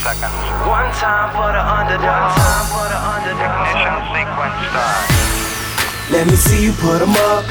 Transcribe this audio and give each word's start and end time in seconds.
seconds. 0.00 0.32
One 0.64 0.88
time 0.96 1.28
for 1.36 1.52
the 1.52 1.60
underdog. 1.60 2.08
One 2.08 2.40
time 2.40 2.66
for 2.72 2.86
the 2.88 3.00
underdog. 3.14 3.68
Ignition 3.68 3.96
sequence 4.16 4.56
start. 4.72 5.04
Let 6.10 6.26
me 6.26 6.36
see 6.36 6.64
you 6.64 6.72
put 6.72 7.02
'em 7.02 7.14
up. 7.30 7.44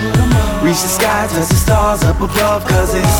Reach 0.63 0.81
the 0.81 0.89
sky, 0.89 1.27
touch 1.31 1.47
the 1.47 1.55
stars 1.55 2.03
up 2.03 2.19
above. 2.21 2.65
Cause 2.65 2.93
it's 2.93 3.19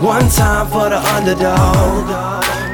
one 0.00 0.28
time 0.30 0.66
for 0.68 0.88
the 0.88 1.00
underdog. 1.14 2.06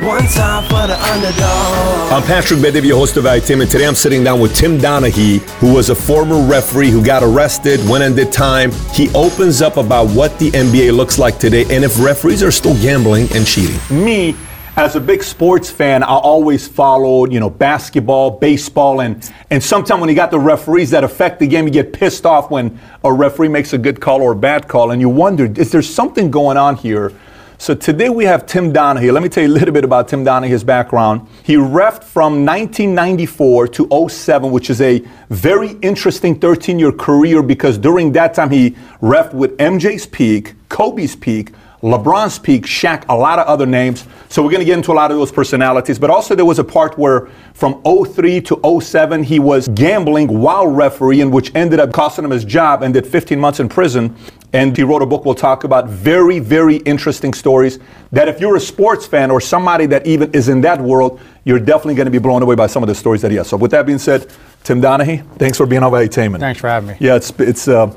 One 0.03 0.27
time 0.27 0.64
for 0.64 0.85
the 0.90 0.98
underdog. 1.12 2.12
I'm 2.12 2.22
Patrick 2.24 2.60
Bet-David, 2.60 2.88
your 2.88 2.98
host 2.98 3.16
of 3.16 3.24
ITIM, 3.24 3.62
and 3.62 3.70
today 3.70 3.86
I'm 3.86 3.94
sitting 3.94 4.24
down 4.24 4.40
with 4.40 4.52
Tim 4.54 4.78
Donaghy, 4.78 5.38
who 5.60 5.72
was 5.72 5.90
a 5.90 5.94
former 5.94 6.40
referee 6.40 6.90
who 6.90 7.02
got 7.04 7.22
arrested, 7.22 7.78
went 7.88 8.02
and 8.02 8.16
did 8.16 8.32
time. 8.32 8.72
He 8.92 9.10
opens 9.14 9.62
up 9.62 9.76
about 9.76 10.08
what 10.08 10.36
the 10.40 10.50
NBA 10.50 10.90
looks 10.90 11.20
like 11.20 11.38
today 11.38 11.64
and 11.70 11.84
if 11.84 12.02
referees 12.02 12.42
are 12.42 12.50
still 12.50 12.74
gambling 12.82 13.28
and 13.32 13.46
cheating. 13.46 13.78
me 13.90 14.34
as 14.76 14.96
a 14.96 15.00
big 15.00 15.22
sports 15.22 15.70
fan, 15.70 16.02
I 16.02 16.06
always 16.06 16.66
followed, 16.66 17.32
you 17.32 17.40
know, 17.40 17.50
basketball, 17.50 18.30
baseball, 18.30 19.00
and 19.00 19.30
and 19.50 19.62
sometimes 19.62 20.00
when 20.00 20.08
you 20.08 20.16
got 20.16 20.30
the 20.30 20.38
referees 20.38 20.90
that 20.90 21.04
affect 21.04 21.40
the 21.40 21.46
game, 21.46 21.66
you 21.66 21.72
get 21.72 21.92
pissed 21.92 22.24
off 22.24 22.50
when 22.50 22.80
a 23.04 23.12
referee 23.12 23.48
makes 23.48 23.74
a 23.74 23.78
good 23.78 24.00
call 24.00 24.22
or 24.22 24.32
a 24.32 24.36
bad 24.36 24.68
call, 24.68 24.90
and 24.90 25.00
you 25.00 25.10
wonder, 25.10 25.44
is 25.60 25.70
there 25.70 25.82
something 25.82 26.30
going 26.30 26.56
on 26.56 26.77
here? 26.77 27.12
So 27.58 27.74
today 27.77 28.08
we 28.08 28.24
have 28.24 28.46
Tim 28.46 28.72
Donaghy. 28.72 29.12
Let 29.12 29.22
me 29.22 29.28
tell 29.28 29.44
you 29.44 29.48
a 29.50 29.54
little 29.54 29.72
bit 29.72 29.84
about 29.84 30.08
Tim 30.08 30.24
Donaghy, 30.24 30.48
his 30.48 30.64
background. 30.64 31.28
He 31.44 31.54
refed 31.54 32.02
from 32.02 32.44
1994 32.44 33.68
to 33.68 34.08
07, 34.08 34.50
which 34.50 34.68
is 34.68 34.80
a 34.80 34.98
very 35.28 35.72
interesting 35.80 36.41
13-year 36.41 36.91
career 36.91 37.41
because 37.41 37.78
during 37.78 38.10
that 38.12 38.34
time 38.34 38.50
he 38.50 38.70
refed 39.00 39.32
with 39.32 39.56
MJ's 39.58 40.06
peak, 40.06 40.54
Kobe's 40.70 41.14
peak, 41.14 41.52
LeBron's 41.82 42.38
peak, 42.38 42.64
Shaq, 42.64 43.04
a 43.09 43.16
lot 43.16 43.41
of 43.41 43.46
other 43.48 43.66
names. 43.66 44.06
So 44.28 44.42
we're 44.42 44.50
going 44.50 44.60
to 44.60 44.64
get 44.64 44.77
into 44.77 44.92
a 44.92 44.95
lot 44.95 45.10
of 45.10 45.16
those 45.16 45.32
personalities. 45.32 45.98
But 45.98 46.10
also 46.10 46.36
there 46.36 46.45
was 46.45 46.60
a 46.60 46.64
part 46.64 46.96
where 46.96 47.27
from 47.55 47.82
03 47.82 48.41
to 48.42 48.80
07 48.80 49.25
he 49.25 49.41
was 49.41 49.66
gambling 49.69 50.28
while 50.28 50.69
refereeing, 50.69 51.33
which 51.33 51.53
ended 51.56 51.80
up 51.80 51.92
costing 51.92 52.25
him 52.25 52.30
his 52.30 52.44
job 52.44 52.83
and 52.83 52.94
did 52.94 53.05
15 53.05 53.38
months 53.38 53.58
in 53.58 53.69
prison. 53.69 54.14
And 54.53 54.77
he 54.77 54.84
wrote 54.84 55.03
a 55.03 55.06
book 55.06 55.25
we'll 55.25 55.34
talk 55.34 55.64
about. 55.64 55.88
Very, 55.88 56.38
very 56.38 56.77
interesting 56.77 57.33
stories 57.33 57.80
that 58.12 58.28
if 58.28 58.38
you're 58.38 58.56
a 58.56 58.60
sports 58.60 59.05
fan 59.05 59.30
or 59.30 59.41
somebody 59.41 59.86
that 59.86 60.06
even 60.06 60.30
is 60.33 60.48
in 60.48 60.60
that 60.60 60.80
world, 60.80 61.20
you're 61.44 61.58
definitely 61.58 61.94
going 61.94 62.06
to 62.06 62.12
be 62.12 62.19
blown 62.19 62.42
away 62.42 62.55
by 62.55 62.69
some 62.69 62.83
of 62.84 62.86
the 62.86 62.94
stories 62.94 63.22
that 63.22 63.30
he 63.33 63.38
has. 63.38 63.48
So 63.48 63.56
with 63.56 63.72
that 63.72 63.86
being 63.86 63.98
said, 63.98 64.30
Tim 64.62 64.80
Donaghy, 64.80 65.27
thanks 65.38 65.56
for 65.58 65.66
being 65.66 65.83
on 65.83 65.91
Valuetainment. 65.91 66.38
Thanks 66.38 66.60
for 66.60 66.69
having 66.69 66.91
me. 66.91 66.97
Yeah, 67.00 67.16
it's 67.16 67.30
it's. 67.41 67.66
Uh, 67.66 67.92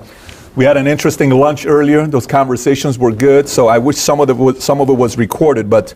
we 0.56 0.64
had 0.64 0.78
an 0.78 0.88
interesting 0.88 1.32
lunch 1.32 1.66
earlier. 1.66 2.08
Those 2.08 2.26
conversations 2.26 2.98
were 2.98 3.12
good. 3.12 3.50
So 3.50 3.68
I 3.68 3.78
wish 3.78 3.98
some 3.98 4.22
of 4.22 4.28
the 4.28 4.62
some 4.62 4.80
of 4.80 4.90
it 4.90 4.94
was 4.94 5.18
recorded, 5.18 5.70
but 5.70 5.94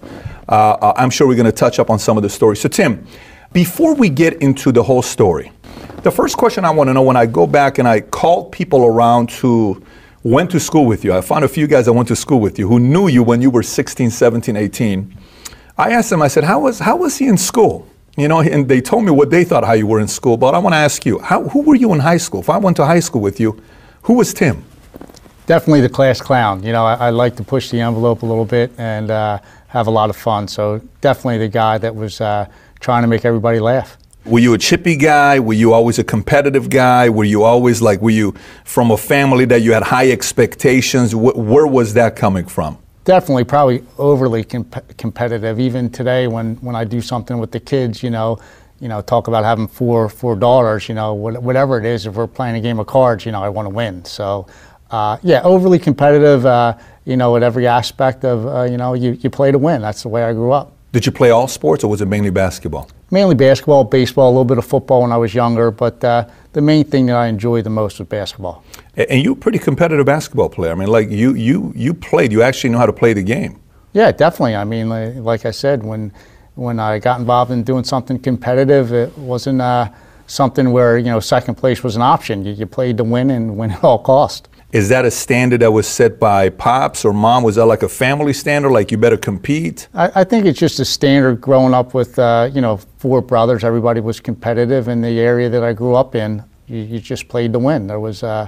uh, 0.49 0.93
I'm 0.97 1.09
sure 1.09 1.27
we're 1.27 1.35
going 1.35 1.45
to 1.45 1.51
touch 1.51 1.79
up 1.79 1.89
on 1.89 1.97
some 1.97 2.17
of 2.17 2.23
the 2.23 2.29
stories. 2.29 2.59
So 2.59 2.67
Tim, 2.67 3.05
before 3.53 3.95
we 3.95 4.09
get 4.09 4.41
into 4.41 4.71
the 4.71 4.83
whole 4.83 5.01
story, 5.01 5.51
the 6.03 6.11
first 6.11 6.37
question 6.37 6.65
I 6.65 6.71
want 6.71 6.89
to 6.89 6.93
know 6.93 7.03
when 7.03 7.15
I 7.15 7.25
go 7.25 7.47
back 7.47 7.77
and 7.77 7.87
I 7.87 8.01
call 8.01 8.49
people 8.49 8.85
around 8.85 9.31
who 9.31 9.81
went 10.23 10.51
to 10.51 10.59
school 10.59 10.85
with 10.85 11.05
you, 11.05 11.13
I 11.13 11.21
found 11.21 11.45
a 11.45 11.47
few 11.47 11.65
guys 11.65 11.85
that 11.85 11.93
went 11.93 12.09
to 12.09 12.15
school 12.15 12.41
with 12.41 12.59
you 12.59 12.67
who 12.67 12.79
knew 12.79 13.07
you 13.07 13.23
when 13.23 13.41
you 13.41 13.49
were 13.49 13.63
16, 13.63 14.09
17, 14.09 14.57
18. 14.57 15.17
I 15.77 15.91
asked 15.91 16.09
them, 16.09 16.21
I 16.21 16.27
said, 16.27 16.43
how 16.43 16.59
was, 16.59 16.79
how 16.79 16.97
was 16.97 17.17
he 17.17 17.27
in 17.27 17.37
school? 17.37 17.87
You 18.17 18.27
know, 18.27 18.41
and 18.41 18.67
they 18.67 18.81
told 18.81 19.05
me 19.05 19.11
what 19.11 19.29
they 19.29 19.45
thought 19.45 19.63
how 19.63 19.73
you 19.73 19.87
were 19.87 20.01
in 20.01 20.09
school, 20.09 20.35
but 20.35 20.53
I 20.53 20.57
want 20.57 20.73
to 20.73 20.77
ask 20.77 21.05
you, 21.05 21.19
how, 21.19 21.47
who 21.47 21.61
were 21.61 21.75
you 21.75 21.93
in 21.93 21.99
high 21.99 22.17
school? 22.17 22.41
If 22.41 22.49
I 22.49 22.57
went 22.57 22.75
to 22.77 22.85
high 22.85 22.99
school 22.99 23.21
with 23.21 23.39
you, 23.39 23.61
who 24.09 24.15
was 24.15 24.33
Tim? 24.33 24.63
Definitely 25.45 25.81
the 25.81 25.89
class 25.89 26.19
clown. 26.19 26.63
You 26.63 26.71
know, 26.71 26.83
I, 26.83 26.95
I 26.95 27.09
like 27.11 27.35
to 27.35 27.43
push 27.43 27.69
the 27.69 27.79
envelope 27.79 28.23
a 28.23 28.25
little 28.25 28.43
bit 28.43 28.71
and 28.79 29.11
uh, 29.11 29.37
have 29.67 29.85
a 29.85 29.91
lot 29.91 30.09
of 30.09 30.15
fun. 30.15 30.47
So 30.47 30.81
definitely 30.99 31.37
the 31.37 31.47
guy 31.47 31.77
that 31.77 31.95
was 31.95 32.19
uh, 32.19 32.47
trying 32.79 33.03
to 33.03 33.07
make 33.07 33.23
everybody 33.23 33.59
laugh. 33.59 33.99
Were 34.25 34.39
you 34.39 34.55
a 34.55 34.57
chippy 34.57 34.95
guy? 34.95 35.39
Were 35.39 35.53
you 35.53 35.73
always 35.73 35.99
a 35.99 36.03
competitive 36.03 36.71
guy? 36.71 37.07
Were 37.07 37.23
you 37.23 37.43
always 37.43 37.83
like, 37.83 38.01
were 38.01 38.09
you 38.09 38.33
from 38.65 38.89
a 38.89 38.97
family 38.97 39.45
that 39.45 39.61
you 39.61 39.73
had 39.73 39.83
high 39.83 40.09
expectations? 40.09 41.11
Wh- 41.11 41.37
where 41.37 41.67
was 41.67 41.93
that 41.93 42.15
coming 42.15 42.47
from? 42.47 42.79
Definitely, 43.03 43.43
probably 43.43 43.83
overly 43.99 44.43
comp- 44.43 44.97
competitive. 44.97 45.59
Even 45.59 45.87
today, 45.91 46.25
when, 46.25 46.55
when 46.61 46.75
I 46.75 46.83
do 46.83 46.99
something 46.99 47.37
with 47.37 47.51
the 47.51 47.59
kids, 47.59 48.01
you 48.01 48.09
know, 48.09 48.39
you 48.79 48.87
know, 48.87 49.01
talk 49.01 49.27
about 49.27 49.43
having 49.43 49.67
four 49.67 50.09
four 50.09 50.35
daughters, 50.35 50.89
you 50.89 50.95
know, 50.95 51.13
whatever 51.13 51.79
it 51.79 51.85
is. 51.85 52.05
If 52.05 52.15
we're 52.15 52.27
playing 52.27 52.55
a 52.55 52.61
game 52.61 52.79
of 52.79 52.87
cards, 52.87 53.25
you 53.25 53.31
know, 53.31 53.43
I 53.43 53.49
want 53.49 53.65
to 53.65 53.73
win. 53.73 54.05
So, 54.05 54.47
uh, 54.91 55.17
yeah, 55.23 55.41
overly 55.43 55.79
competitive. 55.79 56.45
Uh, 56.45 56.77
you 57.09 57.17
know, 57.17 57.35
at 57.35 57.41
every 57.41 57.65
aspect 57.65 58.23
of, 58.23 58.45
uh, 58.45 58.63
you 58.63 58.77
know, 58.77 58.93
you, 58.93 59.17
you 59.21 59.31
play 59.31 59.51
to 59.51 59.57
win. 59.57 59.81
That's 59.81 60.03
the 60.03 60.09
way 60.09 60.23
I 60.23 60.31
grew 60.31 60.51
up. 60.51 60.73
Did 60.91 61.07
you 61.07 61.11
play 61.11 61.31
all 61.31 61.47
sports 61.47 61.83
or 61.83 61.87
was 61.89 62.01
it 62.01 62.07
mainly 62.07 62.29
basketball? 62.29 62.87
Mainly 63.09 63.33
basketball, 63.33 63.83
baseball, 63.83 64.29
a 64.29 64.31
little 64.31 64.45
bit 64.45 64.59
of 64.59 64.65
football 64.65 65.01
when 65.01 65.11
I 65.11 65.17
was 65.17 65.33
younger, 65.33 65.71
but 65.71 66.03
uh, 66.03 66.27
the 66.53 66.61
main 66.61 66.83
thing 66.83 67.07
that 67.07 67.15
I 67.15 67.27
enjoyed 67.27 67.63
the 67.63 67.71
most 67.71 67.97
was 67.97 68.07
basketball. 68.07 68.63
And 68.95 69.23
you're 69.23 69.33
a 69.33 69.35
pretty 69.35 69.57
competitive 69.57 70.05
basketball 70.05 70.49
player. 70.49 70.71
I 70.71 70.75
mean, 70.75 70.87
like 70.87 71.09
you, 71.09 71.33
you, 71.33 71.73
you 71.75 71.95
played. 71.95 72.31
You 72.31 72.43
actually 72.43 72.69
know 72.69 72.77
how 72.77 72.85
to 72.85 72.93
play 72.93 73.13
the 73.13 73.23
game. 73.23 73.59
Yeah, 73.93 74.11
definitely. 74.11 74.55
I 74.55 74.63
mean, 74.63 74.89
like, 74.89 75.15
like 75.15 75.45
I 75.47 75.51
said, 75.51 75.83
when 75.83 76.11
when 76.59 76.79
I 76.79 76.99
got 76.99 77.19
involved 77.19 77.51
in 77.51 77.63
doing 77.63 77.83
something 77.85 78.19
competitive, 78.19 78.91
it 78.91 79.17
wasn't 79.17 79.61
uh, 79.61 79.89
something 80.27 80.71
where 80.71 80.97
you 80.97 81.05
know 81.05 81.19
second 81.19 81.55
place 81.55 81.83
was 81.83 81.95
an 81.95 82.01
option. 82.01 82.45
You, 82.45 82.53
you 82.53 82.65
played 82.65 82.97
to 82.97 83.03
win 83.03 83.31
and 83.31 83.57
win 83.57 83.71
at 83.71 83.83
all 83.83 83.99
cost. 83.99 84.49
Is 84.71 84.89
that 84.89 85.03
a 85.03 85.09
standard 85.09 85.61
that 85.61 85.71
was 85.71 85.87
set 85.87 86.19
by 86.19 86.49
pops 86.49 87.03
or 87.03 87.11
mom? 87.11 87.41
Was 87.43 87.55
that 87.55 87.65
like 87.65 87.81
a 87.81 87.89
family 87.89 88.33
standard? 88.33 88.69
Like 88.69 88.91
you 88.91 88.97
better 88.97 89.17
compete? 89.17 89.87
I, 89.95 90.11
I 90.21 90.23
think 90.23 90.45
it's 90.45 90.59
just 90.59 90.79
a 90.79 90.85
standard 90.85 91.41
growing 91.41 91.73
up 91.73 91.93
with 91.93 92.19
uh, 92.19 92.49
you 92.53 92.61
know 92.61 92.77
four 92.97 93.21
brothers. 93.21 93.63
Everybody 93.63 94.01
was 94.01 94.19
competitive 94.19 94.89
in 94.89 95.01
the 95.01 95.19
area 95.19 95.49
that 95.49 95.63
I 95.63 95.73
grew 95.73 95.95
up 95.95 96.13
in. 96.13 96.43
You, 96.67 96.81
you 96.81 96.99
just 96.99 97.29
played 97.29 97.53
to 97.53 97.59
win. 97.59 97.87
There 97.87 97.99
was 97.99 98.21
uh, 98.21 98.47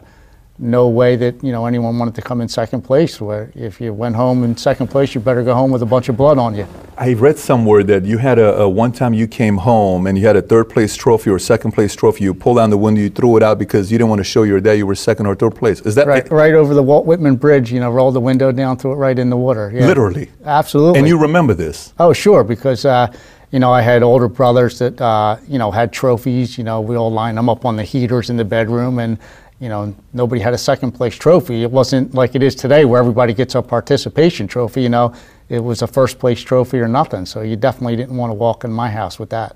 no 0.62 0.88
way 0.88 1.16
that 1.16 1.44
you 1.44 1.52
know 1.52 1.66
anyone 1.66 1.98
wanted 1.98 2.16
to 2.16 2.22
come 2.22 2.40
in 2.40 2.48
second 2.48 2.84
place. 2.84 3.20
Where 3.20 3.52
if 3.56 3.82
you 3.82 3.94
went 3.94 4.16
home 4.16 4.44
in 4.44 4.56
second 4.56 4.88
place, 4.88 5.16
you 5.16 5.22
better 5.22 5.44
go 5.44 5.54
home 5.54 5.72
with 5.72 5.82
a 5.82 5.86
bunch 5.86 6.08
of 6.08 6.16
blood 6.16 6.38
on 6.38 6.56
you. 6.56 6.68
I 6.98 7.14
read 7.14 7.40
somewhere 7.40 7.84
that 7.84 8.06
you 8.06 8.20
had 8.20 8.38
a, 8.38 8.60
a 8.60 8.70
one 8.70 8.92
time 8.92 9.14
you 9.14 9.28
came 9.28 9.58
home 9.58 10.06
and 10.06 10.18
you 10.18 10.28
had 10.28 10.36
a 10.36 10.42
third 10.42 10.70
place 10.70 10.96
trophy 10.96 11.32
or 11.32 11.40
second 11.40 11.72
place 11.72 11.96
trophy. 11.96 12.26
You 12.26 12.34
pulled 12.34 12.58
down 12.58 12.70
the 12.70 12.78
window, 12.78 13.02
you 13.02 13.10
threw 13.10 13.38
it 13.38 13.44
out 13.44 13.58
because 13.58 13.92
you 13.92 13.98
didn't 13.98 14.10
want 14.10 14.20
to 14.20 14.24
show 14.24 14.44
your 14.44 14.60
dad 14.62 14.74
you 14.74 14.86
were 14.86 14.96
second 14.96 15.26
or 15.26 15.36
third 15.36 15.56
place. 15.56 15.82
Is 15.82 15.96
that 15.96 16.06
Right, 16.06 16.30
right 16.32 16.54
over 16.54 16.74
the 16.74 16.84
Walt 16.84 17.06
Whitman 17.06 17.38
Bridge. 17.38 17.72
You 17.72 17.80
know, 17.80 17.90
roll 17.92 18.12
the 18.12 18.20
window 18.20 18.52
down, 18.52 18.78
threw 18.78 18.92
it 18.92 18.96
right 18.96 19.18
in 19.18 19.30
the 19.30 19.38
water. 19.38 19.72
Yeah. 19.74 19.88
literally? 19.88 20.30
Absolutely. 20.46 21.00
And 21.00 21.08
you 21.08 21.18
remember 21.18 21.54
this? 21.56 21.94
Oh, 21.98 22.14
sure, 22.14 22.44
because 22.44 22.86
uh, 22.86 23.12
you 23.52 23.60
know 23.60 23.72
I 23.72 23.82
had 23.82 24.04
older 24.04 24.28
brothers 24.28 24.78
that 24.80 25.02
uh, 25.02 25.38
you 25.48 25.58
know 25.58 25.72
had 25.72 25.92
trophies. 25.92 26.58
You 26.58 26.64
know, 26.64 26.82
we 26.82 26.96
all 26.96 27.12
lined 27.12 27.38
them 27.38 27.50
up 27.50 27.66
on 27.66 27.78
the 27.78 27.84
heaters 27.84 28.30
in 28.30 28.38
the 28.38 28.46
bedroom, 28.46 29.00
and 29.00 29.18
you 29.62 29.70
know 29.70 29.96
nobody 30.12 30.42
had 30.42 30.54
a 30.54 30.58
second 30.58 30.92
place 30.92 31.16
trophy. 31.16 31.62
It 31.62 31.72
wasn't 31.72 32.16
like 32.16 32.36
it 32.36 32.44
is 32.44 32.56
today, 32.56 32.84
where 32.84 33.00
everybody 33.00 33.34
gets 33.34 33.56
a 33.56 33.62
participation 33.62 34.48
trophy. 34.48 34.82
You 34.82 34.90
know, 34.90 35.14
it 35.48 35.64
was 35.64 35.84
a 35.84 35.88
first 35.88 36.18
place 36.18 36.42
trophy 36.42 36.80
or 36.80 36.88
nothing. 36.88 37.26
So 37.28 37.42
you 37.42 37.56
definitely 37.56 37.96
didn't 37.96 38.18
want 38.18 38.32
to 38.32 38.34
walk 38.34 38.64
in 38.64 38.74
my 38.74 38.90
house 38.90 39.20
with 39.20 39.30
that. 39.30 39.56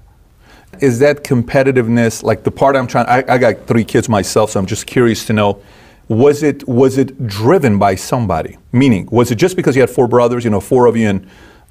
Is 0.79 0.99
that 0.99 1.23
competitiveness 1.23 2.21
like 2.21 2.43
the 2.43 2.51
part 2.51 2.75
I'm 2.75 2.85
trying? 2.85 3.07
I, 3.07 3.23
I 3.27 3.37
got 3.39 3.65
three 3.65 3.83
kids 3.83 4.07
myself, 4.07 4.51
so 4.51 4.59
I'm 4.59 4.67
just 4.67 4.85
curious 4.85 5.25
to 5.25 5.33
know. 5.33 5.61
Was 6.07 6.43
it 6.43 6.67
was 6.67 6.99
it 6.99 7.25
driven 7.25 7.79
by 7.79 7.95
somebody? 7.95 8.59
Meaning, 8.71 9.09
was 9.11 9.31
it 9.31 9.35
just 9.35 9.55
because 9.55 9.75
you 9.75 9.81
had 9.81 9.89
four 9.89 10.07
brothers, 10.07 10.43
you 10.43 10.51
know, 10.51 10.59
four 10.59 10.85
of 10.85 10.95
you, 10.95 11.09
and 11.09 11.27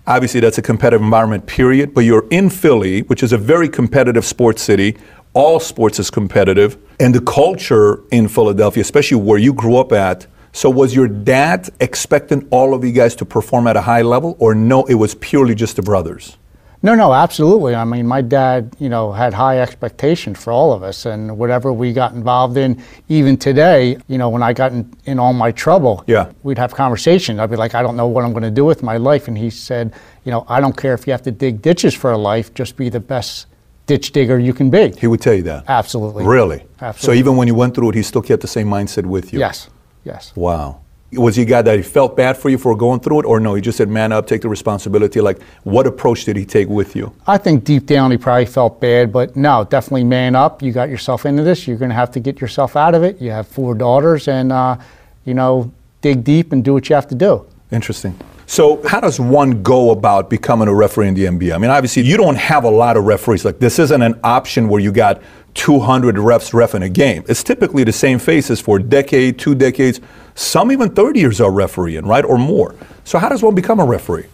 obviously 0.09 0.41
that's 0.41 0.59
a 0.59 0.63
competitive 0.63 1.03
environment, 1.03 1.47
period. 1.47 1.95
But 1.95 2.01
you're 2.01 2.27
in 2.31 2.51
Philly, 2.51 3.03
which 3.03 3.23
is 3.23 3.33
a 3.33 3.39
very 3.39 3.69
competitive 3.69 4.25
sports 4.25 4.61
city. 4.61 4.97
All 5.35 5.59
sports 5.59 5.99
is 5.99 6.11
competitive, 6.11 6.77
and 7.01 7.13
the 7.13 7.21
culture 7.21 8.01
in 8.13 8.29
Philadelphia, 8.29 8.83
especially 8.83 9.17
where 9.17 9.37
you 9.39 9.53
grew 9.53 9.77
up 9.77 9.91
at. 9.91 10.29
So, 10.53 10.71
was 10.71 10.95
your 10.95 11.09
dad 11.09 11.71
expecting 11.81 12.47
all 12.51 12.73
of 12.73 12.85
you 12.85 12.93
guys 12.93 13.17
to 13.17 13.25
perform 13.25 13.67
at 13.67 13.77
a 13.77 13.81
high 13.81 14.03
level, 14.03 14.37
or 14.39 14.55
no? 14.55 14.85
It 14.85 14.95
was 14.95 15.17
purely 15.17 15.57
just 15.57 15.75
the 15.75 15.83
brothers. 15.83 16.37
No, 16.85 16.95
no, 16.95 17.13
absolutely. 17.13 17.75
I 17.75 17.85
mean, 17.85 18.07
my 18.07 18.23
dad, 18.23 18.77
you 18.79 18.89
know, 18.89 19.11
had 19.11 19.35
high 19.35 19.59
expectations 19.59 20.39
for 20.39 20.53
all 20.53 20.73
of 20.73 20.85
us, 20.85 21.05
and 21.05 21.37
whatever 21.37 21.73
we 21.73 21.93
got 21.93 22.13
involved 22.13 22.57
in, 22.57 22.81
even 23.09 23.37
today, 23.37 23.97
you 24.07 24.19
know, 24.19 24.29
when 24.29 24.45
I 24.45 24.53
got 24.53 24.71
in, 24.71 24.95
in 25.05 25.19
all 25.19 25.33
my 25.33 25.51
trouble, 25.51 26.05
Yeah. 26.07 26.31
we'd 26.45 26.59
have 26.59 26.75
conversations. 26.75 27.41
I'd 27.41 27.51
be 27.51 27.57
like, 27.57 27.75
I 27.75 27.83
don't 27.83 27.97
know 27.97 28.07
what 28.07 28.25
I'm 28.25 28.31
going 28.33 28.45
to 28.45 28.53
do 28.53 28.65
with 28.65 28.85
my 28.85 28.99
life, 28.99 29.27
and 29.27 29.37
he 29.37 29.51
said, 29.51 29.95
you 30.25 30.31
know, 30.31 30.45
I 30.47 30.61
don't 30.61 30.77
care 30.77 30.95
if 30.95 31.09
you 31.09 31.13
have 31.13 31.23
to 31.23 31.33
dig 31.33 31.61
ditches 31.61 31.93
for 31.93 32.13
a 32.13 32.19
life, 32.19 32.55
just 32.55 32.77
be 32.77 32.89
the 32.89 33.01
best 33.01 33.47
ditch 33.87 34.13
digger 34.13 34.39
you 34.39 34.55
can 34.55 34.71
be. 34.71 34.93
He 34.99 35.07
would 35.07 35.21
tell 35.21 35.35
you 35.35 35.43
that. 35.43 35.65
Absolutely. 35.69 36.25
Really? 36.25 36.65
Absolutely. 36.81 37.07
So 37.07 37.13
even 37.13 37.37
when 37.37 37.49
you 37.49 37.55
went 37.55 37.75
through 37.75 37.91
it, 37.91 37.95
he 37.95 38.03
still 38.03 38.23
kept 38.23 38.43
the 38.43 38.49
same 38.49 38.69
mindset 38.69 39.07
with 39.07 39.33
you? 39.33 39.39
Yes, 39.39 39.69
yes. 40.05 40.33
Wow. 40.35 40.81
Was 41.13 41.37
he 41.37 41.43
a 41.43 41.45
guy 41.45 41.63
that 41.63 41.77
he 41.77 41.83
felt 41.83 42.17
bad 42.17 42.37
for 42.37 42.49
you 42.49 42.59
for 42.59 42.75
going 42.75 42.99
through 42.99 43.21
it, 43.21 43.25
or 43.25 43.39
no? 43.39 43.55
He 43.55 43.63
just 43.63 43.79
said, 43.79 43.89
man 43.89 44.11
up, 44.11 44.27
take 44.27 44.41
the 44.41 44.49
responsibility. 44.49 45.21
Like, 45.21 45.41
what 45.63 45.87
approach 45.87 46.25
did 46.25 46.37
he 46.37 46.45
take 46.45 46.69
with 46.69 46.97
you? 46.97 47.15
I 47.27 47.39
think 47.39 47.63
deep 47.63 47.87
down 47.87 48.11
he 48.11 48.17
probably 48.17 48.47
felt 48.47 48.81
bad, 48.81 49.13
but 49.13 49.37
no, 49.37 49.63
definitely 49.63 50.03
man 50.03 50.35
up. 50.35 50.61
You 50.61 50.73
got 50.73 50.89
yourself 50.89 51.25
into 51.25 51.45
this. 51.45 51.69
You're 51.69 51.77
going 51.77 51.91
to 51.91 51.95
have 51.95 52.11
to 52.13 52.21
get 52.21 52.41
yourself 52.41 52.75
out 52.75 52.97
of 52.97 53.05
it. 53.05 53.21
You 53.21 53.31
have 53.31 53.47
four 53.47 53.77
daughters, 53.77 54.27
and 54.27 54.51
uh, 54.51 54.77
you 55.25 55.35
know, 55.35 55.71
dig 56.01 56.25
deep 56.25 56.51
and 56.51 56.65
do 56.65 56.73
what 56.73 56.89
you 56.89 56.97
have 56.97 57.07
to 57.09 57.15
do. 57.15 57.47
Interesting. 57.71 58.19
So, 58.47 58.87
how 58.87 59.01
does 59.01 59.19
one 59.19 59.63
go 59.63 59.91
about 59.91 60.29
becoming 60.29 60.69
a 60.69 60.75
referee 60.75 61.09
in 61.09 61.15
the 61.15 61.25
NBA? 61.25 61.55
I 61.55 61.59
mean, 61.59 61.71
obviously, 61.71 62.03
you 62.03 62.17
don't 62.17 62.37
have 62.37 62.65
a 62.65 62.71
lot 62.71 62.97
of 62.97 63.05
referees. 63.05 63.45
Like, 63.45 63.59
this 63.59 63.79
isn't 63.79 64.03
an 64.03 64.21
option 64.23 64.69
where 64.69 64.81
you 64.81 64.93
got 64.93 65.23
200 65.55 66.17
refs 66.17 66.53
ref 66.53 66.75
in 66.75 66.83
a 66.83 66.89
game. 66.89 67.25
It's 67.29 67.43
typically 67.43 67.85
the 67.85 67.93
same 67.93 68.19
faces 68.19 68.61
for 68.61 68.79
a 68.79 68.83
decade, 68.83 69.39
two 69.39 69.55
decades, 69.55 70.01
some 70.35 70.73
even 70.73 70.91
30 70.91 71.21
years 71.21 71.41
are 71.41 71.51
refereeing, 71.51 72.05
right, 72.07 72.25
or 72.25 72.37
more. 72.37 72.75
So, 73.05 73.19
how 73.19 73.29
does 73.29 73.43
one 73.43 73.55
become 73.55 73.81
a 73.81 73.85
referee? 73.85 74.27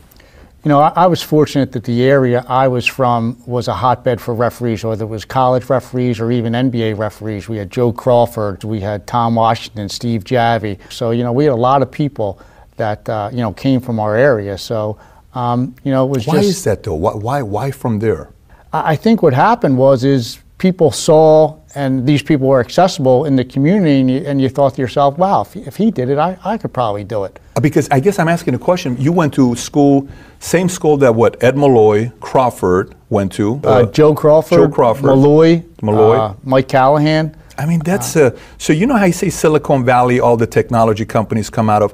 You 0.64 0.68
know, 0.68 0.80
I, 0.80 0.92
I 0.94 1.06
was 1.06 1.22
fortunate 1.22 1.72
that 1.72 1.84
the 1.84 2.02
area 2.02 2.44
I 2.46 2.68
was 2.68 2.86
from 2.86 3.40
was 3.46 3.68
a 3.68 3.74
hotbed 3.74 4.20
for 4.20 4.34
referees, 4.34 4.84
whether 4.84 5.04
it 5.04 5.08
was 5.08 5.24
college 5.24 5.70
referees 5.70 6.20
or 6.20 6.30
even 6.30 6.52
NBA 6.52 6.98
referees. 6.98 7.48
We 7.48 7.56
had 7.56 7.70
Joe 7.70 7.92
Crawford, 7.92 8.64
we 8.64 8.80
had 8.80 9.06
Tom 9.06 9.36
Washington, 9.36 9.88
Steve 9.88 10.24
Javie. 10.24 10.78
So, 10.92 11.12
you 11.12 11.22
know, 11.22 11.32
we 11.32 11.44
had 11.44 11.52
a 11.52 11.56
lot 11.56 11.80
of 11.80 11.90
people 11.90 12.40
that, 12.80 13.08
uh, 13.08 13.30
you 13.32 13.42
know, 13.44 13.52
came 13.52 13.80
from 13.80 14.00
our 14.00 14.16
area. 14.16 14.56
So, 14.58 14.98
um, 15.34 15.74
you 15.84 15.92
know, 15.92 16.02
it 16.06 16.10
was 16.10 16.26
Why 16.26 16.36
just. 16.36 16.48
is 16.48 16.64
that 16.64 16.82
though? 16.82 16.98
Why, 17.04 17.14
why, 17.26 17.42
why 17.42 17.70
from 17.70 18.00
there? 18.00 18.24
I 18.72 18.92
I 18.92 18.96
think 18.96 19.22
what 19.22 19.34
happened 19.34 19.76
was 19.86 20.02
is 20.04 20.22
people 20.58 20.90
saw 20.90 21.56
and 21.74 21.90
these 22.06 22.22
people 22.22 22.46
were 22.48 22.60
accessible 22.60 23.18
in 23.28 23.36
the 23.36 23.44
community 23.44 24.00
and 24.00 24.10
you, 24.10 24.18
and 24.28 24.40
you 24.42 24.48
thought 24.48 24.74
to 24.74 24.80
yourself, 24.82 25.16
wow, 25.18 25.42
if, 25.42 25.56
if 25.56 25.76
he 25.76 25.90
did 25.90 26.08
it, 26.08 26.18
I, 26.18 26.36
I 26.52 26.58
could 26.58 26.72
probably 26.72 27.04
do 27.04 27.24
it. 27.24 27.38
Because 27.62 27.88
I 27.96 28.00
guess 28.00 28.18
I'm 28.18 28.28
asking 28.28 28.54
a 28.54 28.58
question. 28.58 28.96
You 28.98 29.12
went 29.12 29.32
to 29.34 29.54
school, 29.54 30.08
same 30.40 30.68
school 30.68 30.96
that 30.98 31.14
what 31.14 31.42
Ed 31.42 31.56
Malloy, 31.56 32.10
Crawford 32.20 32.94
went 33.08 33.32
to. 33.32 33.60
Uh, 33.64 33.86
Joe 33.86 34.14
Crawford, 34.14 34.58
Joe 34.58 34.68
Crawford, 34.68 35.04
Malloy, 35.04 35.62
Malloy. 35.82 36.16
uh, 36.16 36.34
Mike 36.42 36.68
Callahan. 36.68 37.36
I 37.56 37.66
mean, 37.66 37.80
that's 37.80 38.16
uh, 38.16 38.30
so. 38.56 38.72
You 38.72 38.86
know 38.86 38.96
how 38.96 39.04
you 39.04 39.12
say 39.12 39.28
Silicon 39.28 39.84
Valley, 39.84 40.18
all 40.18 40.36
the 40.36 40.46
technology 40.46 41.04
companies 41.04 41.50
come 41.50 41.68
out 41.68 41.82
of. 41.82 41.92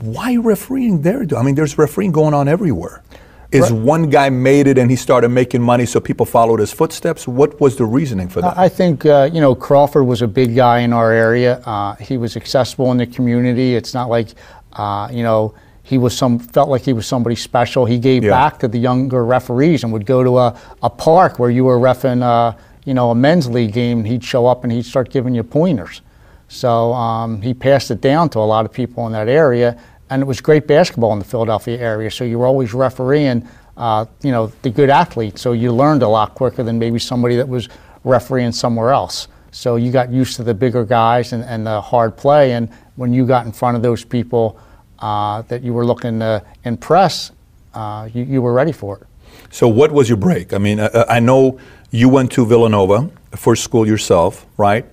Why 0.00 0.36
refereeing 0.36 1.02
there? 1.02 1.24
I 1.36 1.42
mean, 1.42 1.54
there's 1.54 1.76
refereeing 1.78 2.12
going 2.12 2.34
on 2.34 2.48
everywhere. 2.48 3.02
Is 3.50 3.70
Right. 3.70 3.80
one 3.80 4.10
guy 4.10 4.28
made 4.28 4.66
it 4.66 4.76
and 4.76 4.90
he 4.90 4.96
started 4.96 5.30
making 5.30 5.62
money, 5.62 5.86
so 5.86 6.00
people 6.00 6.26
followed 6.26 6.60
his 6.60 6.70
footsteps? 6.70 7.26
What 7.26 7.58
was 7.60 7.76
the 7.76 7.86
reasoning 7.86 8.28
for 8.28 8.42
that? 8.42 8.58
I 8.58 8.68
think 8.68 9.06
uh, 9.06 9.30
you 9.32 9.40
know 9.40 9.54
Crawford 9.54 10.06
was 10.06 10.20
a 10.20 10.28
big 10.28 10.54
guy 10.54 10.80
in 10.80 10.92
our 10.92 11.12
area. 11.12 11.60
Uh, 11.64 11.94
he 11.94 12.18
was 12.18 12.36
accessible 12.36 12.90
in 12.92 12.98
the 12.98 13.06
community. 13.06 13.74
It's 13.74 13.94
not 13.94 14.10
like 14.10 14.28
uh, 14.74 15.08
you 15.10 15.22
know 15.22 15.54
he 15.82 15.96
was 15.96 16.14
some 16.14 16.38
felt 16.38 16.68
like 16.68 16.82
he 16.82 16.92
was 16.92 17.06
somebody 17.06 17.34
special. 17.36 17.86
He 17.86 17.98
gave 17.98 18.22
Yeah. 18.22 18.30
back 18.32 18.58
to 18.58 18.68
the 18.68 18.78
younger 18.78 19.24
referees 19.24 19.82
and 19.82 19.92
would 19.94 20.04
go 20.04 20.22
to 20.22 20.38
a, 20.38 20.54
a 20.82 20.90
park 20.90 21.38
where 21.38 21.48
you 21.50 21.64
were 21.64 21.78
refing 21.78 22.22
uh, 22.22 22.52
you 22.84 22.92
know 22.92 23.10
a 23.10 23.14
men's 23.14 23.48
league 23.48 23.72
game. 23.72 24.00
And 24.00 24.06
he'd 24.06 24.22
show 24.22 24.46
up 24.46 24.62
and 24.62 24.70
he'd 24.72 24.84
start 24.84 25.08
giving 25.10 25.34
you 25.34 25.42
pointers. 25.42 26.02
So 26.48 26.92
um, 26.94 27.42
he 27.42 27.54
passed 27.54 27.90
it 27.90 28.00
down 28.00 28.30
to 28.30 28.38
a 28.38 28.40
lot 28.40 28.64
of 28.64 28.72
people 28.72 29.06
in 29.06 29.12
that 29.12 29.28
area, 29.28 29.78
and 30.10 30.22
it 30.22 30.24
was 30.24 30.40
great 30.40 30.66
basketball 30.66 31.12
in 31.12 31.18
the 31.18 31.24
Philadelphia 31.24 31.78
area. 31.78 32.10
So 32.10 32.24
you 32.24 32.38
were 32.38 32.46
always 32.46 32.72
refereeing, 32.72 33.46
uh, 33.76 34.06
you 34.22 34.32
know, 34.32 34.50
the 34.62 34.70
good 34.70 34.88
athletes. 34.88 35.42
So 35.42 35.52
you 35.52 35.72
learned 35.72 36.02
a 36.02 36.08
lot 36.08 36.34
quicker 36.34 36.62
than 36.62 36.78
maybe 36.78 36.98
somebody 36.98 37.36
that 37.36 37.48
was 37.48 37.68
refereeing 38.04 38.52
somewhere 38.52 38.90
else. 38.90 39.28
So 39.50 39.76
you 39.76 39.92
got 39.92 40.10
used 40.10 40.36
to 40.36 40.42
the 40.42 40.54
bigger 40.54 40.84
guys 40.84 41.32
and, 41.32 41.44
and 41.44 41.66
the 41.66 41.80
hard 41.80 42.16
play. 42.16 42.52
And 42.52 42.70
when 42.96 43.12
you 43.12 43.26
got 43.26 43.46
in 43.46 43.52
front 43.52 43.76
of 43.76 43.82
those 43.82 44.04
people 44.04 44.58
uh, 44.98 45.42
that 45.42 45.62
you 45.62 45.72
were 45.74 45.84
looking 45.84 46.18
to 46.20 46.42
impress, 46.64 47.32
uh, 47.74 48.08
you, 48.12 48.24
you 48.24 48.42
were 48.42 48.52
ready 48.52 48.72
for 48.72 48.98
it. 48.98 49.06
So, 49.50 49.68
what 49.68 49.92
was 49.92 50.08
your 50.08 50.16
break? 50.16 50.52
I 50.52 50.58
mean, 50.58 50.80
I, 50.80 50.88
I 51.08 51.20
know 51.20 51.58
you 51.90 52.08
went 52.08 52.32
to 52.32 52.44
Villanova 52.44 53.10
for 53.36 53.56
school 53.56 53.86
yourself, 53.86 54.46
right? 54.56 54.84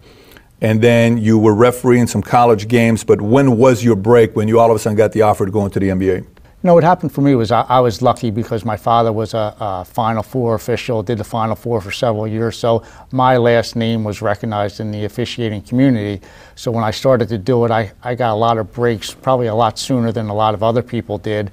And 0.62 0.82
then 0.82 1.18
you 1.18 1.38
were 1.38 1.54
refereeing 1.54 2.08
some 2.08 2.22
college 2.22 2.68
games, 2.68 3.04
but 3.04 3.22
when 3.22 3.58
was 3.58 3.84
your 3.84 3.96
break 3.96 4.36
when 4.36 4.48
you 4.48 4.60
all 4.60 4.70
of 4.70 4.76
a 4.76 4.80
sudden 4.80 4.96
got 4.96 5.12
the 5.12 5.22
offer 5.22 5.46
to 5.46 5.52
go 5.52 5.66
into 5.66 5.80
the 5.80 5.90
NBA? 5.90 6.26
Know, 6.64 6.74
what 6.74 6.84
happened 6.84 7.12
for 7.12 7.22
me 7.22 7.36
was 7.36 7.52
I, 7.52 7.62
I 7.62 7.80
was 7.80 8.02
lucky 8.02 8.32
because 8.32 8.66
my 8.66 8.76
father 8.76 9.14
was 9.14 9.36
a, 9.36 9.56
a 9.60 9.86
Final 9.86 10.24
Four 10.24 10.56
official, 10.56 11.04
did 11.04 11.20
the 11.20 11.24
Final 11.24 11.56
Four 11.56 11.80
for 11.80 11.92
several 11.92 12.28
years. 12.28 12.58
So 12.58 12.84
my 13.12 13.38
last 13.38 13.76
name 13.76 14.04
was 14.04 14.20
recognized 14.20 14.80
in 14.80 14.90
the 14.90 15.06
officiating 15.06 15.62
community. 15.62 16.26
So 16.56 16.72
when 16.72 16.84
I 16.84 16.90
started 16.90 17.30
to 17.30 17.38
do 17.38 17.66
it, 17.66 17.72
I, 17.72 17.92
I 18.02 18.16
got 18.16 18.34
a 18.34 18.36
lot 18.36 18.58
of 18.58 18.74
breaks, 18.74 19.14
probably 19.14 19.46
a 19.46 19.54
lot 19.54 19.78
sooner 19.78 20.12
than 20.12 20.30
a 20.30 20.34
lot 20.34 20.56
of 20.56 20.64
other 20.64 20.82
people 20.82 21.20
did. 21.20 21.52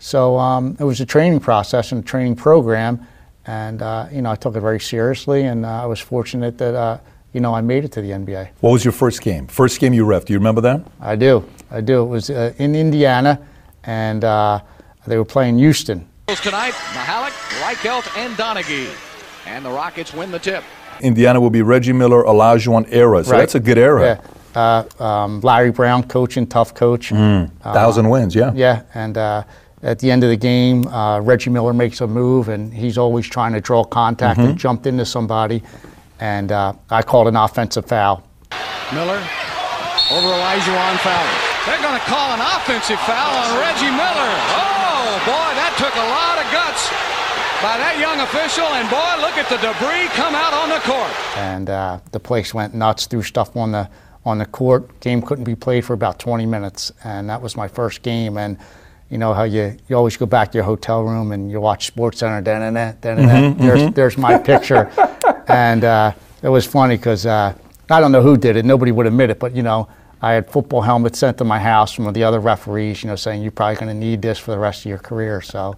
So 0.00 0.36
um, 0.36 0.76
it 0.80 0.84
was 0.84 1.00
a 1.00 1.06
training 1.06 1.38
process 1.38 1.92
and 1.92 2.02
a 2.02 2.04
training 2.04 2.34
program. 2.34 3.06
And, 3.46 3.80
uh, 3.80 4.08
you 4.10 4.22
know, 4.22 4.32
I 4.32 4.34
took 4.34 4.56
it 4.56 4.60
very 4.60 4.80
seriously. 4.80 5.44
And 5.44 5.64
uh, 5.64 5.84
I 5.84 5.86
was 5.86 6.00
fortunate 6.00 6.58
that, 6.58 6.74
uh, 6.74 6.98
you 7.32 7.40
know, 7.40 7.54
I 7.54 7.60
made 7.60 7.84
it 7.84 7.92
to 7.92 8.00
the 8.00 8.10
NBA. 8.10 8.48
What 8.60 8.70
was 8.70 8.84
your 8.84 8.92
first 8.92 9.20
game? 9.20 9.46
First 9.46 9.80
game 9.80 9.92
you 9.92 10.04
ref? 10.04 10.24
Do 10.24 10.32
you 10.32 10.38
remember 10.38 10.60
that? 10.62 10.82
I 11.00 11.16
do. 11.16 11.44
I 11.70 11.80
do. 11.80 12.02
It 12.02 12.06
was 12.06 12.30
uh, 12.30 12.52
in 12.58 12.74
Indiana, 12.74 13.40
and 13.84 14.24
uh, 14.24 14.60
they 15.06 15.16
were 15.18 15.24
playing 15.24 15.58
Houston. 15.58 16.08
Tonight, 16.28 16.72
Mahalik, 16.94 17.32
Reichelt, 17.62 18.16
and 18.18 18.34
Donaghy. 18.34 18.88
And 19.46 19.64
the 19.64 19.70
Rockets 19.70 20.12
win 20.12 20.30
the 20.30 20.38
tip. 20.38 20.62
Indiana 21.00 21.40
will 21.40 21.50
be 21.50 21.62
Reggie 21.62 21.92
Miller, 21.92 22.24
Olajuwon 22.24 22.86
era. 22.90 23.24
So 23.24 23.32
Right. 23.32 23.38
that's 23.38 23.54
a 23.54 23.60
good 23.60 23.78
era. 23.78 24.20
Yeah. 24.54 24.84
Uh, 24.98 25.02
um, 25.04 25.40
Larry 25.40 25.70
Brown 25.70 26.02
coaching, 26.02 26.46
tough 26.46 26.74
coach. 26.74 27.10
Thousand 27.10 28.08
wins, 28.08 28.34
yeah. 28.34 28.52
Yeah, 28.54 28.82
and 28.94 29.16
uh, 29.16 29.44
at 29.82 30.00
the 30.00 30.10
end 30.10 30.24
of 30.24 30.30
the 30.30 30.36
game, 30.36 30.86
uh, 30.88 31.20
Reggie 31.20 31.50
Miller 31.50 31.72
makes 31.72 32.00
a 32.00 32.06
move, 32.06 32.48
and 32.48 32.74
he's 32.74 32.98
always 32.98 33.26
trying 33.28 33.52
to 33.52 33.60
draw 33.60 33.84
contact 33.84 34.38
and 34.40 34.58
jumped 34.58 34.86
into 34.86 35.04
somebody, 35.06 35.62
and 36.20 36.52
uh, 36.52 36.72
I 36.90 37.02
called 37.02 37.28
an 37.28 37.36
offensive 37.36 37.86
foul. 37.86 38.22
Miller 38.92 39.20
over 40.10 40.26
Elijah 40.26 40.72
Fowler. 41.04 41.34
They're 41.66 41.82
going 41.82 41.98
to 42.00 42.06
call 42.06 42.32
an 42.32 42.40
offensive 42.40 42.98
foul 43.00 43.28
on 43.44 43.60
Reggie 43.60 43.92
Miller. 43.92 44.32
Oh, 44.56 45.20
boy, 45.28 45.48
that 45.60 45.74
took 45.76 45.92
a 45.92 46.08
lot 46.08 46.40
of 46.40 46.46
guts 46.48 46.88
by 47.60 47.76
that 47.76 47.98
young 48.00 48.20
official. 48.20 48.64
And, 48.64 48.88
boy, 48.88 49.20
look 49.20 49.36
at 49.36 49.48
the 49.52 49.58
debris 49.60 50.08
come 50.16 50.34
out 50.34 50.54
on 50.54 50.70
the 50.70 50.80
court. 50.88 51.12
and 51.36 51.68
uh, 51.68 52.00
the 52.12 52.20
place 52.20 52.54
went 52.54 52.74
nuts. 52.74 53.06
Threw 53.06 53.22
stuff 53.22 53.54
on 53.56 53.72
the 53.72 53.88
on 54.24 54.38
the 54.38 54.46
court. 54.46 54.98
Game 55.00 55.20
couldn't 55.20 55.44
be 55.44 55.54
played 55.54 55.84
for 55.84 55.92
about 55.92 56.18
20 56.18 56.46
minutes, 56.46 56.90
and 57.04 57.28
that 57.28 57.42
was 57.42 57.54
my 57.56 57.68
first 57.68 58.00
game. 58.02 58.38
And 58.38 58.56
you 59.10 59.18
know 59.18 59.34
how 59.34 59.42
you, 59.44 59.76
you 59.88 59.96
always 59.96 60.16
go 60.16 60.26
back 60.26 60.52
to 60.52 60.58
your 60.58 60.64
hotel 60.64 61.02
room 61.02 61.32
and 61.32 61.50
you 61.50 61.60
watch 61.60 61.86
Sports 61.86 62.18
Center. 62.20 62.40
Da 62.40 62.58
da 62.58 62.92
da 62.92 63.14
da. 63.14 63.54
There's 63.54 63.92
there's 63.94 64.18
my 64.18 64.38
picture, 64.38 64.90
and 65.48 65.84
uh, 65.84 66.12
it 66.42 66.48
was 66.48 66.66
funny 66.66 66.96
because 66.96 67.26
uh, 67.26 67.54
I 67.90 68.00
don't 68.00 68.12
know 68.12 68.22
who 68.22 68.36
did 68.36 68.56
it. 68.56 68.64
Nobody 68.64 68.92
would 68.92 69.06
admit 69.06 69.30
it, 69.30 69.38
but 69.38 69.54
you 69.54 69.62
know. 69.62 69.88
I 70.20 70.32
had 70.32 70.50
football 70.50 70.80
helmets 70.80 71.20
sent 71.20 71.38
to 71.38 71.44
my 71.44 71.60
house 71.60 71.92
from 71.92 72.12
the 72.12 72.24
other 72.24 72.40
referees, 72.40 73.04
you 73.04 73.08
know, 73.08 73.14
saying 73.14 73.40
you're 73.40 73.52
probably 73.52 73.76
going 73.76 73.88
to 73.88 73.94
need 73.94 74.20
this 74.20 74.36
for 74.36 74.50
the 74.50 74.58
rest 74.58 74.80
of 74.80 74.86
your 74.86 74.98
career. 74.98 75.40
So 75.40 75.76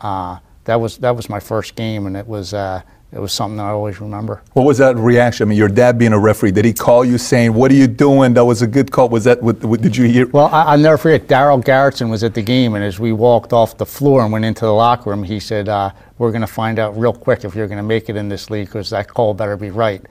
uh, 0.00 0.38
that 0.64 0.76
was 0.76 0.98
that 0.98 1.14
was 1.14 1.28
my 1.28 1.40
first 1.40 1.74
game, 1.74 2.06
and 2.06 2.16
it 2.16 2.26
was 2.26 2.54
uh, 2.54 2.80
it 3.12 3.20
was 3.20 3.32
something 3.32 3.58
that 3.58 3.64
I 3.64 3.70
always 3.70 4.00
remember. 4.00 4.42
What 4.54 4.64
was 4.64 4.78
that 4.78 4.96
reaction? 4.96 5.46
I 5.46 5.48
mean, 5.50 5.58
your 5.58 5.68
dad 5.68 5.98
being 5.98 6.12
a 6.12 6.18
referee, 6.18 6.52
did 6.52 6.64
he 6.64 6.72
call 6.72 7.04
you 7.04 7.18
saying, 7.18 7.54
"What 7.54 7.70
are 7.70 7.74
you 7.74 7.86
doing? 7.86 8.34
That 8.34 8.44
was 8.44 8.62
a 8.62 8.66
good 8.66 8.90
call." 8.90 9.08
Was 9.08 9.24
that? 9.24 9.42
What, 9.42 9.62
what 9.64 9.80
did 9.80 9.96
you 9.96 10.04
hear? 10.04 10.26
Well, 10.28 10.46
I, 10.46 10.64
I'll 10.64 10.78
never 10.78 10.98
forget. 10.98 11.28
Darell 11.28 11.62
Garretson 11.62 12.10
was 12.10 12.24
at 12.24 12.34
the 12.34 12.42
game, 12.42 12.74
and 12.74 12.82
as 12.82 12.98
we 12.98 13.12
walked 13.12 13.52
off 13.52 13.76
the 13.76 13.86
floor 13.86 14.22
and 14.22 14.32
went 14.32 14.44
into 14.44 14.64
the 14.64 14.72
locker 14.72 15.10
room, 15.10 15.22
he 15.22 15.38
said, 15.38 15.68
uh, 15.68 15.90
"We're 16.18 16.30
going 16.30 16.40
to 16.42 16.46
find 16.46 16.78
out 16.78 16.98
real 16.98 17.12
quick 17.12 17.44
if 17.44 17.54
you're 17.54 17.66
going 17.66 17.78
to 17.78 17.82
make 17.82 18.08
it 18.08 18.16
in 18.16 18.28
this 18.28 18.50
league 18.50 18.66
because 18.66 18.90
that 18.90 19.08
call 19.08 19.34
better 19.34 19.56
be 19.56 19.70
right." 19.70 20.02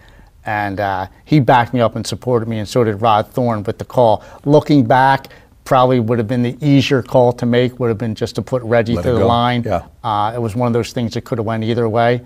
And 0.46 0.80
uh, 0.80 1.08
he 1.24 1.40
backed 1.40 1.74
me 1.74 1.80
up 1.80 1.96
and 1.96 2.06
supported 2.06 2.48
me, 2.50 2.60
and 2.60 2.68
so 2.68 2.84
did 2.84 3.02
Rod 3.02 3.28
Thorn 3.30 3.64
with 3.64 3.78
the 3.78 3.86
call. 3.86 4.24
Looking 4.44 4.86
back, 4.86 5.28
probably 5.64 6.00
would 6.02 6.18
have 6.18 6.28
been 6.28 6.44
the 6.44 6.58
easier 6.60 7.02
call 7.02 7.32
to 7.34 7.46
make. 7.46 7.80
Would 7.80 7.88
have 7.88 7.98
been 7.98 8.16
just 8.16 8.36
to 8.36 8.42
put 8.42 8.62
Reggie 8.64 8.96
Let 8.96 9.06
it 9.06 9.12
the 9.14 9.20
go. 9.20 9.28
line. 9.28 9.64
Yeah. 9.64 9.86
Uh, 10.04 10.34
it 10.36 10.40
was 10.40 10.56
one 10.56 10.68
of 10.68 10.74
those 10.74 10.92
things 10.92 11.14
that 11.14 11.22
could 11.24 11.38
have 11.38 11.46
went 11.46 11.64
either 11.64 11.88
way, 11.88 12.22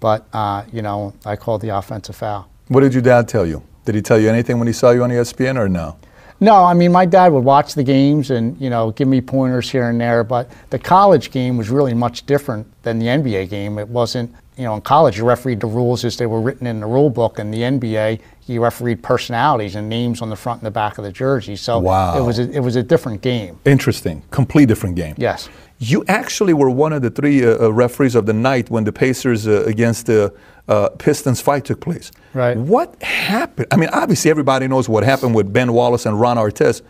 but 0.00 0.26
uh, 0.32 0.64
you 0.72 0.82
know, 0.82 1.14
I 1.24 1.36
called 1.36 1.62
the 1.62 1.70
offensive 1.70 2.16
foul. 2.16 2.48
What 2.68 2.80
did 2.80 2.92
your 2.92 3.02
dad 3.02 3.28
tell 3.28 3.46
you? 3.46 3.62
Did 3.84 3.94
he 3.94 4.02
tell 4.02 4.18
you 4.18 4.28
anything 4.28 4.58
when 4.58 4.66
he 4.68 4.72
saw 4.72 4.90
you 4.90 5.02
on 5.02 5.10
ESPN 5.10 5.58
or 5.58 5.68
no? 5.68 5.96
No, 6.42 6.64
I 6.64 6.74
mean 6.74 6.90
my 6.90 7.06
dad 7.06 7.32
would 7.32 7.44
watch 7.44 7.74
the 7.74 7.84
games 7.84 8.32
and 8.32 8.60
you 8.60 8.68
know 8.68 8.90
give 8.90 9.06
me 9.06 9.20
pointers 9.20 9.70
here 9.70 9.88
and 9.88 10.00
there, 10.00 10.24
but 10.24 10.50
the 10.70 10.78
college 10.78 11.30
game 11.30 11.56
was 11.56 11.70
really 11.70 11.94
much 11.94 12.26
different 12.26 12.66
than 12.82 12.98
the 12.98 13.06
NBA 13.06 13.48
game. 13.48 13.78
It 13.78 13.86
wasn't, 13.86 14.34
you 14.56 14.64
know, 14.64 14.74
in 14.74 14.80
college 14.82 15.18
you 15.18 15.24
refereed 15.24 15.60
the 15.60 15.66
rules 15.66 16.04
as 16.04 16.16
they 16.16 16.26
were 16.26 16.40
written 16.40 16.66
in 16.66 16.80
the 16.80 16.86
rule 16.86 17.10
book, 17.10 17.38
In 17.38 17.50
the 17.50 17.60
NBA 17.62 18.20
you 18.46 18.62
refereed 18.62 19.02
personalities 19.02 19.76
and 19.76 19.88
names 19.88 20.20
on 20.20 20.28
the 20.28 20.36
front 20.36 20.60
and 20.60 20.66
the 20.66 20.70
back 20.70 20.98
of 20.98 21.04
the 21.04 21.12
jersey. 21.12 21.56
So 21.56 21.78
Wow. 21.78 22.18
it 22.18 22.22
was 22.26 22.38
a, 22.38 22.50
it 22.50 22.60
was 22.60 22.76
a 22.76 22.82
different 22.82 23.22
game. 23.22 23.58
Interesting. 23.64 24.22
Complete 24.30 24.66
different 24.66 24.96
game. 24.96 25.14
Yes. 25.16 25.48
You 25.78 26.04
actually 26.08 26.52
were 26.52 26.68
one 26.70 26.92
of 26.92 27.02
the 27.02 27.10
three 27.10 27.44
uh, 27.44 27.64
uh, 27.66 27.72
referees 27.72 28.14
of 28.14 28.26
the 28.26 28.32
night 28.32 28.68
when 28.70 28.84
the 28.84 28.92
Pacers 28.92 29.46
uh, 29.48 29.64
against 29.64 30.06
the 30.06 30.32
uh, 30.68 30.88
Pistons 30.98 31.40
fight 31.40 31.64
took 31.64 31.80
place. 31.80 32.10
Right. 32.34 32.56
What 32.56 33.00
happened? 33.02 33.68
I 33.70 33.76
mean, 33.76 33.88
obviously 33.92 34.30
everybody 34.30 34.68
knows 34.68 34.88
what 34.88 35.02
happened 35.04 35.34
with 35.34 35.52
Ben 35.52 35.72
Wallace 35.72 36.06
and 36.06 36.20
Ron 36.20 36.36
Artest, 36.36 36.82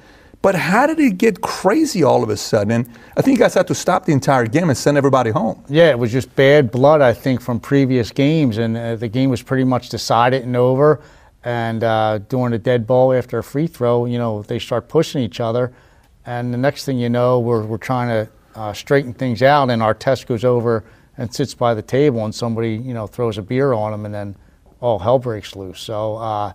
but 0.42 0.56
how 0.56 0.88
did 0.88 0.98
it 0.98 1.18
get 1.18 1.40
crazy 1.40 2.02
all 2.02 2.22
of 2.24 2.28
a 2.28 2.36
sudden? 2.36 2.72
And 2.72 2.98
I 3.16 3.22
think 3.22 3.38
you 3.38 3.44
guys 3.44 3.54
had 3.54 3.68
to 3.68 3.74
stop 3.74 4.04
the 4.04 4.12
entire 4.12 4.46
game 4.46 4.68
and 4.68 4.76
send 4.76 4.98
everybody 4.98 5.30
home. 5.30 5.64
Yeah, 5.68 5.90
it 5.90 5.98
was 5.98 6.10
just 6.10 6.34
bad 6.34 6.72
blood, 6.72 7.00
I 7.00 7.12
think, 7.12 7.40
from 7.40 7.60
previous 7.60 8.10
games, 8.10 8.58
and 8.58 8.76
uh, 8.76 8.96
the 8.96 9.08
game 9.08 9.30
was 9.30 9.40
pretty 9.40 9.64
much 9.64 9.88
decided 9.88 10.42
and 10.42 10.56
over. 10.56 11.00
And 11.44 11.82
uh, 11.84 12.18
during 12.28 12.52
a 12.52 12.58
dead 12.58 12.86
ball 12.86 13.12
after 13.12 13.38
a 13.38 13.42
free 13.42 13.68
throw, 13.68 14.04
you 14.04 14.18
know, 14.18 14.42
they 14.42 14.58
start 14.58 14.88
pushing 14.88 15.22
each 15.22 15.40
other, 15.40 15.72
and 16.26 16.52
the 16.52 16.58
next 16.58 16.84
thing 16.84 16.98
you 16.98 17.08
know, 17.08 17.40
we're, 17.40 17.64
we're 17.64 17.78
trying 17.78 18.08
to 18.08 18.30
uh, 18.54 18.72
straighten 18.72 19.14
things 19.14 19.42
out, 19.42 19.70
and 19.70 19.80
Artest 19.80 20.26
goes 20.26 20.44
over 20.44 20.84
and 21.16 21.32
sits 21.32 21.54
by 21.54 21.74
the 21.74 21.82
table, 21.82 22.24
and 22.24 22.34
somebody 22.34 22.74
you 22.74 22.94
know 22.94 23.06
throws 23.06 23.38
a 23.38 23.42
beer 23.42 23.72
on 23.72 23.92
him, 23.92 24.04
and 24.06 24.14
then 24.14 24.36
all 24.80 24.98
hell 24.98 25.18
breaks 25.18 25.54
loose. 25.54 25.80
So 25.80 26.16
uh, 26.16 26.52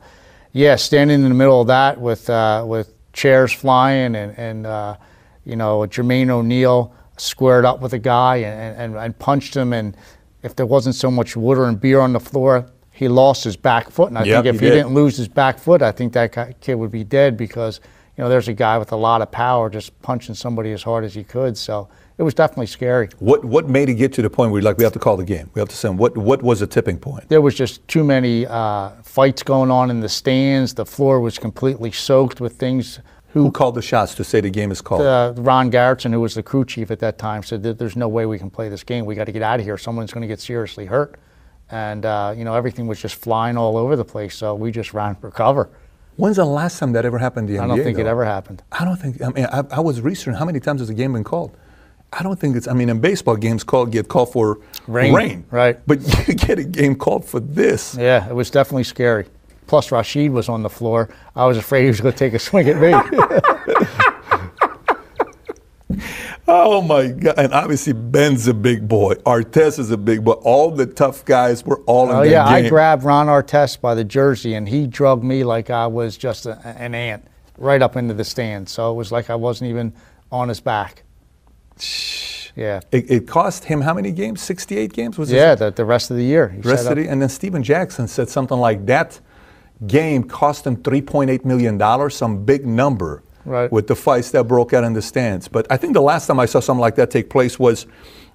yeah, 0.52 0.76
standing 0.76 1.24
in 1.24 1.30
the 1.30 1.36
middle 1.36 1.62
of 1.62 1.68
that 1.68 2.00
with 2.00 2.30
uh, 2.30 2.64
with 2.68 2.94
chairs 3.18 3.52
flying 3.52 4.16
and 4.16 4.32
and 4.38 4.66
uh, 4.68 4.96
you 5.44 5.56
know 5.56 5.80
Jermaine 5.80 6.30
O'Neal 6.30 6.94
squared 7.18 7.66
up 7.66 7.82
with 7.82 7.94
a 7.94 8.00
guy 8.00 8.36
and, 8.38 8.78
and, 8.78 8.96
and 8.96 9.18
punched 9.18 9.56
him, 9.56 9.74
and 9.74 9.98
if 10.44 10.56
there 10.56 10.68
wasn't 10.68 10.94
so 10.96 11.10
much 11.10 11.36
water 11.36 11.66
and 11.66 11.82
beer 11.82 12.00
on 12.00 12.14
the 12.14 12.20
floor, 12.20 12.70
he 12.92 13.08
lost 13.08 13.44
his 13.44 13.58
back 13.58 13.90
foot. 13.90 14.10
And 14.10 14.20
I 14.20 14.24
Yep, 14.24 14.44
think 14.44 14.56
if 14.56 14.60
he 14.62 14.68
he, 14.68 14.72
did. 14.72 14.76
didn't 14.84 14.94
lose 14.94 15.18
his 15.18 15.28
back 15.28 15.58
foot, 15.58 15.82
I 15.82 15.92
think 15.92 16.14
that 16.14 16.62
kid 16.62 16.76
would 16.76 16.92
be 16.92 17.04
dead 17.04 17.36
because 17.36 17.82
you 18.16 18.24
know 18.24 18.30
there's 18.30 18.48
a 18.48 18.54
guy 18.54 18.78
with 18.78 18.92
a 18.92 18.96
lot 18.96 19.22
of 19.24 19.32
power 19.32 19.68
just 19.70 20.00
punching 20.04 20.36
somebody 20.36 20.72
as 20.72 20.84
hard 20.84 21.04
as 21.04 21.16
he 21.16 21.24
could. 21.24 21.58
So 21.58 21.90
it 22.18 22.24
was 22.24 22.34
definitely 22.34 22.68
scary. 22.68 23.10
What 23.20 23.46
what 23.46 23.70
made 23.70 23.90
it 23.90 23.96
get 23.96 24.12
to 24.14 24.22
the 24.22 24.30
point 24.30 24.52
where 24.52 24.60
you're 24.60 24.70
like 24.70 24.78
we 24.78 24.84
have 24.84 24.94
to 24.94 25.00
call 25.00 25.18
the 25.18 25.26
game? 25.26 25.52
We 25.54 25.60
have 25.60 25.70
to 25.70 25.76
send. 25.76 26.00
What 26.00 26.18
what 26.18 26.42
was 26.42 26.60
the 26.62 26.68
tipping 26.68 26.98
point? 26.98 27.30
There 27.30 27.42
was 27.42 27.54
just 27.56 27.88
too 27.88 28.04
many 28.04 28.48
uh, 28.48 28.92
fights 29.04 29.44
going 29.44 29.70
on 29.70 29.92
in 29.92 30.00
the 30.00 30.10
stands. 30.10 30.74
The 30.74 30.86
floor 30.86 31.20
was 31.20 31.38
completely 31.38 31.92
soaked 31.92 32.42
with 32.42 32.54
things. 32.54 33.00
Who 33.34 33.52
called 33.52 33.76
the 33.76 33.84
shots 33.84 34.16
to 34.16 34.24
say 34.24 34.42
the 34.42 34.50
game 34.50 34.72
is 34.72 34.82
called? 34.82 35.02
Uh, 35.02 35.34
Ron 35.38 35.70
Garretson, 35.70 36.12
who 36.12 36.20
was 36.20 36.34
the 36.34 36.42
crew 36.42 36.66
chief 36.66 36.90
at 36.90 37.00
that 37.00 37.20
time, 37.20 37.44
said 37.44 37.62
that 37.64 37.78
there's 37.78 37.96
no 37.96 38.08
way 38.08 38.26
we 38.26 38.40
can 38.40 38.50
play 38.50 38.68
this 38.68 38.84
game. 38.84 39.06
We 39.06 39.14
got 39.14 39.26
to 39.26 39.32
get 39.32 39.44
out 39.44 39.60
of 39.60 39.66
here. 39.66 39.78
Someone's 39.78 40.12
going 40.12 40.22
to 40.22 40.28
get 40.28 40.40
seriously 40.40 40.88
hurt. 40.88 41.20
And 41.70 42.06
uh, 42.06 42.34
you 42.36 42.46
know 42.46 42.56
everything 42.56 42.88
was 42.88 43.00
just 43.00 43.16
flying 43.16 43.58
all 43.58 43.78
over 43.78 43.96
the 43.96 44.06
place. 44.06 44.36
So 44.36 44.56
we 44.56 44.72
just 44.72 44.94
ran 44.94 45.16
for 45.16 45.30
cover. 45.30 45.70
When's 46.16 46.38
the 46.38 46.46
last 46.46 46.80
time 46.80 46.94
that 46.94 47.06
ever 47.06 47.20
happened 47.20 47.48
in 47.50 47.58
the 47.58 47.62
I 47.62 47.68
don't 47.68 47.84
think 47.84 48.00
it 48.00 48.08
ever 48.08 48.26
happened. 48.26 48.64
I 48.72 48.86
don't 48.86 48.96
think. 48.96 49.22
I 49.22 49.30
mean, 49.30 49.46
I, 49.46 49.64
I 49.70 49.80
was 49.82 50.02
researching 50.02 50.34
how 50.34 50.46
many 50.46 50.60
times 50.60 50.82
has 50.82 50.88
the 50.88 50.96
game 50.96 51.14
been 51.14 51.24
called. 51.24 51.56
I 52.14 52.24
don't 52.24 52.40
think 52.40 52.56
it's. 52.56 52.68
I 52.68 52.74
mean, 52.74 52.90
in 52.90 53.00
baseball, 53.00 53.36
games 53.36 53.64
called 53.64 53.92
get 53.92 54.08
called 54.08 54.32
for 54.32 54.60
Rain, 54.88 55.46
right. 55.52 55.80
But 55.86 56.00
you 56.28 56.34
get 56.34 56.60
a 56.60 56.64
game 56.64 56.96
called 56.96 57.26
for 57.26 57.40
this. 57.40 57.96
Yeah, 57.96 58.28
it 58.28 58.34
was 58.34 58.50
definitely 58.50 58.86
scary. 58.86 59.26
Plus, 59.68 59.90
Rasheed 59.90 60.32
was 60.32 60.48
on 60.48 60.64
the 60.64 60.70
floor. 60.70 61.10
I 61.36 61.46
was 61.46 61.58
afraid 61.58 61.82
he 61.84 61.88
was 61.88 62.00
going 62.00 62.14
to 62.14 62.18
take 62.18 62.34
a 62.34 62.40
swing 62.40 62.70
at 62.70 62.78
me. 62.78 62.94
Oh 66.50 66.82
my 66.82 67.08
God! 67.10 67.36
And 67.38 67.54
obviously, 67.54 67.92
Ben's 67.92 68.48
a 68.48 68.54
big 68.54 68.88
boy. 68.88 69.16
Artest 69.26 69.80
is 69.80 69.92
a 69.92 69.98
big 69.98 70.24
boy. 70.24 70.32
All 70.32 70.72
the 70.72 70.86
tough 70.86 71.26
guys 71.26 71.66
were 71.66 71.82
all 71.82 72.10
in 72.10 72.16
oh 72.16 72.22
yeah, 72.22 72.46
I 72.46 72.70
grabbed 72.70 73.04
Ron 73.04 73.28
Artest 73.28 73.82
by 73.82 73.96
the 73.96 74.06
jersey, 74.06 74.54
and 74.54 74.68
he 74.68 74.88
drugged 74.88 75.26
me 75.26 75.44
like 75.44 75.70
I 75.70 75.88
was 75.88 76.16
just 76.16 76.46
a, 76.46 76.58
an 76.66 76.96
ant 76.96 77.28
right 77.58 77.82
up 77.82 77.98
into 77.98 78.14
the 78.14 78.24
stand. 78.24 78.70
So 78.70 78.92
it 78.92 78.96
was 78.96 79.12
like 79.12 79.30
I 79.30 79.36
wasn't 79.36 79.70
even 79.72 79.92
on 80.32 80.48
his 80.48 80.62
back. 80.62 81.04
Yeah. 82.56 82.80
It, 82.92 83.10
it 83.12 83.28
cost 83.28 83.66
him 83.66 83.82
how 83.82 83.94
many 83.94 84.12
games? 84.12 84.42
Sixty-eight 84.42 84.94
games. 84.94 85.18
Was 85.18 85.32
it? 85.32 85.36
Yeah, 85.36 85.56
the, 85.56 85.72
the 85.72 85.86
rest 85.86 86.10
of 86.12 86.18
the 86.18 86.24
year. 86.24 86.56
Rest 86.64 86.88
of 86.88 86.96
the, 86.96 87.08
uh, 87.08 87.12
and 87.12 87.22
then 87.22 87.30
Stephen 87.30 87.62
Jackson 87.64 88.08
said 88.08 88.30
something 88.30 88.58
like 88.58 88.86
that 88.88 89.20
game 89.86 90.24
cost 90.24 90.66
him 90.66 90.76
3.8 90.78 91.46
million 91.46 91.78
dollars, 91.78 92.16
some 92.16 92.44
big 92.46 92.66
number, 92.66 93.22
Right. 93.46 93.72
with 93.72 93.86
the 93.88 93.96
fights 93.96 94.32
that 94.32 94.46
broke 94.48 94.74
out 94.74 94.84
in 94.84 94.94
the 94.94 95.02
stands. 95.04 95.48
But 95.48 95.68
I 95.72 95.78
think 95.78 95.94
the 95.94 96.02
last 96.02 96.26
time 96.28 96.40
I 96.40 96.48
saw 96.48 96.60
something 96.60 96.82
like 96.82 96.96
that 96.96 97.12
take 97.12 97.30
place 97.30 97.60
was 97.60 97.86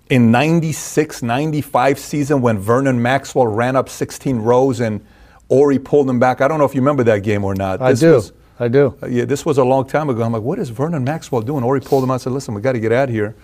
in 0.09 0.31
96, 0.31 1.21
95 1.23 1.99
season 1.99 2.43
when 2.43 2.59
Vernon 2.61 3.03
Maxwell 3.03 3.49
ran 3.49 3.75
up 3.77 3.89
16 3.89 4.39
rows 4.39 4.79
and 4.81 5.05
Horry 5.51 5.79
pulled 5.81 6.09
him 6.09 6.19
back. 6.21 6.41
I 6.41 6.47
don't 6.49 6.59
know 6.59 6.65
if 6.65 6.75
you 6.75 6.81
remember 6.81 7.03
that 7.05 7.25
game 7.25 7.45
or 7.45 7.55
not. 7.57 7.83
I 7.83 7.91
This 7.91 8.01
do. 8.01 8.13
was- 8.13 8.33
I 8.62 8.69
do. 8.69 8.95
uh, 9.02 9.07
yeah, 9.07 9.25
this 9.25 9.45
was 9.45 9.59
a 9.59 9.64
long 9.64 9.87
time 9.88 10.09
ago. 10.09 10.23
I'm 10.23 10.33
like, 10.33 10.42
what 10.42 10.59
is 10.59 10.71
Vernon 10.71 11.04
Maxwell 11.04 11.42
doing? 11.42 11.62
Horry 11.62 11.81
pulled 11.81 12.04
him 12.04 12.11
out 12.11 12.14
and 12.14 12.23
said, 12.23 12.33
listen, 12.33 12.54
we 12.54 12.61
got 12.61 12.73
to 12.73 12.81
get 12.81 12.92
out 12.92 13.09
of 13.09 13.14
here. 13.14 13.35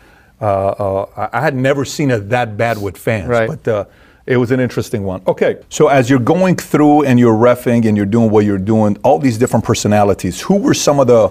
Uh, 0.41 0.45
uh, 0.45 1.29
I 1.33 1.41
had 1.41 1.55
never 1.57 1.85
seen 1.85 2.11
it 2.11 2.29
that 2.29 2.57
bad 2.57 2.81
with 2.81 2.97
fans, 2.97 3.27
Right. 3.29 3.49
but 3.49 3.67
uh, 3.69 3.85
it 4.27 4.37
was 4.37 4.51
an 4.53 4.61
interesting 4.61 5.03
one. 5.03 5.23
Okay, 5.27 5.57
so 5.69 5.89
as 5.89 6.09
you're 6.09 6.21
going 6.21 6.55
through 6.57 7.05
and 7.05 7.19
you're 7.19 7.35
refing 7.37 7.87
and 7.87 7.97
you're 7.97 8.07
doing 8.07 8.31
what 8.31 8.45
you're 8.45 8.59
doing, 8.59 8.97
all 9.03 9.19
these 9.19 9.39
different 9.39 9.65
personalities, 9.65 10.41
who 10.41 10.57
were 10.59 10.75
some 10.75 11.01
of 11.01 11.09
the 11.09 11.31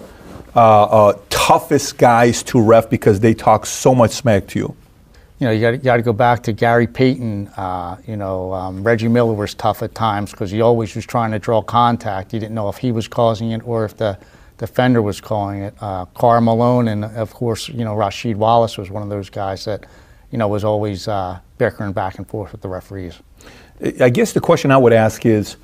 uh, 0.55 0.83
uh, 0.83 1.17
toughest 1.29 1.97
guys 1.97 2.43
to 2.43 2.59
ref 2.61 2.89
because 2.89 3.19
they 3.21 3.33
talk 3.33 3.65
so 3.65 3.95
much 3.95 4.11
smack 4.11 4.47
to 4.47 4.59
you? 4.59 4.75
You 5.39 5.45
know, 5.45 5.51
you 5.51 5.77
got 5.77 5.97
to 5.97 6.01
go 6.01 6.13
back 6.13 6.41
to 6.43 6.53
Gary 6.53 6.87
Payton. 6.87 7.49
Uh, 7.49 7.97
you 8.07 8.17
know, 8.17 8.53
um, 8.53 8.83
Reggie 8.83 9.07
Miller 9.07 9.33
was 9.33 9.53
tough 9.53 9.83
at 9.83 9.93
times 9.93 10.31
because 10.31 10.49
he 10.49 10.61
always 10.61 10.95
was 10.95 11.05
trying 11.05 11.31
to 11.31 11.39
draw 11.39 11.61
contact. 11.61 12.33
You 12.33 12.39
didn't 12.39 12.55
know 12.55 12.69
if 12.69 12.77
he 12.77 12.91
was 12.91 13.07
causing 13.07 13.51
it 13.51 13.61
or 13.63 13.85
if 13.85 13.95
the 13.97 14.17
defender 14.57 15.01
was 15.01 15.21
calling 15.21 15.61
it. 15.61 15.75
Uh, 15.79 16.05
Karl 16.05 16.41
Malone 16.41 16.87
and 16.87 17.05
of 17.05 17.33
course, 17.33 17.69
you 17.69 17.85
know, 17.85 17.95
Rasheed 17.95 18.35
Wallace 18.35 18.79
was 18.79 18.89
one 18.89 19.03
of 19.03 19.09
those 19.09 19.29
guys 19.29 19.65
that, 19.65 19.85
you 20.31 20.39
know, 20.39 20.47
was 20.47 20.63
always 20.63 21.07
uh, 21.07 21.39
bickering 21.59 21.91
back 21.91 22.17
and 22.17 22.27
forth 22.27 22.51
with 22.51 22.61
the 22.61 22.69
referees. 22.69 23.19
I 24.01 24.09
guess 24.09 24.33
the 24.33 24.41
question 24.41 24.71
I 24.71 24.77
would 24.77 24.93
ask 24.93 25.23
is, 25.23 25.57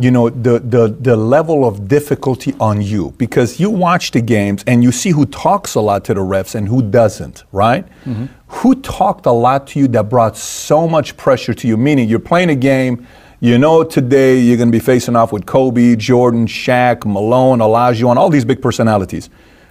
you 0.00 0.12
know, 0.12 0.30
the, 0.30 0.60
the, 0.60 0.96
the 1.00 1.16
level 1.16 1.66
of 1.66 1.88
difficulty 1.88 2.54
on 2.60 2.80
you 2.80 3.12
because 3.18 3.58
you 3.58 3.68
watch 3.68 4.12
the 4.12 4.20
games 4.20 4.62
and 4.66 4.84
you 4.84 4.92
see 4.92 5.10
who 5.10 5.26
talks 5.26 5.74
a 5.74 5.80
lot 5.80 6.04
to 6.04 6.14
the 6.14 6.20
refs 6.20 6.54
and 6.54 6.68
who 6.68 6.82
doesn't, 6.82 7.42
right? 7.50 7.84
Mm-hmm. 8.04 8.26
Who 8.46 8.76
talked 8.76 9.26
a 9.26 9.32
lot 9.32 9.66
to 9.68 9.80
you 9.80 9.88
that 9.88 10.08
brought 10.08 10.36
so 10.36 10.86
much 10.86 11.16
pressure 11.16 11.52
to 11.52 11.66
you? 11.66 11.76
Meaning 11.76 12.08
you're 12.08 12.20
playing 12.20 12.50
a 12.50 12.54
game, 12.54 13.06
you 13.40 13.58
know 13.58 13.82
today 13.82 14.38
you're 14.38 14.56
going 14.56 14.68
to 14.68 14.72
be 14.72 14.84
facing 14.84 15.16
off 15.16 15.32
with 15.32 15.46
Kobe, 15.46 15.96
Jordan, 15.96 16.46
Shaq, 16.46 17.04
Malone, 17.04 17.58
Olajuwon, 17.58 18.16
all 18.16 18.30
these 18.30 18.44
big 18.44 18.62
personalities. 18.62 19.30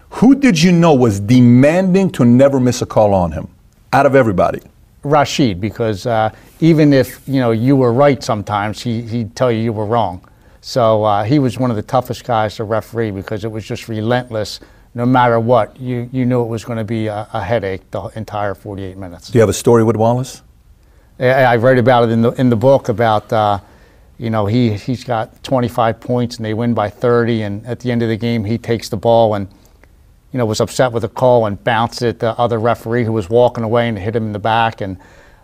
Who 0.10 0.36
did 0.36 0.62
you 0.62 0.74
know 0.74 0.94
was 0.94 1.22
demanding 1.22 2.10
to 2.12 2.26
never 2.26 2.60
miss 2.60 2.82
a 2.82 2.86
call 2.86 3.14
on 3.14 3.32
him 3.32 3.48
out 3.94 4.06
of 4.06 4.16
everybody? 4.16 4.62
Rasheed, 5.08 5.60
because 5.60 6.06
uh, 6.06 6.30
even 6.60 6.94
if 6.94 7.22
you 7.28 7.40
know 7.40 7.52
you 7.52 7.76
were 7.76 7.94
right, 7.94 8.22
sometimes 8.24 8.82
he, 8.82 9.02
he'd 9.02 9.36
tell 9.36 9.52
you 9.52 9.60
you 9.60 9.74
were 9.74 9.86
wrong. 9.86 10.22
So 10.62 11.04
uh, 11.04 11.24
he 11.24 11.40
was 11.40 11.58
one 11.58 11.70
of 11.70 11.78
the 11.78 11.84
toughest 11.84 12.26
guys 12.26 12.56
to 12.56 12.66
referee 12.66 13.12
because 13.12 13.46
it 13.46 13.52
was 13.52 13.66
just 13.66 13.88
relentless. 13.88 14.60
No 14.94 15.06
matter 15.06 15.40
what, 15.40 15.80
you, 15.80 16.10
you 16.12 16.26
knew 16.26 16.42
it 16.42 16.48
was 16.48 16.66
going 16.66 16.78
to 16.78 16.84
be 16.84 17.08
a, 17.08 17.28
a 17.32 17.42
headache 17.42 17.90
the 17.92 18.02
entire 18.16 18.56
48 18.56 18.98
minutes. 18.98 19.30
Do 19.30 19.38
you 19.38 19.42
have 19.42 19.50
a 19.50 19.54
story 19.54 19.84
with 19.84 19.96
Wallace? 19.96 20.42
I, 21.20 21.26
I 21.26 21.56
read 21.56 21.78
about 21.78 22.06
it 22.06 22.12
in 22.12 22.22
the 22.22 22.32
in 22.32 22.50
the 22.50 22.56
book 22.56 22.90
about 22.90 23.32
uh, 23.32 23.60
you 24.18 24.30
know 24.30 24.46
he 24.46 24.74
he's 24.74 25.04
got 25.04 25.42
25 25.44 26.00
points 26.00 26.38
and 26.38 26.46
they 26.46 26.54
win 26.54 26.74
by 26.74 26.90
30 26.90 27.44
and 27.44 27.66
at 27.66 27.80
the 27.80 27.92
end 27.92 28.02
of 28.02 28.10
the 28.10 28.18
game 28.18 28.44
he 28.44 28.58
takes 28.58 28.90
the 28.90 28.98
ball 28.98 29.36
and 29.36 29.48
you 30.32 30.38
know 30.38 30.46
was 30.46 30.60
upset 30.62 30.92
with 30.92 31.02
the 31.02 31.10
call 31.10 31.46
and 31.46 31.64
bounced 31.64 32.02
it 32.02 32.08
at 32.08 32.20
the 32.20 32.32
other 32.40 32.60
referee 32.60 33.04
who 33.04 33.14
was 33.14 33.30
walking 33.30 33.64
away 33.64 33.88
and 33.88 33.98
hit 33.98 34.16
him 34.16 34.26
in 34.28 34.34
the 34.34 34.40
back 34.40 34.82
and 34.82 34.98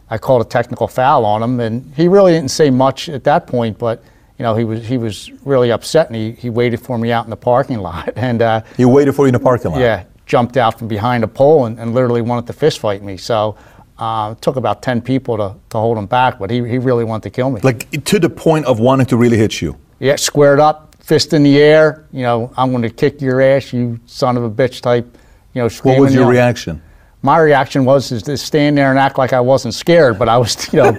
I 0.10 0.18
called 0.18 0.42
a 0.46 0.50
technical 0.50 0.88
foul 0.88 1.26
on 1.26 1.42
him 1.42 1.60
and 1.60 1.94
he 1.96 2.08
really 2.08 2.34
didn't 2.34 2.52
say 2.52 2.70
much 2.70 3.10
at 3.10 3.24
that 3.24 3.48
point 3.48 3.78
but 3.80 4.04
you 4.38 4.44
know 4.44 4.56
he 4.56 4.64
was 4.64 4.86
he 4.86 4.98
was 4.98 5.32
really 5.46 5.72
upset 5.72 6.08
and 6.08 6.16
he, 6.16 6.32
he 6.34 6.50
waited 6.50 6.80
for 6.80 6.98
me 6.98 7.12
out 7.12 7.24
in 7.26 7.30
the 7.30 7.38
parking 7.38 7.80
lot 7.88 8.12
and 8.16 8.42
uh, 8.42 8.62
He 8.78 8.86
waited 8.86 9.14
for 9.14 9.24
you 9.24 9.28
in 9.30 9.34
the 9.34 9.40
parking 9.40 9.72
lot. 9.72 9.80
yeah, 9.80 10.04
jumped 10.26 10.58
out 10.58 10.78
from 10.80 10.88
behind 10.88 11.24
a 11.24 11.28
pole 11.28 11.66
and, 11.66 11.80
and 11.80 11.94
literally 11.94 12.22
wanted 12.22 12.48
to 12.48 12.54
fist 12.54 12.80
fight 12.80 13.02
me. 13.04 13.16
So 13.18 13.58
uh, 14.00 14.34
it 14.36 14.42
took 14.42 14.56
about 14.56 14.82
10 14.82 15.02
people 15.02 15.38
to, 15.38 15.56
to 15.70 15.78
hold 15.78 15.98
him 15.98 16.08
back, 16.08 16.40
but 16.40 16.50
he, 16.50 16.58
he 16.68 16.78
really 16.80 17.04
wanted 17.04 17.24
to 17.24 17.30
kill 17.30 17.52
me. 17.52 17.62
Like 17.62 17.90
to 18.06 18.20
the 18.20 18.30
point 18.30 18.66
of 18.66 18.80
wanting 18.80 19.06
to 19.08 19.18
really 19.18 19.38
hit 19.38 19.62
you. 19.62 19.78
yeah, 20.00 20.16
squared 20.16 20.60
up, 20.60 20.93
fist 21.04 21.34
in 21.34 21.44
the 21.44 21.60
air, 21.60 22.06
you 22.12 22.24
know, 22.24 22.52
I'm 22.58 22.72
going 22.72 22.82
to 22.82 22.90
kick 22.90 23.22
your 23.22 23.42
ass, 23.42 23.72
you 23.74 24.00
son 24.06 24.38
of 24.38 24.44
a 24.44 24.50
bitch 24.50 24.82
type, 24.82 25.06
you 25.54 25.62
know, 25.62 25.70
What 25.84 26.00
was 26.00 26.16
your 26.16 26.28
reaction? 26.28 26.82
My 27.22 27.38
reaction 27.40 27.86
was 27.86 28.12
is 28.12 28.24
to 28.24 28.36
stand 28.38 28.78
there 28.78 28.90
and 28.90 29.00
act 29.00 29.18
like 29.18 29.32
I 29.32 29.40
wasn't 29.40 29.74
scared, 29.76 30.18
but 30.18 30.28
I 30.28 30.38
was, 30.38 30.74
you 30.74 30.82
know, 30.82 30.92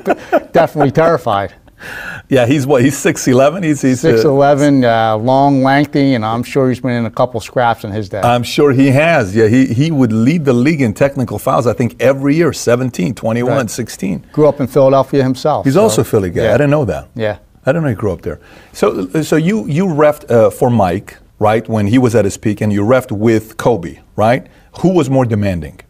definitely 0.52 0.92
terrified. 0.92 1.54
Yeah, 2.30 2.46
he's 2.46 2.66
what? 2.66 2.82
He's 2.82 2.96
six 2.96 3.28
eleven. 3.28 3.62
He's 3.62 3.82
he's. 3.82 4.02
uh, 4.02 4.12
6'11, 4.12 4.84
uh, 4.84 5.18
long, 5.18 5.62
lengthy, 5.62 6.14
and 6.14 6.24
I'm 6.24 6.42
sure 6.42 6.70
he's 6.70 6.80
been 6.80 6.92
in 6.92 7.04
a 7.04 7.10
couple 7.10 7.38
scraps 7.40 7.84
in 7.84 7.90
his 7.90 8.08
day. 8.08 8.20
I'm 8.20 8.42
sure 8.42 8.72
he 8.72 8.86
has. 8.86 9.36
Yeah, 9.36 9.48
he 9.48 9.66
he 9.66 9.90
would 9.90 10.10
lead 10.12 10.46
the 10.46 10.54
league 10.54 10.80
in 10.80 10.94
technical 10.94 11.38
fouls. 11.38 11.66
I 11.66 11.74
think 11.74 11.96
every 12.00 12.36
year, 12.36 12.54
17, 12.54 13.14
21, 13.14 13.52
Right. 13.54 13.70
16. 13.70 14.26
Grew 14.32 14.48
up 14.48 14.60
in 14.60 14.66
Philadelphia 14.66 15.22
himself. 15.22 15.66
He's 15.66 15.74
so, 15.74 15.82
also 15.82 16.00
a 16.00 16.04
Philly 16.04 16.30
guy. 16.30 16.44
yeah. 16.44 16.54
I 16.54 16.56
didn't 16.56 16.70
know 16.70 16.86
that. 16.86 17.08
Yeah. 17.14 17.38
I 17.66 17.72
don't 17.72 17.82
know 17.82 17.88
You 17.88 17.96
grew 17.96 18.12
up 18.12 18.22
there. 18.22 18.40
So 18.72 19.08
so 19.22 19.36
you 19.36 19.66
you 19.66 19.86
refed 19.86 20.30
uh, 20.30 20.50
for 20.50 20.70
Mike 20.70 21.18
right 21.38 21.68
when 21.68 21.86
he 21.86 21.98
was 21.98 22.14
at 22.14 22.24
his 22.24 22.36
peak, 22.36 22.60
and 22.60 22.72
you 22.72 22.82
refed 22.82 23.12
with 23.12 23.56
Kobe 23.56 23.98
right. 24.16 24.46
Who 24.80 24.90
was 24.90 25.08
more 25.08 25.24
demanding? 25.24 25.80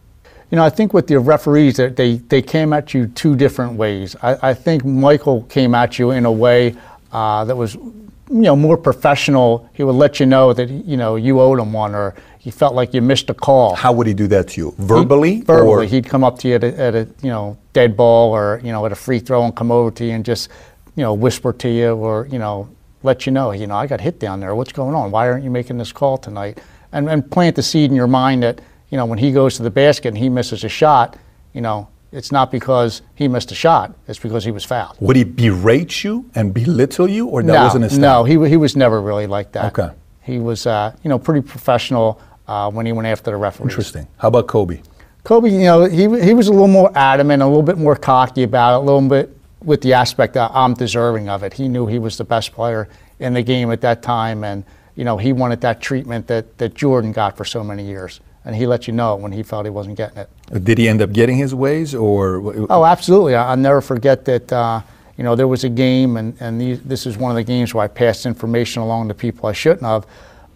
You 0.51 0.57
know, 0.57 0.63
I 0.63 0.69
think 0.69 0.93
with 0.93 1.07
the 1.07 1.19
referees, 1.19 1.77
that 1.77 1.95
they, 1.95 2.17
they 2.17 2.41
came 2.41 2.71
at 2.71 2.93
you 2.93 3.07
two 3.07 3.35
different 3.35 3.73
ways. 3.73 4.15
I, 4.21 4.49
I 4.49 4.53
think 4.53 4.85
Michael 4.85 5.43
came 5.43 5.73
at 5.73 5.97
you 5.97 6.11
in 6.11 6.25
a 6.25 6.31
way 6.31 6.75
uh, 7.11 7.43
that 7.45 7.55
was, 7.55 7.73
you 7.73 7.95
know, 8.29 8.55
more 8.55 8.77
professional. 8.77 9.67
He 9.73 9.83
would 9.83 9.95
let 9.95 10.19
you 10.19 10.27
know 10.27 10.53
that, 10.53 10.69
you 10.69 10.97
know, 10.97 11.15
you 11.15 11.41
owed 11.41 11.59
him 11.59 11.73
one 11.73 11.95
or 11.95 12.13
he 12.37 12.51
felt 12.51 12.75
like 12.75 12.93
you 12.93 13.01
missed 13.01 13.29
a 13.31 13.33
call. 13.33 13.73
How 13.73 13.91
would 13.91 14.05
he 14.05 14.13
do 14.13 14.27
that 14.27 14.49
to 14.49 14.61
you? 14.61 14.75
Verbally? 14.77 15.41
Verbally, 15.41 15.67
Or, 15.67 15.83
he'd 15.83 16.05
come 16.07 16.23
up 16.23 16.37
to 16.39 16.47
you 16.47 16.55
at 16.55 16.63
a, 16.63 16.79
at 16.79 16.95
a, 16.95 17.07
you 17.23 17.29
know, 17.29 17.57
dead 17.73 17.97
ball 17.97 18.31
or, 18.31 18.61
you 18.63 18.71
know, 18.71 18.85
at 18.85 18.91
a 18.91 18.95
free 18.95 19.19
throw 19.19 19.45
and 19.45 19.55
come 19.55 19.71
over 19.71 19.89
to 19.89 20.05
you 20.05 20.11
and 20.11 20.23
just, 20.23 20.49
you 20.95 21.03
know, 21.03 21.13
whisper 21.13 21.53
to 21.53 21.69
you 21.69 21.95
or, 21.95 22.27
you 22.31 22.39
know, 22.39 22.69
let 23.03 23.25
you 23.25 23.31
know, 23.31 23.51
you 23.51 23.67
know, 23.67 23.75
I 23.75 23.87
got 23.87 24.01
hit 24.01 24.19
down 24.19 24.39
there. 24.39 24.55
What's 24.55 24.71
going 24.71 24.95
on? 24.95 25.11
Why 25.11 25.29
aren't 25.29 25.43
you 25.43 25.51
making 25.51 25.77
this 25.77 25.91
call 25.91 26.17
tonight? 26.17 26.59
And, 26.91 27.09
and 27.09 27.29
plant 27.29 27.55
the 27.55 27.63
seed 27.63 27.89
in 27.89 27.95
your 27.95 28.07
mind 28.07 28.43
that, 28.43 28.61
you 28.89 28.97
know, 28.97 29.05
when 29.05 29.19
he 29.19 29.31
goes 29.31 29.57
to 29.57 29.63
the 29.63 29.69
basket 29.69 30.09
and 30.09 30.17
he 30.17 30.29
misses 30.29 30.63
a 30.63 30.69
shot, 30.69 31.17
you 31.53 31.61
know, 31.61 31.89
it's 32.11 32.31
not 32.31 32.49
because 32.49 33.01
he 33.15 33.27
missed 33.27 33.51
a 33.51 33.55
shot. 33.55 33.93
It's 34.07 34.19
because 34.19 34.45
he 34.45 34.51
was 34.51 34.63
fouled. 34.63 34.95
Would 35.01 35.17
he 35.17 35.25
berate 35.25 36.03
you 36.03 36.29
and 36.33 36.53
belittle 36.53 37.09
you, 37.09 37.27
or 37.27 37.43
that 37.43 37.51
no, 37.51 37.63
wasn't 37.63 37.83
his 37.83 37.95
style? 37.95 38.23
no, 38.23 38.43
he, 38.43 38.49
he 38.49 38.55
was 38.55 38.75
never 38.75 39.01
really 39.01 39.27
like 39.27 39.51
that. 39.51 39.77
Okay. 39.77 39.93
He 40.21 40.39
was, 40.39 40.65
uh, 40.65 40.95
you 41.03 41.09
know, 41.09 41.19
pretty 41.19 41.45
professional 41.45 42.21
uh, 42.47 42.71
when 42.71 42.85
he 42.85 42.93
went 42.93 43.07
after 43.07 43.31
the 43.31 43.37
referee. 43.37 43.65
Interesting. 43.65 44.07
How 44.17 44.29
about 44.29 44.47
Kobe? 44.47 44.81
Kobe, 45.25 45.49
you 45.49 45.59
know, 45.59 45.85
he, 45.85 46.03
he 46.23 46.33
was 46.33 46.47
a 46.47 46.51
little 46.51 46.69
more 46.69 46.91
adamant, 46.95 47.41
a 47.41 47.45
little 47.45 47.63
bit 47.63 47.77
more 47.77 47.95
cocky 47.95 48.43
about 48.43 48.75
it, 48.75 48.83
a 48.83 48.85
little 48.85 49.07
bit 49.09 49.35
with 49.65 49.81
the 49.81 49.93
aspect 49.93 50.33
that 50.35 50.51
I'm 50.53 50.73
deserving 50.75 51.27
of 51.27 51.43
it. 51.43 51.53
He 51.53 51.67
knew 51.67 51.87
he 51.87 51.99
was 51.99 52.17
the 52.17 52.23
best 52.23 52.51
player 52.53 52.87
in 53.19 53.33
the 53.33 53.41
game 53.41 53.71
at 53.71 53.81
that 53.81 54.01
time, 54.01 54.43
and 54.43 54.63
you 54.95 55.03
know, 55.03 55.17
he 55.17 55.33
wanted 55.33 55.61
that 55.61 55.81
treatment 55.81 56.27
that, 56.27 56.57
that 56.57 56.73
Jordan 56.75 57.11
got 57.11 57.35
for 57.35 57.43
so 57.43 57.63
many 57.63 57.83
years, 57.85 58.21
and 58.45 58.55
he 58.55 58.65
let 58.65 58.87
you 58.87 58.93
know 58.93 59.15
when 59.15 59.31
he 59.31 59.43
felt 59.43 59.65
he 59.65 59.69
wasn't 59.69 59.97
getting 59.97 60.17
it. 60.19 60.29
Did 60.63 60.77
he 60.77 60.87
end 60.87 61.01
up 61.01 61.11
getting 61.11 61.37
his 61.37 61.53
ways, 61.53 61.93
or 61.93 62.67
Oh, 62.69 62.85
absolutely. 62.85 63.35
I- 63.35 63.49
I'll 63.49 63.57
never 63.57 63.81
forget 63.81 64.23
that. 64.25 64.51
Uh, 64.53 64.81
you 65.17 65.23
know, 65.23 65.33
there 65.33 65.47
was 65.47 65.63
a 65.63 65.69
game, 65.69 66.17
and, 66.17 66.35
and 66.41 66.59
these, 66.59 66.81
this 66.81 67.05
is 67.05 67.15
one 67.17 67.31
of 67.31 67.35
the 67.37 67.43
games 67.43 67.73
where 67.73 67.85
I 67.85 67.87
passed 67.87 68.25
information 68.25 68.81
along 68.81 69.07
to 69.07 69.13
people 69.13 69.47
I 69.47 69.53
shouldn't 69.53 69.83
have. 69.83 70.05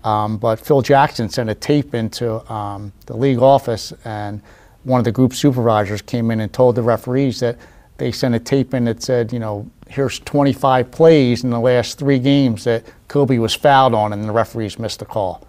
Um, 0.04 0.36
but 0.38 0.60
Phil 0.60 0.82
Jackson 0.82 1.30
sent 1.30 1.50
a 1.50 1.56
tape 1.56 1.96
into 1.96 2.46
um, 2.52 2.92
the 3.06 3.16
league 3.16 3.40
office, 3.40 3.94
and 4.04 4.42
one 4.84 5.00
of 5.00 5.06
the 5.06 5.14
group 5.14 5.34
supervisors 5.34 6.02
came 6.02 6.30
in 6.30 6.42
and 6.42 6.52
told 6.52 6.76
the 6.76 6.82
referees 6.82 7.40
that 7.40 7.58
they 8.00 8.12
sent 8.12 8.34
a 8.34 8.40
tape 8.40 8.74
in 8.74 8.86
that 8.86 9.04
said, 9.04 9.32
you 9.32 9.40
know, 9.40 9.70
here's 9.88 10.20
25 10.20 10.92
plays 10.92 11.44
in 11.44 11.50
the 11.50 11.60
last 11.60 12.00
three 12.00 12.20
games 12.20 12.64
that 12.64 12.84
Kobe 13.08 13.38
was 13.38 13.56
fouled 13.56 13.94
on, 13.94 14.14
and 14.14 14.24
the 14.24 14.32
referees 14.32 14.80
missed 14.80 15.00
the 15.00 15.06
call. 15.06 15.46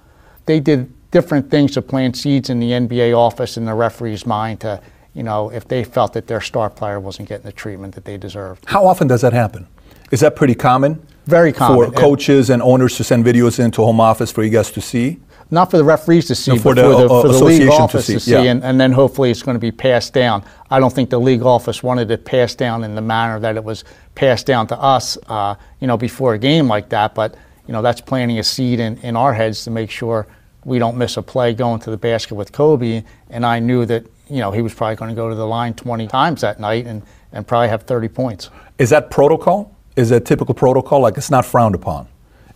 They 0.46 0.60
did 0.60 0.92
different 1.10 1.50
things 1.50 1.72
to 1.72 1.82
plant 1.82 2.16
seeds 2.16 2.50
in 2.50 2.60
the 2.60 2.70
NBA 2.70 3.16
office 3.16 3.56
and 3.56 3.66
the 3.66 3.74
referee's 3.74 4.26
mind 4.26 4.60
to, 4.60 4.80
you 5.14 5.22
know, 5.22 5.50
if 5.50 5.66
they 5.66 5.84
felt 5.84 6.12
that 6.12 6.26
their 6.26 6.40
star 6.40 6.70
player 6.70 7.00
wasn't 7.00 7.28
getting 7.28 7.46
the 7.46 7.52
treatment 7.52 7.94
that 7.94 8.04
they 8.04 8.16
deserved. 8.16 8.64
how 8.66 8.86
often 8.86 9.06
does 9.06 9.20
that 9.20 9.32
happen? 9.32 9.66
Is 10.10 10.20
that 10.20 10.36
pretty 10.36 10.54
common? 10.54 11.04
Very 11.26 11.52
common. 11.52 11.86
for 11.86 11.92
coaches 11.92 12.50
and 12.50 12.62
owners 12.62 12.96
to 12.96 13.04
send 13.04 13.24
videos 13.24 13.62
into 13.62 13.82
home 13.82 14.00
office 14.00 14.32
for 14.32 14.42
you 14.42 14.50
guys 14.50 14.70
to 14.72 14.80
see. 14.80 15.20
Not 15.52 15.70
for 15.70 15.78
the 15.78 15.84
referees 15.84 16.26
to 16.26 16.34
see, 16.34 16.52
No, 16.52 16.58
for 16.58 16.74
but 16.74 16.82
the, 16.82 16.82
for 16.82 17.02
the, 17.02 17.08
for 17.08 17.28
the 17.38 17.44
league 17.44 17.62
to 17.62 17.72
office 17.72 18.06
to 18.06 18.12
see, 18.12 18.18
see, 18.18 18.32
yeah. 18.32 18.42
and, 18.42 18.62
and 18.62 18.80
then 18.80 18.92
hopefully 18.92 19.30
it's 19.30 19.42
going 19.42 19.56
to 19.56 19.60
be 19.60 19.72
passed 19.72 20.12
down. 20.12 20.44
I 20.70 20.78
don't 20.78 20.92
think 20.92 21.10
the 21.10 21.18
league 21.20 21.42
office 21.42 21.82
wanted 21.82 22.10
it 22.10 22.24
passed 22.24 22.56
down 22.56 22.84
in 22.84 22.94
the 22.94 23.00
manner 23.00 23.40
that 23.40 23.56
it 23.56 23.64
was 23.64 23.84
passed 24.14 24.46
down 24.46 24.68
to 24.68 24.78
us, 24.78 25.18
uh, 25.28 25.56
you 25.80 25.88
know, 25.88 25.96
before 25.96 26.34
a 26.34 26.38
game 26.38 26.68
like 26.68 26.88
that. 26.90 27.14
But 27.14 27.34
you 27.66 27.72
know, 27.72 27.82
that's 27.82 28.00
planting 28.00 28.38
a 28.38 28.44
seed 28.44 28.80
in, 28.80 28.98
in 28.98 29.16
our 29.16 29.32
heads 29.32 29.64
to 29.64 29.70
make 29.70 29.90
sure 29.90 30.26
we 30.64 30.78
don't 30.78 30.96
miss 30.96 31.16
a 31.16 31.22
play 31.22 31.54
going 31.54 31.80
to 31.80 31.90
the 31.90 31.96
basket 31.96 32.34
with 32.34 32.52
Kobe. 32.52 33.02
And 33.28 33.44
I 33.44 33.58
knew 33.58 33.84
that 33.86 34.06
you 34.28 34.38
know 34.38 34.52
he 34.52 34.62
was 34.62 34.72
probably 34.72 34.96
going 34.96 35.10
to 35.10 35.14
go 35.16 35.28
to 35.28 35.34
the 35.34 35.46
line 35.46 35.74
20 35.74 36.06
times 36.06 36.42
that 36.42 36.60
night 36.60 36.86
and, 36.86 37.02
and 37.32 37.46
probably 37.46 37.68
have 37.68 37.82
30 37.82 38.08
points. 38.08 38.50
Is 38.78 38.90
that 38.90 39.10
protocol? 39.10 39.76
Is 39.96 40.10
that 40.10 40.24
typical 40.24 40.54
protocol? 40.54 41.00
Like 41.00 41.16
it's 41.16 41.30
not 41.30 41.44
frowned 41.44 41.74
upon. 41.74 42.08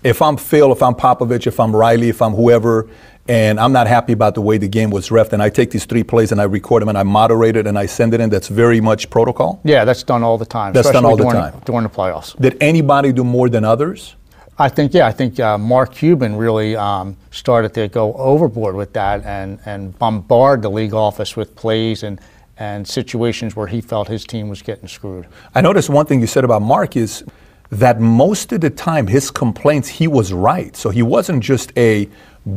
If 0.05 0.21
I'm 0.21 0.37
Phil, 0.37 0.71
if 0.71 0.83
I'm 0.83 0.95
Popovich, 0.95 1.47
if 1.47 1.59
I'm 1.59 1.75
Riley, 1.75 2.11
if 2.11 2.21
I'm 2.21 2.33
whoever, 2.35 2.87
and 3.27 3.59
I'm 3.59 3.73
not 3.73 3.87
happy 3.87 4.13
about 4.13 4.35
the 4.35 4.43
way 4.43 4.59
the 4.59 4.69
game 4.69 4.91
was 4.91 5.09
refed, 5.09 5.33
and 5.33 5.43
I 5.43 5.49
take 5.49 5.71
these 5.71 5.87
three 5.87 6.05
plays 6.05 6.31
and 6.31 6.43
I 6.43 6.45
record 6.45 6.83
them 6.83 6.91
and 6.91 6.99
I 6.99 7.05
moderate 7.05 7.57
it 7.57 7.67
and 7.67 7.79
I 7.79 7.87
send 7.87 8.13
it 8.13 8.21
in, 8.21 8.29
that's 8.29 8.49
very 8.49 8.83
much 8.83 9.09
protocol. 9.09 9.63
Yeah, 9.65 9.87
that's 9.87 10.03
done 10.03 10.23
all 10.23 10.37
the 10.37 10.45
time. 10.45 10.75
That's 10.75 10.91
done 10.91 11.07
all 11.07 11.17
the 11.17 11.25
during, 11.25 11.41
time. 11.41 11.63
during 11.65 11.83
the 11.85 11.89
playoffs. 11.89 12.39
Did 12.39 12.63
anybody 12.63 13.13
do 13.13 13.25
more 13.25 13.49
than 13.49 13.65
others? 13.65 14.15
I 14.59 14.69
think 14.69 14.93
yeah, 14.93 15.07
I 15.07 15.13
think 15.13 15.41
uh, 15.41 15.57
Mark 15.57 15.95
Cuban 15.95 16.37
really 16.37 16.77
um, 16.77 17.17
started 17.31 17.73
to 17.75 17.89
go 17.89 18.13
overboard 18.13 18.77
with 18.77 18.93
that 18.93 19.25
and 19.25 19.59
and 19.65 19.99
bombard 19.99 20.61
the 20.61 20.71
league 20.71 20.93
office 20.93 21.35
with 21.35 21.57
plays 21.57 22.03
and 22.03 22.21
and 22.59 22.87
situations 22.87 23.57
where 23.57 23.67
he 23.67 23.81
felt 23.81 24.07
his 24.09 24.25
team 24.25 24.51
was 24.51 24.61
getting 24.61 24.87
screwed. 24.87 25.27
I 25.55 25.63
noticed 25.63 25.89
one 25.89 26.05
thing 26.05 26.21
you 26.21 26.27
said 26.27 26.45
about 26.45 26.61
Mark 26.63 26.95
is 26.95 27.25
that 27.71 28.01
most 28.01 28.53
of 28.53 28.61
the 28.61 28.71
time 28.71 29.07
his 29.07 29.31
complaints 29.31 29.89
he 29.89 30.07
was 30.07 30.33
right. 30.33 30.77
So 30.77 30.91
he 30.91 31.03
wasn't 31.03 31.43
just 31.43 31.73
a 31.77 32.09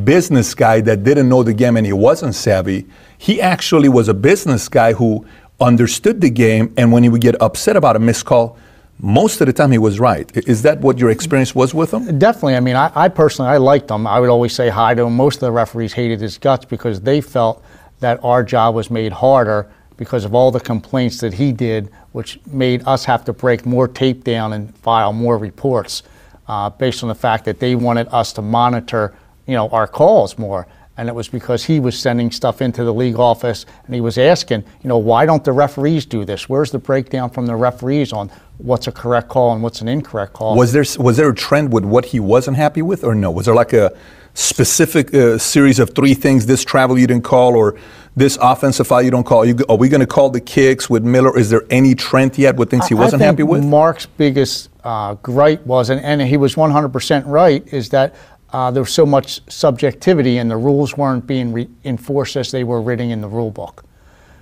business 0.04 0.54
guy 0.54 0.82
that 0.82 1.04
didn't 1.04 1.30
know 1.30 1.44
the 1.44 1.54
game 1.54 1.78
and 1.78 1.86
he 1.86 1.94
wasn't 1.94 2.36
savvy. 2.36 2.86
He 3.18 3.42
actually 3.42 3.90
was 3.90 4.08
a 4.08 4.14
business 4.14 4.68
guy 4.68 4.94
who 4.94 5.26
understood 5.60 6.22
the 6.22 6.30
game 6.30 6.74
and 6.78 6.92
when 6.92 7.04
he 7.04 7.10
would 7.10 7.22
get 7.22 7.42
upset 7.42 7.76
about 7.76 7.96
a 7.96 8.00
missed 8.00 8.26
call, 8.26 8.58
most 9.00 9.42
of 9.42 9.48
the 9.48 9.54
time 9.54 9.72
he 9.72 9.78
was 9.78 10.00
right. 10.00 10.30
Is 10.48 10.64
that 10.64 10.80
what 10.80 10.98
your 10.98 11.10
experience 11.10 11.54
was 11.54 11.74
with 11.74 11.94
him? 11.94 12.18
Definitely. 12.18 12.56
I 12.56 12.60
mean, 12.60 12.76
I, 12.76 12.92
I 12.96 13.10
personally 13.10 13.52
I 13.52 13.58
liked 13.58 13.90
him. 13.90 14.08
I 14.08 14.20
would 14.20 14.30
always 14.30 14.54
say 14.54 14.70
hi 14.70 14.96
to 14.96 15.04
him. 15.04 15.16
Most 15.16 15.36
of 15.36 15.42
the 15.42 15.52
referees 15.52 15.94
hated 15.94 16.20
his 16.20 16.38
guts 16.38 16.66
because 16.66 17.02
they 17.02 17.22
felt 17.22 17.64
that 18.00 18.24
our 18.24 18.44
job 18.44 18.76
was 18.76 18.90
made 18.90 19.12
harder 19.12 19.72
because 19.98 20.24
of 20.26 20.34
all 20.34 20.52
the 20.52 20.60
complaints 20.60 21.20
that 21.20 21.34
he 21.34 21.52
did, 21.52 21.92
which 22.12 22.40
made 22.48 22.88
us 22.88 23.06
have 23.06 23.26
to 23.26 23.34
break 23.34 23.66
more 23.66 23.88
tape 23.88 24.24
down 24.24 24.54
and 24.54 24.76
file 24.78 25.12
more 25.12 25.38
reports, 25.38 26.04
uh, 26.48 26.70
based 26.70 27.04
on 27.04 27.10
the 27.10 27.16
fact 27.16 27.46
that 27.46 27.60
they 27.60 27.76
wanted 27.76 28.08
us 28.12 28.32
to 28.34 28.42
monitor, 28.42 29.14
you 29.46 29.54
know, 29.54 29.68
our 29.70 29.88
calls 29.88 30.38
more. 30.38 30.68
And 31.00 31.08
it 31.08 31.14
was 31.14 31.28
because 31.28 31.64
he 31.64 31.80
was 31.80 31.98
sending 31.98 32.32
stuff 32.32 32.60
into 32.60 32.84
the 32.84 32.94
league 32.94 33.20
office 33.20 33.68
and 33.86 33.94
he 33.94 34.02
was 34.02 34.18
asking, 34.18 34.64
you 34.82 34.90
know, 34.90 34.98
why 34.98 35.28
don't 35.28 35.44
the 35.44 35.52
referees 35.52 36.08
do 36.08 36.26
this? 36.26 36.50
Where's 36.50 36.72
the 36.72 36.80
breakdown 36.80 37.30
from 37.30 37.46
the 37.46 37.56
referees 37.56 38.12
on 38.12 38.32
what's 38.58 38.88
a 38.88 38.92
correct 38.92 39.30
call 39.30 39.54
and 39.54 39.62
what's 39.62 39.82
an 39.82 39.88
incorrect 39.88 40.34
call? 40.34 40.56
Was 40.56 40.74
there 40.74 40.86
was 40.98 41.18
there 41.18 41.30
a 41.30 41.36
trend 41.36 41.72
with 41.72 41.86
what 41.86 42.06
he 42.06 42.20
wasn't 42.20 42.58
happy 42.58 42.82
with, 42.82 43.04
or 43.04 43.14
no? 43.14 43.30
Was 43.30 43.46
there 43.46 43.54
like 43.54 43.74
a 43.74 43.96
specific 44.34 45.14
uh, 45.14 45.38
series 45.38 45.78
of 45.78 45.94
three 45.94 46.16
things? 46.16 46.48
This 46.48 46.66
travel 46.66 46.98
you 46.98 47.06
didn't 47.06 47.26
call, 47.26 47.56
or 47.56 47.78
this 48.18 48.36
offensive 48.42 48.88
foul 48.88 49.04
you 49.04 49.12
don't 49.12 49.24
call. 49.24 49.48
Are, 49.70 49.78
we 49.78 49.90
going 49.90 50.02
to 50.02 50.08
call 50.08 50.32
the 50.32 50.42
kicks 50.42 50.90
with 50.90 51.04
Miller? 51.04 51.38
Is 51.38 51.52
there 51.52 51.62
any 51.70 51.94
trend 51.94 52.36
yet 52.36 52.56
with 52.56 52.72
things 52.72 52.88
he 52.88 52.96
wasn't 52.96 53.22
happy 53.22 53.44
with? 53.44 53.64
Mark's 53.64 54.08
biggest 54.08 54.70
uh, 54.84 55.14
gripe 55.16 55.64
was, 55.68 55.92
and, 55.92 56.02
and 56.02 56.20
he 56.20 56.36
was 56.36 56.56
100% 56.56 57.24
right, 57.28 57.66
is 57.72 57.90
that 57.90 58.16
uh, 58.54 58.72
there 58.72 58.82
was 58.82 58.92
so 58.92 59.06
much 59.06 59.42
subjectivity 59.52 60.40
and 60.40 60.50
the 60.50 60.58
rules 60.58 60.98
weren't 60.98 61.28
being 61.28 61.54
re- 61.54 61.70
enforced 61.84 62.36
as 62.36 62.50
they 62.50 62.64
were 62.64 62.82
written 62.82 63.12
in 63.12 63.22
the 63.22 63.28
rule 63.28 63.52
book. 63.52 63.86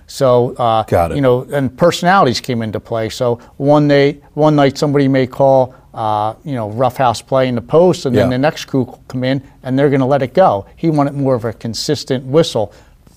So, 0.06 0.54
uh, 0.54 0.84
Got 0.84 1.12
it. 1.12 1.16
you 1.16 1.20
know, 1.20 1.42
and 1.42 1.76
personalities 1.76 2.40
came 2.40 2.62
into 2.62 2.80
play. 2.80 3.10
So 3.10 3.36
one 3.58 3.88
day, 3.88 4.22
one 4.32 4.56
night, 4.56 4.78
somebody 4.78 5.06
may 5.06 5.26
call, 5.26 5.74
uh, 5.92 6.34
you 6.44 6.54
know, 6.54 6.70
roughhouse 6.70 7.20
play 7.20 7.46
in 7.48 7.56
the 7.56 7.60
post, 7.60 8.06
and 8.06 8.16
then 8.16 8.30
the 8.30 8.38
next 8.38 8.66
crew 8.66 8.84
will 8.84 9.02
come 9.08 9.24
in 9.24 9.42
and 9.64 9.78
they're 9.78 9.90
going 9.90 10.00
to 10.00 10.06
let 10.06 10.22
it 10.22 10.32
go. 10.32 10.64
He 10.76 10.88
wanted 10.88 11.12
more 11.14 11.34
of 11.34 11.44
a 11.44 11.52
consistent 11.52 12.24
whistle 12.24 12.72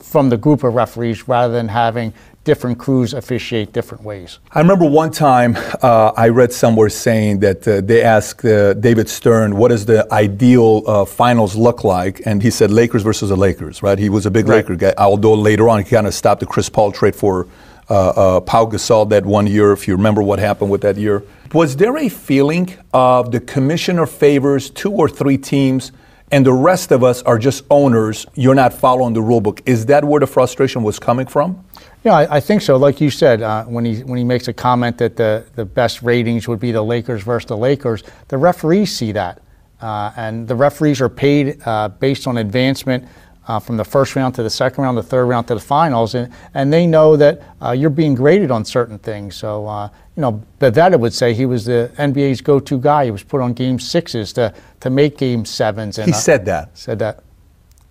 from 0.10 0.30
the 0.30 0.38
group 0.38 0.64
of 0.64 0.74
referees 0.74 1.28
rather 1.28 1.54
than 1.54 1.68
having 1.68 2.14
different 2.44 2.80
crews 2.80 3.14
officiate 3.14 3.72
different 3.74 4.04
ways. 4.04 4.40
I 4.52 4.60
remember 4.60 4.86
one 4.86 5.12
time 5.12 5.56
uh, 5.84 6.12
I 6.18 6.30
read 6.30 6.52
somewhere 6.52 6.90
saying 6.90 7.40
that 7.42 7.68
uh, 7.68 7.82
they 7.82 8.02
asked 8.02 8.44
uh, 8.44 8.74
David 8.74 9.08
Stern, 9.08 9.56
"What 9.56 9.70
does 9.70 9.86
the 9.86 10.12
ideal 10.12 10.84
uh, 10.88 11.06
finals 11.06 11.56
look 11.56 11.84
like?" 11.84 12.22
And 12.26 12.42
he 12.42 12.50
said, 12.50 12.72
"Lakers 12.72 13.04
versus 13.04 13.30
the 13.30 13.36
Lakers." 13.38 13.84
Right? 13.84 14.00
He 14.00 14.10
was 14.10 14.26
a 14.26 14.32
big 14.32 14.48
Right. 14.48 14.58
Laker 14.58 14.76
guy. 14.76 14.94
Although 14.98 15.36
later 15.36 15.70
on 15.70 15.84
he 15.84 15.90
kind 15.90 16.08
of 16.08 16.14
stopped 16.14 16.40
the 16.40 16.48
Chris 16.48 16.70
Paul 16.70 16.92
trade 16.92 17.16
for 17.16 17.48
uh, 17.90 18.10
uh, 18.10 18.40
Pau 18.40 18.66
Gasol 18.66 19.10
that 19.10 19.26
one 19.26 19.46
year. 19.46 19.72
If 19.72 19.88
you 19.88 19.96
remember 19.96 20.24
what 20.24 20.40
happened 20.40 20.72
with 20.72 20.82
that 20.82 20.98
year, 20.98 21.22
was 21.54 21.76
there 21.76 21.98
a 21.98 22.10
feeling 22.10 22.74
of 22.94 23.32
the 23.32 23.40
commissioner 23.40 24.06
favors 24.08 24.72
two 24.72 24.92
or 24.92 25.08
three 25.08 25.38
teams? 25.38 25.92
And 26.32 26.46
the 26.46 26.54
rest 26.54 26.92
of 26.92 27.04
us 27.04 27.24
are 27.24 27.40
just 27.40 27.64
owners. 27.72 28.28
You're 28.36 28.56
not 28.56 28.72
following 28.74 29.14
the 29.14 29.22
rule 29.22 29.42
book. 29.42 29.62
Is 29.66 29.88
that 29.88 30.06
where 30.06 30.20
the 30.20 30.28
frustration 30.28 30.84
was 30.84 31.00
coming 31.00 31.26
from? 31.26 31.66
Yeah, 32.04 32.14
I, 32.14 32.38
I 32.38 32.40
think 32.40 32.62
so. 32.62 32.78
Like 32.78 33.02
you 33.02 33.10
said, 33.10 33.42
uh, 33.42 33.66
when 33.66 33.84
he 33.84 34.04
when 34.04 34.18
he 34.18 34.24
makes 34.24 34.48
a 34.48 34.54
comment 34.54 35.00
that 35.00 35.18
the 35.18 35.46
the 35.56 35.66
best 35.66 36.02
ratings 36.02 36.48
would 36.48 36.60
be 36.60 36.72
the 36.72 36.84
Lakers 36.84 37.24
versus 37.24 37.48
the 37.48 37.58
Lakers, 37.58 38.04
the 38.28 38.38
referees 38.38 38.96
see 38.96 39.12
that, 39.12 39.42
uh, 39.82 40.12
and 40.16 40.48
the 40.48 40.56
referees 40.56 41.02
are 41.02 41.10
paid 41.10 41.62
uh, 41.66 41.90
based 41.90 42.28
on 42.28 42.38
advancement. 42.38 43.08
Uh, 43.50 43.60
from 43.60 43.78
the 43.78 43.84
first 43.84 44.16
round 44.16 44.36
to 44.36 44.44
the 44.44 44.50
second 44.50 44.84
round, 44.84 44.96
the 44.96 45.02
third 45.02 45.26
round 45.26 45.48
to 45.48 45.56
the 45.56 45.60
finals, 45.60 46.14
and, 46.14 46.32
and 46.54 46.72
they 46.72 46.86
know 46.86 47.18
that 47.18 47.42
uh, 47.64 47.72
you're 47.72 47.90
being 47.90 48.14
graded 48.14 48.52
on 48.52 48.64
certain 48.64 49.00
things. 49.00 49.36
So, 49.36 49.66
uh, 49.66 49.90
you 50.16 50.22
know, 50.22 50.44
Bavetta 50.60 51.00
would 51.00 51.16
say 51.16 51.34
he 51.34 51.48
was 51.48 51.66
the 51.66 51.92
NBA's 51.98 52.42
go-to 52.42 52.78
guy. 52.78 53.06
He 53.06 53.12
was 53.12 53.24
put 53.24 53.42
on 53.42 53.54
game 53.54 53.80
sixes 53.80 54.34
to, 54.34 54.54
to 54.82 54.92
make 54.92 55.18
game 55.18 55.46
sevens. 55.46 55.98
And, 55.98 56.06
He 56.06 56.14
uh, 56.14 56.18
said 56.18 56.46
that. 56.46 56.78
said 56.78 57.00
that 57.00 57.24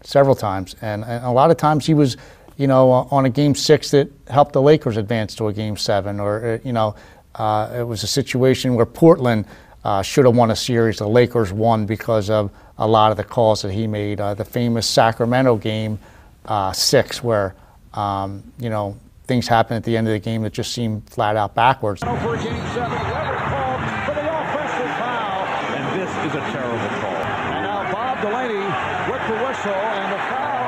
several 0.04 0.36
times, 0.36 0.76
and, 0.80 1.04
and 1.04 1.24
a 1.24 1.30
lot 1.32 1.50
of 1.50 1.56
times 1.56 1.86
he 1.86 1.94
was, 1.94 2.16
you 2.56 2.68
know, 2.68 2.92
uh, 2.92 3.08
on 3.10 3.24
a 3.24 3.30
game 3.30 3.56
six 3.56 3.90
that 3.90 4.08
helped 4.28 4.52
the 4.52 4.62
Lakers 4.62 4.96
advance 4.96 5.34
to 5.34 5.48
a 5.48 5.52
game 5.52 5.76
seven, 5.76 6.20
or 6.20 6.46
uh, 6.46 6.58
you 6.62 6.72
know, 6.72 6.94
uh, 7.34 7.74
it 7.76 7.82
was 7.82 8.04
a 8.04 8.06
situation 8.06 8.76
where 8.76 8.86
Portland 8.86 9.44
uh, 9.82 10.02
should 10.02 10.24
have 10.24 10.36
won 10.36 10.52
a 10.52 10.56
series. 10.56 10.98
The 10.98 11.08
Lakers 11.08 11.52
won 11.52 11.84
because 11.84 12.30
of 12.30 12.52
a 12.78 12.86
lot 12.86 13.10
of 13.10 13.16
the 13.16 13.24
calls 13.24 13.62
that 13.62 13.72
he 13.72 13.86
made. 13.86 14.20
Uh, 14.20 14.34
the 14.34 14.44
famous 14.44 14.86
Sacramento 14.86 15.56
game 15.56 15.98
uh, 16.46 16.72
six, 16.72 17.22
where 17.22 17.54
um, 17.94 18.42
you 18.58 18.70
know 18.70 18.96
things 19.26 19.46
happen 19.46 19.76
at 19.76 19.84
the 19.84 19.96
end 19.96 20.06
of 20.08 20.12
the 20.12 20.18
game 20.18 20.42
that 20.42 20.52
just 20.52 20.72
seemed 20.72 21.08
flat 21.10 21.36
out 21.36 21.54
backwards. 21.54 22.00
For 22.00 22.08
game 22.08 22.56
seven, 22.72 22.98
Leonard 22.98 23.38
called 23.38 23.80
for 24.08 24.14
the 24.14 24.24
offensive 24.24 24.92
foul. 24.96 25.44
And 25.76 26.00
this 26.00 26.10
is 26.10 26.34
a 26.34 26.44
terrible 26.50 26.88
call. 27.00 27.20
And 27.52 27.62
now 27.62 27.92
Bob 27.92 28.20
Delaney 28.22 28.64
with 29.12 29.22
the 29.28 29.36
whistle 29.44 29.72
and 29.72 30.12
the 30.12 30.22
foul 30.32 30.64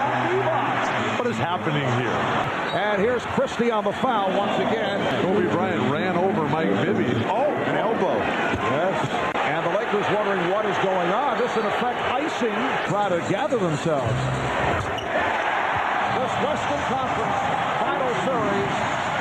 on 0.00 0.10
Reebok. 0.28 1.30
is 1.30 1.36
happening 1.36 1.86
here? 2.02 2.54
And 2.74 3.00
here's 3.00 3.22
Christie 3.38 3.70
on 3.70 3.84
the 3.84 3.92
foul 3.92 4.36
once 4.36 4.58
again. 4.58 5.22
Kobe 5.22 5.48
Bryant 5.52 5.90
ran 5.92 6.16
over 6.16 6.48
Mike 6.48 6.70
Bibby. 6.84 7.06
Oh, 7.30 7.46
an 7.70 7.76
elbow. 7.76 8.18
Yes. 8.18 9.34
And 9.36 9.64
the 9.64 9.70
Lakers 9.78 10.06
wondering 10.14 10.50
what 10.50 10.66
is 10.66 10.76
going 10.78 11.10
on. 11.10 11.38
This, 11.38 11.54
in 11.56 11.64
effect, 11.64 12.00
icing. 12.10 12.54
To 13.04 13.18
gather 13.28 13.58
themselves. 13.58 14.12
This 16.14 16.32
Western 16.42 16.80
Conference 16.88 17.38
final 17.78 18.14
series 18.24 18.72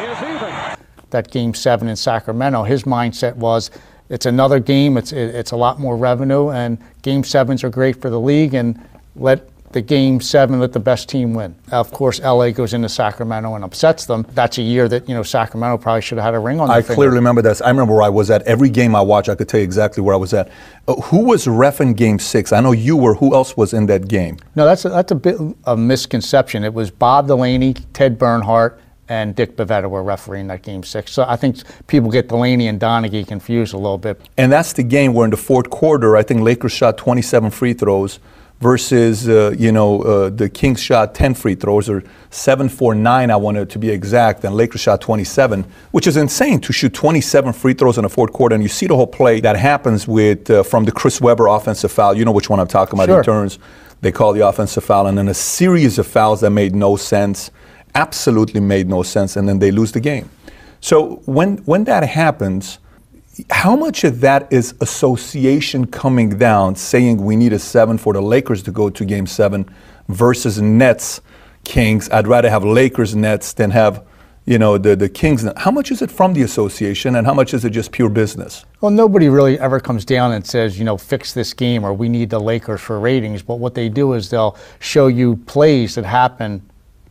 is 0.10 0.18
even. 0.24 0.78
that 1.10 1.30
game 1.30 1.54
seven 1.54 1.90
in 1.90 1.98
Sacramento, 1.98 2.64
his 2.64 2.84
mindset 2.84 3.36
was 3.36 3.72
it's 4.08 4.26
another 4.26 4.62
game, 4.62 4.96
it's, 4.96 5.12
it, 5.12 5.36
it's 5.36 5.52
a 5.52 5.58
lot 5.58 5.82
more 5.82 5.98
revenue, 5.98 6.50
and 6.50 6.78
game 7.02 7.26
sevens 7.26 7.62
are 7.66 7.70
great 7.70 8.02
for 8.02 8.10
the 8.10 8.22
league, 8.22 8.54
and 8.54 8.82
let 9.18 9.50
the 9.74 9.82
game 9.82 10.22
seven, 10.22 10.60
let 10.60 10.72
the 10.72 10.80
best 10.80 11.10
team 11.10 11.34
win. 11.34 11.56
Of 11.72 11.92
course, 11.92 12.20
LA 12.22 12.52
goes 12.52 12.74
into 12.74 12.88
Sacramento 12.90 13.56
and 13.56 13.64
upsets 13.64 14.06
them. 14.06 14.26
That's 14.34 14.58
a 14.58 14.62
year 14.62 14.88
that, 14.88 15.10
you 15.10 15.16
know, 15.16 15.24
Sacramento 15.24 15.78
probably 15.80 16.02
should 16.02 16.18
have 16.18 16.26
had 16.26 16.34
a 16.36 16.40
ring 16.40 16.60
on 16.60 16.68
their 16.68 16.78
I 16.78 16.82
finger. 16.82 16.96
clearly 16.96 17.16
remember 17.16 17.42
this. 17.42 17.62
I 17.62 17.70
remember 17.70 17.94
where 17.94 18.04
I 18.04 18.10
was 18.10 18.30
at. 18.30 18.44
Every 18.44 18.70
game 18.70 18.96
I 18.96 19.02
watched, 19.02 19.30
I 19.30 19.36
could 19.36 19.50
tell 19.50 19.60
you 19.60 19.64
exactly 19.64 20.02
where 20.02 20.14
I 20.14 20.18
was 20.18 20.34
at. 20.34 20.50
Uh, 20.88 20.96
who 20.96 21.26
was 21.26 21.48
ref 21.48 21.82
in 21.82 21.94
Game 21.94 22.20
Six? 22.20 22.54
I 22.54 22.62
know 22.62 22.72
you 22.72 22.96
were. 22.96 23.16
Who 23.16 23.34
else 23.34 23.58
was 23.58 23.74
in 23.74 23.86
that 23.88 24.08
game? 24.08 24.38
No, 24.56 24.66
that's 24.66 24.86
a, 24.86 24.90
that's 24.90 25.12
a 25.12 25.16
bit 25.16 25.38
of 25.66 25.80
misconception. 25.80 26.64
It 26.64 26.74
was 26.74 26.92
Bob 26.92 27.28
Delaney, 27.28 27.74
Ted 27.94 28.18
Bernhardt, 28.18 28.80
and 29.10 29.36
Dick 29.36 29.56
Bavetta 29.58 29.90
were 29.90 30.04
refereeing 30.04 30.48
that 30.48 30.62
game 30.62 30.84
six. 30.84 31.12
So 31.12 31.26
I 31.28 31.36
think 31.36 31.58
people 31.88 32.10
get 32.10 32.30
Delaney 32.30 32.68
and 32.68 32.80
Donaghy 32.80 33.28
confused 33.28 33.74
a 33.74 33.78
little 33.78 33.98
bit. 33.98 34.20
And 34.38 34.52
that's 34.52 34.74
the 34.74 34.84
game 34.84 35.14
where 35.14 35.26
in 35.26 35.32
the 35.32 35.38
fourth 35.38 35.70
quarter, 35.70 36.16
I 36.16 36.24
think 36.24 36.42
Lakers 36.42 36.72
shot 36.72 36.98
27 36.98 37.52
free 37.52 37.74
throws 37.74 38.20
versus, 38.64 39.28
uh, 39.28 39.54
you 39.60 39.72
know, 39.72 40.02
uh, 40.02 40.30
the 40.30 40.50
Kings 40.50 40.80
shot 40.80 41.14
10 41.14 41.36
free 41.36 41.54
throws 41.54 41.90
or 41.90 42.02
7 42.32 42.70
4 42.70 42.96
9, 42.96 43.30
I 43.30 43.36
wanted 43.36 43.70
to 43.70 43.78
be 43.78 43.90
exact, 43.90 44.44
and 44.46 44.56
Lakers 44.56 44.82
shot 44.82 45.02
27, 45.02 45.66
which 45.92 46.08
is 46.08 46.16
insane 46.16 46.62
to 46.62 46.72
shoot 46.72 46.94
27 46.94 47.54
free 47.54 47.74
throws 47.74 47.98
in 47.98 48.04
the 48.04 48.10
fourth 48.10 48.32
quarter. 48.32 48.56
And 48.56 48.64
you 48.64 48.70
see 48.70 48.88
the 48.88 48.96
whole 48.96 49.06
play 49.06 49.42
that 49.42 49.58
happens 49.58 50.08
with 50.08 50.50
uh, 50.50 50.64
from 50.64 50.86
the 50.86 50.92
Chris 50.92 51.20
Webber 51.22 51.48
offensive 51.48 51.92
foul. 51.92 52.16
You 52.16 52.26
know 52.26 52.32
which 52.32 52.50
one 52.50 52.60
I'm 52.60 52.68
talking 52.68 52.98
about. 52.98 53.10
Sure. 53.10 53.22
He 53.22 53.26
turns, 53.26 53.60
they 54.02 54.12
call 54.12 54.32
the 54.34 54.48
offensive 54.48 54.84
foul, 54.84 55.08
and 55.08 55.18
then 55.18 55.28
a 55.28 55.34
series 55.34 56.00
of 56.00 56.08
fouls 56.08 56.40
that 56.40 56.50
made 56.50 56.74
no 56.74 56.96
sense, 56.96 57.52
absolutely 57.94 58.62
made 58.62 58.88
no 58.88 59.04
sense, 59.04 59.36
and 59.36 59.48
then 59.48 59.60
they 59.60 59.72
lose 59.72 59.92
the 59.92 60.00
game. 60.00 60.30
So 60.80 61.22
when 61.26 61.58
when 61.66 61.84
that 61.84 62.04
happens, 62.04 62.80
how 63.50 63.76
much 63.76 64.04
of 64.04 64.22
that 64.22 64.52
is 64.52 64.76
association 64.82 65.88
coming 65.88 66.38
down, 66.38 66.76
saying 66.76 67.18
we 67.18 67.36
need 67.36 67.54
a 67.54 67.60
seven 67.60 67.98
for 67.98 68.14
the 68.14 68.22
Lakers 68.22 68.62
to 68.64 68.72
go 68.72 68.90
to 68.90 69.06
game 69.06 69.26
seven 69.26 69.68
versus 70.08 70.62
Nets 70.62 71.22
Kings? 71.64 72.10
I'd 72.10 72.28
rather 72.28 72.50
have 72.50 72.64
Lakers 72.64 73.16
Nets 73.16 73.54
than 73.54 73.72
have, 73.72 74.06
you 74.46 74.60
know, 74.60 74.78
the, 74.78 74.96
the 74.96 75.10
Kings. 75.10 75.48
How 75.58 75.72
much 75.72 75.90
is 75.90 76.04
it 76.04 76.12
from 76.12 76.34
the 76.34 76.44
association 76.44 77.16
and 77.16 77.26
how 77.26 77.34
much 77.34 77.56
is 77.56 77.66
it 77.66 77.72
just 77.72 77.92
pure 77.92 78.10
business? 78.10 78.66
Well, 78.82 78.92
nobody 78.92 79.30
really 79.30 79.60
ever 79.60 79.80
comes 79.80 80.06
down 80.06 80.34
and 80.34 80.46
says, 80.46 80.78
you 80.78 80.86
know, 80.86 80.98
fix 80.98 81.34
this 81.34 81.54
game 81.54 81.84
or 81.84 81.92
we 81.92 82.10
need 82.10 82.30
the 82.30 82.40
Lakers 82.40 82.82
for 82.82 83.00
ratings. 83.00 83.42
But 83.42 83.56
what 83.56 83.74
they 83.74 83.90
do 83.90 84.14
is 84.14 84.30
they'll 84.30 84.58
show 84.80 85.08
you 85.08 85.38
plays 85.38 85.96
that 85.96 86.06
happen 86.06 86.62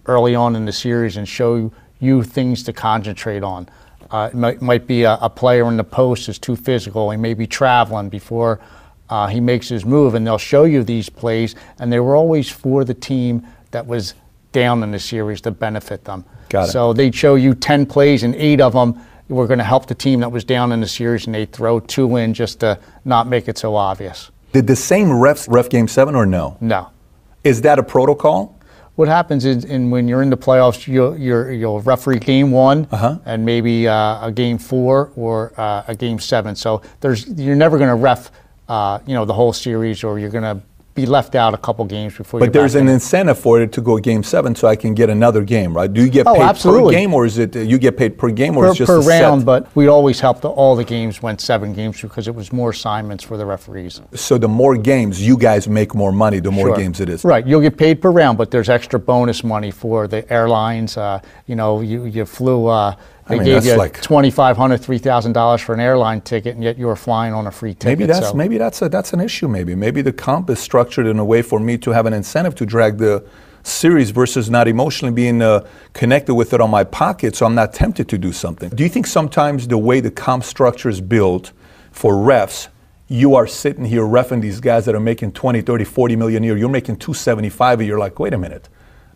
early 0.07 0.37
on 0.37 0.55
in 0.55 0.67
the 0.67 0.73
series 0.73 1.17
and 1.17 1.29
show 1.29 1.73
you 1.99 2.23
things 2.23 2.63
to 2.65 2.73
concentrate 2.73 3.43
on. 3.43 3.69
Uh, 4.13 4.29
it 4.31 4.37
might, 4.37 4.61
might 4.61 4.87
be 4.87 5.05
a, 5.05 5.19
a 5.23 5.31
player 5.31 5.67
in 5.69 5.79
the 5.79 5.85
post 5.85 6.29
is 6.29 6.39
too 6.39 6.55
physical. 6.55 7.11
He 7.11 7.17
may 7.17 7.33
be 7.33 7.47
traveling 7.47 8.11
before 8.11 8.61
uh, 9.09 9.27
he 9.27 9.41
makes 9.41 9.69
his 9.69 9.85
move, 9.85 10.15
and 10.15 10.27
they'll 10.27 10.39
show 10.39 10.65
you 10.65 10.85
these 10.85 11.09
plays, 11.09 11.55
and 11.79 11.93
they 11.93 11.99
were 11.99 12.15
always 12.15 12.49
for 12.49 12.85
the 12.85 12.95
team 12.95 13.47
that 13.71 13.87
was 13.87 14.15
down 14.53 14.83
in 14.83 14.91
the 14.91 14.99
series 14.99 15.41
to 15.43 15.51
benefit 15.51 16.05
them. 16.05 16.25
Got 16.51 16.69
it. 16.69 16.73
So 16.73 16.93
they'd 16.93 17.15
show 17.15 17.35
you 17.35 17.55
10 17.55 17.87
plays, 17.87 18.23
and 18.23 18.35
eight 18.37 18.61
of 18.61 18.75
them 18.75 19.01
were 19.29 19.47
going 19.47 19.59
to 19.59 19.65
help 19.65 19.87
the 19.87 19.95
team 19.95 20.21
that 20.21 20.31
was 20.31 20.45
down 20.45 20.73
in 20.73 20.81
the 20.81 20.89
series, 20.89 21.27
and 21.27 21.35
they'd 21.35 21.53
throw 21.53 21.81
two 21.81 22.17
in 22.17 22.35
just 22.35 22.61
to 22.61 22.79
not 23.05 23.27
make 23.27 23.49
it 23.49 23.57
so 23.57 23.77
obvious. 23.77 24.31
Did 24.53 24.67
the 24.67 24.77
same 24.77 25.09
refs 25.09 25.47
ref 25.49 25.71
game 25.71 25.89
seven 25.89 26.15
or 26.15 26.27
no? 26.27 26.59
No. 26.61 26.91
Is 27.45 27.63
that 27.63 27.79
a 27.79 27.83
protocol? 27.83 28.59
What 28.95 29.09
happens 29.09 29.45
is, 29.47 29.65
in 29.65 29.91
when 29.91 30.07
you're 30.07 30.21
in 30.23 30.29
the 30.29 30.37
playoffs, 30.37 30.87
you'll, 30.87 31.17
you're, 31.19 31.51
you'll 31.51 31.81
referee 31.81 32.19
game 32.19 32.51
one 32.51 32.87
Uh-huh. 32.91 33.19
and 33.25 33.45
maybe 33.45 33.89
uh, 33.89 34.27
a 34.27 34.31
game 34.31 34.59
four 34.59 35.11
or 35.17 35.53
uh, 35.59 35.85
a 35.89 35.95
game 35.95 36.19
seven. 36.19 36.55
So 36.55 36.83
there's 37.01 37.27
you're 37.29 37.57
never 37.57 37.79
going 37.79 37.89
to 37.89 37.95
ref, 37.95 38.31
uh, 38.69 38.99
you 39.07 39.15
know, 39.15 39.25
the 39.25 39.33
whole 39.33 39.53
series, 39.55 40.05
or 40.05 40.19
you're 40.19 40.29
going 40.31 40.45
to 40.45 40.61
be 40.95 41.07
left 41.07 41.35
out 41.35 41.55
a 41.55 41.57
couple 41.57 41.85
games 41.87 42.17
before. 42.17 42.39
But 42.41 42.53
there's 42.53 42.75
an 42.75 42.87
in. 42.89 42.95
incentive 42.95 43.39
for 43.39 43.61
it 43.63 43.73
to 43.73 43.81
go 43.81 43.97
game 43.99 44.23
seven 44.23 44.55
so 44.55 44.69
I 44.69 44.77
can 44.77 44.93
get 44.95 45.09
another 45.09 45.43
game, 45.43 45.75
right? 45.75 45.91
Do 45.91 46.03
you 46.05 46.11
get 46.11 46.27
Oh, 46.27 46.35
paid 46.35 46.43
absolutely. 46.43 46.93
per 46.95 47.01
game 47.01 47.15
or 47.15 47.25
is 47.25 47.39
it 47.39 47.57
uh, 47.57 47.61
you 47.61 47.79
get 47.79 47.97
paid 47.97 48.19
per 48.19 48.31
game 48.31 48.57
or 48.57 48.65
per, 48.65 48.69
it's 48.71 48.79
just 48.79 48.89
per 48.91 48.99
a 48.99 49.03
set? 49.03 49.23
round, 49.23 49.47
but 49.47 49.75
we 49.75 49.87
always 49.87 50.21
helped. 50.21 50.43
The, 50.43 50.51
all 50.51 50.77
the 50.77 50.85
games 50.85 51.23
went 51.23 51.41
seven 51.41 51.73
games 51.73 52.01
because 52.03 52.29
it 52.29 52.35
was 52.35 52.53
more 52.53 52.71
assignments 52.71 53.25
for 53.25 53.37
the 53.39 53.47
referees. 53.47 54.03
So 54.15 54.37
the 54.37 54.49
more 54.49 54.77
games, 54.77 55.27
you 55.27 55.39
guys 55.39 55.67
make 55.67 55.95
more 55.95 56.13
money 56.13 56.41
the 56.41 56.51
more 56.51 56.69
Sure. 56.69 56.77
games 56.77 57.01
it 57.01 57.09
is. 57.09 57.25
Right, 57.25 57.47
you'll 57.47 57.63
get 57.63 57.77
paid 57.79 58.03
per 58.03 58.11
round, 58.11 58.37
but 58.37 58.51
there's 58.51 58.69
extra 58.69 58.99
bonus 58.99 59.43
money 59.43 59.71
for 59.71 60.07
the 60.07 60.31
airlines. 60.33 60.97
Uh, 60.99 61.21
you 61.47 61.57
know, 61.57 61.81
you, 61.81 62.05
you 62.05 62.25
flew. 62.27 62.67
Uh, 62.67 62.95
they 63.33 63.45
mean, 63.45 63.47
gave 63.47 63.55
that's 63.55 63.67
you 63.67 63.77
like- 63.77 64.01
twenty 64.03 64.31
five 64.31 64.57
hundred, 64.57 64.79
three 64.81 64.99
thousand 64.99 65.33
dollars 65.33 65.61
for 65.61 65.75
an 65.75 65.81
airline 65.81 66.21
ticket, 66.21 66.55
and 66.55 66.63
yet 66.65 66.79
you 66.79 66.87
were 66.87 66.97
flying 66.97 67.35
on 67.35 67.47
a 67.47 67.51
free 67.51 67.75
ticket. 67.75 67.99
Maybe 67.99 68.07
that's 68.07 68.29
so- 68.29 68.35
maybe 68.35 68.59
that's 68.59 68.83
a, 68.83 68.89
that's 68.89 69.13
an 69.13 69.21
issue. 69.21 69.49
Maybe 69.49 69.75
maybe 69.75 70.03
the 70.03 70.13
comp 70.13 70.51
is 70.51 70.59
structured 70.59 71.07
in 71.07 71.19
a 71.19 71.25
way 71.25 71.43
for 71.43 71.59
me 71.59 71.79
to 71.79 71.91
have 71.91 72.07
an 72.07 72.13
incentive 72.13 72.55
to 72.57 72.67
drag 72.67 72.99
the 72.99 73.25
series 73.63 74.11
versus 74.11 74.51
not 74.51 74.67
emotionally 74.67 75.15
being 75.15 75.41
uh, 75.41 75.67
connected 75.93 76.35
with 76.35 76.53
it 76.53 76.61
on 76.61 76.71
my 76.71 76.85
pocket, 76.85 77.37
so 77.37 77.47
I'm 77.47 77.55
not 77.55 77.73
tempted 77.73 78.09
to 78.09 78.19
do 78.19 78.33
something. 78.33 78.71
Do 78.71 78.83
you 78.83 78.89
think 78.89 79.07
sometimes 79.07 79.69
the 79.69 79.79
way 79.79 80.01
the 80.01 80.11
comp 80.11 80.45
structure 80.45 80.89
is 80.89 81.01
built 81.01 81.53
for 81.93 82.15
refs, 82.15 82.69
you 83.09 83.35
are 83.35 83.47
sitting 83.47 83.85
here 83.85 84.03
refing 84.03 84.41
these 84.41 84.59
guys 84.59 84.87
that 84.87 84.95
are 84.95 85.01
making 85.01 85.33
20, 85.33 85.61
30, 85.61 85.85
40 85.85 86.17
million 86.17 86.43
a 86.43 86.47
year. 86.47 86.57
You're 86.57 86.69
making 86.71 86.97
275 86.97 87.81
a 87.81 87.85
year. 87.85 87.99
Like, 87.99 88.19
wait 88.19 88.33
a 88.33 88.39
minute. 88.39 88.69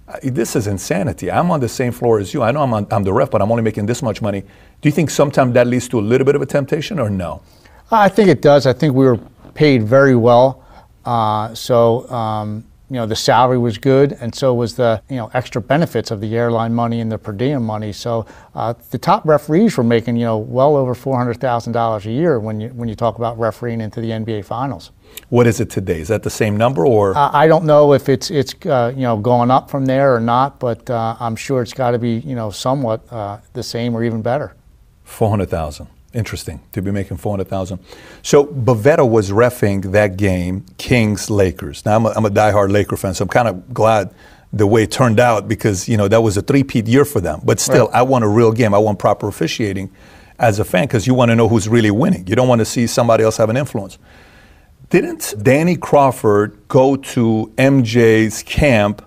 Uh, 0.08 0.18
This 0.22 0.54
is 0.56 0.66
insanity. 0.66 1.30
I'm 1.30 1.50
on 1.50 1.60
the 1.60 1.68
same 1.68 1.92
floor 1.92 2.18
as 2.20 2.32
you. 2.32 2.42
I 2.42 2.52
know 2.52 2.62
I'm, 2.62 2.72
on, 2.72 2.86
I'm 2.90 3.02
the 3.02 3.12
ref, 3.12 3.30
but 3.30 3.42
I'm 3.42 3.50
only 3.50 3.62
making 3.62 3.86
this 3.86 4.02
much 4.02 4.22
money. 4.22 4.40
Do 4.40 4.88
you 4.88 4.92
think 4.92 5.10
sometimes 5.10 5.54
that 5.54 5.66
leads 5.66 5.88
to 5.88 5.98
a 5.98 6.04
little 6.10 6.24
bit 6.24 6.36
of 6.36 6.42
a 6.42 6.46
temptation 6.46 6.98
or 6.98 7.10
no? 7.10 7.42
I 7.90 8.08
think 8.08 8.28
it 8.28 8.42
does. 8.42 8.66
I 8.66 8.72
think 8.72 8.94
we 8.94 9.04
were 9.04 9.18
paid 9.54 9.82
very 9.82 10.16
well. 10.16 10.64
Uh, 11.04 11.54
so, 11.54 12.08
um, 12.10 12.64
you 12.88 12.96
know, 12.96 13.06
the 13.06 13.16
salary 13.16 13.58
was 13.58 13.78
good, 13.78 14.16
and 14.20 14.32
so 14.32 14.54
was 14.54 14.76
the, 14.76 15.02
you 15.08 15.16
know, 15.16 15.28
extra 15.34 15.60
benefits 15.60 16.12
of 16.12 16.20
the 16.20 16.36
airline 16.36 16.72
money 16.72 17.00
and 17.00 17.10
the 17.10 17.18
per 17.18 17.32
diem 17.32 17.64
money. 17.64 17.92
So 17.92 18.26
uh, 18.54 18.74
the 18.90 18.98
top 18.98 19.24
referees 19.24 19.76
were 19.76 19.84
making, 19.84 20.16
you 20.16 20.24
know, 20.24 20.38
well 20.38 20.76
over 20.76 20.94
$400,000 20.94 22.06
a 22.06 22.10
year 22.12 22.38
when 22.38 22.60
you, 22.60 22.68
when 22.68 22.88
you 22.88 22.94
talk 22.94 23.18
about 23.18 23.38
refereeing 23.38 23.80
into 23.80 24.00
the 24.00 24.10
NBA 24.10 24.44
Finals. 24.44 24.92
What 25.28 25.46
is 25.46 25.60
it 25.60 25.70
today? 25.70 26.00
Is 26.00 26.08
that 26.08 26.22
the 26.22 26.30
same 26.30 26.56
number 26.56 26.86
or? 26.86 27.16
Uh, 27.16 27.30
I 27.32 27.48
don't 27.48 27.64
know 27.64 27.92
if 27.94 28.08
it's, 28.08 28.30
it's 28.30 28.54
uh, 28.66 28.92
you 28.94 29.02
know, 29.02 29.16
going 29.16 29.50
up 29.50 29.68
from 29.70 29.86
there 29.86 30.14
or 30.14 30.20
not, 30.20 30.60
but 30.60 30.88
uh, 30.88 31.16
I'm 31.18 31.34
sure 31.34 31.62
it's 31.62 31.72
got 31.72 31.90
to 31.92 31.98
be, 31.98 32.18
you 32.18 32.36
know, 32.36 32.50
somewhat 32.50 33.10
uh, 33.12 33.38
the 33.52 33.62
same 33.62 33.94
or 33.96 34.04
even 34.04 34.22
better. 34.22 34.54
400,000. 35.04 35.88
Interesting 36.14 36.60
to 36.72 36.80
be 36.80 36.90
making 36.90 37.16
400,000. 37.18 37.78
So 38.22 38.44
Bavetta 38.46 39.06
was 39.08 39.30
refing 39.30 39.92
that 39.92 40.16
game, 40.16 40.64
Kings 40.78 41.28
Lakers. 41.28 41.84
Now 41.84 41.96
I'm 41.96 42.06
a, 42.06 42.10
I'm 42.10 42.24
a 42.24 42.30
diehard 42.30 42.70
Laker 42.70 42.96
fan, 42.96 43.12
so 43.12 43.24
I'm 43.24 43.28
kind 43.28 43.48
of 43.48 43.74
glad 43.74 44.14
the 44.52 44.66
way 44.66 44.84
it 44.84 44.90
turned 44.92 45.20
out 45.20 45.46
because 45.46 45.88
you 45.88 45.96
know 45.98 46.08
that 46.08 46.22
was 46.22 46.36
a 46.38 46.42
three-peat 46.42 46.86
year 46.86 47.04
for 47.04 47.20
them. 47.20 47.40
But 47.44 47.60
still, 47.60 47.86
Right. 47.88 47.96
I 47.96 48.02
want 48.02 48.24
a 48.24 48.28
real 48.28 48.52
game. 48.52 48.72
I 48.72 48.78
want 48.78 48.98
proper 48.98 49.28
officiating 49.28 49.90
as 50.38 50.58
a 50.58 50.64
fan 50.64 50.84
because 50.84 51.06
you 51.06 51.12
want 51.12 51.30
to 51.30 51.36
know 51.36 51.48
who's 51.48 51.68
really 51.68 51.90
winning. 51.90 52.26
You 52.26 52.36
don't 52.36 52.48
want 52.48 52.60
to 52.60 52.64
see 52.64 52.86
somebody 52.86 53.22
else 53.22 53.36
have 53.36 53.50
an 53.50 53.56
influence. 53.58 53.98
Didn't 54.90 55.34
Danny 55.42 55.76
Crawford 55.76 56.56
go 56.68 56.96
to 56.96 57.52
MJ's 57.56 58.42
camp, 58.44 59.04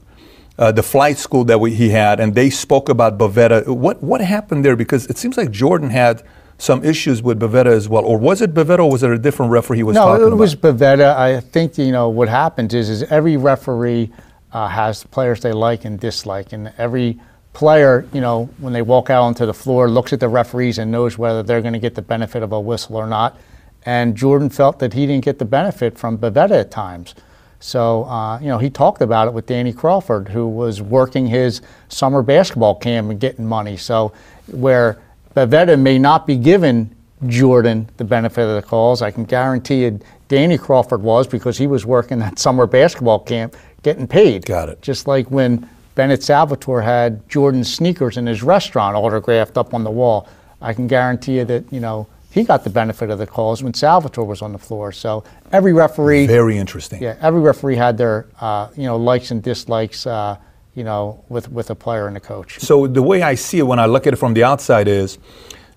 uh, 0.58 0.74
the 0.74 0.84
flight 0.84 1.18
school 1.18 1.46
that 1.46 1.60
we, 1.60 1.74
he 1.74 1.89
had, 1.89 2.20
and 2.20 2.36
they 2.36 2.50
spoke 2.50 2.89
about 2.89 3.18
Bavetta? 3.18 3.65
What 3.68 4.04
what 4.04 4.20
happened 4.20 4.65
there? 4.65 4.76
Because 4.76 5.06
it 5.08 5.18
seems 5.18 5.38
like 5.38 5.52
Jordan 5.52 5.89
had 5.89 6.24
some 6.58 6.84
issues 6.84 7.24
with 7.24 7.39
Bavetta 7.39 7.68
as 7.68 7.88
well, 7.88 8.04
or 8.04 8.18
was 8.18 8.42
it 8.42 8.54
Bavetta, 8.54 8.80
or 8.80 8.92
was 8.92 9.04
it 9.04 9.10
a 9.10 9.18
different 9.18 9.54
referee 9.54 9.78
he 9.78 9.84
was 9.84 9.96
no, 9.96 10.06
talking 10.06 10.28
it 10.28 10.36
was 10.36 10.54
about? 10.54 10.76
Bavetta. 10.76 11.15
I 11.15 11.39
think 11.39 11.78
you 11.78 11.94
know 11.94 12.10
what 12.10 12.28
happens 12.28 12.74
is 12.74 12.89
is 12.89 13.04
every 13.04 13.38
referee 13.38 14.12
uh, 14.52 14.68
has 14.68 15.06
players 15.06 15.39
they 15.39 15.54
like 15.54 15.86
and 15.86 15.98
dislike, 15.98 16.52
and 16.52 16.74
every 16.78 17.20
player, 17.54 18.06
you 18.13 18.22
know, 18.22 18.50
when 18.60 18.74
they 18.74 18.82
walk 18.82 19.10
out 19.10 19.24
onto 19.24 19.46
the 19.46 19.54
floor, 19.54 19.89
looks 19.89 20.12
at 20.12 20.20
the 20.20 20.28
referees 20.28 20.78
and 20.78 20.92
knows 20.92 21.18
whether 21.18 21.42
they're 21.42 21.62
going 21.62 21.74
to 21.74 21.80
get 21.80 21.96
the 21.96 22.02
benefit 22.02 22.44
of 22.44 22.52
a 22.52 22.60
whistle 22.60 22.98
or 22.98 23.08
not. 23.08 23.38
And 23.86 24.15
Jordan 24.15 24.50
felt 24.50 24.80
that 24.80 24.94
he 24.94 25.06
didn't 25.08 25.26
get 25.26 25.39
the 25.39 25.46
benefit 25.46 25.98
from 25.98 26.18
Bavetta 26.18 26.60
at 26.60 26.72
times. 26.72 27.15
So, 27.60 28.06
uh, 28.06 28.39
you 28.39 28.48
know, 28.48 28.58
he 28.58 28.70
talked 28.70 29.02
about 29.02 29.28
it 29.28 29.34
with 29.34 29.46
Danny 29.46 29.74
Crawford, 29.74 30.30
who 30.30 30.48
was 30.48 30.82
working 30.82 31.28
his 31.28 31.62
summer 31.89 32.22
basketball 32.22 32.76
camp 32.76 33.10
and 33.10 33.20
getting 33.20 33.46
money. 33.46 33.76
So, 33.76 34.13
where 34.48 35.00
Bavetta 35.36 35.78
may 35.78 36.00
not 36.00 36.26
be 36.26 36.38
giving 36.38 36.96
Jordan 37.28 37.89
the 37.98 38.06
benefit 38.06 38.44
of 38.44 38.56
the 38.56 38.68
calls, 38.68 39.02
I 39.02 39.12
can 39.12 39.26
guarantee 39.26 39.84
you 39.84 40.00
Danny 40.30 40.58
Crawford 40.58 41.02
was 41.02 41.28
because 41.28 41.58
he 41.58 41.68
was 41.68 41.86
working 41.86 42.20
that 42.20 42.39
summer 42.39 42.65
basketball 42.65 43.20
camp 43.20 43.56
getting 43.84 44.08
paid. 44.08 44.46
Got 44.46 44.70
it. 44.70 44.82
Just 44.82 45.08
like 45.08 45.30
when 45.30 45.68
Bennett 45.96 46.24
Salvatore 46.24 46.82
had 46.82 47.28
Jordan's 47.28 47.74
sneakers 47.74 48.15
in 48.15 48.26
his 48.26 48.42
restaurant 48.42 48.96
autographed 48.96 49.58
up 49.58 49.74
on 49.74 49.84
the 49.84 49.92
wall. 49.92 50.30
I 50.62 50.74
can 50.74 50.88
guarantee 50.88 51.38
you 51.38 51.46
that, 51.46 51.72
you 51.74 51.82
know, 51.82 52.08
he 52.32 52.44
got 52.44 52.63
the 52.63 52.70
benefit 52.70 53.10
of 53.10 53.18
the 53.18 53.26
calls 53.28 53.63
when 53.63 53.74
Salvatore 53.74 54.26
was 54.26 54.42
on 54.42 54.52
the 54.52 54.60
floor. 54.60 54.92
So 54.92 55.24
every 55.52 55.74
referee, 55.74 56.28
Very 56.28 56.58
interesting. 56.58 57.02
yeah, 57.02 57.15
every 57.22 57.39
referee 57.42 57.76
had 57.76 57.98
their, 57.98 58.28
uh, 58.39 58.70
you 58.76 58.84
know, 58.84 58.98
likes 58.98 59.32
and 59.32 59.42
dislikes, 59.42 60.06
uh, 60.06 60.38
you 60.76 60.84
know, 60.84 61.24
with, 61.30 61.52
with 61.52 61.70
a 61.72 61.76
player 61.76 62.08
and 62.08 62.15
a 62.15 62.20
coach. 62.20 62.60
So 62.60 62.86
the 62.88 63.02
way 63.02 63.24
I 63.24 63.36
see 63.36 63.60
it 63.60 63.63
when 63.63 63.80
I 63.80 63.86
look 63.88 64.06
at 64.06 64.13
it 64.13 64.18
from 64.18 64.34
the 64.36 64.44
outside 64.44 64.88
is 64.88 65.18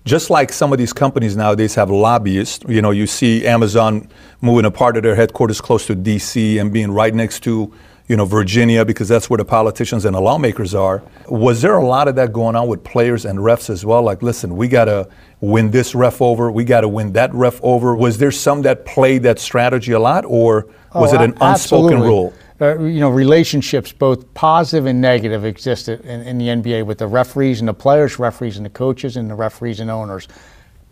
just 0.05 0.29
like 0.29 0.51
some 0.51 0.71
of 0.71 0.77
these 0.77 0.93
companies 0.93 1.35
nowadays 1.35 1.75
have 1.75 1.89
lobbyists, 1.89 2.63
you 2.67 2.81
know, 2.81 2.91
you 2.91 3.07
see 3.07 3.47
Amazon 3.47 4.09
moving 4.41 4.65
a 4.65 4.71
part 4.71 4.97
of 4.97 5.03
their 5.03 5.15
headquarters 5.15 5.61
close 5.61 5.87
to 5.87 5.95
DC 5.95 6.59
and 6.59 6.71
being 6.71 6.91
right 6.91 7.15
next 7.15 7.41
to, 7.43 7.73
you 8.07 8.17
know, 8.17 8.25
Virginia 8.25 8.83
because 8.83 9.07
that's 9.07 9.29
where 9.29 9.37
the 9.37 9.45
politicians 9.45 10.05
and 10.05 10.15
the 10.15 10.19
lawmakers 10.19 10.75
are. 10.75 11.01
Was 11.29 11.61
there 11.61 11.77
a 11.77 11.85
lot 11.85 12.07
of 12.07 12.15
that 12.15 12.33
going 12.33 12.55
on 12.55 12.67
with 12.67 12.83
players 12.83 13.25
and 13.25 13.39
refs 13.39 13.69
as 13.69 13.85
well? 13.85 14.01
Like, 14.01 14.21
listen, 14.21 14.57
we 14.57 14.67
got 14.67 14.85
to 14.85 15.07
win 15.39 15.71
this 15.71 15.95
ref 15.95 16.21
over, 16.21 16.51
we 16.51 16.63
got 16.63 16.81
to 16.81 16.87
win 16.89 17.13
that 17.13 17.33
ref 17.33 17.59
over. 17.63 17.95
Was 17.95 18.17
there 18.17 18.31
some 18.31 18.61
that 18.63 18.85
played 18.85 19.23
that 19.23 19.39
strategy 19.39 19.93
a 19.93 19.99
lot 19.99 20.25
or 20.25 20.67
was 20.93 21.13
Oh, 21.13 21.15
it 21.15 21.21
an 21.21 21.37
unspoken 21.41 22.01
rule? 22.01 22.33
Uh, 22.61 22.79
you 22.79 22.99
know, 22.99 23.09
relationships, 23.09 23.91
both 23.91 24.31
positive 24.35 24.85
and 24.85 25.01
negative, 25.01 25.43
existed 25.43 26.01
in, 26.01 26.21
in 26.21 26.37
the 26.37 26.47
NBA 26.47 26.85
with 26.85 26.99
the 26.99 27.07
referees 27.07 27.59
and 27.59 27.67
the 27.67 27.73
players, 27.73 28.19
referees 28.19 28.57
and 28.57 28.65
the 28.65 28.69
coaches, 28.69 29.17
and 29.17 29.29
the 29.29 29.35
referees 29.35 29.79
and 29.79 29.89
owners. 29.89 30.27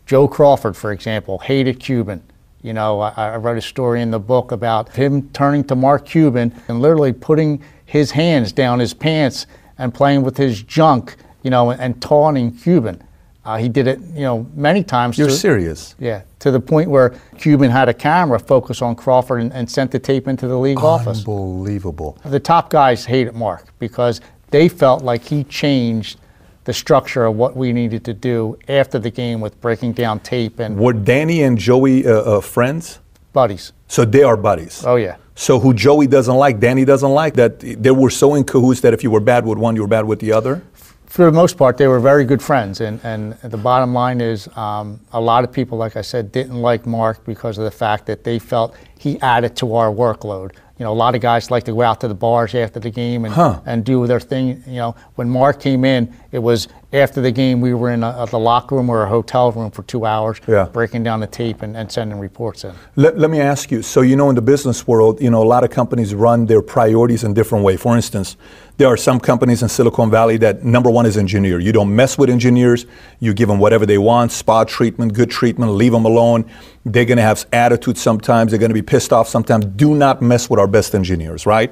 Joe 0.05 0.27
Crawford, 0.27 0.75
for 0.75 0.91
example, 0.91 1.37
hated 1.39 1.79
Cuban. 1.79 2.23
You 2.61 2.73
know, 2.73 2.99
I, 2.99 3.11
I 3.33 3.37
wrote 3.37 3.57
a 3.57 3.61
story 3.61 4.01
in 4.01 4.11
the 4.11 4.19
book 4.19 4.51
about 4.51 4.89
him 4.89 5.29
turning 5.29 5.63
to 5.65 5.75
Mark 5.75 6.05
Cuban 6.05 6.53
and 6.67 6.81
literally 6.81 7.11
putting 7.11 7.63
his 7.85 8.11
hands 8.11 8.51
down 8.51 8.79
his 8.79 8.93
pants 8.93 9.47
and 9.77 9.93
playing 9.93 10.21
with 10.21 10.37
his 10.37 10.61
junk, 10.63 11.15
you 11.41 11.49
know, 11.49 11.71
and, 11.71 11.99
taunting 12.01 12.55
Cuban. 12.55 13.01
Uh, 13.43 13.57
he 13.57 13.67
did 13.67 13.87
it, 13.87 13.99
you 14.13 14.21
know, 14.21 14.45
many 14.53 14.83
times. 14.83 15.17
You're 15.17 15.27
to- 15.27 15.33
serious? 15.33 15.95
yeah, 15.97 16.21
to 16.39 16.51
the 16.51 16.59
point 16.59 16.89
where 16.89 17.19
Cuban 17.39 17.71
had 17.71 17.89
a 17.89 17.93
camera 17.93 18.37
focus 18.37 18.83
on 18.83 18.95
Crawford 18.95 19.41
and, 19.41 19.51
and 19.51 19.69
sent 19.69 19.89
the 19.89 19.97
tape 19.97 20.27
into 20.27 20.47
the 20.47 20.57
league 20.57 20.77
office. 20.77 21.19
Unbelievable. 21.19 22.19
The 22.23 22.39
top 22.39 22.69
guys 22.69 23.05
hated 23.05 23.33
Mark 23.33 23.73
because 23.79 24.21
they 24.51 24.69
felt 24.69 25.03
like 25.03 25.23
he 25.23 25.43
changed 25.45 26.19
the 26.63 26.73
structure 26.73 27.25
of 27.25 27.35
what 27.35 27.55
we 27.55 27.73
needed 27.73 28.03
to 28.05 28.13
do 28.13 28.57
after 28.67 28.99
the 28.99 29.09
game 29.09 29.41
with 29.41 29.59
breaking 29.61 29.93
down 29.93 30.19
tape 30.19 30.59
and 30.59 30.77
Were 30.77 30.93
Danny 30.93 31.43
and 31.43 31.57
Joey 31.57 32.05
uh, 32.05 32.11
uh, 32.11 32.41
friends? 32.41 32.99
buddies. 33.33 33.73
So 33.87 34.05
they 34.05 34.23
are 34.23 34.37
buddies. 34.37 34.83
Oh 34.85 34.97
yeah. 34.97 35.15
So 35.35 35.59
who 35.59 35.73
Joey 35.73 36.07
doesn't 36.07 36.35
like, 36.35 36.59
Danny 36.59 36.85
doesn't 36.85 37.09
like, 37.09 37.33
that 37.35 37.59
they 37.59 37.91
were 37.91 38.09
so 38.09 38.35
in 38.35 38.43
cahoots 38.43 38.81
that 38.81 38.93
if 38.93 39.03
you 39.03 39.09
were 39.09 39.21
bad 39.21 39.45
with 39.45 39.57
one, 39.57 39.75
you 39.75 39.81
were 39.81 39.87
bad 39.87 40.05
with 40.05 40.19
the 40.19 40.31
other? 40.33 40.61
For 41.05 41.25
the 41.25 41.31
most 41.31 41.57
part, 41.57 41.77
they 41.77 41.87
were 41.87 41.99
very 41.99 42.23
good 42.23 42.41
friends, 42.41 42.79
and, 42.79 43.01
and 43.03 43.33
the 43.41 43.57
bottom 43.57 43.93
line 43.93 44.21
is, 44.21 44.47
um, 44.55 45.01
a 45.11 45.19
lot 45.19 45.43
of 45.43 45.51
people, 45.51 45.77
like 45.77 45.97
I 45.97 46.01
said, 46.01 46.31
didn't 46.31 46.61
like 46.61 46.85
Mark 46.85 47.25
because 47.25 47.57
of 47.57 47.65
the 47.65 47.71
fact 47.71 48.05
that 48.05 48.23
they 48.23 48.39
felt 48.39 48.77
he 48.97 49.19
added 49.21 49.55
to 49.57 49.75
our 49.75 49.91
workload. 49.91 50.51
You 50.81 50.85
know, 50.85 50.93
a 50.93 50.95
lot 51.05 51.13
of 51.13 51.21
guys 51.21 51.51
like 51.51 51.63
to 51.65 51.73
go 51.73 51.83
out 51.83 52.01
to 52.01 52.07
the 52.07 52.15
bars 52.15 52.55
after 52.55 52.79
the 52.79 52.89
game 52.89 53.23
and, 53.25 53.35
Huh. 53.35 53.59
and 53.67 53.85
do 53.85 54.07
their 54.07 54.19
thing. 54.19 54.63
You 54.65 54.77
know, 54.77 54.95
when 55.13 55.29
Mark 55.29 55.59
came 55.59 55.85
in, 55.85 56.11
it 56.31 56.39
was 56.39 56.67
after 56.91 57.21
the 57.21 57.29
game. 57.29 57.61
We 57.61 57.75
were 57.75 57.91
in 57.91 58.03
a, 58.03 58.25
the 58.25 58.39
locker 58.39 58.73
room 58.77 58.89
or 58.89 59.03
a 59.03 59.07
hotel 59.07 59.51
room 59.51 59.69
for 59.69 59.83
two 59.83 60.07
hours, 60.07 60.39
Yeah. 60.47 60.65
breaking 60.73 61.03
down 61.03 61.19
the 61.19 61.27
tape 61.27 61.61
and, 61.61 61.77
and 61.77 61.91
sending 61.91 62.17
reports 62.17 62.63
in. 62.63 62.73
Let, 62.95 63.15
let 63.19 63.29
me 63.29 63.39
ask 63.39 63.69
you. 63.69 63.83
So 63.83 64.01
you 64.01 64.15
know, 64.15 64.29
in 64.31 64.35
the 64.35 64.41
business 64.41 64.87
world, 64.87 65.21
you 65.21 65.29
know, 65.29 65.43
a 65.43 65.45
lot 65.55 65.63
of 65.63 65.69
companies 65.69 66.15
run 66.15 66.47
their 66.47 66.63
priorities 66.63 67.23
in 67.23 67.35
different 67.35 67.63
way. 67.63 67.77
For 67.77 67.95
instance, 67.95 68.35
there 68.81 68.89
are 68.89 68.97
some 68.97 69.19
companies 69.19 69.61
in 69.61 69.69
Silicon 69.69 70.09
Valley 70.09 70.37
that 70.37 70.63
number 70.63 70.89
one 70.89 71.05
is 71.05 71.15
engineer. 71.15 71.59
You 71.59 71.71
don't 71.71 71.95
mess 71.95 72.17
with 72.17 72.31
engineers. 72.31 72.87
You 73.19 73.31
give 73.31 73.47
them 73.47 73.59
whatever 73.59 73.85
they 73.85 73.99
want, 73.99 74.31
spa 74.31 74.63
treatment, 74.63 75.13
good 75.13 75.29
treatment, 75.29 75.73
leave 75.73 75.91
them 75.91 76.03
alone. 76.03 76.49
They're 76.83 77.05
going 77.05 77.17
to 77.17 77.21
have 77.21 77.45
attitude 77.53 77.99
sometimes. 77.99 78.51
They're 78.51 78.59
going 78.59 78.71
to 78.71 78.73
be 78.73 78.81
pissed 78.81 79.13
off 79.13 79.27
sometimes. 79.27 79.65
Do 79.65 79.93
not 79.93 80.23
mess 80.23 80.49
with 80.49 80.59
our 80.59 80.65
best 80.65 80.95
engineers, 80.95 81.45
right? 81.45 81.71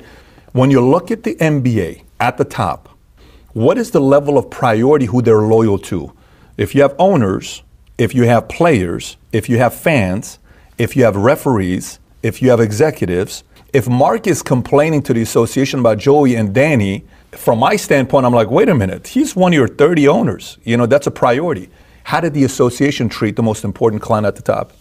When 0.52 0.70
you 0.70 0.88
look 0.88 1.10
at 1.10 1.24
the 1.24 1.34
NBA 1.38 2.04
at 2.20 2.38
the 2.38 2.46
top, 2.46 2.96
what 3.54 3.80
is 3.80 3.90
the 3.90 4.02
level 4.02 4.38
of 4.38 4.52
priority 4.52 5.08
who 5.08 5.24
they're 5.24 5.42
loyal 5.42 5.80
to? 5.80 6.14
If 6.58 6.76
you 6.76 6.84
have 6.84 6.94
owners, 7.00 7.64
if 7.98 8.14
you 8.14 8.26
have 8.26 8.48
players, 8.48 9.18
if 9.32 9.50
you 9.50 9.58
have 9.58 9.74
fans, 9.74 10.38
if 10.78 10.96
you 10.96 11.06
have 11.06 11.16
referees, 11.16 11.98
if 12.22 12.40
you 12.44 12.52
have 12.52 12.60
executives, 12.60 13.44
if 13.74 13.88
Mark 13.88 14.28
is 14.28 14.42
complaining 14.42 15.02
to 15.04 15.14
the 15.14 15.22
association 15.22 15.80
about 15.80 15.98
Joey 15.98 16.36
and 16.36 16.54
Danny, 16.54 17.06
from 17.32 17.60
my 17.60 17.76
standpoint, 17.76 18.26
I'm 18.26 18.34
like, 18.34 18.50
wait 18.50 18.70
a 18.70 18.76
minute, 18.76 19.08
he's 19.08 19.36
one 19.36 19.54
of 19.54 19.58
your 19.58 19.68
30 19.68 20.08
owners. 20.08 20.58
You 20.64 20.78
know, 20.78 20.86
that's 20.86 21.08
a 21.08 21.12
priority. 21.12 21.70
How 22.04 22.20
did 22.20 22.34
the 22.34 22.44
association 22.44 23.10
treat 23.10 23.36
the 23.36 23.44
most 23.44 23.64
important 23.64 24.02
client 24.02 24.26
at 24.26 24.36
the 24.36 24.42
top? 24.42 24.74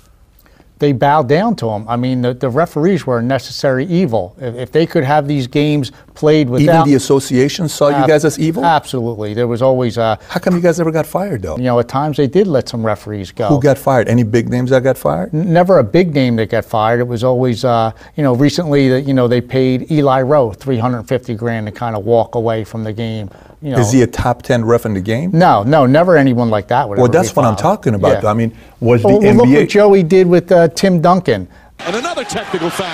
They 0.79 0.93
bowed 0.93 1.29
down 1.29 1.57
to 1.57 1.69
him. 1.69 1.89
I 1.89 1.97
mean, 1.97 2.23
the, 2.23 2.35
the 2.35 2.49
referees 2.49 3.07
were 3.07 3.19
a 3.19 3.23
necessary 3.23 3.85
evil. 3.87 4.37
If, 4.39 4.55
if 4.55 4.73
they 4.73 4.87
could 4.87 5.05
have 5.05 5.27
these 5.27 5.47
games 5.47 5.91
played 6.15 6.49
without 6.49 6.81
Even 6.83 6.89
the 6.89 6.95
association 6.95 7.69
saw 7.69 7.89
you 7.89 8.07
guys 8.07 8.25
as 8.25 8.39
evil? 8.39 8.65
Absolutely. 8.65 9.35
There 9.35 9.47
was 9.47 9.63
always, 9.63 9.99
uh, 9.99 10.17
How 10.29 10.41
come 10.41 10.55
you 10.55 10.61
guys 10.61 10.79
never 10.79 10.91
got 10.91 11.07
fired 11.07 11.43
though? 11.43 11.57
you 11.57 11.65
know, 11.65 11.79
at 11.79 11.89
times 11.89 12.17
they 12.17 12.27
did 12.27 12.47
let 12.47 12.69
some 12.69 12.85
referees 12.85 13.33
go. 13.33 13.49
Who 13.49 13.61
got 13.61 13.79
fired? 13.79 14.09
Any 14.09 14.23
big 14.23 14.49
names 14.49 14.71
that 14.71 14.83
got 14.83 14.99
fired? 14.99 15.33
Never 15.33 15.79
a 15.79 15.85
big 15.85 16.15
name 16.15 16.37
that 16.37 16.51
got 16.51 16.65
fired. 16.65 17.01
It 17.01 17.09
was 17.09 17.25
always, 17.25 17.65
uh, 17.65 17.93
you 18.17 18.23
know, 18.23 18.35
recently 18.35 18.89
that 18.89 19.03
you 19.03 19.15
know 19.15 19.29
they 19.29 19.41
paid 19.41 19.91
Eli 19.91 20.23
Roe 20.23 20.53
350 20.53 21.35
grand 21.35 21.67
to 21.67 21.73
kind 21.73 21.97
of 21.97 22.05
walk 22.05 22.35
away 22.35 22.65
from 22.65 22.85
the 22.85 22.93
game. 22.93 23.31
You 23.61 23.73
know, 23.73 23.79
Is 23.81 23.91
he 23.91 24.03
a 24.03 24.07
top 24.07 24.43
10 24.43 24.65
ref 24.65 24.87
in 24.87 24.95
the 24.95 25.01
game? 25.01 25.31
no, 25.33 25.65
no, 25.65 25.85
never 25.85 26.17
anyone 26.17 26.49
like 26.49 26.69
that 26.69 26.89
would 26.89 26.99
Well, 26.99 27.07
ever 27.07 27.13
that's 27.13 27.33
be 27.33 27.35
what 27.41 27.45
I'm 27.45 27.57
talking 27.57 27.95
about. 27.95 28.23
Yeah. 28.23 28.31
I 28.31 28.35
mean, 28.35 28.57
was 28.81 29.03
the 29.03 29.09
Well, 29.09 29.21
well, 29.21 29.35
look 29.35 29.49
what 29.49 29.69
Joey 29.69 30.03
did 30.05 30.29
with 30.29 30.53
uh, 30.53 30.69
Tim 30.69 31.01
Duncan. 31.01 31.49
And 31.81 31.97
another 31.97 32.25
technical 32.25 32.71
foul. 32.71 32.87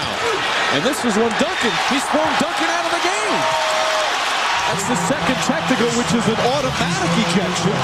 And 0.73 0.83
this 0.83 1.05
is 1.05 1.15
when 1.17 1.29
Duncan, 1.37 1.73
he's 1.93 2.05
thrown 2.09 2.33
Duncan 2.41 2.69
out 2.73 2.85
of 2.89 2.93
the 2.97 3.03
game. 3.05 3.41
That's 4.73 4.89
the 4.89 4.97
second 5.07 5.37
technical, 5.45 5.87
which 6.01 6.11
is 6.17 6.27
an 6.27 6.41
automatic 6.49 7.13
ejection. 7.29 7.77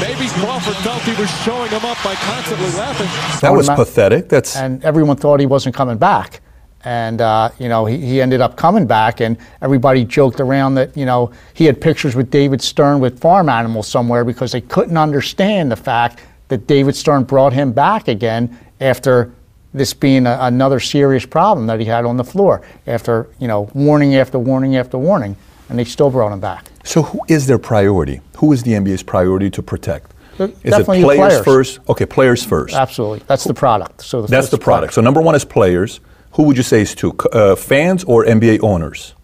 Maybe 0.00 0.28
Crawford 0.40 0.76
felt 0.82 1.02
he 1.02 1.14
was 1.20 1.30
showing 1.44 1.70
him 1.70 1.84
up 1.84 1.98
by 2.02 2.14
constantly 2.14 2.72
laughing. 2.72 3.06
That 3.40 3.52
was 3.52 3.68
pathetic. 3.68 4.28
That's 4.28 4.56
and 4.56 4.82
everyone 4.82 5.16
thought 5.16 5.40
he 5.40 5.46
wasn't 5.46 5.74
coming 5.74 5.98
back. 5.98 6.40
And 6.84 7.20
uh, 7.20 7.50
you 7.58 7.68
know 7.68 7.86
he, 7.86 7.98
he 7.98 8.20
ended 8.20 8.40
up 8.40 8.56
coming 8.56 8.86
back, 8.86 9.20
and 9.20 9.36
everybody 9.60 10.04
joked 10.04 10.40
around 10.40 10.74
that 10.74 10.96
you 10.96 11.06
know 11.06 11.32
he 11.54 11.64
had 11.64 11.80
pictures 11.80 12.16
with 12.16 12.30
David 12.30 12.60
Stern 12.60 13.00
with 13.00 13.20
farm 13.20 13.48
animals 13.48 13.86
somewhere 13.86 14.24
because 14.24 14.52
they 14.52 14.60
couldn't 14.60 14.96
understand 14.96 15.70
the 15.70 15.76
fact 15.76 16.20
that 16.48 16.66
David 16.66 16.96
Stern 16.96 17.24
brought 17.24 17.52
him 17.52 17.72
back 17.72 18.08
again 18.08 18.58
after 18.80 19.32
this 19.72 19.94
being 19.94 20.26
a, 20.26 20.36
another 20.40 20.80
serious 20.80 21.24
problem 21.24 21.66
that 21.66 21.78
he 21.78 21.86
had 21.86 22.04
on 22.04 22.16
the 22.16 22.24
floor. 22.24 22.62
After 22.86 23.28
you 23.38 23.46
know 23.46 23.70
warning 23.74 24.16
after 24.16 24.38
warning 24.38 24.76
after 24.76 24.98
warning, 24.98 25.36
and 25.68 25.78
they 25.78 25.84
still 25.84 26.10
brought 26.10 26.32
him 26.32 26.40
back. 26.40 26.66
so. 26.84 27.02
Who 27.02 27.20
is 27.28 27.46
their 27.46 27.58
priority? 27.58 28.20
Who 28.38 28.52
is 28.52 28.64
the 28.64 28.72
NBA's 28.72 29.04
priority 29.04 29.50
to 29.50 29.62
protect? 29.62 30.12
Is 30.38 30.50
definitely 30.64 31.00
it 31.00 31.04
players, 31.04 31.18
players. 31.18 31.44
first? 31.44 31.80
Okay, 31.88 32.06
players 32.06 32.44
first. 32.44 32.74
Absolutely, 32.74 33.22
that's 33.26 33.44
the 33.44 33.54
product. 33.54 34.02
So 34.02 34.22
the 34.22 34.28
That's 34.28 34.48
the 34.48 34.58
product. 34.58 34.94
So 34.94 35.00
number 35.00 35.20
one 35.20 35.34
is 35.34 35.44
players. 35.44 36.00
Who 36.32 36.42
would 36.44 36.56
you 36.56 36.62
say 36.62 36.80
is 36.82 36.94
two? 36.94 37.12
C- 37.22 37.28
Uh, 37.32 37.56
fans 37.56 38.04
or 38.04 38.24
NBA 38.24 38.58
owners? 38.62 39.14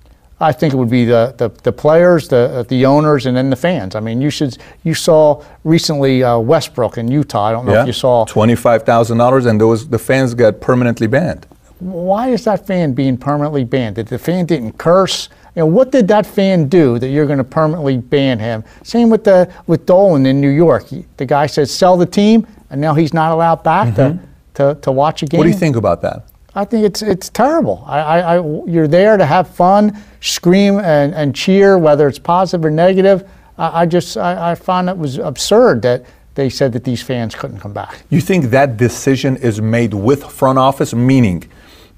I 0.40 0.52
think 0.52 0.72
it 0.72 0.76
would 0.76 0.90
be 0.90 1.04
the, 1.04 1.34
the, 1.36 1.48
the 1.64 1.72
players, 1.72 2.28
the 2.28 2.64
the 2.68 2.86
owners, 2.86 3.26
and 3.26 3.36
then 3.36 3.50
the 3.50 3.56
fans. 3.56 3.94
I 3.96 4.00
mean, 4.00 4.20
you 4.20 4.30
should 4.30 4.56
you 4.84 4.94
saw 4.94 5.42
recently 5.64 6.22
uh, 6.22 6.38
Westbrook 6.38 6.96
in 6.98 7.08
Utah. 7.10 7.46
I 7.48 7.52
don't 7.52 7.66
know 7.66 7.72
if 7.80 7.86
you 7.88 7.92
saw. 7.92 8.24
twenty-five 8.24 8.84
thousand 8.84 9.18
dollars, 9.18 9.46
and 9.46 9.60
those 9.60 9.88
the 9.88 9.98
fans 9.98 10.34
got 10.34 10.60
permanently 10.60 11.08
banned. 11.08 11.46
Why 11.80 12.28
is 12.30 12.44
that 12.44 12.66
fan 12.66 12.92
being 12.94 13.16
permanently 13.16 13.64
banned? 13.64 13.96
Did 13.96 14.06
the 14.08 14.18
fan 14.18 14.46
didn't 14.46 14.78
curse? 14.78 15.28
You 15.56 15.60
know, 15.62 15.66
what 15.66 15.90
did 15.90 16.06
that 16.08 16.24
fan 16.26 16.68
do 16.68 16.98
that 17.00 17.08
you're 17.08 17.26
going 17.26 17.38
to 17.38 17.44
permanently 17.44 17.96
ban 17.98 18.38
him? 18.38 18.62
Same 18.84 19.10
with 19.10 19.24
the 19.24 19.48
with 19.66 19.86
Dolan 19.86 20.24
in 20.26 20.40
New 20.40 20.50
York. 20.50 20.86
He- 20.88 21.04
The 21.16 21.26
guy 21.26 21.46
said 21.48 21.68
sell 21.68 21.96
the 21.96 22.06
team, 22.06 22.46
and 22.70 22.80
now 22.80 22.94
he's 22.94 23.12
not 23.12 23.32
allowed 23.32 23.62
back 23.64 23.94
to, 23.96 24.18
to, 24.54 24.74
to 24.82 24.92
watch 24.92 25.22
a 25.24 25.26
game. 25.26 25.38
What 25.38 25.44
do 25.44 25.50
you 25.50 25.56
think 25.58 25.74
about 25.76 26.00
that? 26.02 26.22
I 26.54 26.64
think 26.64 26.84
it's 26.84 27.02
it's 27.02 27.28
terrible. 27.28 27.84
I, 27.86 27.98
I, 28.00 28.36
I 28.36 28.64
you're 28.66 28.88
there 28.88 29.16
to 29.16 29.26
have 29.26 29.48
fun, 29.48 29.96
scream 30.20 30.78
and, 30.78 31.14
and 31.14 31.34
cheer, 31.34 31.78
whether 31.78 32.08
it's 32.08 32.18
positive 32.18 32.64
or 32.64 32.70
negative. 32.70 33.28
I, 33.58 33.82
I 33.82 33.86
just 33.86 34.16
I, 34.16 34.52
I 34.52 34.54
found 34.54 34.88
it 34.88 34.96
was 34.96 35.18
absurd 35.18 35.82
that 35.82 36.06
they 36.34 36.48
said 36.48 36.72
that 36.72 36.84
these 36.84 37.02
fans 37.02 37.34
couldn't 37.34 37.58
come 37.58 37.72
back. 37.72 38.02
You 38.10 38.20
think 38.20 38.46
that 38.46 38.76
decision 38.76 39.36
is 39.36 39.60
made 39.60 39.92
with 39.92 40.24
front 40.24 40.58
office, 40.58 40.94
meaning 40.94 41.50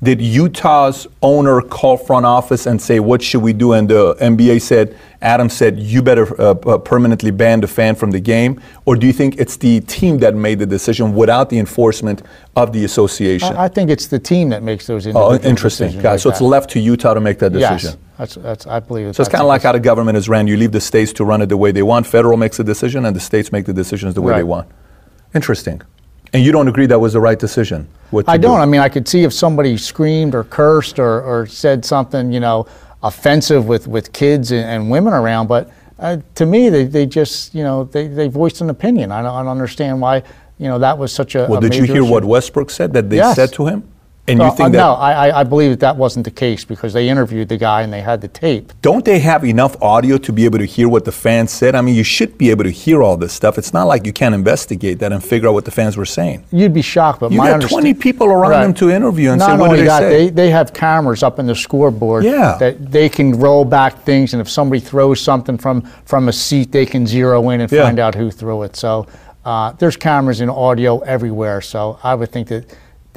Did 0.02 0.22
Utah's 0.22 1.06
owner 1.20 1.60
call 1.60 1.98
front 1.98 2.24
office 2.24 2.64
and 2.66 2.80
say, 2.80 3.00
"What 3.00 3.20
should 3.20 3.42
we 3.42 3.52
do?" 3.52 3.74
And 3.74 3.86
the 3.86 4.16
NBA 4.18 4.62
said, 4.62 4.96
Adam 5.20 5.50
said, 5.50 5.78
"You 5.78 6.00
better 6.00 6.40
uh, 6.40 6.54
uh, 6.54 6.78
permanently 6.78 7.30
ban 7.30 7.60
the 7.60 7.66
fan 7.66 7.94
from 7.94 8.10
the 8.10 8.20
game," 8.20 8.62
or 8.86 8.96
do 8.96 9.06
you 9.06 9.12
think 9.12 9.36
it's 9.38 9.58
the 9.58 9.80
team 9.80 10.16
that 10.18 10.34
made 10.34 10.58
the 10.58 10.64
decision 10.64 11.14
without 11.14 11.50
the 11.50 11.58
enforcement 11.58 12.22
of 12.56 12.72
the 12.72 12.86
association? 12.86 13.54
I, 13.54 13.64
I 13.64 13.68
think 13.68 13.90
it's 13.90 14.06
the 14.06 14.18
team 14.18 14.48
that 14.48 14.62
makes 14.62 14.86
those 14.86 15.06
oh, 15.06 15.34
interesting, 15.34 15.88
decisions 15.88 16.04
like 16.04 16.20
so 16.20 16.30
it's 16.30 16.40
left 16.40 16.70
to 16.70 16.80
Utah 16.80 17.12
to 17.12 17.20
make 17.20 17.38
that 17.40 17.52
decision. 17.52 17.90
Yes, 17.90 17.96
that's, 18.16 18.34
that's, 18.36 18.66
I 18.66 18.80
believe 18.80 19.08
it. 19.08 19.16
So 19.16 19.20
it's 19.20 19.30
kind 19.30 19.42
of 19.42 19.48
like 19.48 19.62
how 19.62 19.72
the 19.72 19.80
government 19.80 20.16
is 20.16 20.30
ran. 20.30 20.46
You 20.46 20.56
leave 20.56 20.72
the 20.72 20.80
states 20.80 21.12
to 21.14 21.26
run 21.26 21.42
it 21.42 21.50
the 21.50 21.58
way 21.58 21.72
they 21.72 21.82
want. 21.82 22.06
Federal 22.06 22.38
makes 22.38 22.58
a 22.58 22.64
decision, 22.64 23.04
and 23.04 23.14
the 23.14 23.20
states 23.20 23.52
make 23.52 23.66
the 23.66 23.74
decisions 23.74 24.14
the 24.14 24.22
way 24.22 24.32
they 24.32 24.44
want. 24.44 24.66
Interesting. 25.34 25.82
And 26.32 26.44
you 26.44 26.52
don't 26.52 26.68
agree 26.68 26.86
that 26.86 26.98
was 27.00 27.12
the 27.12 27.20
right 27.20 27.38
decision? 27.38 27.88
I 28.26 28.36
do? 28.36 28.42
don't. 28.42 28.60
I 28.60 28.66
mean, 28.66 28.80
I 28.80 28.88
could 28.88 29.06
see 29.08 29.24
if 29.24 29.32
somebody 29.32 29.76
screamed 29.76 30.34
or 30.34 30.44
cursed 30.44 30.98
or, 30.98 31.22
or 31.22 31.46
said 31.46 31.84
something, 31.84 32.32
you 32.32 32.40
know, 32.40 32.66
offensive 33.02 33.66
with, 33.66 33.86
with 33.88 34.12
kids 34.12 34.52
and, 34.52 34.64
and 34.64 34.90
women 34.90 35.12
around, 35.12 35.46
but 35.48 35.70
uh, 35.98 36.18
to 36.34 36.46
me, 36.46 36.68
they, 36.70 36.84
they 36.84 37.04
just, 37.06 37.54
you 37.54 37.62
know, 37.62 37.84
they, 37.84 38.06
they 38.06 38.26
voiced 38.28 38.60
an 38.62 38.70
opinion. 38.70 39.12
I 39.12 39.22
don't, 39.22 39.34
I 39.34 39.42
don't 39.42 39.50
understand 39.50 40.00
why, 40.00 40.22
you 40.58 40.66
know, 40.68 40.78
that 40.78 40.96
was 40.96 41.12
such 41.12 41.34
a. 41.34 41.46
Well, 41.48 41.58
a 41.58 41.60
did 41.60 41.74
you 41.74 41.84
hear 41.84 41.96
issue. 42.02 42.10
what 42.10 42.24
Westbrook 42.24 42.70
said 42.70 42.92
that 42.94 43.10
they 43.10 43.16
Yes. 43.16 43.36
said 43.36 43.52
to 43.54 43.66
him? 43.66 43.89
And 44.30 44.40
you 44.40 44.48
think 44.56 44.60
uh, 44.60 44.68
that 44.70 44.78
no, 44.78 44.92
I, 44.94 45.28
I- 45.28 45.40
I 45.40 45.44
believe 45.44 45.70
that 45.70 45.80
that 45.80 45.96
wasn't 45.96 46.24
the 46.24 46.30
case 46.30 46.64
because 46.64 46.92
they 46.92 47.08
interviewed 47.08 47.48
the 47.48 47.56
guy 47.56 47.82
and 47.82 47.92
they 47.92 48.00
had 48.00 48.20
the 48.20 48.28
tape. 48.28 48.72
don't 48.82 49.04
they 49.04 49.18
have 49.18 49.44
enough 49.44 49.80
audio 49.82 50.16
to 50.18 50.32
be 50.32 50.44
able 50.44 50.58
to 50.58 50.64
hear 50.64 50.88
what 50.88 51.04
the 51.04 51.12
fans 51.12 51.50
said? 51.50 51.74
I 51.74 51.80
mean, 51.80 51.94
you 51.94 52.04
should 52.04 52.36
be 52.38 52.50
able 52.50 52.64
to 52.64 52.70
hear 52.70 53.02
all 53.02 53.16
this 53.16 53.32
stuff. 53.32 53.58
It's 53.58 53.72
not 53.72 53.84
like 53.84 54.06
you 54.06 54.12
can't 54.12 54.34
investigate 54.34 54.98
that 55.00 55.12
and 55.12 55.22
figure 55.22 55.48
out 55.48 55.54
what 55.54 55.64
the 55.64 55.70
fans 55.70 55.96
were 55.96 56.04
saying. 56.06 56.44
You'd 56.52 56.74
be 56.74 56.82
shocked, 56.82 57.20
but 57.20 57.32
You 57.32 57.38
my 57.38 57.50
got 57.50 57.62
20 57.62 57.94
people 57.94 58.26
around 58.28 58.50
Right. 58.50 58.62
them 58.62 58.74
to 58.74 58.90
interview 58.90 59.30
and 59.30 59.38
Not 59.38 59.50
say, 59.50 59.56
what 59.58 59.70
did 59.70 59.80
they 59.80 59.84
that, 59.84 59.98
say? 60.00 60.10
They, 60.26 60.30
they 60.30 60.50
have 60.50 60.72
cameras 60.72 61.22
up 61.22 61.38
in 61.38 61.46
the 61.46 61.54
scoreboard 61.54 62.24
Yeah. 62.24 62.56
that 62.58 62.90
they 62.90 63.08
can 63.08 63.38
roll 63.38 63.64
back 63.64 64.02
things, 64.04 64.32
and 64.34 64.40
if 64.40 64.48
somebody 64.48 64.80
throws 64.80 65.20
something 65.20 65.58
from, 65.58 65.82
from 66.04 66.28
a 66.28 66.32
seat, 66.32 66.72
they 66.72 66.86
can 66.86 67.06
zero 67.06 67.48
in 67.50 67.60
and 67.60 67.70
Yeah. 67.72 67.84
find 67.84 67.98
out 67.98 68.14
who 68.14 68.30
threw 68.30 68.62
it. 68.64 68.76
So 68.76 69.06
uh, 69.44 69.72
there's 69.78 69.96
cameras 69.96 70.40
and 70.40 70.50
audio 70.50 70.98
everywhere. 71.00 71.60
So 71.62 71.98
I 72.02 72.14
would 72.14 72.30
think 72.30 72.48
that 72.48 72.64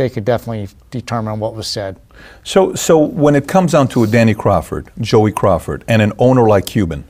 they 0.04 0.10
could 0.10 0.26
definitely 0.26 0.68
determine 0.92 1.40
what 1.40 1.56
was 1.56 1.66
said. 1.66 1.98
So, 2.44 2.76
so 2.76 3.00
when 3.00 3.36
it 3.36 3.48
comes 3.48 3.72
down 3.72 3.88
to 3.90 4.04
a 4.04 4.08
Danny 4.08 4.34
Crawford, 4.34 4.92
Joey 5.00 5.32
Crawford, 5.32 5.86
and 5.88 6.02
an 6.02 6.12
owner 6.20 6.46
like 6.46 6.66
Cuban, 6.66 7.06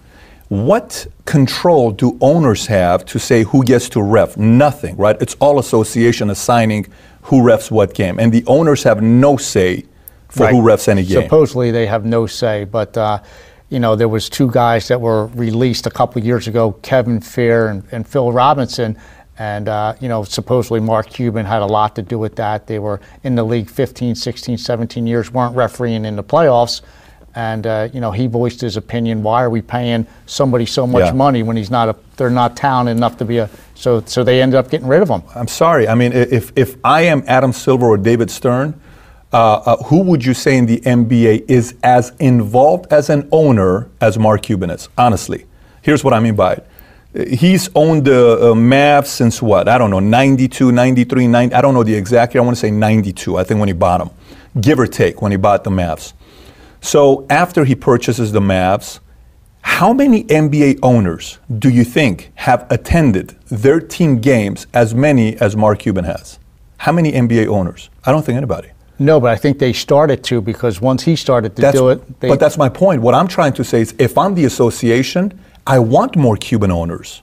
what 0.50 1.08
control 1.26 1.90
do 1.92 2.16
owners 2.22 2.68
have 2.68 3.04
to 3.06 3.18
say 3.18 3.42
who 3.46 3.64
gets 3.64 3.90
to 3.90 4.04
ref? 4.04 4.38
Nothing, 4.38 4.96
right? 4.96 5.20
It's 5.20 5.36
all 5.40 5.58
association 5.58 6.30
assigning 6.30 6.86
who 7.24 7.42
refs 7.42 7.72
what 7.72 7.96
game, 7.96 8.20
and 8.20 8.32
the 8.32 8.44
owners 8.46 8.84
have 8.84 9.02
no 9.02 9.38
say 9.38 9.86
for 10.28 10.48
who 10.48 10.62
refs 10.62 10.88
any 10.88 11.04
game. 11.04 11.24
Supposedly 11.24 11.72
they 11.72 11.88
have 11.88 12.06
no 12.06 12.28
say, 12.28 12.66
but 12.66 12.96
uh, 12.96 13.24
you 13.70 13.80
know 13.80 13.96
there 13.96 14.10
was 14.10 14.30
two 14.30 14.52
guys 14.52 14.88
that 14.90 15.02
were 15.02 15.28
released 15.28 15.88
a 15.88 15.92
couple 15.92 16.22
years 16.22 16.48
ago, 16.48 16.74
Kevin 16.84 17.20
Fehr 17.22 17.72
and, 17.72 17.84
and 17.92 18.08
Phil 18.08 18.32
Robinson, 18.32 19.00
and 19.40 19.68
uh, 19.68 19.96
you 20.00 20.08
know 20.10 20.24
supposedly 20.24 20.80
Mark 20.80 21.10
Cuban 21.10 21.46
had 21.46 21.62
a 21.62 21.66
lot 21.66 21.96
to 21.96 22.02
do 22.02 22.20
with 22.20 22.36
that. 22.36 22.68
They 22.68 22.80
were 22.80 23.00
in 23.24 23.36
the 23.36 23.44
league 23.44 23.70
15, 23.70 24.16
16, 24.16 24.58
17 24.58 25.08
years, 25.08 25.32
weren't 25.32 25.56
refereeing 25.56 26.06
in 26.06 26.16
the 26.16 26.24
playoffs. 26.24 26.82
And 27.36 27.66
uh, 27.66 27.90
you 27.92 28.00
know 28.00 28.12
he 28.12 28.28
voiced 28.28 28.62
his 28.62 28.78
opinion. 28.78 29.24
Why 29.24 29.42
are 29.44 29.50
we 29.50 29.62
paying 29.62 30.06
somebody 30.28 30.68
so 30.68 30.86
much 30.86 31.06
Yeah. 31.06 31.14
money 31.14 31.42
when 31.42 31.58
he's 31.58 31.72
not 31.72 31.90
a? 31.90 31.96
They're 32.16 32.30
not 32.30 32.56
talented 32.56 32.96
enough 32.96 33.18
to 33.18 33.26
be 33.26 33.40
a. 33.40 33.50
So 33.74 34.04
so 34.06 34.24
they 34.24 34.40
ended 34.40 34.60
up 34.60 34.70
getting 34.70 34.88
rid 34.88 35.02
of 35.02 35.10
him. 35.10 35.24
I'm 35.36 35.48
sorry. 35.48 35.88
I 35.88 35.96
mean, 35.96 36.14
if, 36.14 36.52
if 36.56 36.78
I 36.84 37.02
am 37.02 37.24
Adam 37.26 37.52
Silver 37.52 37.88
or 37.88 37.98
David 37.98 38.30
Stern, 38.30 38.80
uh, 39.34 39.38
uh, 39.66 39.78
who 39.86 40.04
would 40.04 40.24
you 40.24 40.36
say 40.36 40.58
in 40.58 40.68
the 40.68 40.80
NBA 40.82 41.46
is 41.50 41.74
as 41.82 42.12
involved 42.20 42.94
as 42.94 43.10
an 43.10 43.28
owner 43.32 43.90
as 44.00 44.20
Mark 44.20 44.44
Cuban 44.44 44.70
is? 44.70 44.90
Honestly, 44.96 45.46
here's 45.82 46.04
what 46.04 46.14
I 46.14 46.20
mean 46.20 46.36
by 46.36 46.54
it. 46.54 46.68
He's 47.14 47.70
owned 47.76 48.06
the 48.06 48.38
uh, 48.38 48.46
Mavs 48.56 49.08
since 49.08 49.42
what? 49.42 49.68
I 49.68 49.78
don't 49.78 49.92
know, 49.92 50.00
92, 50.00 50.72
93, 50.72 51.28
90. 51.28 51.56
I 51.56 51.62
don't 51.62 51.76
know 51.76 51.84
the 51.84 51.94
exact 51.94 52.34
year. 52.34 52.42
I 52.42 52.46
want 52.46 52.58
to 52.58 52.60
say 52.60 52.72
92, 52.72 53.38
I 53.38 53.44
think, 53.44 53.60
when 53.60 53.70
he 53.70 53.74
bought 53.74 54.00
them, 54.00 54.10
give 54.60 54.80
or 54.80 54.88
take, 54.88 55.22
when 55.22 55.32
he 55.32 55.38
bought 55.38 55.64
the 55.64 55.70
Mavs. 55.70 56.14
So 56.82 57.28
after 57.30 57.66
he 57.66 57.76
purchases 57.76 58.32
the 58.32 58.40
Mavs, 58.40 59.00
how 59.62 59.94
many 59.94 60.24
NBA 60.26 60.80
owners 60.84 61.40
do 61.60 61.70
you 61.70 61.84
think 61.84 62.32
have 62.36 62.68
attended 62.70 63.36
their 63.50 63.80
team 63.80 64.20
games 64.20 64.68
as 64.74 64.94
many 64.94 65.38
as 65.38 65.56
Mark 65.56 65.80
Cuban 65.80 66.06
has? 66.06 66.40
How 66.78 66.92
many 66.92 67.14
NBA 67.14 67.48
owners? 67.48 67.90
I 68.06 68.12
don't 68.12 68.26
think 68.26 68.38
anybody. 68.38 68.70
No, 69.00 69.20
but 69.20 69.32
I 69.32 69.36
think 69.36 69.60
they 69.60 69.74
started 69.74 70.24
to 70.26 70.42
because 70.42 70.82
once 70.82 71.04
he 71.04 71.16
started 71.16 71.56
to 71.56 71.62
That's, 71.62 71.78
do 71.78 71.90
it, 71.90 72.20
they, 72.20 72.28
but 72.28 72.40
that's 72.40 72.58
my 72.58 72.70
point. 72.70 73.02
What 73.02 73.14
I'm 73.14 73.28
trying 73.28 73.54
to 73.54 73.64
say 73.64 73.82
is 73.82 73.96
if 73.98 74.18
I'm 74.18 74.36
the 74.36 74.46
association, 74.46 75.40
I 75.66 75.80
want 75.80 76.16
more 76.16 76.38
Cuban 76.38 76.72
owners. 76.72 77.22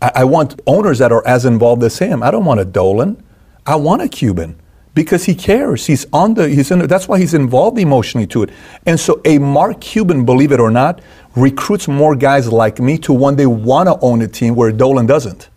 I, 0.00 0.12
I 0.16 0.24
want 0.24 0.60
owners 0.66 0.98
that 0.98 1.12
are 1.12 1.26
as 1.26 1.44
involved 1.44 1.82
as 1.82 1.98
him. 1.98 2.22
I 2.22 2.30
don't 2.30 2.44
want 2.44 2.60
a 2.60 2.64
Dolan. 2.64 3.22
I 3.66 3.76
want 3.76 4.02
a 4.02 4.08
Cuban 4.08 4.58
because 4.94 5.24
he 5.24 5.34
cares. 5.34 5.86
He's 5.86 6.06
on 6.12 6.34
the. 6.34 6.48
He's 6.48 6.70
in. 6.70 6.86
That's 6.86 7.08
why 7.08 7.18
he's 7.18 7.34
involved 7.34 7.78
emotionally 7.78 8.26
to 8.28 8.42
it. 8.44 8.50
And 8.86 8.98
so 8.98 9.20
a 9.24 9.38
Mark 9.38 9.80
Cuban, 9.80 10.24
believe 10.24 10.52
it 10.52 10.60
or 10.60 10.70
not, 10.70 11.00
recruits 11.36 11.88
more 11.88 12.16
guys 12.16 12.50
like 12.52 12.78
me 12.80 12.98
to 12.98 13.12
one 13.12 13.36
day 13.36 13.46
want 13.46 13.88
to 13.88 13.98
own 14.00 14.22
a 14.22 14.28
team 14.28 14.54
where 14.54 14.72
Dolan 14.72 15.06
doesn't. 15.06 15.48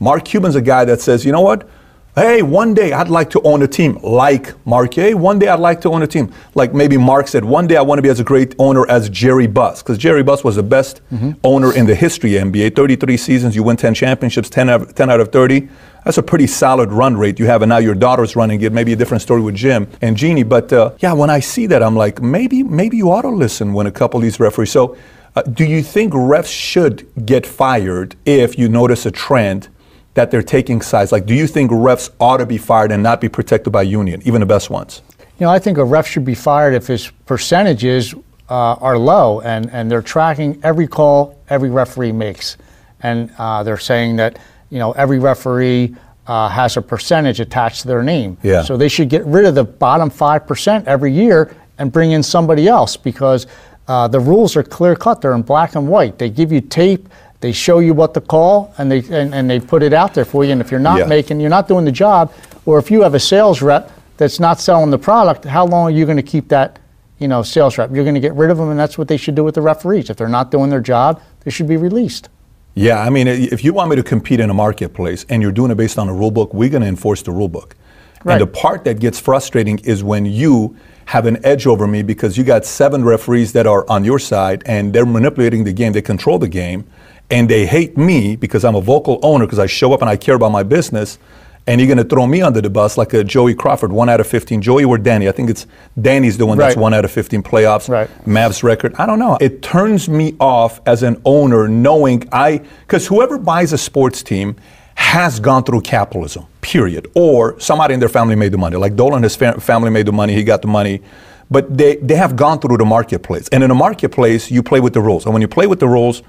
Mark 0.00 0.24
Cuban's 0.24 0.56
a 0.56 0.62
guy 0.62 0.84
that 0.84 1.00
says, 1.00 1.24
you 1.24 1.30
know 1.30 1.42
what? 1.42 1.68
Hey, 2.14 2.42
one 2.42 2.74
day 2.74 2.92
I'd 2.92 3.08
like 3.08 3.30
to 3.30 3.40
own 3.40 3.62
a 3.62 3.66
team 3.66 3.98
like 4.02 4.54
Mark. 4.66 4.92
Hey, 4.92 5.14
one 5.14 5.38
day 5.38 5.48
I'd 5.48 5.58
like 5.58 5.80
to 5.80 5.88
own 5.88 6.02
a 6.02 6.06
team. 6.06 6.30
Like 6.54 6.74
maybe 6.74 6.98
Mark 6.98 7.26
said, 7.26 7.42
one 7.42 7.66
day 7.66 7.76
I 7.78 7.80
want 7.80 8.00
to 8.00 8.02
be 8.02 8.10
as 8.10 8.20
a 8.20 8.24
great 8.24 8.54
owner 8.58 8.86
as 8.90 9.08
Jerry 9.08 9.46
Buss, 9.46 9.82
because 9.82 9.96
Jerry 9.96 10.22
Buss 10.22 10.44
was 10.44 10.56
the 10.56 10.62
best 10.62 11.00
owner 11.42 11.74
in 11.74 11.86
the 11.86 11.94
history 11.94 12.36
of 12.36 12.48
NBA. 12.48 12.76
33 12.76 13.16
seasons, 13.16 13.56
you 13.56 13.62
win 13.62 13.78
10 13.78 13.94
championships, 13.94 14.50
10 14.50 14.68
out, 14.68 14.82
of, 14.82 14.94
10 14.94 15.08
out 15.08 15.20
of 15.20 15.32
30. 15.32 15.70
That's 16.04 16.18
a 16.18 16.22
pretty 16.22 16.46
solid 16.46 16.92
run 16.92 17.16
rate 17.16 17.38
you 17.38 17.46
have, 17.46 17.62
and 17.62 17.70
now 17.70 17.78
your 17.78 17.94
daughter's 17.94 18.36
running 18.36 18.60
it. 18.60 18.74
Maybe 18.74 18.92
a 18.92 18.96
different 18.96 19.22
story 19.22 19.40
with 19.40 19.54
Jim 19.54 19.88
and 20.02 20.14
Jeanie. 20.14 20.42
But 20.42 20.70
uh, 20.70 20.92
yeah, 20.98 21.14
when 21.14 21.30
I 21.30 21.40
see 21.40 21.64
that, 21.68 21.82
I'm 21.82 21.96
like, 21.96 22.20
maybe, 22.20 22.62
maybe 22.62 22.98
you 22.98 23.10
ought 23.10 23.22
to 23.22 23.30
listen 23.30 23.72
when 23.72 23.86
a 23.86 23.90
couple 23.90 24.18
of 24.18 24.22
these 24.22 24.38
referees. 24.38 24.70
So, 24.70 24.98
uh, 25.34 25.40
do 25.40 25.64
you 25.64 25.82
think 25.82 26.12
refs 26.12 26.52
should 26.52 27.08
get 27.24 27.46
fired 27.46 28.16
if 28.26 28.58
you 28.58 28.68
notice 28.68 29.06
a 29.06 29.10
trend? 29.10 29.68
That 30.14 30.30
they're 30.30 30.42
taking 30.42 30.80
sides? 30.80 31.12
Like, 31.12 31.26
do 31.26 31.34
you 31.34 31.46
think 31.46 31.70
refs 31.70 32.10
ought 32.20 32.38
to 32.38 32.46
be 32.46 32.58
fired 32.58 32.92
and 32.92 33.02
not 33.02 33.20
be 33.20 33.28
protected 33.28 33.72
by 33.72 33.82
union, 33.82 34.22
even 34.24 34.40
the 34.40 34.46
best 34.46 34.70
ones? 34.70 35.02
You 35.38 35.46
know, 35.46 35.50
I 35.50 35.58
think 35.58 35.78
a 35.78 35.84
ref 35.84 36.06
should 36.06 36.24
be 36.24 36.34
fired 36.34 36.74
if 36.74 36.86
his 36.86 37.10
percentages 37.26 38.14
uh, 38.48 38.74
are 38.74 38.98
low 38.98 39.40
and, 39.40 39.70
and 39.70 39.90
they're 39.90 40.02
tracking 40.02 40.60
every 40.62 40.86
call 40.86 41.38
every 41.48 41.70
referee 41.70 42.12
makes. 42.12 42.56
And 43.02 43.32
uh, 43.38 43.62
they're 43.62 43.78
saying 43.78 44.16
that, 44.16 44.38
you 44.70 44.78
know, 44.78 44.92
every 44.92 45.18
referee 45.18 45.96
uh, 46.26 46.48
has 46.48 46.76
a 46.76 46.82
percentage 46.82 47.40
attached 47.40 47.82
to 47.82 47.88
their 47.88 48.02
name. 48.02 48.36
Yeah. 48.42 48.62
So 48.62 48.76
they 48.76 48.88
should 48.88 49.08
get 49.08 49.24
rid 49.26 49.44
of 49.44 49.54
the 49.54 49.64
bottom 49.64 50.10
5% 50.10 50.86
every 50.86 51.12
year 51.12 51.54
and 51.78 51.90
bring 51.90 52.12
in 52.12 52.22
somebody 52.22 52.68
else 52.68 52.96
because 52.96 53.46
uh, 53.88 54.06
the 54.06 54.20
rules 54.20 54.56
are 54.56 54.62
clear 54.62 54.94
cut. 54.94 55.20
They're 55.20 55.34
in 55.34 55.42
black 55.42 55.74
and 55.74 55.88
white. 55.88 56.18
They 56.18 56.30
give 56.30 56.52
you 56.52 56.60
tape. 56.60 57.08
They 57.42 57.52
show 57.52 57.80
you 57.80 57.92
what 57.92 58.14
to 58.14 58.20
call, 58.20 58.72
and 58.78 58.90
they 58.90 59.00
and, 59.10 59.34
and 59.34 59.50
they 59.50 59.58
put 59.58 59.82
it 59.82 59.92
out 59.92 60.14
there 60.14 60.24
for 60.24 60.44
you. 60.44 60.52
And 60.52 60.60
if 60.60 60.70
you're 60.70 60.80
not 60.80 61.00
Yeah. 61.00 61.06
making, 61.06 61.40
you're 61.40 61.50
not 61.50 61.66
doing 61.66 61.84
the 61.84 61.92
job, 61.92 62.32
or 62.66 62.78
if 62.78 62.88
you 62.88 63.02
have 63.02 63.14
a 63.14 63.20
sales 63.20 63.60
rep 63.60 63.90
that's 64.16 64.38
not 64.38 64.60
selling 64.60 64.90
the 64.90 64.98
product, 64.98 65.44
how 65.44 65.66
long 65.66 65.88
are 65.88 65.90
you 65.90 66.04
going 66.04 66.16
to 66.16 66.22
keep 66.22 66.48
that, 66.48 66.78
you 67.18 67.26
know, 67.26 67.42
sales 67.42 67.76
rep? 67.78 67.90
You're 67.92 68.04
going 68.04 68.14
to 68.14 68.20
get 68.20 68.34
rid 68.34 68.50
of 68.50 68.58
them, 68.58 68.70
and 68.70 68.78
that's 68.78 68.96
what 68.96 69.08
they 69.08 69.16
should 69.16 69.34
do 69.34 69.42
with 69.42 69.56
the 69.56 69.60
referees. 69.60 70.08
If 70.08 70.16
they're 70.18 70.28
not 70.28 70.52
doing 70.52 70.70
their 70.70 70.80
job, 70.80 71.20
they 71.44 71.50
should 71.50 71.66
be 71.66 71.76
released. 71.76 72.28
Yeah, 72.74 73.00
I 73.00 73.10
mean, 73.10 73.26
if 73.26 73.64
you 73.64 73.72
want 73.74 73.90
me 73.90 73.96
to 73.96 74.02
compete 74.04 74.38
in 74.38 74.48
a 74.48 74.54
marketplace 74.54 75.26
and 75.28 75.42
you're 75.42 75.52
doing 75.52 75.72
it 75.72 75.74
based 75.74 75.98
on 75.98 76.08
a 76.08 76.14
rule 76.14 76.30
book, 76.30 76.54
we're 76.54 76.70
going 76.70 76.82
to 76.82 76.88
enforce 76.88 77.22
the 77.22 77.32
rule 77.32 77.48
book. 77.48 77.76
Right. 78.24 78.34
And 78.34 78.40
the 78.40 78.46
part 78.46 78.84
that 78.84 79.00
gets 79.00 79.18
frustrating 79.18 79.80
is 79.80 80.04
when 80.04 80.24
you 80.26 80.76
have 81.06 81.26
an 81.26 81.44
edge 81.44 81.66
over 81.66 81.86
me 81.88 82.02
because 82.02 82.38
you 82.38 82.44
got 82.44 82.64
seven 82.64 83.04
referees 83.04 83.52
that 83.52 83.66
are 83.66 83.84
on 83.90 84.04
your 84.04 84.20
side 84.20 84.62
and 84.64 84.92
they're 84.92 85.04
manipulating 85.04 85.64
the 85.64 85.72
game, 85.72 85.92
they 85.92 86.00
control 86.00 86.38
the 86.38 86.48
game, 86.48 86.84
and 87.32 87.48
they 87.48 87.64
hate 87.64 87.96
me 87.96 88.36
because 88.36 88.62
I'm 88.62 88.74
a 88.74 88.80
vocal 88.80 89.18
owner 89.22 89.46
because 89.46 89.58
I 89.58 89.66
show 89.66 89.94
up 89.94 90.02
and 90.02 90.10
I 90.10 90.16
care 90.16 90.34
about 90.34 90.52
my 90.52 90.62
business. 90.62 91.18
And 91.66 91.80
you're 91.80 91.86
going 91.86 91.98
to 91.98 92.04
throw 92.04 92.26
me 92.26 92.42
under 92.42 92.60
the 92.60 92.68
bus 92.68 92.98
like 92.98 93.14
a 93.14 93.22
Joey 93.24 93.54
Crawford, 93.54 93.92
one 93.92 94.08
out 94.08 94.20
of 94.20 94.26
15. 94.26 94.60
Joey 94.60 94.84
or 94.84 94.98
Danny? 94.98 95.28
I 95.28 95.32
think 95.32 95.48
it's 95.48 95.66
Danny's 95.98 96.36
the 96.36 96.44
one 96.44 96.58
that's 96.58 96.76
one 96.76 96.92
out 96.92 97.04
of 97.04 97.12
15 97.12 97.42
playoffs. 97.42 97.88
Right. 97.88 98.10
Mavs 98.26 98.62
record. 98.62 98.94
I 98.96 99.06
don't 99.06 99.20
know. 99.20 99.38
It 99.40 99.62
turns 99.62 100.08
me 100.08 100.34
off 100.40 100.80
as 100.86 101.04
an 101.04 101.22
owner 101.24 101.68
knowing 101.68 102.28
I, 102.32 102.58
because 102.80 103.06
whoever 103.06 103.38
buys 103.38 103.72
a 103.72 103.78
sports 103.78 104.24
team 104.24 104.56
has 104.96 105.40
gone 105.40 105.62
through 105.62 105.82
capitalism, 105.82 106.46
period. 106.60 107.08
Or 107.14 107.58
somebody 107.60 107.94
in 107.94 108.00
their 108.00 108.08
family 108.08 108.34
made 108.34 108.52
the 108.52 108.58
money. 108.58 108.76
Like 108.76 108.96
Dolan, 108.96 109.22
his 109.22 109.36
fa- 109.36 109.60
family 109.60 109.90
made 109.90 110.06
the 110.06 110.12
money, 110.12 110.34
he 110.34 110.42
got 110.42 110.62
the 110.62 110.68
money. 110.68 111.00
But 111.48 111.78
they, 111.78 111.96
they 111.96 112.16
have 112.16 112.34
gone 112.34 112.58
through 112.58 112.78
the 112.78 112.84
marketplace. 112.84 113.48
And 113.52 113.62
in 113.62 113.70
a 113.70 113.74
marketplace, 113.74 114.50
you 114.50 114.64
play 114.64 114.80
with 114.80 114.94
the 114.94 115.00
rules. 115.00 115.26
And 115.26 115.32
when 115.32 115.42
you 115.42 115.48
play 115.48 115.68
with 115.68 115.78
the 115.78 115.88
rules, 115.88 116.22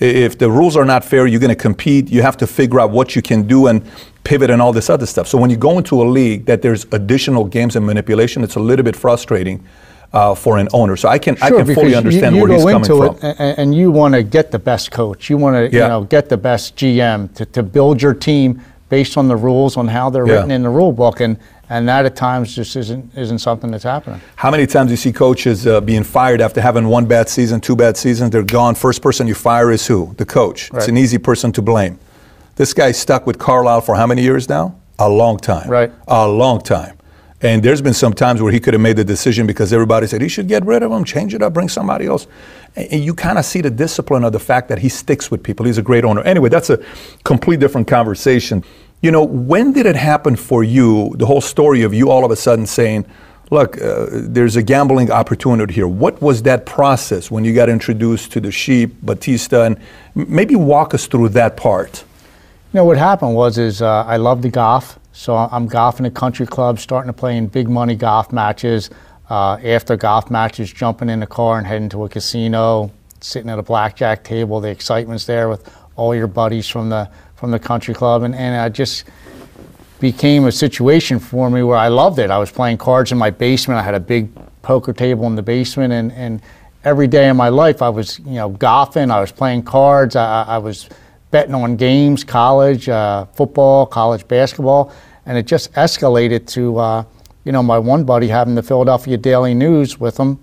If 0.00 0.38
the 0.38 0.50
rules 0.50 0.76
are 0.76 0.84
not 0.84 1.04
fair, 1.04 1.26
you're 1.26 1.40
going 1.40 1.48
to 1.50 1.56
compete. 1.56 2.08
You 2.10 2.22
have 2.22 2.36
to 2.38 2.46
figure 2.46 2.78
out 2.80 2.90
what 2.90 3.16
you 3.16 3.22
can 3.22 3.46
do 3.46 3.66
and 3.66 3.82
pivot 4.22 4.50
and 4.50 4.62
all 4.62 4.72
this 4.72 4.88
other 4.90 5.06
stuff. 5.06 5.26
So 5.26 5.38
when 5.38 5.50
you 5.50 5.56
go 5.56 5.76
into 5.78 6.00
a 6.02 6.04
league 6.04 6.44
that 6.46 6.62
there's 6.62 6.84
additional 6.92 7.44
games 7.44 7.74
and 7.76 7.84
manipulation, 7.84 8.44
it's 8.44 8.54
a 8.56 8.60
little 8.60 8.84
bit 8.84 8.94
frustrating 8.94 9.64
uh, 10.12 10.34
for 10.34 10.56
an 10.58 10.68
owner. 10.72 10.96
So 10.96 11.08
I 11.08 11.18
can 11.18 11.36
I 11.42 11.50
can 11.50 11.66
fully 11.74 11.94
understand 11.94 12.36
you, 12.36 12.42
you 12.42 12.48
where 12.48 12.52
he's 12.56 12.64
go 12.64 12.72
coming 12.72 12.90
into 12.90 13.18
from. 13.18 13.28
it 13.30 13.36
and, 13.40 13.58
and 13.58 13.74
you 13.74 13.90
want 13.90 14.14
to 14.14 14.22
get 14.22 14.50
the 14.52 14.58
best 14.58 14.90
coach. 14.90 15.28
You 15.28 15.36
want 15.36 15.56
to 15.70 15.76
Yeah. 15.76 15.82
you 15.84 15.88
know 15.88 16.04
get 16.04 16.28
the 16.28 16.36
best 16.36 16.76
GM 16.76 17.34
to, 17.34 17.44
to 17.46 17.62
build 17.62 18.00
your 18.00 18.14
team 18.14 18.62
based 18.88 19.16
on 19.18 19.28
the 19.28 19.36
rules 19.36 19.76
on 19.76 19.88
how 19.88 20.08
they're 20.10 20.26
Yeah. 20.26 20.34
written 20.34 20.50
in 20.50 20.62
the 20.62 20.70
rule 20.70 20.92
book 20.92 21.20
and 21.20 21.36
and 21.70 21.88
that 21.88 22.06
at 22.06 22.16
times 22.16 22.54
just 22.54 22.76
isn't 22.76 23.16
isn't 23.16 23.38
something 23.38 23.70
that's 23.70 23.84
happening. 23.84 24.20
How 24.36 24.50
many 24.50 24.66
times 24.66 24.88
do 24.88 24.92
you 24.92 24.96
see 24.96 25.12
coaches 25.12 25.66
uh, 25.66 25.80
being 25.80 26.04
fired 26.04 26.40
after 26.40 26.60
having 26.60 26.88
one 26.88 27.06
bad 27.06 27.28
season, 27.28 27.60
two 27.60 27.76
bad 27.76 27.96
seasons? 27.96 28.30
They're 28.30 28.42
gone. 28.42 28.74
First 28.74 29.02
person 29.02 29.26
you 29.26 29.34
fire 29.34 29.70
is 29.70 29.86
who? 29.86 30.14
The 30.16 30.24
coach. 30.24 30.70
It's 30.74 30.88
an 30.88 30.96
easy 30.96 31.18
person 31.18 31.52
to 31.52 31.62
blame. 31.62 31.98
This 32.56 32.74
guy's 32.74 32.98
stuck 32.98 33.26
with 33.26 33.38
Carlisle 33.38 33.82
for 33.82 33.94
how 33.94 34.06
many 34.06 34.22
years 34.22 34.48
now? 34.48 34.76
A 34.98 35.08
long 35.08 35.36
time. 35.38 35.68
Right. 35.70 35.92
A 36.08 36.26
long 36.26 36.60
time. 36.60 36.98
And 37.40 37.62
there's 37.62 37.80
been 37.80 37.94
some 37.94 38.14
times 38.14 38.42
where 38.42 38.50
he 38.50 38.58
could 38.58 38.74
have 38.74 38.80
made 38.80 38.96
the 38.96 39.04
decision 39.04 39.46
because 39.46 39.72
everybody 39.72 40.08
said 40.08 40.20
he 40.20 40.28
should 40.28 40.48
get 40.48 40.66
rid 40.66 40.82
of 40.82 40.90
him, 40.90 41.04
change 41.04 41.34
it 41.34 41.42
up, 41.42 41.52
bring 41.52 41.68
somebody 41.68 42.06
else. 42.06 42.26
And 42.74 42.88
and 42.90 43.04
you 43.04 43.14
kind 43.14 43.38
of 43.38 43.44
see 43.44 43.60
the 43.60 43.70
discipline 43.70 44.24
of 44.24 44.32
the 44.32 44.40
fact 44.40 44.68
that 44.68 44.80
he 44.80 44.88
sticks 44.88 45.30
with 45.30 45.42
people. 45.42 45.66
He's 45.66 45.78
a 45.78 45.82
great 45.82 46.04
owner. 46.04 46.22
Anyway, 46.22 46.48
that's 46.48 46.70
a 46.70 46.82
complete 47.24 47.60
different 47.60 47.86
conversation. 47.86 48.64
You 49.00 49.12
know, 49.12 49.22
when 49.22 49.72
did 49.72 49.86
it 49.86 49.94
happen 49.94 50.34
for 50.34 50.64
you, 50.64 51.14
the 51.16 51.26
whole 51.26 51.40
story 51.40 51.82
of 51.82 51.94
you 51.94 52.10
all 52.10 52.24
of 52.24 52.32
a 52.32 52.36
sudden 52.36 52.66
saying, 52.66 53.06
look, 53.50 53.80
uh, 53.80 54.06
there's 54.10 54.56
a 54.56 54.62
gambling 54.62 55.12
opportunity 55.12 55.72
here. 55.72 55.86
What 55.86 56.20
was 56.20 56.42
that 56.42 56.66
process 56.66 57.30
when 57.30 57.44
you 57.44 57.54
got 57.54 57.68
introduced 57.68 58.32
to 58.32 58.40
the 58.40 58.50
sheep, 58.50 59.00
Battista, 59.02 59.62
and 59.62 59.78
maybe 60.16 60.56
walk 60.56 60.94
us 60.94 61.06
through 61.06 61.28
that 61.30 61.56
part? 61.56 62.02
You 62.72 62.78
know 62.78 62.84
what 62.84 62.98
happened 62.98 63.36
was 63.36 63.56
is 63.56 63.80
uh, 63.80 64.04
I 64.04 64.16
love 64.16 64.42
the 64.42 64.50
golf, 64.50 64.98
so 65.12 65.36
I'm 65.36 65.68
golfing 65.68 66.04
at 66.04 66.14
country 66.14 66.46
clubs, 66.46 66.82
starting 66.82 67.08
to 67.08 67.12
play 67.12 67.36
in 67.36 67.46
big 67.46 67.68
money 67.68 67.94
golf 67.94 68.32
matches. 68.32 68.90
Uh, 69.30 69.58
after 69.62 69.94
golf 69.96 70.30
matches, 70.30 70.72
jumping 70.72 71.08
in 71.08 71.20
the 71.20 71.26
car 71.26 71.58
and 71.58 71.66
heading 71.66 71.90
to 71.90 72.04
a 72.04 72.08
casino, 72.08 72.90
sitting 73.20 73.50
at 73.50 73.58
a 73.58 73.62
blackjack 73.62 74.24
table. 74.24 74.58
The 74.60 74.70
excitement's 74.70 75.26
there 75.26 75.48
with 75.48 75.70
all 75.96 76.14
your 76.14 76.28
buddies 76.28 76.66
from 76.66 76.88
the 76.88 77.10
from 77.38 77.52
the 77.52 77.58
country 77.58 77.94
club, 77.94 78.24
and, 78.24 78.34
and 78.34 78.60
I 78.60 78.68
just 78.68 79.04
became 80.00 80.46
a 80.46 80.52
situation 80.52 81.20
for 81.20 81.48
me 81.48 81.62
where 81.62 81.76
I 81.76 81.86
loved 81.86 82.18
it. 82.18 82.32
I 82.32 82.38
was 82.38 82.50
playing 82.50 82.78
cards 82.78 83.12
in 83.12 83.18
my 83.18 83.30
basement. 83.30 83.78
I 83.78 83.82
had 83.84 83.94
a 83.94 84.00
big 84.00 84.28
poker 84.62 84.92
table 84.92 85.24
in 85.28 85.36
the 85.36 85.42
basement, 85.42 85.92
and, 85.92 86.10
and 86.12 86.42
every 86.82 87.06
day 87.06 87.28
of 87.28 87.36
my 87.36 87.48
life 87.48 87.80
I 87.80 87.90
was, 87.90 88.18
you 88.20 88.34
know, 88.34 88.48
golfing. 88.48 89.12
I 89.12 89.20
was 89.20 89.30
playing 89.30 89.62
cards. 89.62 90.16
I, 90.16 90.42
I 90.42 90.58
was 90.58 90.88
betting 91.30 91.54
on 91.54 91.76
games, 91.76 92.24
college 92.24 92.88
uh, 92.88 93.26
football, 93.26 93.86
college 93.86 94.26
basketball, 94.26 94.92
and 95.24 95.38
it 95.38 95.46
just 95.46 95.72
escalated 95.74 96.44
to, 96.48 96.76
uh, 96.78 97.04
you 97.44 97.52
know, 97.52 97.62
my 97.62 97.78
one 97.78 98.02
buddy 98.02 98.26
having 98.26 98.56
the 98.56 98.64
Philadelphia 98.64 99.16
Daily 99.16 99.54
News 99.54 100.00
with 100.00 100.18
him, 100.18 100.40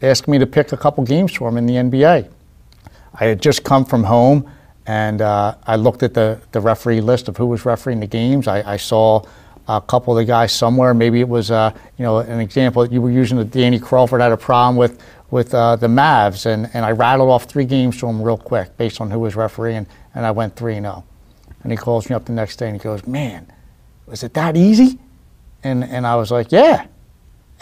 asking 0.00 0.32
me 0.32 0.38
to 0.38 0.46
pick 0.46 0.72
a 0.72 0.78
couple 0.78 1.04
games 1.04 1.34
for 1.34 1.46
him 1.46 1.58
in 1.58 1.66
the 1.66 1.74
NBA. 1.74 2.30
I 3.16 3.24
had 3.26 3.42
just 3.42 3.64
come 3.64 3.84
from 3.84 4.04
home 4.04 4.50
and 4.86 5.20
uh, 5.20 5.54
I 5.66 5.76
looked 5.76 6.02
at 6.02 6.14
the, 6.14 6.40
the 6.52 6.60
referee 6.60 7.00
list 7.00 7.28
of 7.28 7.36
who 7.36 7.46
was 7.46 7.64
refereeing 7.64 8.00
the 8.00 8.06
games. 8.06 8.48
I, 8.48 8.72
I 8.72 8.76
saw 8.76 9.24
a 9.68 9.80
couple 9.80 10.16
of 10.16 10.20
the 10.20 10.24
guys 10.24 10.52
somewhere. 10.52 10.92
Maybe 10.92 11.20
it 11.20 11.28
was, 11.28 11.50
uh, 11.50 11.72
you 11.96 12.04
know, 12.04 12.18
an 12.18 12.40
example 12.40 12.82
that 12.82 12.92
you 12.92 13.00
were 13.00 13.10
using 13.10 13.38
that 13.38 13.50
Danny 13.50 13.78
Crawford 13.78 14.20
had 14.20 14.32
a 14.32 14.36
problem 14.36 14.76
with 14.76 15.02
with 15.32 15.54
uh, 15.54 15.76
the 15.76 15.86
Mavs, 15.86 16.44
and, 16.44 16.68
and 16.74 16.84
I 16.84 16.90
rattled 16.90 17.30
off 17.30 17.44
three 17.44 17.64
games 17.64 17.98
to 18.00 18.06
him 18.06 18.20
real 18.20 18.36
quick 18.36 18.76
based 18.76 19.00
on 19.00 19.10
who 19.10 19.18
was 19.18 19.34
refereeing, 19.34 19.86
and 20.14 20.26
I 20.26 20.30
went 20.30 20.54
3 20.56 20.76
and 20.76 20.84
0. 20.84 21.04
And 21.62 21.72
he 21.72 21.78
calls 21.78 22.10
me 22.10 22.14
up 22.14 22.26
the 22.26 22.32
next 22.32 22.56
day 22.56 22.66
and 22.66 22.76
he 22.76 22.82
goes, 22.82 23.06
Man, 23.06 23.50
was 24.06 24.22
it 24.22 24.34
that 24.34 24.58
easy? 24.58 24.98
And, 25.64 25.84
and 25.84 26.06
I 26.06 26.16
was 26.16 26.30
like, 26.30 26.52
Yeah. 26.52 26.86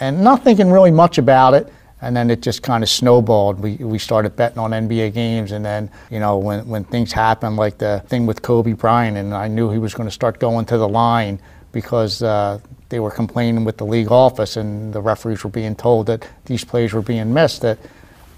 And 0.01 0.21
not 0.21 0.43
thinking 0.43 0.69
really 0.69 0.91
much 0.91 1.17
about 1.17 1.53
it. 1.53 1.71
And 2.01 2.15
then 2.15 2.31
it 2.31 2.41
just 2.41 2.63
kind 2.63 2.83
of 2.83 2.89
snowballed. 2.89 3.59
We, 3.59 3.75
we 3.75 3.99
started 3.99 4.35
betting 4.35 4.57
on 4.57 4.71
NBA 4.71 5.13
games. 5.13 5.51
And 5.51 5.63
then, 5.63 5.89
you 6.09 6.19
know, 6.19 6.37
when, 6.37 6.67
when 6.67 6.83
things 6.83 7.11
happened, 7.11 7.57
like 7.57 7.77
the 7.77 8.03
thing 8.07 8.25
with 8.25 8.41
Kobe 8.41 8.73
Bryant, 8.73 9.17
and 9.17 9.33
I 9.33 9.47
knew 9.47 9.69
he 9.69 9.77
was 9.77 9.93
going 9.93 10.07
to 10.07 10.13
start 10.13 10.39
going 10.39 10.65
to 10.65 10.77
the 10.77 10.87
line 10.89 11.39
because 11.71 12.23
uh, 12.23 12.59
they 12.89 12.99
were 12.99 13.11
complaining 13.11 13.63
with 13.63 13.77
the 13.77 13.85
league 13.85 14.11
office 14.11 14.57
and 14.57 14.91
the 14.93 14.99
referees 15.01 15.43
were 15.43 15.49
being 15.49 15.75
told 15.75 16.07
that 16.07 16.27
these 16.45 16.65
plays 16.65 16.91
were 16.91 17.01
being 17.03 17.33
missed, 17.33 17.61
that, 17.61 17.77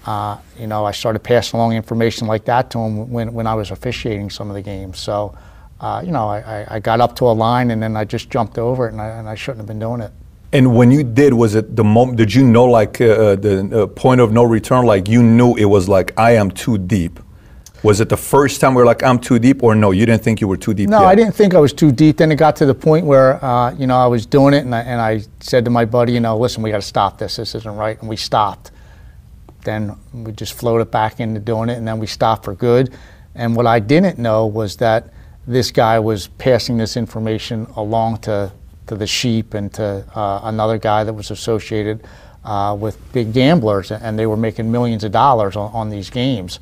uh, 0.06 0.38
you 0.58 0.66
know, 0.66 0.84
I 0.84 0.92
started 0.92 1.20
passing 1.20 1.58
along 1.58 1.72
information 1.72 2.26
like 2.26 2.44
that 2.44 2.70
to 2.72 2.78
him 2.78 3.10
when, 3.10 3.32
when 3.32 3.46
I 3.46 3.54
was 3.54 3.70
officiating 3.70 4.30
some 4.30 4.50
of 4.50 4.54
the 4.54 4.62
games. 4.62 4.98
So, 4.98 5.36
uh, 5.80 6.02
you 6.04 6.12
know, 6.12 6.28
I, 6.28 6.66
I- 6.68 6.78
got 6.80 7.00
up 7.00 7.16
to 7.16 7.24
a 7.24 7.32
line 7.32 7.70
and 7.70 7.82
then 7.82 7.96
I 7.96 8.04
just 8.04 8.30
jumped 8.30 8.58
over 8.58 8.86
it 8.86 8.92
and 8.92 9.00
I, 9.00 9.08
and 9.08 9.28
I 9.28 9.34
shouldn't 9.34 9.58
have 9.58 9.66
been 9.66 9.80
doing 9.80 10.00
it. 10.00 10.12
And 10.54 10.76
when 10.76 10.92
you 10.92 11.02
did, 11.02 11.34
was 11.34 11.56
it 11.56 11.74
the 11.74 11.82
moment? 11.82 12.16
Did 12.16 12.32
you 12.32 12.44
know, 12.44 12.66
like 12.66 13.00
uh, 13.00 13.34
the 13.34 13.82
uh, 13.82 13.86
point 13.88 14.20
of 14.20 14.32
no 14.32 14.44
return? 14.44 14.86
Like 14.86 15.08
you 15.08 15.20
knew 15.20 15.56
it 15.56 15.64
was 15.64 15.88
like 15.88 16.16
I 16.16 16.36
am 16.36 16.52
too 16.52 16.78
deep. 16.78 17.18
Was 17.82 18.00
it 18.00 18.08
the 18.08 18.16
first 18.16 18.60
time 18.60 18.74
we 18.74 18.80
are 18.80 18.86
like 18.86 19.02
I'm 19.02 19.18
too 19.18 19.40
deep, 19.40 19.64
or 19.64 19.74
no? 19.74 19.90
You 19.90 20.06
didn't 20.06 20.22
think 20.22 20.40
you 20.40 20.46
were 20.46 20.56
too 20.56 20.72
deep. 20.72 20.88
No, 20.88 21.00
yet? 21.00 21.08
I 21.08 21.14
didn't 21.16 21.34
think 21.34 21.54
I 21.54 21.58
was 21.58 21.72
too 21.72 21.90
deep. 21.90 22.18
Then 22.18 22.30
it 22.30 22.36
got 22.36 22.54
to 22.56 22.66
the 22.66 22.74
point 22.74 23.04
where, 23.04 23.44
uh, 23.44 23.74
you 23.74 23.88
know, 23.88 23.96
I 23.96 24.06
was 24.06 24.26
doing 24.26 24.54
it, 24.54 24.64
and 24.64 24.72
I, 24.72 24.80
and 24.82 25.00
I 25.00 25.22
said 25.40 25.64
to 25.64 25.72
my 25.72 25.84
buddy, 25.84 26.12
you 26.12 26.20
know, 26.20 26.38
listen, 26.38 26.62
we 26.62 26.70
got 26.70 26.80
to 26.80 26.86
stop 26.86 27.18
this. 27.18 27.34
This 27.34 27.56
isn't 27.56 27.76
right, 27.76 27.98
and 28.00 28.08
we 28.08 28.16
stopped. 28.16 28.70
Then 29.64 29.96
we 30.12 30.30
just 30.30 30.54
floated 30.54 30.90
back 30.92 31.18
into 31.18 31.40
doing 31.40 31.68
it, 31.68 31.78
and 31.78 31.86
then 31.86 31.98
we 31.98 32.06
stopped 32.06 32.44
for 32.44 32.54
good. 32.54 32.94
And 33.34 33.56
what 33.56 33.66
I 33.66 33.80
didn't 33.80 34.18
know 34.20 34.46
was 34.46 34.76
that 34.76 35.12
this 35.48 35.72
guy 35.72 35.98
was 35.98 36.28
passing 36.28 36.76
this 36.76 36.96
information 36.96 37.66
along 37.74 38.18
to 38.18 38.52
to 38.86 38.96
the 38.96 39.06
sheep 39.06 39.54
and 39.54 39.72
to 39.74 40.04
uh, 40.14 40.40
another 40.44 40.78
guy 40.78 41.04
that 41.04 41.12
was 41.12 41.30
associated 41.30 42.04
uh, 42.44 42.76
with 42.78 42.98
big 43.12 43.32
gamblers, 43.32 43.90
and 43.90 44.18
they 44.18 44.26
were 44.26 44.36
making 44.36 44.70
millions 44.70 45.04
of 45.04 45.12
dollars 45.12 45.56
on, 45.56 45.72
on 45.72 45.90
these 45.90 46.10
games. 46.10 46.60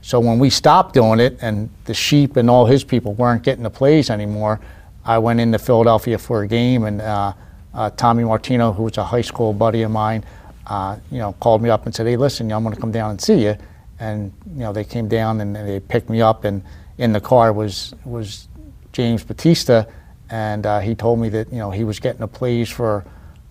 So 0.00 0.20
when 0.20 0.38
we 0.38 0.50
stopped 0.50 0.94
doing 0.94 1.18
it 1.18 1.38
and 1.40 1.70
the 1.86 1.94
sheep 1.94 2.36
and 2.36 2.50
all 2.50 2.66
his 2.66 2.84
people 2.84 3.14
weren't 3.14 3.42
getting 3.42 3.62
the 3.62 3.70
plays 3.70 4.10
anymore, 4.10 4.60
I 5.04 5.18
went 5.18 5.40
into 5.40 5.58
Philadelphia 5.58 6.18
for 6.18 6.42
a 6.42 6.46
game 6.46 6.84
and 6.84 7.00
uh, 7.00 7.32
uh, 7.72 7.90
Tommy 7.90 8.24
Martino, 8.24 8.72
who 8.72 8.84
was 8.84 8.98
a 8.98 9.04
high 9.04 9.22
school 9.22 9.52
buddy 9.52 9.82
of 9.82 9.90
mine, 9.90 10.24
uh, 10.66 10.98
you 11.10 11.18
know, 11.18 11.32
called 11.40 11.62
me 11.62 11.70
up 11.70 11.86
and 11.86 11.94
said, 11.94 12.06
"Hey, 12.06 12.16
listen, 12.16 12.52
I'm 12.52 12.62
going 12.62 12.74
to 12.74 12.80
come 12.80 12.92
down 12.92 13.10
and 13.10 13.20
see 13.20 13.44
you." 13.44 13.56
And 13.98 14.32
you 14.52 14.60
know, 14.60 14.72
they 14.72 14.84
came 14.84 15.08
down 15.08 15.40
and 15.40 15.54
they 15.54 15.80
picked 15.80 16.08
me 16.08 16.22
up, 16.22 16.44
and 16.44 16.62
in 16.98 17.12
the 17.12 17.20
car 17.20 17.52
was 17.52 17.94
was 18.04 18.48
James 18.92 19.24
Battista, 19.24 19.86
and 20.34 20.66
uh, 20.66 20.80
he 20.80 20.96
told 20.96 21.20
me 21.20 21.28
that 21.28 21.52
you 21.52 21.58
know 21.58 21.70
he 21.70 21.84
was 21.84 22.00
getting 22.00 22.20
the 22.20 22.26
plays 22.26 22.68
for 22.68 23.04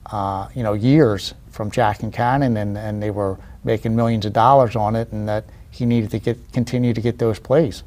uh, 0.07 0.49
you 0.53 0.63
know 0.63 0.73
years 0.73 1.34
from 1.49 1.71
Jack 1.71 1.99
Concannon, 1.99 2.57
and, 2.57 2.77
and 2.77 3.01
they 3.01 3.09
were 3.09 3.39
making 3.63 3.95
millions 3.95 4.25
of 4.25 4.34
dollars 4.34 4.75
on 4.75 4.93
it, 4.97 5.09
and 5.13 5.29
that 5.29 5.45
he 5.71 5.86
needed 5.86 6.11
to 6.11 6.19
get 6.19 6.38
continue 6.51 6.93
to 6.93 6.99
get 6.99 7.19
those 7.19 7.39
plays, 7.39 7.84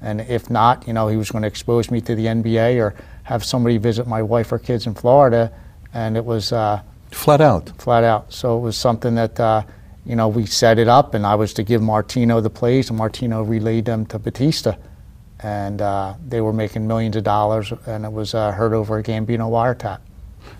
and 0.00 0.22
if 0.22 0.48
not, 0.48 0.86
you 0.88 0.94
know 0.94 1.08
he 1.08 1.18
was 1.18 1.30
going 1.30 1.42
to 1.42 1.48
expose 1.48 1.90
me 1.90 2.00
to 2.00 2.14
the 2.14 2.24
NBA 2.24 2.80
or 2.80 2.94
have 3.24 3.44
somebody 3.44 3.76
visit 3.76 4.06
my 4.06 4.22
wife 4.22 4.50
or 4.50 4.58
kids 4.58 4.86
in 4.86 4.94
Florida, 4.94 5.52
and 5.92 6.16
it 6.16 6.24
was 6.24 6.50
uh, 6.50 6.80
flat 7.10 7.42
out. 7.42 7.68
flat 7.78 8.02
out. 8.02 8.32
So 8.32 8.56
it 8.56 8.62
was 8.62 8.78
something 8.78 9.14
that 9.16 9.38
uh, 9.38 9.62
you 10.06 10.16
know 10.16 10.28
we 10.28 10.46
set 10.46 10.78
it 10.78 10.88
up, 10.88 11.12
and 11.12 11.26
I 11.26 11.34
was 11.34 11.52
to 11.52 11.62
give 11.62 11.82
Martino 11.82 12.40
the 12.40 12.48
plays, 12.48 12.88
and 12.88 12.96
Martino 12.96 13.42
relayed 13.42 13.84
them 13.84 14.06
to 14.06 14.18
Battista, 14.18 14.78
and 15.40 15.80
uh, 15.80 16.14
they 16.26 16.40
were 16.40 16.52
making 16.52 16.86
millions 16.86 17.16
of 17.16 17.24
dollars, 17.24 17.72
and 17.86 18.04
it 18.04 18.12
was 18.12 18.34
uh, 18.34 18.52
heard 18.52 18.72
over 18.72 18.98
again 18.98 19.24
being 19.24 19.40
a 19.40 19.44
Gambino 19.44 19.50
wiretap. 19.50 19.98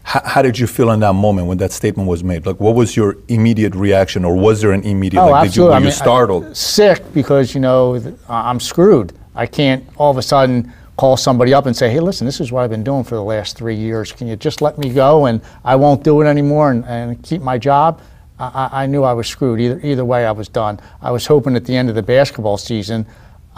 How, 0.02 0.20
how 0.24 0.42
did 0.42 0.58
you 0.58 0.66
feel 0.66 0.90
in 0.90 1.00
that 1.00 1.14
moment 1.14 1.46
when 1.48 1.58
that 1.58 1.72
statement 1.72 2.08
was 2.08 2.22
made? 2.22 2.46
Like, 2.46 2.60
what 2.60 2.74
was 2.74 2.96
your 2.96 3.16
immediate 3.28 3.74
reaction, 3.74 4.24
or 4.24 4.34
was 4.36 4.60
there 4.60 4.72
an 4.72 4.82
immediate? 4.82 5.20
Oh, 5.22 5.30
like, 5.30 5.48
did 5.48 5.56
you, 5.56 5.64
absolutely. 5.64 5.70
were 5.70 5.74
I 5.74 5.78
you 5.78 5.84
mean, 5.84 5.92
I- 5.92 5.96
startled? 5.96 6.56
sick 6.56 7.12
because 7.12 7.54
you 7.54 7.60
know 7.60 7.98
th- 7.98 8.14
I- 8.28 8.50
I'm 8.50 8.60
screwed. 8.60 9.12
I 9.34 9.46
can't 9.46 9.84
all 9.96 10.10
of 10.10 10.16
a 10.16 10.22
sudden 10.22 10.72
call 10.96 11.16
somebody 11.16 11.54
up 11.54 11.66
and 11.66 11.76
say, 11.76 11.90
"Hey, 11.90 12.00
listen, 12.00 12.24
this 12.26 12.40
is 12.40 12.50
what 12.52 12.62
I've 12.62 12.70
been 12.70 12.84
doing 12.84 13.04
for 13.04 13.14
the 13.14 13.22
last 13.22 13.56
three 13.56 13.76
years. 13.76 14.12
Can 14.12 14.26
you 14.28 14.36
just 14.36 14.60
let 14.62 14.78
me 14.78 14.90
go 14.90 15.26
and 15.26 15.40
I 15.64 15.76
won't 15.76 16.02
do 16.02 16.20
it 16.20 16.26
anymore 16.26 16.70
and, 16.70 16.84
and 16.86 17.22
keep 17.22 17.40
my 17.42 17.58
job?" 17.58 18.00
I, 18.38 18.68
I- 18.72 18.82
I 18.82 18.86
knew 18.86 19.02
I 19.04 19.12
was 19.12 19.26
screwed. 19.26 19.60
Either 19.60 19.80
either 19.82 20.04
way, 20.04 20.24
I 20.26 20.32
was 20.32 20.48
done. 20.48 20.80
I 21.02 21.10
was 21.10 21.26
hoping 21.26 21.56
at 21.56 21.64
the 21.64 21.76
end 21.76 21.88
of 21.88 21.94
the 21.94 22.02
basketball 22.02 22.56
season, 22.58 23.06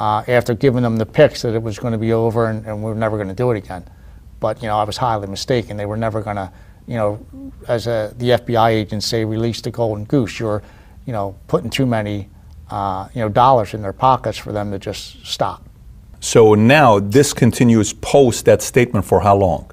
uh, 0.01 0.25
after 0.27 0.55
giving 0.55 0.83
them 0.83 0.97
the 0.97 1.07
picks, 1.07 1.43
that 1.43 1.55
it 1.55 1.63
was 1.63 1.79
going 1.79 1.93
to 1.93 1.99
be 1.99 2.13
over 2.13 2.47
and, 2.49 2.67
and 2.67 2.83
we 2.83 2.91
were 2.91 2.97
never 2.97 3.17
going 3.17 3.29
to 3.29 3.35
do 3.35 3.51
it 3.53 3.57
again. 3.59 3.85
But 4.41 4.63
you 4.63 4.69
know, 4.69 4.79
I 4.79 4.85
was 4.85 4.97
highly 4.97 5.27
mistaken. 5.29 5.77
They 5.77 5.87
were 5.87 5.97
never 5.99 6.23
going 6.23 6.37
to, 6.37 6.51
you 6.87 6.97
know, 6.97 7.25
as 7.69 7.87
a, 7.87 8.13
the 8.17 8.31
FBI 8.31 8.71
agents 8.71 9.07
say, 9.07 9.25
release 9.25 9.61
the 9.61 9.71
golden 9.71 10.05
goose. 10.07 10.41
You're, 10.41 10.63
you 11.07 11.13
know, 11.13 11.37
putting 11.47 11.71
too 11.71 11.87
many, 11.87 12.29
uh, 12.71 13.09
you 13.15 13.21
know, 13.21 13.29
dollars 13.29 13.75
in 13.75 13.83
their 13.83 13.93
pockets 13.93 14.39
for 14.39 14.53
them 14.53 14.71
to 14.73 14.79
just 14.79 15.25
stop. 15.27 15.63
So 16.21 16.55
now 16.55 16.99
this 16.99 17.33
continues 17.33 17.93
post 17.93 18.45
that 18.47 18.63
statement 18.63 19.05
for 19.05 19.21
how 19.21 19.37
long? 19.37 19.71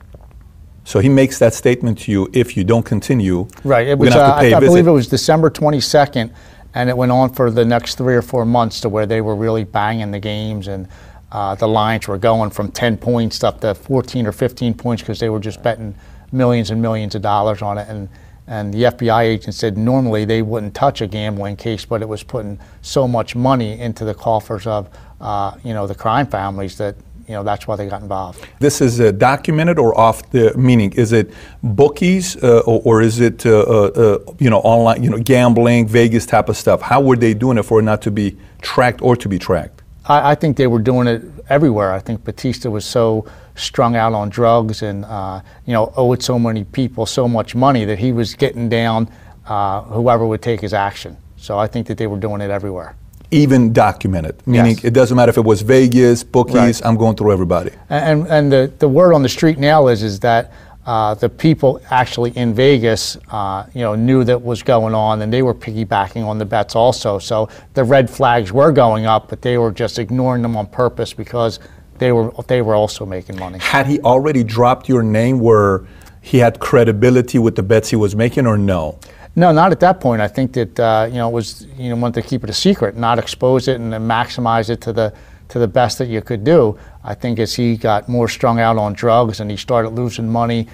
So 0.84 1.00
he 1.00 1.10
makes 1.10 1.38
that 1.40 1.54
statement 1.54 2.00
to 2.00 2.12
you. 2.12 2.30
If 2.32 2.56
you 2.56 2.64
don't 2.64 2.86
continue, 2.86 3.48
Right. 3.66 3.88
It 3.88 3.98
was. 3.98 4.14
have 4.14 4.22
Uh, 4.22 4.36
to 4.36 4.40
pay 4.42 4.48
I, 4.48 4.54
a 4.54 4.58
I 4.58 4.60
visit. 4.62 4.72
believe 4.72 4.88
it 4.88 4.92
was 4.92 5.08
December 5.08 5.50
22nd, 5.50 6.32
and 6.78 6.92
it 6.92 6.96
went 6.96 7.12
on 7.12 7.34
for 7.34 7.50
the 7.50 7.66
next 7.66 7.96
three 7.98 8.14
or 8.14 8.22
four 8.22 8.46
months 8.46 8.82
to 8.82 8.88
where 8.88 9.08
they 9.08 9.20
were 9.20 9.36
really 9.36 9.64
banging 9.64 10.12
the 10.12 10.20
games 10.20 10.68
and 10.68 10.88
uh, 11.32 11.56
the 11.56 11.68
lines 11.68 12.08
were 12.08 12.20
going 12.20 12.52
from 12.52 12.72
10 12.72 12.98
points 12.98 13.44
up 13.44 13.60
to 13.62 13.74
14 13.74 14.28
or 14.28 14.32
15 14.32 14.76
points 14.76 15.02
because 15.02 15.20
they 15.20 15.28
were 15.28 15.40
just 15.40 15.64
betting 15.64 15.96
millions 16.32 16.70
and 16.70 16.80
millions 16.80 17.16
of 17.16 17.24
dollars 17.24 17.64
on 17.64 17.80
it. 17.80 17.90
And, 17.90 18.08
and 18.46 18.72
the 18.72 18.84
FBI 18.84 19.24
agent 19.24 19.56
said 19.56 19.76
normally 19.76 20.24
they 20.24 20.44
wouldn't 20.44 20.76
touch 20.76 21.02
a 21.02 21.08
gambling 21.08 21.56
case, 21.56 21.84
but 21.84 22.04
it 22.04 22.08
was 22.08 22.22
putting 22.22 22.60
so 22.84 23.08
much 23.08 23.36
money 23.36 23.80
into 23.80 24.06
the 24.06 24.14
coffers 24.14 24.68
of 24.68 24.88
uh, 25.20 25.58
you 25.64 25.74
know 25.74 25.88
the 25.88 25.96
crime 25.96 26.28
families 26.28 26.78
that 26.78 26.96
you 27.28 27.34
know 27.34 27.44
that's 27.44 27.68
why 27.68 27.76
they 27.76 27.88
got 27.88 28.02
involved. 28.02 28.46
This 28.60 28.80
is 28.82 29.02
uh, 29.02 29.12
documented 29.12 29.78
or 29.78 29.98
off 29.98 30.30
the 30.32 30.58
meaning? 30.58 30.94
Is 30.94 31.12
it 31.12 31.34
bookies 31.62 32.42
uh, 32.42 32.60
or, 32.66 32.82
or, 32.86 33.02
is 33.02 33.20
it 33.20 33.46
uh, 33.46 33.60
uh, 33.60 33.92
uh, 33.96 34.34
you 34.40 34.50
know 34.50 34.60
online 34.60 35.04
you 35.04 35.10
know 35.10 35.20
gambling 35.20 35.88
Vegas 35.88 36.26
type 36.26 36.48
of 36.50 36.56
stuff? 36.56 36.82
How 36.82 37.02
were 37.02 37.18
they 37.18 37.34
doing 37.34 37.58
it 37.58 37.64
for 37.64 37.80
it 37.80 37.84
not 37.84 38.02
to 38.04 38.12
be 38.12 38.38
tracked 38.62 39.02
or 39.02 39.16
to 39.18 39.28
be 39.28 39.38
tracked? 39.38 39.82
I, 40.06 40.32
I 40.32 40.36
think 40.36 40.56
they 40.56 40.68
were 40.68 40.80
doing 40.80 41.08
it 41.08 41.22
everywhere. 41.50 41.92
I 41.92 42.00
think 42.00 42.24
Battista 42.24 42.72
was 42.72 42.86
so 42.86 43.26
strung 43.56 43.96
out 43.96 44.14
on 44.14 44.30
drugs 44.30 44.82
and 44.82 45.04
uh, 45.06 45.42
you 45.66 45.74
know 45.74 45.92
owed 45.98 46.24
so 46.24 46.40
many 46.40 46.64
people 46.64 47.06
so 47.06 47.28
much 47.28 47.56
money 47.56 47.84
that 47.86 48.00
he 48.00 48.14
was 48.14 48.36
getting 48.36 48.70
down 48.70 49.10
uh, 49.48 49.82
whoever 49.82 50.26
would 50.26 50.42
take 50.42 50.62
his 50.62 50.74
action. 50.74 51.18
So 51.36 51.60
I 51.60 51.68
think 51.68 51.88
that 51.88 51.98
they 51.98 52.08
were 52.08 52.20
doing 52.20 52.42
it 52.42 52.50
everywhere. 52.50 52.96
Even 53.32 53.74
documented, 53.74 54.36
meaning 54.48 54.76
Yes. 54.76 54.86
it 54.86 54.94
doesn't 54.94 55.18
matter 55.18 55.30
if 55.30 55.38
it 55.38 55.44
was 55.44 55.62
Vegas, 55.62 56.24
bookies. 56.24 56.56
Right. 56.56 56.82
I'm 56.86 56.96
going 56.96 57.16
through 57.16 57.34
everybody. 57.34 57.72
And, 57.90 58.26
and 58.28 58.52
the, 58.52 58.72
the 58.80 58.88
word 58.88 59.14
on 59.14 59.22
the 59.22 59.30
street 59.30 59.58
now 59.58 59.88
is, 59.88 60.02
is 60.02 60.20
that 60.22 60.52
uh, 60.86 61.14
the 61.16 61.28
people 61.28 61.82
actually 61.92 62.32
in 62.38 62.54
Vegas, 62.54 63.18
uh, 63.30 63.66
you 63.74 63.82
know, 63.82 63.96
knew 63.96 64.24
that 64.24 64.42
was 64.42 64.64
going 64.64 64.96
on, 64.96 65.22
and 65.22 65.34
they 65.34 65.42
were 65.42 65.54
piggybacking 65.54 66.26
on 66.26 66.38
the 66.38 66.46
bets 66.46 66.76
also. 66.78 67.20
So 67.20 67.50
the 67.74 67.84
red 67.84 68.10
flags 68.10 68.54
were 68.54 68.72
going 68.72 69.06
up, 69.06 69.28
but 69.28 69.42
they 69.42 69.58
were 69.58 69.72
just 69.72 70.00
ignoring 70.00 70.42
them 70.42 70.56
on 70.56 70.66
purpose 70.68 71.12
because 71.14 71.60
they 71.98 72.14
were 72.14 72.32
they 72.48 72.62
were 72.62 72.76
also 72.76 73.06
making 73.06 73.38
money. 73.38 73.60
Had 73.60 73.88
he 73.88 74.00
already 74.00 74.46
dropped 74.46 74.88
your 74.88 75.04
name 75.04 75.40
where 75.40 75.86
he 76.22 76.38
had 76.38 76.60
credibility 76.62 77.38
with 77.40 77.56
the 77.58 77.64
bets 77.64 77.90
he 77.90 77.98
was 77.98 78.16
making, 78.16 78.48
or 78.48 78.58
no? 78.58 78.98
No, 79.38 79.52
not 79.52 79.72
at 79.72 79.80
that 79.82 80.00
point. 80.02 80.20
I 80.20 80.28
think 80.28 80.54
that 80.54 80.80
uh, 80.80 81.08
you 81.08 81.18
know 81.18 81.30
it 81.30 81.32
was 81.32 81.68
you 81.78 81.90
know 81.90 81.96
wanted 81.96 82.24
to 82.24 82.28
keep 82.28 82.44
it 82.44 82.50
a 82.50 82.54
secret, 82.54 82.98
not 82.98 83.20
expose 83.20 83.68
it, 83.68 83.80
and 83.80 83.94
then 83.94 84.02
maximize 84.02 84.72
it 84.72 84.82
to 84.82 84.92
the 84.92 85.14
to 85.50 85.60
the 85.60 85.68
best 85.68 86.00
that 86.00 86.08
you 86.08 86.24
could 86.24 86.44
do. 86.44 86.78
I 87.04 87.14
think 87.14 87.38
as 87.38 87.54
he 87.54 87.78
got 87.78 88.10
more 88.10 88.28
strung 88.28 88.60
out 88.60 88.78
on 88.78 88.94
drugs 88.94 89.40
and 89.40 89.50
he 89.52 89.56
started 89.56 89.90
losing 89.90 90.28
money, 90.28 90.68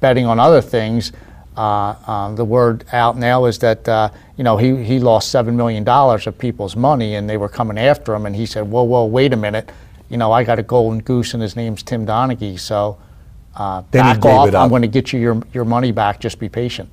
betting 0.00 0.26
on 0.26 0.38
other 0.38 0.60
things. 0.60 1.12
Uh, 1.56 1.96
um, 2.06 2.36
the 2.36 2.44
word 2.44 2.84
out 2.92 3.16
now 3.16 3.44
is 3.44 3.58
that 3.60 3.88
uh, 3.88 4.10
you 4.36 4.42
know 4.42 4.56
he, 4.56 4.82
he 4.84 4.98
lost 4.98 5.30
seven 5.30 5.56
million 5.56 5.84
dollars 5.84 6.26
of 6.26 6.36
people's 6.36 6.74
money, 6.74 7.14
and 7.14 7.30
they 7.30 7.36
were 7.36 7.48
coming 7.48 7.78
after 7.78 8.14
him. 8.14 8.26
And 8.26 8.34
he 8.34 8.46
said, 8.46 8.68
"Whoa, 8.68 8.82
whoa, 8.82 9.04
wait 9.06 9.32
a 9.32 9.36
minute! 9.36 9.70
You 10.08 10.16
know 10.16 10.32
I 10.32 10.42
got 10.42 10.58
a 10.58 10.64
golden 10.64 11.00
goose, 11.00 11.34
and 11.34 11.42
his 11.42 11.54
name's 11.54 11.84
Tim 11.84 12.04
Donaghy. 12.04 12.58
So 12.58 12.98
uh, 13.54 13.82
back 13.82 14.24
off. 14.24 14.52
I'm 14.54 14.68
going 14.70 14.82
to 14.82 14.88
get 14.88 15.12
you 15.12 15.20
your 15.20 15.40
your 15.52 15.64
money 15.64 15.92
back. 15.92 16.18
Just 16.18 16.40
be 16.40 16.48
patient." 16.48 16.90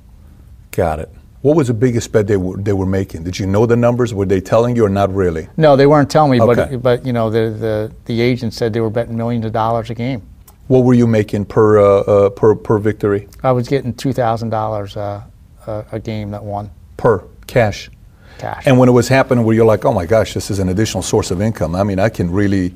Got 0.76 0.98
it. 0.98 1.08
What 1.40 1.56
was 1.56 1.68
the 1.68 1.74
biggest 1.74 2.12
bet 2.12 2.26
they 2.26 2.36
were 2.36 2.56
they 2.58 2.74
were 2.74 2.84
making? 2.86 3.24
Did 3.24 3.38
you 3.38 3.46
know 3.46 3.64
the 3.64 3.76
numbers? 3.76 4.12
Were 4.12 4.26
they 4.26 4.40
telling 4.42 4.76
you 4.76 4.84
or 4.84 4.90
not 4.90 5.14
really? 5.14 5.48
No, 5.56 5.74
they 5.74 5.86
weren't 5.86 6.10
telling 6.10 6.30
me, 6.32 6.40
Okay. 6.40 6.76
but 6.76 6.82
but 6.82 7.06
you 7.06 7.14
know 7.14 7.30
the, 7.30 7.48
the 7.50 7.92
the 8.04 8.20
agent 8.20 8.52
said 8.52 8.72
they 8.74 8.80
were 8.80 8.90
betting 8.90 9.16
millions 9.16 9.46
of 9.46 9.52
dollars 9.52 9.88
a 9.88 9.94
game. 9.94 10.20
What 10.66 10.80
were 10.84 10.92
you 10.94 11.06
making 11.06 11.46
per 11.46 11.78
uh, 11.78 12.00
uh, 12.00 12.28
per 12.30 12.54
per 12.56 12.78
victory? 12.78 13.26
I 13.42 13.52
was 13.52 13.68
getting 13.68 13.94
two 13.94 14.12
thousand 14.12 14.50
dollars 14.50 14.96
uh, 14.98 15.22
a 15.66 15.84
a 15.92 15.98
game 16.00 16.30
that 16.32 16.44
won 16.44 16.70
Per 16.98 17.24
cash. 17.46 17.90
cash. 18.38 18.66
And 18.66 18.76
when 18.78 18.88
it 18.88 18.92
was 18.92 19.08
happening, 19.08 19.44
where 19.46 19.54
you're 19.56 19.64
like, 19.72 19.84
oh 19.86 19.92
my 19.94 20.04
gosh, 20.04 20.34
this 20.34 20.50
is 20.50 20.58
an 20.58 20.68
additional 20.68 21.02
source 21.02 21.30
of 21.30 21.40
income. 21.40 21.74
I 21.74 21.84
mean, 21.84 21.98
I 21.98 22.08
can 22.10 22.30
really 22.30 22.74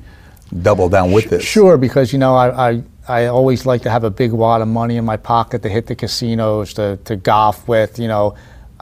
double 0.62 0.88
down 0.88 1.12
with 1.12 1.30
this. 1.30 1.44
Sure, 1.44 1.76
because 1.76 2.12
you 2.12 2.18
know 2.18 2.34
I, 2.34 2.70
I 2.70 2.82
I 3.08 3.26
always 3.26 3.66
like 3.66 3.82
to 3.82 3.90
have 3.90 4.04
a 4.04 4.10
big 4.10 4.32
wad 4.32 4.60
of 4.60 4.68
money 4.68 4.96
in 4.96 5.04
my 5.04 5.16
pocket 5.16 5.62
to 5.62 5.68
hit 5.68 5.86
the 5.86 5.96
casinos, 5.96 6.74
to, 6.74 6.96
to 6.98 7.16
golf 7.16 7.66
with. 7.66 7.98
You 7.98 8.08
know, 8.08 8.36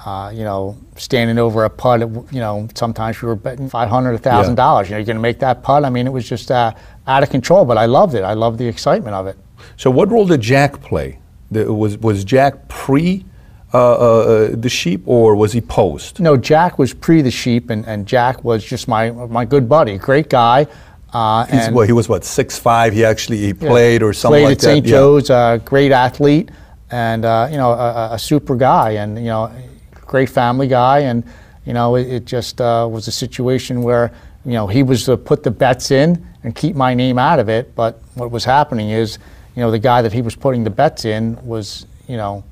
uh, 0.05 0.31
you 0.35 0.45
know, 0.45 0.77
standing 0.97 1.39
over 1.39 1.65
a 1.65 1.71
putt. 1.71 2.01
You 2.01 2.41
know, 2.41 2.69
sometimes 2.75 3.21
we 3.23 3.29
were 3.29 3.37
betting 3.37 3.69
five 3.69 3.89
hundred, 3.89 4.19
thousand 4.19 4.57
dollars. 4.57 4.89
You 4.89 4.95
know, 4.95 4.99
you're 4.99 5.07
going 5.07 5.17
to 5.17 5.23
make 5.23 5.39
that 5.41 5.63
putt. 5.63 5.85
I 5.85 5.91
mean, 5.91 6.07
it 6.07 6.13
was 6.13 6.29
just 6.29 6.51
uh, 6.51 6.73
out 7.07 7.23
of 7.23 7.31
control, 7.31 7.65
but 7.65 7.79
I 7.79 7.87
loved 7.87 8.15
it. 8.15 8.23
I 8.23 8.35
loved 8.35 8.59
the 8.59 8.67
excitement 8.67 9.15
of 9.15 9.27
it. 9.27 9.37
So, 9.77 9.91
what 9.91 10.11
role 10.11 10.27
did 10.27 10.41
Jack 10.41 10.81
play? 10.81 11.21
The, 11.51 11.73
was 11.73 11.97
was 11.99 12.25
Jack 12.25 12.69
pre 12.69 13.25
uh, 13.73 13.79
uh, 13.79 13.97
uh, 13.97 14.49
the 14.53 14.69
sheep, 14.69 15.03
or 15.07 15.35
was 15.35 15.53
he 15.53 15.61
post? 15.61 16.21
No, 16.21 16.37
Jack 16.37 16.79
was 16.79 16.95
pre 16.95 17.23
the 17.23 17.31
sheep, 17.31 17.71
and, 17.71 17.87
and 17.87 18.07
Jack 18.07 18.45
was 18.45 18.65
just 18.65 18.89
my 18.89 19.11
my 19.11 19.45
good 19.45 19.69
buddy, 19.69 19.99
great 19.99 20.29
guy. 20.29 20.67
Uh, 21.13 21.47
He's, 21.47 21.71
well, 21.71 21.87
he 21.87 21.93
was 21.93 22.09
what 22.09 22.25
six 22.25 22.59
five. 22.59 22.93
He 22.93 23.05
actually 23.05 23.39
he 23.39 23.55
played 23.55 24.03
or 24.03 24.13
something 24.13 24.43
played 24.43 24.45
like 24.45 24.53
at 24.53 24.59
that. 24.61 24.65
St. 24.67 24.87
Yeah. 24.87 24.91
Joe's, 24.91 25.31
uh, 25.31 25.57
great 25.65 25.91
athlete, 25.93 26.51
and 26.91 27.25
uh, 27.25 27.49
you 27.51 27.57
know 27.57 27.73
a, 27.73 28.11
a- 28.13 28.19
super 28.19 28.57
guy, 28.57 28.91
and 28.93 29.17
you 29.17 29.25
know 29.25 29.51
great 29.93 30.29
family 30.29 30.67
guy, 30.69 31.01
and 31.01 31.25
you 31.65 31.73
know 31.73 31.97
it, 31.97 32.09
it 32.09 32.25
just 32.27 32.61
uh, 32.61 32.87
was 32.91 33.09
a 33.09 33.13
situation 33.13 33.83
where 33.83 34.13
you 34.45 34.53
know 34.53 34.67
he 34.67 34.83
was 34.83 35.05
to 35.07 35.17
put 35.17 35.43
the 35.43 35.51
bets 35.51 35.91
in 35.91 36.27
and 36.45 36.55
keep 36.55 36.77
my 36.77 36.93
name 36.95 37.19
out 37.19 37.39
of 37.39 37.49
it, 37.49 37.75
but 37.75 38.01
what 38.15 38.31
was 38.31 38.45
happening 38.45 38.91
is 38.91 39.19
you 39.57 39.63
know 39.63 39.71
the 39.71 39.79
guy 39.79 40.03
that 40.03 40.13
he 40.13 40.21
was 40.21 40.37
putting 40.37 40.63
the 40.63 40.71
bets 40.71 41.07
in 41.07 41.43
was 41.43 41.87
you 42.07 42.19
know 42.19 42.45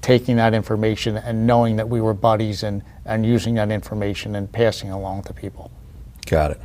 taking 0.00 0.36
that 0.36 0.54
information 0.54 1.16
and 1.18 1.46
knowing 1.46 1.76
that 1.76 1.88
we 1.88 2.00
were 2.00 2.14
buddies 2.14 2.62
and 2.62 2.82
and 3.04 3.26
using 3.26 3.54
that 3.54 3.70
information 3.70 4.36
and 4.36 4.50
passing 4.50 4.90
along 4.90 5.22
to 5.24 5.34
people. 5.34 5.70
Got 6.24 6.52
it. 6.52 6.60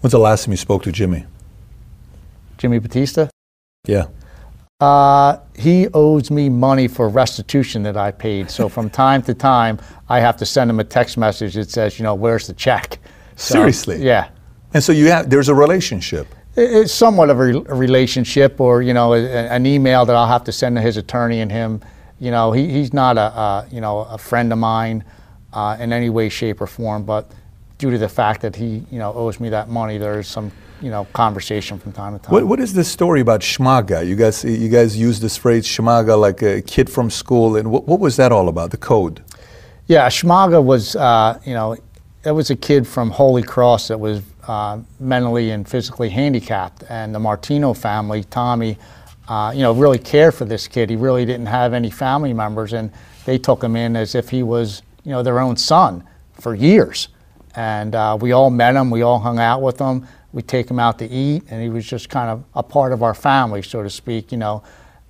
When's 0.00 0.12
the 0.12 0.18
last 0.18 0.44
time 0.44 0.52
you 0.52 0.56
spoke 0.56 0.82
to 0.84 0.92
Jimmy? 0.92 1.26
Jimmy 2.56 2.78
Battista. 2.78 3.30
Yeah. 3.86 4.06
Uh, 4.80 5.38
he 5.56 5.88
owes 5.92 6.30
me 6.30 6.48
money 6.48 6.88
for 6.88 7.08
restitution 7.08 7.82
that 7.82 7.98
I 7.98 8.10
paid. 8.10 8.50
So 8.50 8.68
from 8.68 8.88
time 9.04 9.22
to 9.22 9.34
time, 9.34 9.78
I 10.08 10.20
have 10.20 10.36
to 10.38 10.46
send 10.46 10.70
him 10.70 10.80
a 10.80 10.84
text 10.84 11.18
message 11.18 11.54
that 11.54 11.70
says, 11.70 11.98
you 11.98 12.02
know, 12.02 12.14
where's 12.14 12.46
the 12.46 12.54
check? 12.54 12.98
So, 13.36 13.54
Seriously? 13.54 14.02
Yeah. 14.02 14.30
And 14.72 14.82
so 14.82 14.92
you 14.92 15.06
have 15.08 15.28
there's 15.28 15.48
a 15.48 15.54
relationship. 15.54 16.28
It's 16.56 16.92
somewhat 16.92 17.30
of 17.30 17.38
a, 17.38 17.44
re- 17.44 17.64
a 17.66 17.74
relationship, 17.74 18.60
or 18.60 18.82
you 18.82 18.94
know, 18.94 19.14
a, 19.14 19.26
an 19.26 19.66
email 19.66 20.04
that 20.04 20.14
I'll 20.14 20.26
have 20.26 20.44
to 20.44 20.52
send 20.52 20.76
to 20.76 20.82
his 20.82 20.96
attorney 20.96 21.40
and 21.40 21.50
him. 21.50 21.80
You 22.18 22.30
know, 22.30 22.52
he, 22.52 22.70
he's 22.70 22.92
not 22.92 23.16
a, 23.16 23.20
a 23.20 23.68
you 23.70 23.80
know 23.80 24.00
a 24.00 24.18
friend 24.18 24.52
of 24.52 24.58
mine 24.58 25.04
uh, 25.52 25.76
in 25.80 25.92
any 25.92 26.10
way, 26.10 26.28
shape, 26.28 26.60
or 26.60 26.66
form. 26.66 27.04
But 27.04 27.30
due 27.80 27.90
to 27.90 27.98
the 27.98 28.08
fact 28.08 28.42
that 28.42 28.54
he 28.54 28.84
you 28.90 28.98
know 28.98 29.12
owes 29.14 29.40
me 29.40 29.48
that 29.48 29.68
money, 29.68 29.98
there's 29.98 30.28
some 30.28 30.52
you 30.80 30.90
know 30.90 31.06
conversation 31.12 31.78
from 31.78 31.92
time 31.92 32.12
to 32.16 32.24
time. 32.24 32.32
What, 32.32 32.44
what 32.44 32.60
is 32.60 32.72
this 32.74 32.88
story 32.88 33.20
about 33.20 33.40
Schmaga? 33.40 34.06
You 34.06 34.14
guys 34.14 34.44
you 34.44 34.68
guys 34.68 34.96
use 34.96 35.18
this 35.18 35.36
phrase 35.36 35.66
Schmaga 35.66 36.20
like 36.20 36.42
a 36.42 36.62
kid 36.62 36.88
from 36.88 37.10
school, 37.10 37.56
and 37.56 37.70
what, 37.72 37.88
what 37.88 37.98
was 37.98 38.16
that 38.16 38.30
all 38.30 38.48
about? 38.48 38.70
The 38.70 38.76
code. 38.76 39.24
Yeah, 39.86 40.08
Schmaga 40.08 40.62
was, 40.62 40.94
uh, 40.94 41.40
you 41.44 41.52
know, 41.52 41.76
it 42.24 42.30
was 42.30 42.50
a 42.50 42.54
kid 42.54 42.86
from 42.86 43.10
Holy 43.10 43.42
Cross 43.42 43.88
that 43.88 43.98
was 43.98 44.22
uh, 44.46 44.78
mentally 45.00 45.50
and 45.50 45.68
physically 45.68 46.08
handicapped, 46.08 46.84
and 46.88 47.12
the 47.12 47.18
Martino 47.18 47.74
family, 47.74 48.22
Tommy, 48.24 48.78
uh, 49.26 49.52
you 49.52 49.62
know, 49.62 49.72
really 49.72 49.98
cared 49.98 50.34
for 50.34 50.44
this 50.44 50.68
kid. 50.68 50.90
He 50.90 50.96
really 50.96 51.24
didn't 51.24 51.46
have 51.46 51.72
any 51.72 51.90
family 51.90 52.32
members, 52.32 52.72
and 52.72 52.92
they 53.24 53.36
took 53.36 53.64
him 53.64 53.74
in 53.74 53.96
as 53.96 54.14
if 54.14 54.28
he 54.28 54.44
was, 54.44 54.82
you 55.02 55.10
know, 55.10 55.24
their 55.24 55.40
own 55.40 55.56
son 55.56 56.04
for 56.34 56.54
years. 56.54 57.08
And 57.54 57.94
uh, 57.94 58.16
we 58.20 58.32
all 58.32 58.50
met 58.50 58.76
him, 58.76 58.90
we 58.90 59.02
all 59.02 59.18
hung 59.18 59.38
out 59.38 59.60
with 59.60 59.78
him, 59.78 60.06
we 60.32 60.42
take 60.42 60.70
him 60.70 60.78
out 60.78 60.98
to 61.00 61.06
eat, 61.08 61.42
and 61.50 61.62
he 61.62 61.68
was 61.68 61.84
just 61.84 62.08
kind 62.08 62.30
of 62.30 62.44
a 62.54 62.62
part 62.62 62.92
of 62.92 63.02
our 63.02 63.14
family, 63.14 63.62
so 63.62 63.82
to 63.82 63.90
speak, 63.90 64.30
you 64.30 64.38
know. 64.38 64.62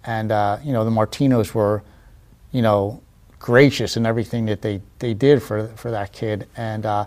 And 0.04 0.32
uh, 0.32 0.58
you 0.64 0.72
know, 0.72 0.84
the 0.84 0.90
Martinos 0.90 1.52
were, 1.52 1.82
you 2.52 2.62
know, 2.62 3.02
gracious 3.38 3.96
in 3.96 4.06
everything 4.06 4.46
that 4.46 4.62
they, 4.62 4.80
they 4.98 5.14
did 5.14 5.42
for, 5.42 5.68
for 5.68 5.90
that 5.90 6.12
kid. 6.12 6.46
And 6.56 6.86
uh, 6.86 7.06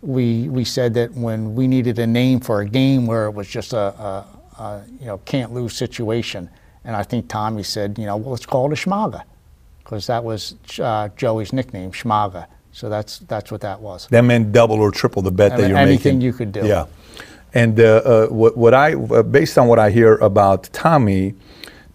we, 0.00 0.48
we 0.48 0.64
said 0.64 0.94
that 0.94 1.12
when 1.12 1.54
we 1.54 1.66
needed 1.66 1.98
a 1.98 2.06
name 2.06 2.40
for 2.40 2.60
a 2.60 2.66
game 2.66 3.06
where 3.06 3.26
it 3.26 3.32
was 3.32 3.48
just 3.48 3.72
a, 3.72 3.78
a, 3.78 4.26
a 4.58 4.84
you 5.00 5.06
know 5.06 5.18
can't 5.18 5.52
lose 5.52 5.74
situation, 5.74 6.50
and 6.84 6.94
I 6.94 7.02
think 7.02 7.28
Tommy 7.28 7.62
said, 7.62 7.98
you 7.98 8.04
know, 8.04 8.16
well, 8.16 8.32
let's 8.32 8.44
call 8.44 8.70
it 8.70 8.78
a 8.78 8.88
Schmaga, 8.88 9.22
because 9.78 10.06
that 10.08 10.22
was 10.22 10.56
uh, 10.78 11.08
Joey's 11.16 11.52
nickname, 11.52 11.92
Schmaga. 11.92 12.46
So 12.74 12.88
that's 12.88 13.20
that's 13.20 13.52
what 13.52 13.60
that 13.60 13.80
was. 13.80 14.08
That 14.08 14.22
meant 14.22 14.50
double 14.52 14.80
or 14.80 14.90
triple 14.90 15.22
the 15.22 15.30
bet 15.30 15.52
I 15.52 15.56
that 15.58 15.68
you're 15.68 15.78
anything 15.78 15.94
making. 15.94 16.10
Anything 16.10 16.20
you 16.20 16.32
could 16.32 16.52
do. 16.52 16.66
Yeah. 16.66 16.86
And 17.54 17.78
uh, 17.78 17.84
uh, 17.84 18.26
what, 18.26 18.56
what 18.56 18.74
I, 18.74 18.94
uh, 18.94 19.22
based 19.22 19.56
on 19.58 19.68
what 19.68 19.78
I 19.78 19.90
hear 19.90 20.14
about 20.16 20.68
Tommy, 20.72 21.34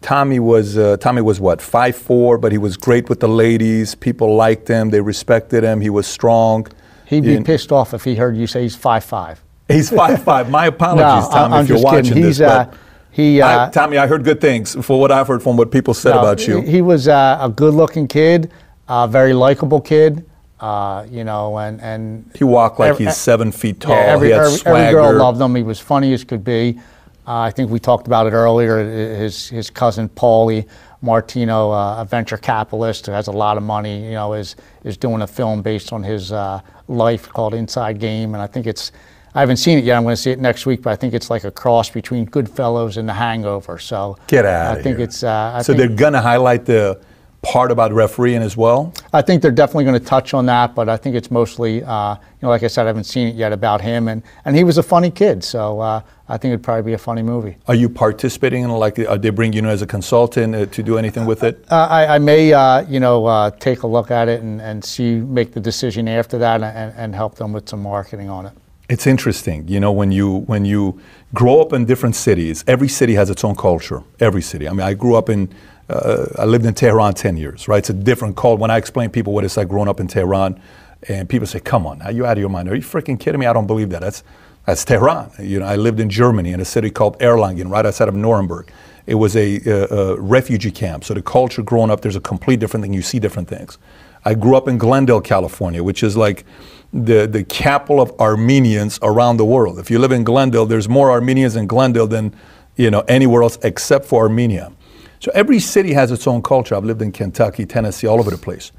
Tommy 0.01 0.39
was 0.39 0.77
uh, 0.77 0.95
Tommy 0.97 1.21
was 1.21 1.41
what 1.41 1.61
five 1.61 1.97
four, 1.97 2.37
but 2.37 2.53
he 2.53 2.57
was 2.57 2.77
great 2.77 3.09
with 3.09 3.19
the 3.19 3.27
ladies. 3.27 3.93
People 3.93 4.35
liked 4.35 4.69
him. 4.69 4.89
They 4.89 5.01
respected 5.01 5.65
him. 5.65 5.81
He 5.81 5.89
was 5.89 6.07
strong. 6.07 6.65
He'd 7.05 7.23
be 7.23 7.35
And- 7.35 7.45
pissed 7.45 7.73
off 7.73 7.93
if 7.93 8.05
he 8.05 8.15
heard 8.15 8.37
you 8.37 8.47
say 8.47 8.61
he's 8.61 8.77
five 8.77 9.03
five. 9.03 9.43
He's 9.67 9.89
five 9.89 10.23
five. 10.23 10.49
My 10.49 10.63
No, 10.63 10.69
apologies, 10.69 11.29
Tommy, 11.29 11.55
I'm 11.55 11.63
if 11.63 11.69
you're 11.69 11.81
watching 11.81 12.03
kidding. 12.05 12.23
this. 12.23 12.37
He's 12.37 12.41
uh, 12.41 12.71
he. 13.11 13.41
I- 13.41 13.65
Uh, 13.65 13.69
Tommy, 13.71 13.97
I 13.97 14.07
heard 14.07 14.23
good 14.23 14.39
things 14.39 14.75
for 14.85 14.97
what 14.97 15.11
I've 15.11 15.27
heard 15.27 15.43
from 15.43 15.57
what 15.57 15.71
people 15.71 15.93
said 15.93 16.11
No, 16.15 16.19
about 16.19 16.47
you. 16.47 16.61
He 16.61 16.81
was 16.81 17.09
uh, 17.09 17.37
a 17.41 17.49
good-looking 17.49 18.07
kid, 18.07 18.49
a 18.87 19.09
very 19.09 19.33
likable 19.33 19.81
kid. 19.81 20.25
Uh, 20.59 21.05
you 21.09 21.23
know, 21.23 21.57
and 21.57 21.79
and 21.81 22.29
He 22.35 22.43
walked 22.43 22.79
like 22.79 22.89
Every- 22.91 23.05
he's 23.05 23.15
seven 23.17 23.51
feet 23.51 23.79
tall. 23.79 23.95
yeah, 23.95 24.01
every, 24.13 24.27
he 24.27 24.33
had 24.33 24.41
every, 24.45 24.57
swagger. 24.57 24.77
every 24.77 24.93
girl 24.93 25.13
loved 25.17 25.39
him. 25.41 25.55
He 25.55 25.63
was 25.63 25.79
funny 25.79 26.13
as 26.13 26.23
could 26.23 26.43
be. 26.43 26.79
Uh, 27.27 27.41
I 27.41 27.51
think 27.51 27.69
we 27.71 27.79
talked 27.79 28.07
about 28.07 28.27
it 28.27 28.33
earlier. 28.33 28.83
His 29.15 29.47
his 29.47 29.69
cousin 29.69 30.09
Paulie 30.09 30.65
Martino, 31.01 31.71
uh, 31.71 32.01
a 32.01 32.05
venture 32.05 32.37
capitalist 32.37 33.05
who 33.05 33.13
has 33.13 33.27
a 33.27 33.31
lot 33.31 33.55
of 33.55 33.63
money, 33.63 34.03
you 34.03 34.11
know, 34.11 34.33
is 34.33 34.55
is 34.83 34.97
doing 34.97 35.21
a 35.21 35.27
film 35.27 35.61
based 35.61 35.93
on 35.93 36.03
his 36.03 36.31
uh, 36.33 36.59
life 36.89 37.29
called 37.29 37.53
Inside 37.53 37.99
Game, 37.99 38.33
and 38.33 38.41
I 38.41 38.47
think 38.47 38.67
it's. 38.67 38.91
I 39.35 39.41
haven't 39.41 39.57
seen 39.57 39.77
it 39.77 39.83
yet. 39.83 39.95
I'm 39.95 40.01
going 40.03 40.15
to 40.15 40.21
see 40.21 40.31
it 40.31 40.39
next 40.39 40.65
week, 40.65 40.81
but 40.81 40.89
I 40.89 40.95
think 40.95 41.13
it's 41.13 41.29
like 41.29 41.43
a 41.43 41.51
cross 41.51 41.87
between 41.91 42.25
Goodfellas 42.25 42.97
and 42.97 43.07
The 43.07 43.13
Hangover. 43.13 43.77
So 43.77 44.17
Get 44.25 44.43
out 44.43 44.73
I 44.73 44.77
of 44.77 44.83
think 44.83 44.97
here. 44.97 45.05
it's. 45.05 45.21
Uh, 45.23 45.61
so 45.61 45.71
think, 45.73 45.77
they're 45.77 45.95
gonna 45.95 46.19
highlight 46.21 46.65
the 46.65 46.99
part 47.41 47.71
about 47.71 47.93
refereeing 47.93 48.41
as 48.41 48.57
well. 48.57 48.93
I 49.13 49.21
think 49.21 49.41
they're 49.41 49.51
definitely 49.51 49.85
going 49.85 49.99
to 49.99 50.05
touch 50.05 50.33
on 50.33 50.45
that, 50.47 50.75
but 50.75 50.89
I 50.89 50.97
think 50.97 51.15
it's 51.15 51.31
mostly, 51.31 51.83
uh, 51.83 52.15
you 52.15 52.19
know, 52.41 52.49
like 52.49 52.63
I 52.63 52.67
said, 52.67 52.83
I 52.83 52.87
haven't 52.87 53.05
seen 53.05 53.29
it 53.29 53.35
yet 53.35 53.53
about 53.53 53.79
him, 53.81 54.09
and, 54.09 54.23
and 54.43 54.55
he 54.55 54.63
was 54.63 54.77
a 54.77 54.83
funny 54.83 55.09
kid, 55.09 55.43
so 55.43 55.79
uh, 55.79 56.01
I 56.27 56.37
think 56.37 56.51
it'd 56.51 56.63
probably 56.63 56.83
be 56.83 56.93
a 56.93 56.97
funny 56.97 57.23
movie. 57.23 57.55
Are 57.67 57.75
you 57.75 57.87
participating 57.87 58.63
in 58.63 58.69
like? 58.69 58.99
Are 58.99 59.17
they 59.17 59.29
bring 59.29 59.53
you 59.53 59.59
in 59.59 59.65
as 59.65 59.81
a 59.81 59.87
consultant 59.87 60.53
uh, 60.53 60.65
to 60.65 60.83
do 60.83 60.97
anything 60.97 61.25
with 61.25 61.43
it? 61.43 61.65
Uh, 61.71 61.87
I, 61.89 62.15
I 62.15 62.19
may, 62.19 62.51
uh, 62.51 62.81
you 62.89 62.99
know, 62.99 63.25
uh, 63.25 63.51
take 63.51 63.83
a 63.83 63.87
look 63.87 64.11
at 64.11 64.27
it 64.27 64.41
and, 64.41 64.61
and 64.61 64.83
see, 64.83 65.15
make 65.15 65.53
the 65.53 65.61
decision 65.61 66.07
after 66.07 66.37
that, 66.39 66.61
and, 66.61 66.93
and 66.97 67.15
help 67.15 67.35
them 67.35 67.53
with 67.53 67.69
some 67.69 67.81
marketing 67.81 68.29
on 68.29 68.47
it. 68.47 68.53
It's 68.89 69.07
interesting, 69.07 69.67
you 69.67 69.79
know, 69.79 69.91
when 69.91 70.11
you 70.11 70.39
when 70.39 70.65
you 70.65 70.99
grow 71.33 71.61
up 71.61 71.73
in 71.73 71.85
different 71.85 72.15
cities. 72.15 72.65
Every 72.67 72.89
city 72.89 73.13
has 73.13 73.29
its 73.29 73.43
own 73.45 73.55
culture. 73.55 74.03
Every 74.19 74.41
city. 74.41 74.67
I 74.67 74.71
mean, 74.71 74.81
I 74.81 74.93
grew 74.93 75.15
up 75.15 75.29
in. 75.29 75.47
Uh, 75.89 76.27
I 76.37 76.45
lived 76.45 76.65
in 76.65 76.73
Tehran 76.73 77.13
ten 77.13 77.35
years, 77.35 77.67
right? 77.67 77.79
It's 77.79 77.89
a 77.89 77.93
different 77.93 78.35
culture. 78.35 78.61
When 78.61 78.71
I 78.71 78.77
explain 78.77 79.09
people 79.09 79.33
what 79.33 79.43
it's 79.43 79.57
like 79.57 79.67
growing 79.67 79.89
up 79.89 79.99
in 79.99 80.07
Tehran, 80.07 80.59
and 81.07 81.27
people 81.27 81.47
say, 81.47 81.59
"Come 81.59 81.87
on, 81.87 82.01
are 82.03 82.11
you 82.11 82.25
out 82.25 82.33
of 82.33 82.39
your 82.39 82.49
mind? 82.49 82.69
Are 82.69 82.75
you 82.75 82.81
freaking 82.81 83.19
kidding 83.19 83.39
me? 83.39 83.47
I 83.47 83.53
don't 83.53 83.67
believe 83.67 83.89
that. 83.89 84.01
That's 84.01 84.23
that's 84.65 84.85
Tehran." 84.85 85.31
You 85.39 85.59
know, 85.59 85.65
I 85.65 85.77
lived 85.77 85.99
in 85.99 86.09
Germany 86.09 86.53
in 86.53 86.59
a 86.59 86.65
city 86.65 86.89
called 86.91 87.17
Erlangen, 87.19 87.71
right 87.71 87.85
outside 87.85 88.07
of 88.07 88.15
Nuremberg. 88.15 88.71
It 89.07 89.15
was 89.15 89.35
a, 89.35 89.59
uh, 89.65 89.95
a 89.95 90.21
refugee 90.21 90.69
camp. 90.69 91.03
So 91.03 91.15
the 91.15 91.23
culture 91.23 91.63
growing 91.63 91.89
up, 91.89 92.01
there's 92.01 92.15
a 92.15 92.21
complete 92.21 92.59
different 92.59 92.83
thing. 92.83 92.93
You 92.93 93.01
see 93.01 93.19
different 93.19 93.47
things. 93.47 93.79
I 94.23 94.35
grew 94.35 94.55
up 94.55 94.67
in 94.67 94.77
Glendale, 94.77 95.21
California, 95.21 95.83
which 95.83 96.03
is 96.03 96.15
like 96.15 96.45
the, 96.93 97.25
the 97.25 97.43
capital 97.43 98.01
of 98.01 98.11
Armenians 98.19 98.99
around 99.01 99.37
the 99.37 99.45
world. 99.45 99.79
If 99.79 99.89
you 99.89 99.97
live 99.97 100.11
in 100.11 100.23
Glendale, 100.23 100.67
there's 100.67 100.87
more 100.89 101.09
Armenians 101.09 101.55
in 101.55 101.65
Glendale 101.65 102.05
than 102.05 102.35
you 102.75 102.91
know 102.91 103.03
anywhere 103.07 103.41
else 103.41 103.57
except 103.63 104.05
for 104.05 104.23
Armenia. 104.23 104.71
So 105.19 105.31
every 105.35 105.59
city 105.59 105.93
has 105.93 106.11
its 106.11 106.27
own 106.27 106.41
culture. 106.41 106.75
I've 106.75 106.85
lived 106.85 107.01
in 107.01 107.11
Kentucky, 107.11 107.65
Tennessee, 107.65 108.07
all 108.07 108.19
over 108.19 108.31
the 108.31 108.37
place. 108.37 108.71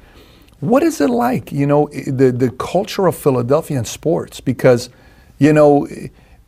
What 0.61 0.83
is 0.83 1.01
it 1.01 1.11
like, 1.11 1.53
you 1.53 1.67
know, 1.67 1.89
the, 2.07 2.33
the 2.33 2.51
culture 2.53 3.07
of 3.07 3.17
Philadelphia 3.17 3.79
in 3.79 3.85
sports? 3.85 4.41
Because, 4.41 4.91
you 5.39 5.53
know, 5.53 5.87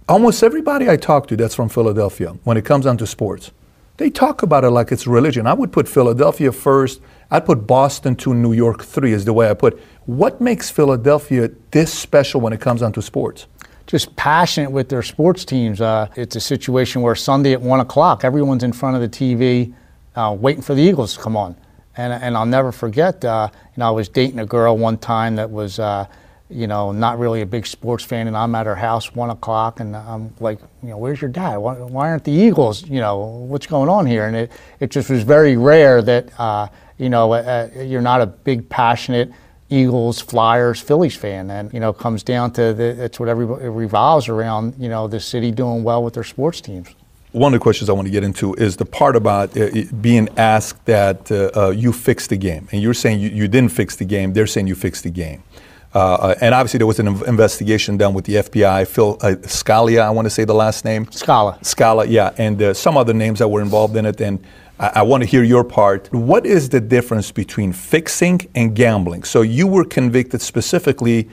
almost 0.08 0.42
everybody 0.42 0.88
I 0.88 0.96
talk 0.96 1.28
to 1.28 1.36
that's 1.36 1.54
from 1.54 1.68
Philadelphia, 1.68 2.30
when 2.44 2.56
it 2.56 2.64
comes 2.64 2.84
down 2.84 2.98
to 2.98 3.06
sports, 3.06 3.52
they 3.98 4.10
talk 4.10 4.42
about 4.42 4.64
it 4.64 4.70
like 4.70 4.92
it's 4.92 5.06
religion. 5.06 5.46
I 5.46 5.52
would 5.52 5.72
put 5.72 5.88
Philadelphia 5.88 6.52
first. 6.52 7.00
I'd 7.30 7.44
put 7.44 7.66
Boston 7.66 8.16
two, 8.16 8.34
New 8.34 8.52
York 8.52 8.82
three 8.82 9.12
is 9.12 9.24
the 9.24 9.32
way 9.32 9.50
I 9.50 9.54
put. 9.54 9.78
What 10.06 10.40
makes 10.40 10.70
Philadelphia 10.70 11.50
this 11.70 11.92
special 11.92 12.40
when 12.40 12.52
it 12.52 12.60
comes 12.60 12.80
down 12.80 12.92
to 12.94 13.02
sports? 13.02 13.46
just 13.86 14.14
passionate 14.16 14.70
with 14.70 14.88
their 14.88 15.02
sports 15.02 15.44
teams. 15.44 15.80
Uh, 15.80 16.08
it's 16.16 16.34
a 16.34 16.40
situation 16.40 17.02
where 17.02 17.14
Sunday 17.14 17.52
at 17.52 17.60
one 17.60 17.80
o'clock, 17.80 18.24
everyone's 18.24 18.62
in 18.62 18.72
front 18.72 18.96
of 18.96 19.02
the 19.02 19.08
TV, 19.08 19.74
uh, 20.14 20.36
waiting 20.38 20.62
for 20.62 20.74
the 20.74 20.82
Eagles 20.82 21.14
to 21.16 21.20
come 21.20 21.36
on. 21.36 21.56
And, 21.96 22.12
and 22.12 22.36
I'll 22.36 22.46
never 22.46 22.72
forget. 22.72 23.24
Uh, 23.24 23.48
you 23.52 23.80
know, 23.80 23.88
I 23.88 23.90
was 23.90 24.08
dating 24.08 24.38
a 24.38 24.46
girl 24.46 24.78
one 24.78 24.96
time 24.96 25.36
that 25.36 25.50
was, 25.50 25.78
uh, 25.78 26.06
you 26.48 26.66
know, 26.66 26.92
not 26.92 27.18
really 27.18 27.40
a 27.40 27.46
big 27.46 27.66
sports 27.66 28.04
fan, 28.04 28.26
and 28.26 28.36
I'm 28.36 28.54
at 28.54 28.66
her 28.66 28.74
house 28.74 29.14
one 29.14 29.30
o'clock, 29.30 29.80
and 29.80 29.96
I'm 29.96 30.34
like, 30.40 30.58
you 30.82 30.90
know, 30.90 30.98
where's 30.98 31.20
your 31.20 31.30
dad? 31.30 31.56
Why, 31.56 31.74
why 31.74 32.10
aren't 32.10 32.24
the 32.24 32.32
Eagles? 32.32 32.86
You 32.88 33.00
know, 33.00 33.18
what's 33.18 33.66
going 33.66 33.88
on 33.88 34.06
here? 34.06 34.26
And 34.26 34.36
it, 34.36 34.52
it 34.80 34.90
just 34.90 35.10
was 35.10 35.22
very 35.22 35.56
rare 35.56 36.02
that, 36.02 36.38
uh, 36.38 36.68
you 36.98 37.08
know, 37.08 37.32
uh, 37.32 37.68
you're 37.76 38.02
not 38.02 38.20
a 38.20 38.26
big 38.26 38.68
passionate. 38.68 39.32
Eagles, 39.70 40.20
Flyers, 40.20 40.80
Phillies 40.80 41.16
fan, 41.16 41.50
and 41.50 41.72
you 41.72 41.80
know, 41.80 41.94
comes 41.94 42.22
down 42.22 42.52
to 42.52 42.74
the, 42.74 43.04
it's 43.04 43.18
what 43.18 43.30
everybody 43.30 43.64
it 43.64 43.70
revolves 43.70 44.28
around. 44.28 44.74
You 44.78 44.90
know, 44.90 45.08
the 45.08 45.18
city 45.18 45.50
doing 45.50 45.82
well 45.82 46.04
with 46.04 46.12
their 46.12 46.24
sports 46.24 46.60
teams. 46.60 46.88
One 47.32 47.54
of 47.54 47.60
the 47.60 47.62
questions 47.62 47.88
I 47.88 47.94
want 47.94 48.06
to 48.06 48.12
get 48.12 48.24
into 48.24 48.52
is 48.54 48.76
the 48.76 48.84
part 48.84 49.16
about 49.16 49.56
uh, 49.56 49.70
being 50.00 50.28
asked 50.36 50.84
that 50.84 51.32
uh, 51.32 51.50
uh, 51.56 51.70
you 51.70 51.92
fixed 51.92 52.28
the 52.28 52.36
game. 52.36 52.68
And 52.72 52.82
you're 52.82 52.94
saying 52.94 53.20
you, 53.20 53.30
you 53.30 53.48
didn't 53.48 53.72
fix 53.72 53.96
the 53.96 54.04
game, 54.04 54.34
they're 54.34 54.46
saying 54.46 54.66
you 54.66 54.74
fixed 54.74 55.04
the 55.04 55.10
game. 55.10 55.42
Uh, 55.94 55.98
uh, 55.98 56.34
and 56.40 56.54
obviously, 56.54 56.78
there 56.78 56.86
was 56.86 56.98
an 56.98 57.06
inv- 57.06 57.26
investigation 57.26 57.96
done 57.96 58.14
with 58.14 58.24
the 58.24 58.36
FBI. 58.36 58.86
Phil 58.86 59.18
uh, 59.20 59.34
Scalia, 59.42 60.00
I 60.00 60.10
want 60.10 60.24
to 60.26 60.30
say 60.30 60.44
the 60.44 60.54
last 60.54 60.84
name. 60.84 61.10
Scala. 61.10 61.58
Scala, 61.62 62.06
yeah, 62.06 62.32
and 62.38 62.60
uh, 62.62 62.74
some 62.74 62.96
other 62.96 63.12
names 63.12 63.40
that 63.40 63.48
were 63.48 63.60
involved 63.60 63.96
in 63.96 64.06
it. 64.06 64.20
And 64.20 64.42
I, 64.78 64.92
I 64.96 65.02
want 65.02 65.22
to 65.22 65.28
hear 65.28 65.42
your 65.42 65.64
part. 65.64 66.10
What 66.12 66.46
is 66.46 66.70
the 66.70 66.80
difference 66.80 67.30
between 67.30 67.72
fixing 67.72 68.40
and 68.54 68.74
gambling? 68.74 69.24
So 69.24 69.42
you 69.42 69.66
were 69.66 69.84
convicted 69.84 70.40
specifically 70.40 71.28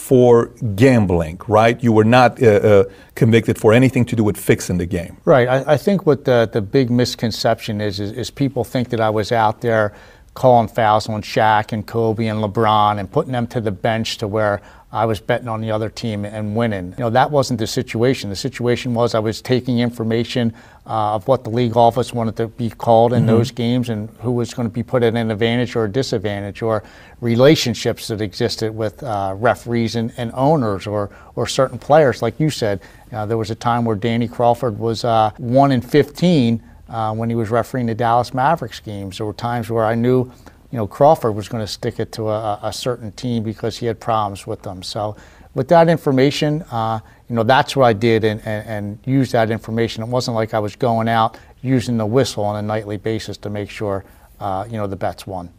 for 0.00 0.46
gambling, 0.76 1.38
right? 1.46 1.80
You 1.84 1.92
were 1.92 2.04
not 2.04 2.42
uh, 2.42 2.46
uh, 2.46 2.84
convicted 3.14 3.58
for 3.58 3.74
anything 3.74 4.06
to 4.06 4.16
do 4.16 4.24
with 4.24 4.38
fixing 4.38 4.78
the 4.78 4.86
game. 4.86 5.18
Right. 5.26 5.46
I, 5.46 5.74
I 5.74 5.76
think 5.76 6.06
what 6.06 6.24
the, 6.24 6.48
the 6.50 6.62
big 6.62 6.90
misconception 6.90 7.82
is, 7.82 8.00
is 8.00 8.10
is 8.12 8.30
people 8.30 8.64
think 8.64 8.88
that 8.88 9.00
I 9.00 9.10
was 9.10 9.30
out 9.30 9.60
there 9.60 9.92
calling 10.32 10.68
fouls 10.68 11.06
on 11.08 11.20
Shaq 11.20 11.72
and 11.72 11.86
Kobe 11.86 12.26
and 12.26 12.42
LeBron 12.42 12.98
and 12.98 13.12
putting 13.12 13.32
them 13.32 13.46
to 13.48 13.60
the 13.60 13.70
bench 13.70 14.16
to 14.18 14.26
where 14.26 14.62
I 14.92 15.04
was 15.04 15.20
betting 15.20 15.46
on 15.46 15.60
the 15.60 15.70
other 15.70 15.88
team 15.88 16.24
and 16.24 16.56
winning. 16.56 16.94
You 16.98 17.04
know, 17.04 17.10
that 17.10 17.30
wasn't 17.30 17.60
the 17.60 17.66
situation. 17.66 18.28
The 18.28 18.36
situation 18.36 18.92
was 18.92 19.14
I 19.14 19.20
was 19.20 19.40
taking 19.40 19.78
information 19.78 20.52
uh, 20.84 21.14
of 21.14 21.28
what 21.28 21.44
the 21.44 21.50
league 21.50 21.76
office 21.76 22.12
wanted 22.12 22.36
to 22.38 22.48
be 22.48 22.70
called 22.70 23.12
in 23.12 23.24
those 23.24 23.52
games 23.52 23.88
and 23.88 24.08
who 24.20 24.32
was 24.32 24.52
going 24.52 24.66
to 24.66 24.72
be 24.72 24.82
put 24.82 25.04
at 25.04 25.14
an 25.14 25.30
advantage 25.30 25.76
or 25.76 25.84
a 25.84 25.88
disadvantage 25.88 26.60
or 26.60 26.82
relationships 27.20 28.08
that 28.08 28.20
existed 28.20 28.74
with 28.74 29.00
uh, 29.04 29.34
referees 29.38 29.94
and, 29.94 30.12
and 30.16 30.32
owners 30.34 30.88
or, 30.88 31.10
or 31.36 31.46
certain 31.46 31.78
players. 31.78 32.20
Like 32.20 32.40
you 32.40 32.50
said, 32.50 32.80
uh, 33.12 33.26
there 33.26 33.38
was 33.38 33.52
a 33.52 33.54
time 33.54 33.84
where 33.84 33.96
Danny 33.96 34.26
Crawford 34.26 34.76
was 34.76 35.04
uh, 35.04 35.30
1 35.38 35.70
in 35.70 35.80
15 35.80 36.62
uh, 36.88 37.14
when 37.14 37.28
he 37.28 37.36
was 37.36 37.50
refereeing 37.50 37.86
the 37.86 37.94
Dallas 37.94 38.34
Mavericks 38.34 38.80
games. 38.80 39.18
There 39.18 39.26
were 39.26 39.32
times 39.32 39.70
where 39.70 39.84
I 39.84 39.94
knew, 39.94 40.32
you 40.70 40.76
know, 40.76 40.86
Crawford 40.86 41.34
was 41.34 41.48
going 41.48 41.62
to 41.62 41.70
stick 41.70 41.98
it 41.98 42.12
to 42.12 42.28
a, 42.28 42.60
a 42.62 42.72
certain 42.72 43.12
team 43.12 43.42
because 43.42 43.78
he 43.78 43.86
had 43.86 43.98
problems 43.98 44.46
with 44.46 44.62
them. 44.62 44.82
So, 44.82 45.16
with 45.54 45.68
that 45.68 45.88
information, 45.88 46.62
uh, 46.70 47.00
you 47.28 47.34
know, 47.34 47.42
that's 47.42 47.74
what 47.74 47.86
I 47.86 47.92
did 47.92 48.24
and, 48.24 48.40
and, 48.44 48.68
and 48.68 48.98
used 49.04 49.32
that 49.32 49.50
information. 49.50 50.02
It 50.02 50.08
wasn't 50.08 50.36
like 50.36 50.54
I 50.54 50.60
was 50.60 50.76
going 50.76 51.08
out 51.08 51.38
using 51.62 51.96
the 51.96 52.06
whistle 52.06 52.44
on 52.44 52.56
a 52.56 52.62
nightly 52.62 52.96
basis 52.96 53.36
to 53.38 53.50
make 53.50 53.68
sure, 53.68 54.04
uh, 54.38 54.64
you 54.70 54.76
know, 54.76 54.86
the 54.86 54.96
bets 54.96 55.26
won. 55.26 55.50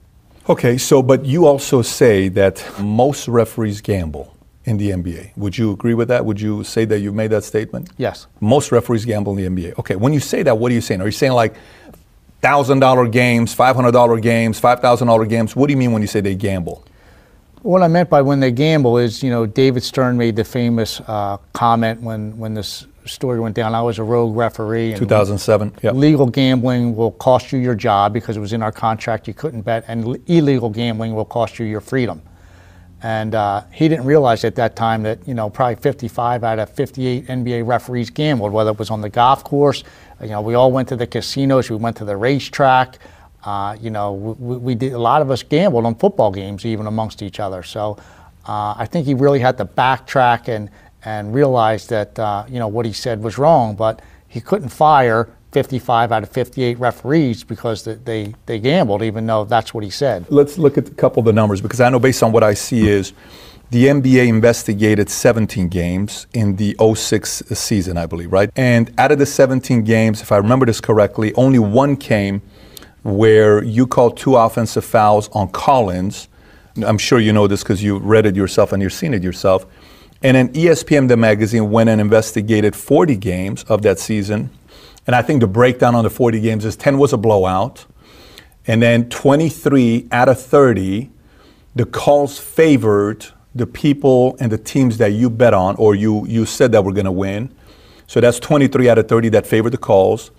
Okay, 0.49 0.77
so 0.77 1.03
but 1.03 1.25
you 1.25 1.45
also 1.45 1.81
say 1.81 2.29
that 2.29 2.65
most 2.79 3.27
referees 3.27 3.81
gamble 3.81 4.35
in 4.65 4.77
the 4.77 4.91
NBA. 4.91 5.35
Would 5.37 5.57
you 5.57 5.71
agree 5.71 5.93
with 5.93 6.07
that? 6.07 6.25
Would 6.25 6.39
you 6.39 6.63
say 6.63 6.85
that 6.85 6.99
you 6.99 7.11
made 7.11 7.31
that 7.31 7.43
statement? 7.43 7.89
Yes. 7.97 8.27
Most 8.39 8.71
referees 8.71 9.05
gamble 9.05 9.37
in 9.37 9.55
the 9.55 9.63
NBA. 9.63 9.79
Okay, 9.79 9.95
when 9.95 10.13
you 10.13 10.19
say 10.19 10.43
that, 10.43 10.57
what 10.57 10.71
are 10.71 10.75
you 10.75 10.81
saying? 10.81 11.01
Are 11.01 11.05
you 11.05 11.11
saying 11.11 11.33
like 11.33 11.55
thousand 12.41 12.79
dollar 12.79 13.07
games, 13.07 13.53
five 13.53 13.75
hundred 13.75 13.91
dollar 13.91 14.19
games, 14.19 14.59
five 14.59 14.79
thousand 14.79 15.07
dollar 15.07 15.25
games? 15.25 15.55
What 15.55 15.67
do 15.67 15.73
you 15.73 15.77
mean 15.77 15.91
when 15.91 16.01
you 16.01 16.07
say 16.07 16.21
they 16.21 16.35
gamble? 16.35 16.83
What 17.61 17.83
I 17.83 17.87
meant 17.87 18.09
by 18.09 18.23
when 18.23 18.39
they 18.39 18.51
gamble 18.51 18.97
is, 18.97 19.21
you 19.21 19.29
know, 19.29 19.45
David 19.45 19.83
Stern 19.83 20.17
made 20.17 20.35
the 20.35 20.43
famous 20.43 20.99
uh, 21.01 21.37
comment 21.53 22.01
when, 22.01 22.35
when 22.39 22.55
this 22.55 22.87
story 23.05 23.39
went 23.39 23.55
down. 23.55 23.75
I 23.75 23.83
was 23.83 23.99
a 23.99 24.03
rogue 24.03 24.35
referee. 24.35 24.91
And 24.93 24.97
2007. 24.97 25.73
Yeah. 25.83 25.91
Legal 25.91 26.25
gambling 26.25 26.95
will 26.95 27.11
cost 27.11 27.51
you 27.51 27.59
your 27.59 27.75
job 27.75 28.13
because 28.13 28.35
it 28.35 28.39
was 28.39 28.53
in 28.53 28.63
our 28.63 28.71
contract 28.71 29.27
you 29.27 29.35
couldn't 29.35 29.61
bet, 29.61 29.85
and 29.87 30.17
illegal 30.27 30.71
gambling 30.71 31.13
will 31.13 31.25
cost 31.25 31.59
you 31.59 31.65
your 31.65 31.81
freedom. 31.81 32.23
And 33.03 33.33
uh, 33.33 33.63
he 33.71 33.87
didn't 33.87 34.05
realize 34.05 34.43
at 34.43 34.55
that 34.55 34.75
time 34.75 35.03
that 35.03 35.27
you 35.27 35.33
know 35.33 35.49
probably 35.49 35.75
55 35.75 36.43
out 36.43 36.59
of 36.59 36.69
58 36.69 37.27
NBA 37.27 37.65
referees 37.65 38.09
gambled, 38.09 38.51
whether 38.51 38.71
it 38.71 38.79
was 38.79 38.91
on 38.91 39.01
the 39.01 39.09
golf 39.09 39.43
course. 39.43 39.83
You 40.21 40.29
know, 40.29 40.41
we 40.41 40.53
all 40.53 40.71
went 40.71 40.87
to 40.89 40.95
the 40.95 41.07
casinos, 41.07 41.69
we 41.69 41.75
went 41.75 41.97
to 41.97 42.05
the 42.05 42.15
racetrack. 42.15 42.99
Uh, 43.43 43.75
you 43.81 43.89
know, 43.89 44.13
we, 44.13 44.57
we 44.57 44.75
did 44.75 44.93
a 44.93 44.99
lot 44.99 45.21
of 45.21 45.31
us 45.31 45.41
gambled 45.41 45.85
on 45.85 45.95
football 45.95 46.31
games, 46.31 46.63
even 46.65 46.85
amongst 46.85 47.23
each 47.23 47.39
other. 47.39 47.63
So 47.63 47.97
uh, 48.47 48.75
I 48.77 48.85
think 48.85 49.07
he 49.07 49.15
really 49.15 49.39
had 49.39 49.57
to 49.57 49.65
backtrack 49.65 50.47
and 50.47 50.69
and 51.03 51.33
realize 51.33 51.87
that 51.87 52.17
uh, 52.19 52.45
you 52.47 52.59
know 52.59 52.67
what 52.67 52.85
he 52.85 52.93
said 52.93 53.23
was 53.23 53.37
wrong, 53.37 53.75
but 53.75 54.01
he 54.27 54.39
couldn't 54.39 54.69
fire 54.69 55.29
55 55.51 56.11
out 56.11 56.23
of 56.23 56.29
58 56.29 56.79
referees 56.79 57.43
because 57.43 57.83
th- 57.83 57.99
they 58.05 58.33
they 58.45 58.59
gambled, 58.59 59.03
even 59.03 59.25
though 59.25 59.45
that's 59.45 59.73
what 59.73 59.83
he 59.83 59.89
said. 59.89 60.25
Let's 60.29 60.57
look 60.57 60.77
at 60.77 60.87
a 60.87 60.93
couple 60.93 61.19
of 61.19 61.25
the 61.25 61.33
numbers 61.33 61.61
because 61.61 61.81
I 61.81 61.89
know 61.89 61.99
based 61.99 62.23
on 62.23 62.31
what 62.31 62.43
I 62.43 62.53
see 62.53 62.87
is 62.87 63.13
the 63.69 63.85
NBA 63.85 64.27
investigated 64.27 65.09
17 65.09 65.69
games 65.69 66.27
in 66.33 66.57
the 66.57 66.75
06 66.79 67.43
season, 67.53 67.97
I 67.97 68.05
believe, 68.05 68.31
right? 68.31 68.49
And 68.55 68.93
out 68.97 69.11
of 69.11 69.19
the 69.19 69.25
17 69.25 69.83
games, 69.83 70.21
if 70.21 70.31
I 70.31 70.37
remember 70.37 70.65
this 70.65 70.81
correctly, 70.81 71.33
only 71.35 71.59
one 71.59 71.95
came 71.95 72.41
where 73.03 73.63
you 73.63 73.87
called 73.87 74.17
two 74.17 74.35
offensive 74.35 74.85
fouls 74.85 75.29
on 75.29 75.47
Collins 75.49 76.27
I'm 76.77 76.97
sure 76.97 77.19
you 77.19 77.33
know 77.33 77.47
this 77.47 77.63
because 77.63 77.83
you 77.83 77.97
read 77.97 78.25
it 78.25 78.35
yourself 78.35 78.71
and 78.71 78.81
you've 78.81 78.93
seen 78.93 79.13
it 79.13 79.23
yourself. 79.23 79.65
And 80.23 80.37
then 80.37 80.53
ESPN, 80.53 81.07
the 81.07 81.17
magazine, 81.17 81.71
went 81.71 81.89
and 81.89 81.99
investigated 81.99 82.75
40 82.75 83.15
games 83.17 83.63
of 83.65 83.81
that 83.81 83.99
season. 83.99 84.49
And 85.07 85.15
I 85.15 85.21
think 85.21 85.41
the 85.41 85.47
breakdown 85.47 85.95
on 85.95 86.03
the 86.03 86.09
40 86.09 86.39
games 86.39 86.65
is 86.65 86.75
10 86.75 86.97
was 86.97 87.13
a 87.13 87.17
blowout. 87.17 87.85
And 88.67 88.81
then 88.81 89.09
23 89.09 90.07
out 90.11 90.29
of 90.29 90.39
30, 90.39 91.09
the 91.75 91.85
calls 91.85 92.37
favored 92.37 93.25
the 93.55 93.65
people 93.65 94.37
and 94.39 94.51
the 94.51 94.57
teams 94.57 94.97
that 94.97 95.11
you 95.11 95.29
bet 95.29 95.53
on 95.53 95.75
or 95.77 95.95
you, 95.95 96.25
you 96.27 96.45
said 96.45 96.71
that 96.71 96.83
were 96.83 96.93
going 96.93 97.05
to 97.05 97.11
win. 97.11 97.53
So 98.07 98.19
that's 98.19 98.39
23 98.39 98.89
out 98.89 98.97
of 98.97 99.07
30 99.07 99.29
that 99.29 99.47
favored 99.47 99.71
the 99.71 99.77
calls. 99.77 100.31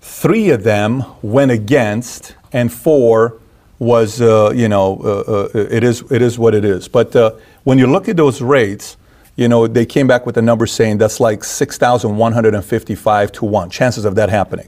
Three 0.00 0.50
of 0.50 0.62
them 0.62 1.04
went 1.22 1.50
against, 1.50 2.36
and 2.52 2.72
four 2.72 3.40
was, 3.78 4.20
uh, 4.20 4.52
you 4.54 4.68
know, 4.68 5.00
uh, 5.02 5.32
uh, 5.32 5.48
it 5.54 5.82
is 5.82 6.02
it 6.10 6.22
is 6.22 6.38
what 6.38 6.54
it 6.54 6.64
is. 6.64 6.86
But 6.86 7.16
uh, 7.16 7.32
when 7.64 7.78
you 7.78 7.86
look 7.86 8.08
at 8.08 8.16
those 8.16 8.40
rates, 8.40 8.96
you 9.36 9.48
know, 9.48 9.66
they 9.66 9.86
came 9.86 10.06
back 10.06 10.26
with 10.26 10.36
a 10.38 10.42
number 10.42 10.66
saying 10.66 10.98
that's 10.98 11.20
like 11.20 11.44
6,155 11.44 13.32
to 13.32 13.44
one 13.44 13.70
chances 13.70 14.04
of 14.04 14.14
that 14.14 14.30
happening. 14.30 14.66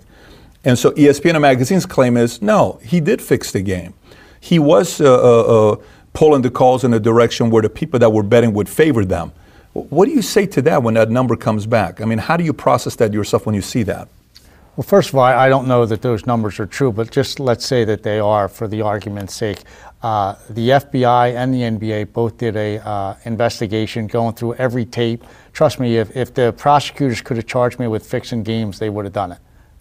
And 0.64 0.78
so 0.78 0.90
ESPN 0.92 1.40
Magazine's 1.40 1.86
claim 1.86 2.16
is 2.16 2.42
no, 2.42 2.78
he 2.82 3.00
did 3.00 3.22
fix 3.22 3.52
the 3.52 3.62
game. 3.62 3.94
He 4.40 4.58
was 4.58 5.00
uh, 5.00 5.12
uh, 5.12 5.72
uh, 5.72 5.76
pulling 6.12 6.42
the 6.42 6.50
calls 6.50 6.84
in 6.84 6.92
a 6.92 7.00
direction 7.00 7.50
where 7.50 7.62
the 7.62 7.70
people 7.70 7.98
that 7.98 8.10
were 8.10 8.22
betting 8.22 8.52
would 8.52 8.68
favor 8.68 9.04
them. 9.04 9.32
What 9.72 10.06
do 10.06 10.12
you 10.12 10.22
say 10.22 10.46
to 10.46 10.62
that 10.62 10.82
when 10.82 10.94
that 10.94 11.10
number 11.10 11.36
comes 11.36 11.66
back? 11.66 12.00
I 12.00 12.04
mean, 12.04 12.18
how 12.18 12.36
do 12.36 12.44
you 12.44 12.52
process 12.52 12.96
that 12.96 13.12
yourself 13.12 13.46
when 13.46 13.54
you 13.54 13.62
see 13.62 13.82
that? 13.84 14.08
Well, 14.76 14.84
first 14.84 15.08
of 15.08 15.16
all, 15.16 15.24
I 15.24 15.48
don't 15.48 15.66
know 15.66 15.86
that 15.86 16.02
those 16.02 16.26
numbers 16.26 16.60
are 16.60 16.66
true, 16.66 16.92
but 16.92 17.10
just 17.10 17.40
let's 17.40 17.66
say 17.66 17.84
that 17.84 18.04
they 18.04 18.20
are 18.20 18.48
for 18.48 18.68
the 18.68 18.82
argument's 18.82 19.34
sake. 19.34 19.62
Uh, 20.02 20.36
the 20.50 20.68
FBI 20.70 21.34
and 21.34 21.52
the 21.52 21.62
NBA 21.62 22.12
both 22.12 22.38
did 22.38 22.56
a 22.56 22.78
uh, 22.86 23.16
investigation 23.24 24.06
going 24.06 24.34
through 24.34 24.54
every 24.54 24.84
tape. 24.84 25.24
Trust 25.52 25.80
me, 25.80 25.96
if, 25.96 26.16
if 26.16 26.32
the 26.32 26.52
prosecutors 26.56 27.20
could 27.20 27.36
have 27.36 27.46
charged 27.46 27.80
me 27.80 27.88
with 27.88 28.06
fixing 28.06 28.44
games, 28.44 28.78
they 28.78 28.90
would 28.90 29.04
have 29.04 29.12
done 29.14 29.32
it. 29.32 29.38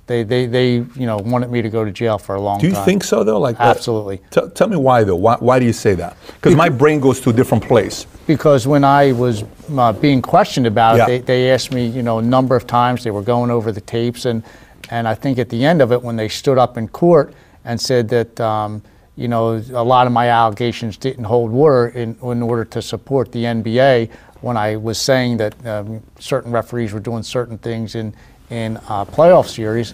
They, 0.08 0.24
they, 0.24 0.46
they, 0.46 0.72
you 0.76 1.06
know, 1.06 1.18
wanted 1.18 1.52
me 1.52 1.62
to 1.62 1.70
go 1.70 1.84
to 1.86 1.92
jail 1.92 2.18
for 2.18 2.36
a 2.36 2.42
long 2.42 2.58
time. 2.58 2.62
Do 2.62 2.68
you 2.70 2.74
time. 2.74 2.86
think 2.86 3.04
so, 3.04 3.24
though? 3.26 3.40
Like? 3.40 3.58
Absolutely. 3.60 4.22
Tell- 4.32 4.50
tell 4.50 4.70
me 4.70 4.78
why, 4.78 5.04
though. 5.04 5.18
Why, 5.18 5.36
why 5.36 5.60
do 5.60 5.66
you 5.66 5.74
say 5.74 5.94
that? 5.96 6.16
Because 6.28 6.56
my 6.56 6.70
brain 6.70 7.00
goes 7.02 7.20
to 7.22 7.30
a 7.30 7.34
different 7.34 7.64
place. 7.66 8.08
because 8.26 8.66
when 8.66 8.86
I 8.86 9.12
was 9.12 9.44
uh, 9.78 9.92
being 9.94 10.22
questioned 10.22 10.66
about 10.66 10.98
Yeah. 10.98 11.10
it, 11.10 11.26
they, 11.26 11.44
they 11.44 11.52
asked 11.52 11.74
me, 11.74 11.86
you 11.86 12.02
know, 12.04 12.20
a 12.20 12.22
number 12.24 12.56
of 12.56 12.66
times. 12.66 13.04
They 13.04 13.12
were 13.12 13.22
going 13.22 13.52
over 13.52 13.72
the 13.72 13.82
tapes, 13.82 14.26
and 14.26 14.44
and 14.90 15.08
I 15.08 15.14
think 15.14 15.38
at 15.38 15.50
the 15.50 15.66
end 15.66 15.82
of 15.82 15.92
it, 15.92 16.02
when 16.02 16.16
they 16.16 16.30
stood 16.30 16.58
up 16.58 16.78
in 16.78 16.88
court 16.88 17.34
and 17.66 17.80
said 17.80 18.08
that, 18.10 18.40
um, 18.40 18.82
you 19.18 19.28
know, 19.28 19.56
a 19.74 19.84
lot 19.84 20.08
of 20.08 20.14
my 20.14 20.30
allegations 20.30 20.96
didn't 20.96 21.26
hold 21.26 21.52
water 21.52 21.90
in, 21.90 22.16
in 22.22 22.42
order 22.42 22.64
to 22.64 22.82
support 22.82 23.32
the 23.32 23.44
NBA, 23.44 24.10
when 24.42 24.56
I 24.56 24.76
was 24.76 25.00
saying 25.00 25.38
that 25.38 25.66
um, 25.66 26.04
certain 26.20 26.52
referees 26.52 26.94
were 26.94 27.00
doing 27.00 27.24
certain 27.24 27.58
things 27.58 27.96
in 27.96 28.14
in 28.50 28.78
uh, 28.88 29.06
playoff 29.06 29.48
series. 29.48 29.94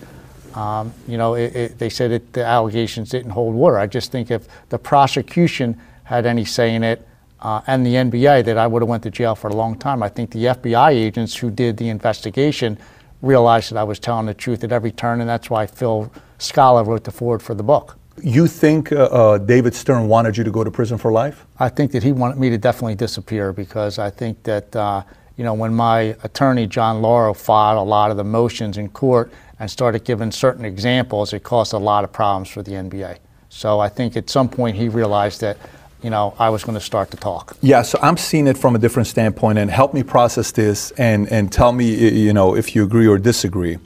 Um, 0.54 0.94
you 1.08 1.18
know, 1.18 1.34
it, 1.34 1.56
it, 1.56 1.80
they 1.80 1.90
said 1.90 2.12
that 2.12 2.34
the 2.34 2.46
allegations 2.46 3.10
didn't 3.10 3.32
hold 3.32 3.56
water. 3.56 3.80
I 3.80 3.88
just 3.88 4.12
think 4.12 4.30
if 4.30 4.48
the 4.70 4.78
prosecution 4.78 5.80
had 6.04 6.26
any 6.26 6.46
say 6.46 6.76
in 6.76 6.84
it, 6.84 7.08
uh, 7.40 7.62
and 7.68 7.86
the 7.86 7.96
NBA, 7.96 8.46
that 8.46 8.58
I 8.58 8.68
would 8.68 8.82
have 8.82 8.90
went 8.90 9.04
to 9.04 9.12
jail 9.12 9.36
for 9.36 9.50
a 9.50 9.56
long 9.56 9.78
time. 9.78 10.04
I 10.04 10.10
think 10.10 10.32
the 10.32 10.46
FBI 10.46 10.92
agents 10.92 11.36
who 11.36 11.50
did 11.50 11.78
the 11.78 11.90
investigation 11.90 12.78
realized 13.22 13.72
that 13.72 13.78
I 13.78 13.84
was 13.84 14.00
telling 14.00 14.28
the 14.28 14.34
truth 14.34 14.64
at 14.64 14.72
every 14.72 14.92
turn, 14.92 15.20
and 15.20 15.30
that's 15.30 15.50
why 15.50 15.66
Phil 15.66 16.12
Scala 16.38 16.84
wrote 16.84 17.04
the 17.04 17.12
foreword 17.12 17.42
for 17.42 17.56
the 17.56 17.64
book. 17.64 17.98
You 18.22 18.48
think 18.48 18.92
uh, 18.92 19.06
uh, 19.06 19.38
David 19.40 19.74
Stern 19.74 20.08
wanted 20.08 20.38
you 20.38 20.44
to 20.44 20.52
go 20.52 20.64
to 20.64 20.70
prison 20.70 20.98
for 20.98 21.12
life? 21.12 21.46
I 21.60 21.70
think 21.70 21.92
that 21.94 22.04
he 22.04 22.12
wanted 22.12 22.38
me 22.38 22.50
to 22.52 22.58
definitely 22.58 22.96
disappear 22.96 23.52
because 23.52 23.98
I 23.98 24.10
think 24.10 24.44
that, 24.44 24.76
uh, 24.76 25.04
you 25.36 25.44
know, 25.44 25.54
when 25.54 25.74
my 25.74 26.16
attorney, 26.24 26.68
John 26.68 27.02
Lauro, 27.02 27.34
filed 27.34 27.80
a 27.80 27.90
lot 27.90 28.12
of 28.12 28.18
the 28.18 28.24
motions 28.24 28.78
in 28.78 28.90
court 28.90 29.32
and 29.60 29.70
started 29.70 30.04
giving 30.04 30.32
certain 30.32 30.64
examples, 30.64 31.34
it 31.34 31.44
caused 31.44 31.74
a 31.74 31.78
lot 31.78 32.04
of 32.04 32.12
problems 32.12 32.50
for 32.50 32.62
the 32.62 32.72
NBA. 32.72 33.18
So 33.50 33.80
I 33.80 33.90
think 33.90 34.16
at 34.16 34.30
some 34.30 34.48
point 34.48 34.78
he 34.78 34.90
realized 34.90 35.42
that, 35.42 35.58
you 36.04 36.10
know, 36.10 36.36
I 36.38 36.50
was 36.50 36.64
going 36.64 36.78
to 36.78 36.84
start 36.84 37.10
to 37.12 37.18
talk. 37.18 37.58
Yeah, 37.62 37.82
so 37.82 37.98
I'm 38.02 38.18
seeing 38.18 38.48
it 38.48 38.58
from 38.58 38.76
a 38.76 38.80
different 38.80 39.08
standpoint, 39.08 39.58
and 39.58 39.72
help 39.72 39.94
me 39.94 40.04
process 40.04 40.52
this 40.52 40.92
and, 40.92 41.32
and 41.32 41.52
tell 41.52 41.72
me, 41.72 42.10
you 42.10 42.34
know, 42.34 42.56
if 42.56 42.76
you 42.76 42.84
agree 42.84 43.08
or 43.08 43.18
disagree. 43.18 43.80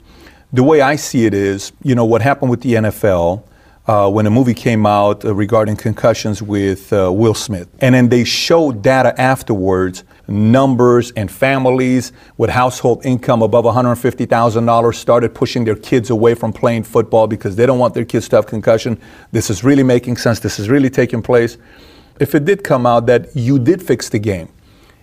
The 0.52 0.62
way 0.62 0.80
I 0.80 0.96
see 0.96 1.26
it 1.26 1.34
is, 1.34 1.72
you 1.82 1.94
know, 1.94 2.04
what 2.04 2.22
happened 2.22 2.50
with 2.50 2.62
the 2.62 2.74
NFL 2.74 3.44
uh, 3.88 4.08
when 4.08 4.26
a 4.26 4.30
movie 4.30 4.54
came 4.54 4.86
out 4.86 5.24
uh, 5.24 5.34
regarding 5.34 5.74
concussions 5.74 6.40
with 6.42 6.92
uh, 6.92 7.10
Will 7.10 7.34
Smith, 7.34 7.68
and 7.80 7.94
then 7.94 8.08
they 8.08 8.22
showed 8.22 8.82
data 8.82 9.18
afterwards, 9.20 10.04
numbers 10.28 11.10
and 11.12 11.30
families 11.30 12.12
with 12.36 12.50
household 12.50 13.04
income 13.04 13.42
above 13.42 13.64
$150,000 13.64 14.94
started 14.94 15.34
pushing 15.34 15.64
their 15.64 15.74
kids 15.74 16.10
away 16.10 16.34
from 16.34 16.52
playing 16.52 16.82
football 16.84 17.26
because 17.26 17.56
they 17.56 17.64
don't 17.66 17.78
want 17.78 17.94
their 17.94 18.04
kids 18.04 18.28
to 18.28 18.36
have 18.36 18.46
concussion. 18.46 19.00
This 19.32 19.48
is 19.48 19.64
really 19.64 19.82
making 19.82 20.18
sense. 20.18 20.38
This 20.38 20.58
is 20.58 20.68
really 20.68 20.90
taking 20.90 21.22
place 21.22 21.56
if 22.18 22.34
it 22.34 22.44
did 22.44 22.64
come 22.64 22.86
out 22.86 23.06
that 23.06 23.34
you 23.34 23.58
did 23.58 23.82
fix 23.82 24.08
the 24.08 24.18
game, 24.18 24.48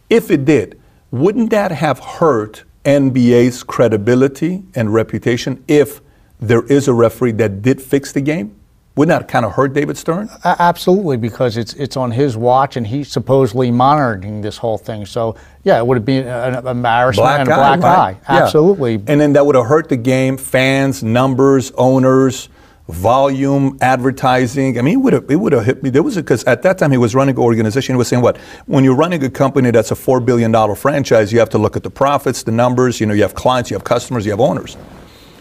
if 0.10 0.30
it 0.30 0.46
did, 0.46 0.80
wouldn't 1.12 1.50
that 1.52 1.72
have 1.72 2.00
hurt 2.00 2.64
NBA's 2.84 3.64
credibility 3.64 4.64
and 4.76 4.94
reputation 4.94 5.64
if 5.68 6.02
there 6.40 6.66
is 6.66 6.88
a 6.88 6.94
referee 6.94 7.32
that 7.34 7.62
did 7.62 7.82
fix 7.82 8.12
the 8.12 8.22
game? 8.22 8.56
Wouldn't 8.96 9.20
that 9.20 9.28
kind 9.28 9.46
of 9.46 9.52
hurt 9.52 9.74
David 9.74 9.98
Stern? 9.98 10.30
A- 10.46 10.56
Absolutely, 10.60 11.18
because 11.18 11.58
it's 11.58 11.74
it's 11.74 11.98
on 11.98 12.12
his 12.12 12.38
watch, 12.38 12.78
and 12.78 12.88
he's 12.88 13.12
supposedly 13.12 13.70
monitoring 13.70 14.42
this 14.42 14.58
whole 14.58 14.78
thing. 14.78 15.06
So 15.06 15.36
yeah, 15.64 15.78
it 15.78 15.86
would 15.86 15.98
have 15.98 16.06
been 16.06 16.26
an 16.26 16.56
an 16.56 16.68
embarrassment 16.68 17.42
and 17.42 17.50
a 17.50 17.56
black 17.56 17.82
right? 17.82 17.98
eye. 17.98 18.18
Yeah. 18.34 18.44
Absolutely. 18.44 18.96
And 19.08 19.20
then 19.20 19.34
that 19.34 19.46
would 19.46 19.56
have 19.56 19.66
hurt 19.66 19.90
the 19.90 19.98
game, 19.98 20.38
fans, 20.38 21.04
numbers, 21.04 21.72
owners, 21.78 22.48
volume, 22.88 23.78
advertising. 23.82 24.80
I 24.80 24.82
mean, 24.82 24.94
it 24.94 25.02
would 25.02 25.14
have, 25.14 25.30
it 25.30 25.36
would 25.36 25.52
have 25.52 25.66
hit 25.66 25.84
me. 25.84 25.90
There 25.90 26.04
was 26.04 26.16
because 26.16 26.46
at 26.46 26.62
that 26.62 26.78
time 26.78 26.92
he 26.92 26.98
was 26.98 27.14
running 27.14 27.36
an 27.36 27.42
organization. 27.42 27.96
He 27.96 27.98
was 27.98 28.08
saying 28.08 28.22
what? 28.22 28.38
When 28.66 28.86
you're 28.86 28.96
running 28.96 29.22
a 29.26 29.30
company 29.30 29.72
that's 29.72 29.92
a 29.92 29.96
four 29.96 30.22
billion 30.22 30.54
dollar 30.54 30.76
franchise, 30.76 31.34
you 31.34 31.40
have 31.40 31.50
to 31.50 31.58
look 31.58 31.76
at 31.76 31.84
the 31.84 31.90
profits, 31.90 32.44
the 32.44 32.52
numbers. 32.54 33.02
You 33.02 33.08
know, 33.08 33.14
you 33.14 33.24
have 33.24 33.36
clients, 33.36 33.70
you 33.70 33.76
have 33.76 33.84
customers, 33.84 34.26
you 34.26 34.32
have 34.32 34.40
owners. 34.40 34.78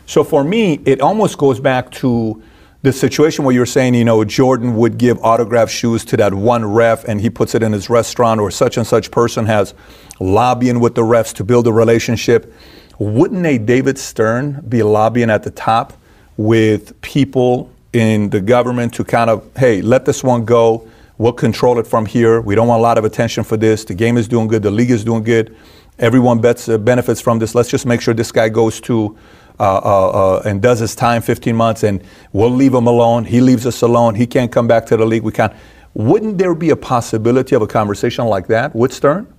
So 0.07 0.25
for 0.25 0.43
me, 0.43 0.81
it 0.85 1.01
almost 1.01 1.39
goes 1.39 1.61
back 1.61 1.91
to 1.93 2.43
the 2.85 2.93
situation 2.93 3.47
where 3.47 3.55
you're 3.55 3.64
saying, 3.64 3.95
you 3.95 4.05
know, 4.05 4.22
Jordan 4.24 4.76
would 4.76 4.99
give 4.99 5.18
autographed 5.24 5.72
shoes 5.72 6.05
to 6.05 6.18
that 6.18 6.35
one 6.35 6.66
ref 6.66 7.03
and 7.05 7.18
he 7.18 7.30
puts 7.30 7.55
it 7.55 7.62
in 7.62 7.72
his 7.72 7.89
restaurant, 7.89 8.43
or 8.43 8.51
such 8.51 8.76
and 8.76 8.87
such 8.87 9.11
person 9.11 9.47
has 9.47 9.72
lobbying 10.20 10.80
with 10.80 10.95
the 10.95 11.01
refs 11.01 11.32
to 11.37 11.45
build 11.45 11.66
a 11.66 11.72
relationship. 11.72 12.53
Wouldn't 12.99 13.47
a 13.47 13.57
David 13.57 13.99
Stern 13.99 14.62
be 14.68 14.82
lobbying 14.82 15.30
at 15.30 15.45
the 15.45 15.51
top 15.51 15.95
with 16.37 17.01
people 17.01 17.72
in 17.95 18.28
the 18.28 18.43
government 18.43 18.93
to 18.95 19.05
kind 19.05 19.30
of, 19.30 19.49
hey, 19.57 19.80
let 19.80 20.05
this 20.05 20.22
one 20.22 20.45
go. 20.45 20.87
We'll 21.16 21.32
control 21.32 21.78
it 21.78 21.87
from 21.87 22.05
here. 22.05 22.43
We 22.43 22.55
don't 22.55 22.68
want 22.68 22.80
a 22.80 22.82
lot 22.82 22.99
of 22.99 23.07
attention 23.07 23.45
for 23.45 23.57
this. 23.57 23.87
The 23.87 23.95
game 23.95 24.18
is 24.18 24.28
doing 24.28 24.47
good. 24.47 24.62
The 24.62 24.70
league 24.70 24.91
is 24.91 25.05
doing 25.05 25.22
good. 25.22 25.57
Everyone 25.99 26.39
bets, 26.39 26.68
uh, 26.68 26.76
benefits 26.76 27.22
from 27.22 27.39
this. 27.39 27.55
Let's 27.55 27.70
just 27.70 27.87
make 27.87 28.03
sure 28.03 28.12
this 28.12 28.30
guy 28.30 28.51
goes 28.51 28.78
to 28.82 29.16
uh, 29.61 29.77
uh, 29.77 30.09
uh, 30.09 30.43
and 30.45 30.61
does 30.61 30.81
his 30.81 30.97
time 30.97 31.23
15 31.23 31.55
months 31.55 31.85
and 31.85 32.03
we'll 32.33 32.51
leave 32.51 32.75
him 32.75 32.89
alone. 32.89 33.25
He 33.25 33.41
leaves 33.41 33.67
us 33.67 33.83
alone. 33.83 34.17
He 34.17 34.27
can't 34.27 34.51
come 34.51 34.67
back 34.67 34.85
to 34.87 34.97
the 34.97 35.07
league. 35.07 35.23
We 35.23 35.31
can't. 35.31 35.53
Wouldn't 35.95 36.39
there 36.39 36.57
be 36.57 36.71
a 36.71 36.77
possibility 36.77 37.55
of 37.55 37.63
a 37.63 37.67
conversation 37.69 38.25
like 38.27 38.49
that 38.49 38.75
with 38.75 38.93
Stern? 38.93 39.33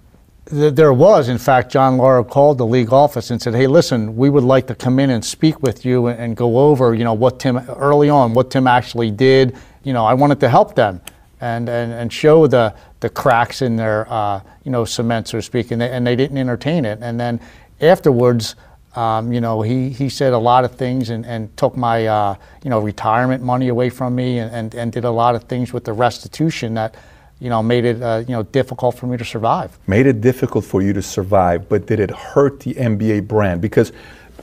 There 0.46 0.94
was, 0.94 1.28
in 1.28 1.38
fact, 1.38 1.72
John 1.72 1.98
Lauro 1.98 2.24
called 2.24 2.60
the 2.60 2.66
league 2.66 2.94
office 2.94 3.32
and 3.32 3.42
said, 3.42 3.56
"Hey, 3.56 3.68
listen, 3.68 4.16
we 4.16 4.30
would 4.30 4.44
like 4.44 4.68
to 4.68 4.76
come 4.76 5.00
in 5.00 5.10
and 5.10 5.26
speak 5.26 5.62
with 5.62 5.84
you 5.84 6.06
and, 6.08 6.20
and 6.20 6.38
go 6.38 6.60
over, 6.60 6.94
you 6.94 7.04
know, 7.04 7.14
what 7.14 7.40
Tim 7.40 7.58
early 7.58 8.10
on, 8.10 8.34
what 8.34 8.52
Tim 8.52 8.68
actually 8.68 9.12
did. 9.12 9.58
You 9.84 9.92
know, 9.92 10.06
I 10.06 10.14
wanted 10.14 10.40
to 10.42 10.50
help 10.50 10.76
them 10.76 11.02
and 11.42 11.68
and, 11.68 11.92
and 11.92 12.14
show 12.14 12.48
the 12.48 12.74
the 13.00 13.10
cracks 13.10 13.62
in 13.62 13.76
their, 13.76 14.10
uh, 14.10 14.40
you 14.64 14.72
know, 14.72 14.86
cement, 14.86 15.28
so 15.28 15.40
to 15.40 15.42
speak, 15.42 15.72
and 15.72 15.82
they, 15.82 15.90
and 15.90 16.08
they 16.08 16.16
didn't 16.16 16.38
entertain 16.38 16.86
it. 16.86 17.00
And 17.02 17.20
then 17.20 17.42
afterwards." 17.82 18.56
Um, 18.96 19.34
you 19.34 19.42
know, 19.42 19.62
he, 19.62 19.90
he 19.90 20.08
said 20.08 20.32
a 20.34 20.38
lot 20.38 20.64
of 20.64 20.76
things 20.76 21.10
and, 21.10 21.26
and 21.26 21.56
took 21.58 21.76
my, 21.76 22.08
uh, 22.08 22.36
you 22.64 22.70
know, 22.70 22.80
retirement 22.80 23.44
money 23.44 23.68
away 23.68 23.90
from 23.90 24.16
me 24.16 24.40
and, 24.40 24.52
and, 24.54 24.74
and 24.74 24.92
did 24.92 25.04
a 25.04 25.12
lot 25.12 25.36
of 25.36 25.44
things 25.44 25.74
with 25.74 25.84
the 25.84 25.92
restitution 25.94 26.76
that, 26.76 26.96
you 27.40 27.50
know, 27.50 27.62
made 27.62 27.84
it, 27.84 28.02
uh, 28.02 28.24
you 28.26 28.34
know, 28.34 28.44
difficult 28.44 28.98
for 28.98 29.08
me 29.08 29.18
to 29.18 29.26
survive. 29.26 29.78
made 29.88 30.06
it 30.06 30.22
difficult 30.22 30.64
for 30.64 30.82
you 30.82 30.94
to 30.94 31.02
survive, 31.02 31.68
but 31.68 31.86
did 31.88 32.00
it 32.00 32.10
hurt 32.10 32.62
the 32.62 32.74
NBA 32.76 33.28
brand? 33.28 33.62
Because 33.62 33.92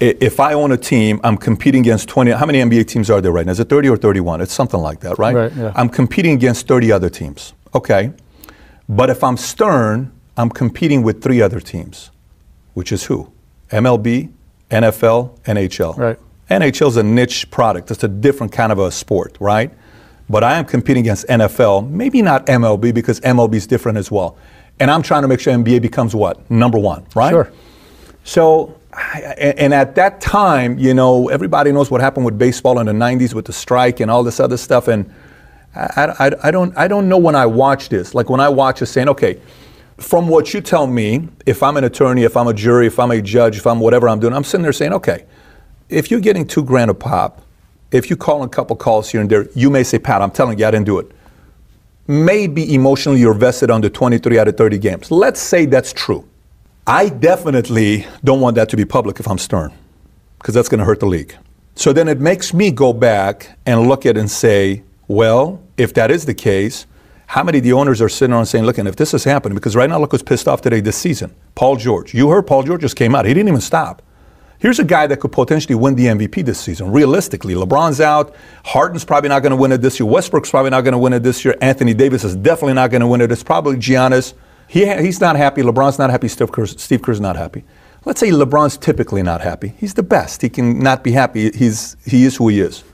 if 0.01 0.41
I 0.41 0.53
own 0.55 0.73
a 0.73 0.77
team, 0.77 1.21
I'm 1.25 1.37
competing 1.37 1.81
against 1.81 2.09
20. 2.09 2.33
How 2.33 2.47
many 2.47 2.61
NBA 2.61 2.89
teams 2.89 3.11
are 3.11 3.21
there 3.21 3.33
right 3.33 3.47
now? 3.47 3.53
Is 3.53 3.61
it 3.61 3.69
30 3.69 3.89
or 3.89 3.97
31? 3.97 4.41
It's 4.41 4.53
something 4.53 4.81
like 4.81 5.01
that, 5.01 5.19
right? 5.19 5.35
Right, 5.35 5.53
yeah. 5.53 5.73
I'm 5.75 5.89
competing 5.89 6.35
against 6.35 6.67
30 6.67 6.93
other 6.93 7.09
teams. 7.09 7.55
Okay. 7.75 8.13
But 8.89 9.11
if 9.11 9.23
I'm 9.23 9.37
Stern, 9.37 10.13
I'm 10.37 10.51
competing 10.51 11.03
with 11.03 11.23
three 11.23 11.41
other 11.41 11.61
teams, 11.61 12.11
which 12.75 12.91
is 12.91 13.05
who? 13.05 13.33
MLB, 13.71 14.31
NFL, 14.73 15.39
NHL. 15.45 15.97
Right. 15.97 16.19
NHL 16.51 16.89
is 16.89 16.97
a 16.97 17.03
niche 17.03 17.51
product. 17.51 17.91
It's 17.91 18.03
a 18.03 18.09
different 18.09 18.53
kind 18.53 18.73
of 18.73 18.79
a 18.79 18.91
sport, 18.91 19.37
right? 19.39 19.71
but 20.33 20.43
I 20.43 20.57
am 20.57 20.65
competing 20.65 21.03
against 21.03 21.27
NFL, 21.27 21.91
maybe 21.91 22.23
not 22.23 22.47
MLB 22.47 22.95
because 22.95 23.21
MLB 23.21 23.55
is 23.55 23.67
different 23.67 23.99
as 23.99 24.11
well. 24.11 24.37
And 24.81 24.91
I'm 24.91 25.03
trying 25.03 25.23
to 25.23 25.29
make 25.29 25.41
sure 25.41 25.53
NBA 25.53 25.83
becomes 25.83 26.15
what? 26.15 26.51
Number 26.51 26.79
one, 26.79 27.07
right? 27.15 27.31
Sure. 27.31 27.53
So, 28.25 28.81
and 29.39 29.75
at 29.75 29.95
that 29.97 30.23
time, 30.23 30.79
you 30.79 30.95
know, 30.95 31.29
everybody 31.29 31.71
knows 31.71 31.91
what 31.91 32.01
happened 32.01 32.25
with 32.25 32.39
baseball 32.39 32.79
in 32.79 32.87
the 32.87 32.93
90s 32.93 33.35
with 33.35 33.45
the 33.45 33.53
strike 33.53 34.01
and 34.01 34.11
all 34.11 34.23
this 34.23 34.41
other 34.41 34.57
stuff. 34.57 34.89
And 34.89 35.13
I, 35.75 36.15
I, 36.19 36.31
I, 36.45 36.51
don't, 36.51 36.77
I 36.79 36.89
don't 36.89 37.11
know 37.11 37.19
when 37.19 37.35
I 37.35 37.45
watch 37.45 37.91
this. 37.91 38.15
Like 38.15 38.31
when 38.31 38.41
I 38.41 38.49
watch 38.49 38.81
it 38.81 38.87
saying, 38.87 39.11
okay, 39.11 39.39
from 39.99 40.29
what 40.29 40.55
you 40.55 40.61
tell 40.61 40.87
me, 40.87 41.29
if 41.47 41.63
I'm 41.63 41.77
an 41.77 41.85
attorney, 41.85 42.25
if 42.25 42.37
I'm 42.37 42.49
a 42.49 42.55
jury, 42.55 42.87
if 42.87 42.99
I'm 42.99 43.11
a 43.11 43.23
judge, 43.23 43.57
if 43.57 43.67
I'm 43.67 43.81
whatever 43.81 44.09
I'm 44.09 44.21
doing, 44.21 44.33
I'm 44.33 44.45
sitting 44.45 44.63
there 44.63 44.73
saying, 44.73 44.93
okay, 44.95 45.25
if 45.89 46.11
you're 46.11 46.21
getting 46.21 46.47
two 46.47 46.65
grand 46.65 46.91
a 46.91 46.95
pop, 46.95 47.43
if 47.91 48.09
you 48.09 48.17
call 48.17 48.43
a 48.43 48.49
couple 48.49 48.75
calls 48.75 49.11
here 49.11 49.21
and 49.21 49.31
there, 49.31 49.49
you 49.55 49.71
may 49.71 49.83
say, 49.83 49.99
Pat, 49.99 50.23
I'm 50.23 50.31
telling 50.31 50.59
you, 50.59 50.67
I 50.67 50.71
didn't 50.71 50.87
do 50.87 50.99
it. 50.99 51.13
Maybe 52.07 52.75
emotionally 52.75 53.21
you're 53.21 53.35
vested 53.35 53.71
under 53.71 53.89
23 53.89 54.39
out 54.39 54.49
of 54.49 54.57
30 54.57 54.79
games. 54.79 55.11
Let's 55.11 55.41
say 55.41 55.67
that's 55.67 55.93
true. 55.93 56.27
I 56.87 57.11
definitely 57.11 58.07
don't 58.25 58.41
want 58.41 58.57
that 58.57 58.69
to 58.71 58.77
be 58.77 58.85
public 58.85 59.21
if 59.21 59.29
I'm 59.29 59.39
Stern, 59.39 59.73
because 60.39 60.55
that's 60.55 60.69
going 60.69 60.81
to 60.81 60.85
hurt 60.85 61.01
the 61.01 61.07
league. 61.07 61.37
So 61.75 61.93
then 61.93 62.09
it 62.09 62.21
makes 62.21 62.53
me 62.53 62.71
go 62.71 62.93
back 62.93 63.59
and 63.67 63.89
look 63.89 64.05
at 64.05 64.17
it 64.17 64.21
and 64.21 64.31
say, 64.31 64.83
well, 65.07 65.63
if 65.77 65.95
that 65.95 66.11
is 66.11 66.27
the 66.27 66.35
case, 66.35 66.87
how 67.33 67.43
many 67.43 67.57
of 67.57 67.65
the 67.65 67.73
owners 67.73 68.03
are 68.03 68.11
sitting 68.11 68.35
around 68.35 68.45
saying, 68.45 68.67
look, 68.67 68.77
and 68.77 68.87
if 68.87 68.97
this 68.97 69.15
is 69.15 69.25
happening, 69.25 69.55
because 69.55 69.75
right 69.75 69.89
now, 69.89 69.99
look 69.99 70.11
who's 70.11 70.23
pissed 70.23 70.47
off 70.47 70.61
today 70.61 70.81
this 70.81 70.99
season. 70.99 71.35
Paul 71.55 71.77
George. 71.77 72.13
You 72.13 72.29
heard 72.29 72.47
Paul 72.47 72.63
George 72.63 72.83
just 72.83 72.95
came 72.95 73.15
out. 73.15 73.25
He 73.25 73.33
didn't 73.33 73.49
even 73.49 73.63
stop. 73.63 74.03
Here's 74.59 74.79
a 74.79 74.85
guy 74.85 75.07
that 75.07 75.19
could 75.19 75.33
potentially 75.33 75.75
win 75.75 75.95
the 75.95 76.09
MVP 76.09 76.45
this 76.45 76.61
season. 76.61 76.93
Realistically, 76.93 77.55
LeBron's 77.55 78.03
out. 78.03 78.35
Harden's 78.67 79.07
probably 79.07 79.31
not 79.31 79.41
going 79.41 79.53
to 79.53 79.57
win 79.57 79.73
it 79.73 79.81
this 79.81 79.99
year. 79.99 80.07
Westbrook's 80.07 80.51
probably 80.51 80.69
not 80.69 80.83
going 80.83 80.93
to 80.93 80.99
win 80.99 81.15
it 81.15 81.23
this 81.23 81.43
year. 81.43 81.57
Anthony 81.63 81.95
Davis 81.95 82.23
is 82.23 82.37
definitely 82.37 82.75
not 82.75 82.91
going 82.91 83.01
to 83.01 83.07
win 83.07 83.23
it. 83.23 83.33
It's 83.33 83.43
probably 83.43 83.77
Giannis. 83.77 84.35
He, 84.69 84.85
he's 85.01 85.19
not 85.19 85.37
happy. 85.37 85.63
LeBron's 85.63 85.99
not 85.99 86.11
happy. 86.11 86.29
Steve 86.29 86.53
Kerr's, 86.53 86.79
Steve 86.79 87.01
Kerr's 87.01 87.19
not 87.19 87.37
happy. 87.37 87.65
Let's 88.05 88.21
say 88.21 88.29
LeBron's 88.29 88.77
typically 88.77 89.23
not 89.23 89.41
happy. 89.41 89.73
He's 89.79 89.95
the 89.95 90.03
best. 90.03 90.43
He 90.43 90.51
can 90.51 90.81
not 90.81 91.03
be 91.03 91.13
happy. 91.13 91.51
He's, 91.51 91.97
he 92.05 92.25
is 92.25 92.37
who 92.37 92.49
he 92.49 92.61
is. 92.61 92.85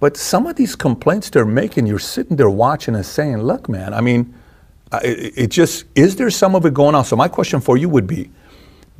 But 0.00 0.16
some 0.16 0.46
of 0.46 0.56
these 0.56 0.76
complaints 0.76 1.30
they're 1.30 1.44
making, 1.44 1.86
you're 1.86 1.98
sitting 1.98 2.36
there 2.36 2.50
watching 2.50 2.94
and 2.94 3.04
saying, 3.04 3.38
look, 3.38 3.68
man, 3.68 3.92
I 3.92 4.00
mean, 4.00 4.32
it, 5.02 5.32
it 5.36 5.50
just, 5.50 5.84
is 5.94 6.16
there 6.16 6.30
some 6.30 6.54
of 6.54 6.64
it 6.64 6.74
going 6.74 6.94
on? 6.94 7.04
So 7.04 7.16
my 7.16 7.28
question 7.28 7.60
for 7.60 7.76
you 7.76 7.88
would 7.88 8.06
be, 8.06 8.30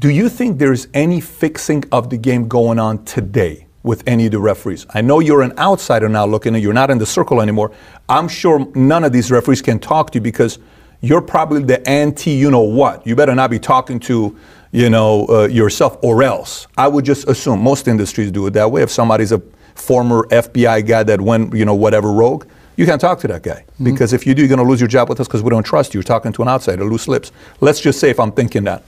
do 0.00 0.10
you 0.10 0.28
think 0.28 0.58
there's 0.58 0.88
any 0.94 1.20
fixing 1.20 1.84
of 1.90 2.10
the 2.10 2.16
game 2.16 2.48
going 2.48 2.78
on 2.78 3.04
today 3.04 3.66
with 3.82 4.02
any 4.06 4.26
of 4.26 4.32
the 4.32 4.40
referees? 4.40 4.86
I 4.90 5.00
know 5.00 5.20
you're 5.20 5.42
an 5.42 5.56
outsider 5.58 6.08
now 6.08 6.26
looking 6.26 6.54
at 6.54 6.62
you're 6.62 6.72
not 6.72 6.90
in 6.90 6.98
the 6.98 7.06
circle 7.06 7.40
anymore. 7.40 7.72
I'm 8.08 8.28
sure 8.28 8.66
none 8.74 9.04
of 9.04 9.12
these 9.12 9.30
referees 9.30 9.62
can 9.62 9.78
talk 9.78 10.10
to 10.12 10.18
you 10.18 10.22
because 10.22 10.58
you're 11.00 11.20
probably 11.20 11.62
the 11.62 11.88
anti 11.88 12.30
you 12.30 12.50
know 12.50 12.60
what. 12.60 13.06
You 13.06 13.14
better 13.16 13.34
not 13.34 13.50
be 13.50 13.58
talking 13.58 14.00
to 14.00 14.36
you 14.72 14.90
know 14.90 15.26
uh, 15.28 15.48
yourself 15.48 15.98
or 16.02 16.22
else. 16.22 16.66
I 16.76 16.88
would 16.88 17.04
just 17.04 17.28
assume 17.28 17.60
most 17.60 17.88
industries 17.88 18.30
do 18.30 18.46
it 18.46 18.50
that 18.52 18.70
way. 18.70 18.82
If 18.82 18.90
somebody's 18.90 19.32
a 19.32 19.40
former 19.80 20.24
FBI 20.24 20.86
guy 20.86 21.02
that 21.02 21.20
went 21.20 21.54
you 21.54 21.64
know 21.64 21.74
whatever 21.74 22.12
rogue, 22.12 22.46
you 22.76 22.86
can't 22.86 23.00
talk 23.00 23.18
to 23.20 23.28
that 23.28 23.42
guy 23.42 23.64
mm-hmm. 23.64 23.84
because 23.84 24.12
if 24.12 24.26
you 24.26 24.34
do, 24.34 24.42
you're 24.42 24.48
going 24.48 24.64
to 24.64 24.64
lose 24.64 24.80
your 24.80 24.88
job 24.88 25.08
with 25.08 25.20
us 25.20 25.26
because 25.26 25.42
we 25.42 25.50
don't 25.50 25.64
trust 25.64 25.94
you. 25.94 25.98
You're 25.98 26.04
talking 26.04 26.32
to 26.32 26.42
an 26.42 26.48
outsider, 26.48 26.84
loose 26.84 27.08
lips. 27.08 27.32
Let's 27.60 27.80
just 27.80 27.98
say 27.98 28.10
if 28.10 28.20
I'm 28.20 28.32
thinking 28.32 28.64
that. 28.64 28.82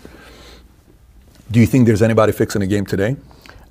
Do 1.50 1.58
you 1.58 1.66
think 1.66 1.86
there's 1.86 2.02
anybody 2.02 2.32
fixing 2.32 2.60
the 2.60 2.68
game 2.68 2.86
today? 2.86 3.16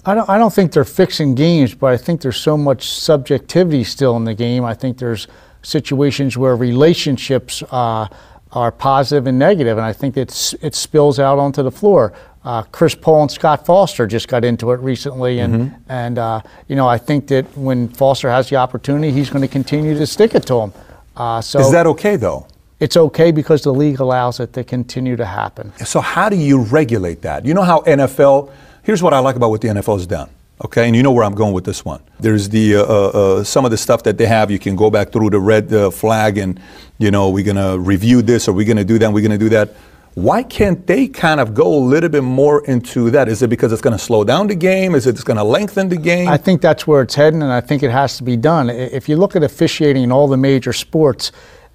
I 0.06 0.16
don't, 0.16 0.30
I 0.30 0.38
don't 0.38 0.54
think 0.54 0.74
they're 0.74 0.84
fixing 0.84 1.36
games, 1.36 1.74
but 1.74 1.88
I 1.88 1.98
think 1.98 2.22
there's 2.22 2.38
so 2.38 2.58
much 2.58 2.90
subjectivity 2.90 3.84
still 3.84 4.18
in 4.18 4.26
the 4.26 4.34
game. 4.34 4.66
I 4.66 4.74
think 4.74 4.98
there's 4.98 5.28
situations 5.62 6.38
where 6.38 6.56
relationships 6.56 7.64
uh, 7.72 8.08
are 8.52 8.72
positive 8.72 9.28
and 9.28 9.38
negative, 9.38 9.78
and 9.78 9.86
I 9.86 9.94
think 9.94 10.18
it's, 10.18 10.54
it 10.56 10.76
spills 10.76 11.20
out 11.20 11.38
onto 11.38 11.64
the 11.64 11.72
floor. 11.72 12.14
Uh, 12.44 12.64
Chris 12.64 12.96
Paul 12.96 13.24
and 13.24 13.32
Scott 13.32 13.66
Foster 13.66 14.08
just 14.08 14.28
got 14.28 14.46
into 14.46 14.72
it 14.72 14.80
recently, 14.80 15.40
and 15.40 15.54
mm-hmm. 15.54 15.92
and 15.92 16.18
uh, 16.18 16.42
you 16.68 16.76
know 16.76 16.88
I 16.88 16.98
think 16.98 17.28
that 17.28 17.46
when 17.58 17.90
Foster 17.90 18.30
has 18.30 18.50
the 18.50 18.56
opportunity, 18.56 19.12
he's 19.12 19.30
going 19.30 19.42
to 19.42 19.48
continue 19.48 19.98
to 19.98 20.08
stick 20.08 20.36
it 20.36 20.46
to 20.48 20.62
him. 20.62 20.74
Uh, 21.18 21.42
so 21.42 21.60
is 21.60 21.72
that 21.72 21.86
okay 21.86 22.16
though? 22.16 22.48
it's 22.80 22.96
okay 22.96 23.32
because 23.32 23.64
the 23.64 23.74
league 23.74 24.00
allows 24.00 24.40
it 24.40 24.54
to 24.54 24.64
continue 24.64 25.16
to 25.16 25.26
happen. 25.26 25.74
So 25.86 26.00
how 26.00 26.30
do 26.30 26.36
you 26.36 26.62
regulate 26.62 27.22
that? 27.24 27.46
You 27.46 27.54
know 27.54 27.64
how 27.64 27.82
NFL, 27.82 28.52
here's 28.84 29.04
what 29.04 29.14
I 29.14 29.20
like 29.20 29.36
about 29.36 29.50
what 29.50 29.62
the 29.62 29.68
NFL 29.68 29.98
has 29.98 30.08
done. 30.08 30.30
Okay, 30.64 30.88
and 30.88 30.96
you 30.96 31.04
know 31.04 31.14
where 31.14 31.24
I'm 31.24 31.36
going 31.36 31.54
with 31.54 31.64
this 31.64 31.86
one. 31.86 32.02
There's 32.20 32.50
the 32.50 32.76
uh, 32.76 32.84
uh, 32.84 32.84
uh 32.84 33.44
some 33.46 33.64
of 33.64 33.72
the 33.72 33.78
stuff 33.78 34.04
that 34.04 34.18
they 34.18 34.26
have. 34.26 34.52
You 34.52 34.60
can 34.60 34.76
go 34.76 34.90
back 34.90 35.10
through 35.14 35.30
the 35.30 35.40
red 35.40 35.72
uh, 35.72 35.90
flag, 35.90 36.38
and 36.38 36.60
you 36.98 37.12
know 37.12 37.30
we're 37.30 37.46
gonna 37.46 37.78
review 37.78 38.22
this, 38.22 38.50
or 38.50 38.52
we're 38.52 38.68
gonna 38.68 38.84
do 38.84 39.00
that, 39.00 39.14
we're 39.14 39.24
gonna 39.24 39.38
do 39.38 39.48
that. 39.50 39.74
Why 40.16 40.44
can't 40.44 40.86
they 40.88 41.08
kind 41.08 41.40
of 41.40 41.54
go 41.54 41.74
a 41.74 41.80
little 41.80 42.10
bit 42.10 42.24
more 42.24 42.66
into 42.66 43.10
that? 43.12 43.30
Is 43.30 43.42
it 43.42 43.50
because 43.50 43.72
it's 43.72 43.82
going 43.82 43.98
to 43.98 44.04
slow 44.04 44.24
down 44.24 44.48
the 44.48 44.56
game? 44.56 44.96
Is 44.96 45.08
it 45.08 45.24
going 45.24 45.38
to 45.38 45.44
lengthen 45.44 45.90
the 45.90 45.98
game? 45.98 46.28
I 46.28 46.38
think 46.38 46.62
that's 46.62 46.86
where 46.88 47.02
it's 47.02 47.16
heading, 47.16 47.42
and 47.42 47.52
I 47.52 47.62
think 47.62 47.84
it 47.84 47.92
has 47.92 48.18
to 48.18 48.24
be 48.24 48.36
done. 48.36 48.70
If 48.70 49.08
you 49.08 49.18
look 49.18 49.36
at 49.36 49.44
officiating 49.44 50.04
in 50.04 50.12
all 50.12 50.28
the 50.28 50.38
major 50.38 50.74
sports, 50.74 51.32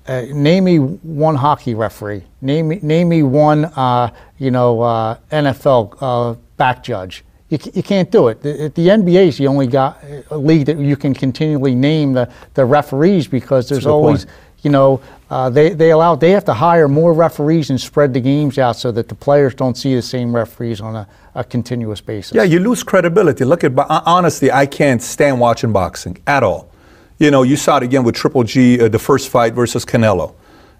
uh, 0.07 0.27
name 0.33 0.65
me 0.65 0.79
one 0.79 1.35
hockey 1.35 1.75
referee. 1.75 2.25
Name 2.43 2.69
me, 2.69 2.79
name 2.83 3.09
me 3.09 3.23
one, 3.23 3.65
uh, 3.65 4.13
you 4.39 4.51
know, 4.51 4.83
uh, 4.83 5.19
NFL 5.31 5.97
uh, 6.01 6.35
back 6.57 6.85
judge. 6.85 7.25
You, 7.49 7.59
you 7.73 7.83
can't 7.83 8.11
do 8.11 8.29
it. 8.29 8.43
The, 8.43 8.73
the 8.75 8.89
NBA 8.89 9.29
is 9.29 9.39
the 9.39 9.47
only 9.47 9.67
got, 9.67 10.03
uh, 10.31 10.37
league 10.37 10.67
that 10.67 10.79
you 10.79 10.97
can 10.97 11.15
continually 11.15 11.75
name 11.75 12.13
the, 12.13 12.31
the 12.55 12.65
referees 12.65 13.27
because 13.29 13.69
there's 13.69 13.87
always, 13.87 14.25
point. 14.27 14.37
you 14.63 14.71
know, 14.71 15.01
uh, 15.35 15.51
they, 15.51 15.71
they 15.71 15.91
allow 15.91 16.15
they 16.15 16.31
have 16.31 16.45
to 16.45 16.55
hire 16.55 16.87
more 16.87 17.13
referees 17.13 17.69
and 17.69 17.81
spread 17.81 18.15
the 18.15 18.21
games 18.21 18.57
out 18.57 18.77
so 18.77 18.93
that 18.93 19.09
the 19.09 19.17
players 19.17 19.53
don't 19.53 19.77
see 19.77 19.93
the 19.93 20.03
same 20.03 20.33
referees 20.33 20.81
on 20.81 20.95
a, 20.95 21.09
a 21.35 21.43
continuous 21.43 22.01
basis. 22.01 22.33
Yeah, 22.33 22.45
you 22.45 22.61
lose 22.61 22.85
credibility. 22.85 23.45
Look 23.45 23.65
at 23.65 23.73
honestly, 24.07 24.53
I 24.53 24.67
can't 24.67 25.03
stand 25.03 25.41
watching 25.41 25.73
boxing 25.73 26.19
at 26.29 26.45
all. 26.45 26.71
You 27.19 27.33
know, 27.33 27.43
you 27.43 27.57
saw 27.57 27.79
it 27.79 27.83
again 27.83 28.05
with 28.05 28.15
Triple 28.15 28.45
G, 28.45 28.81
uh, 28.81 28.89
the 28.89 28.99
first 29.01 29.29
fight 29.29 29.55
versus 29.55 29.85
Canelo. 29.85 30.35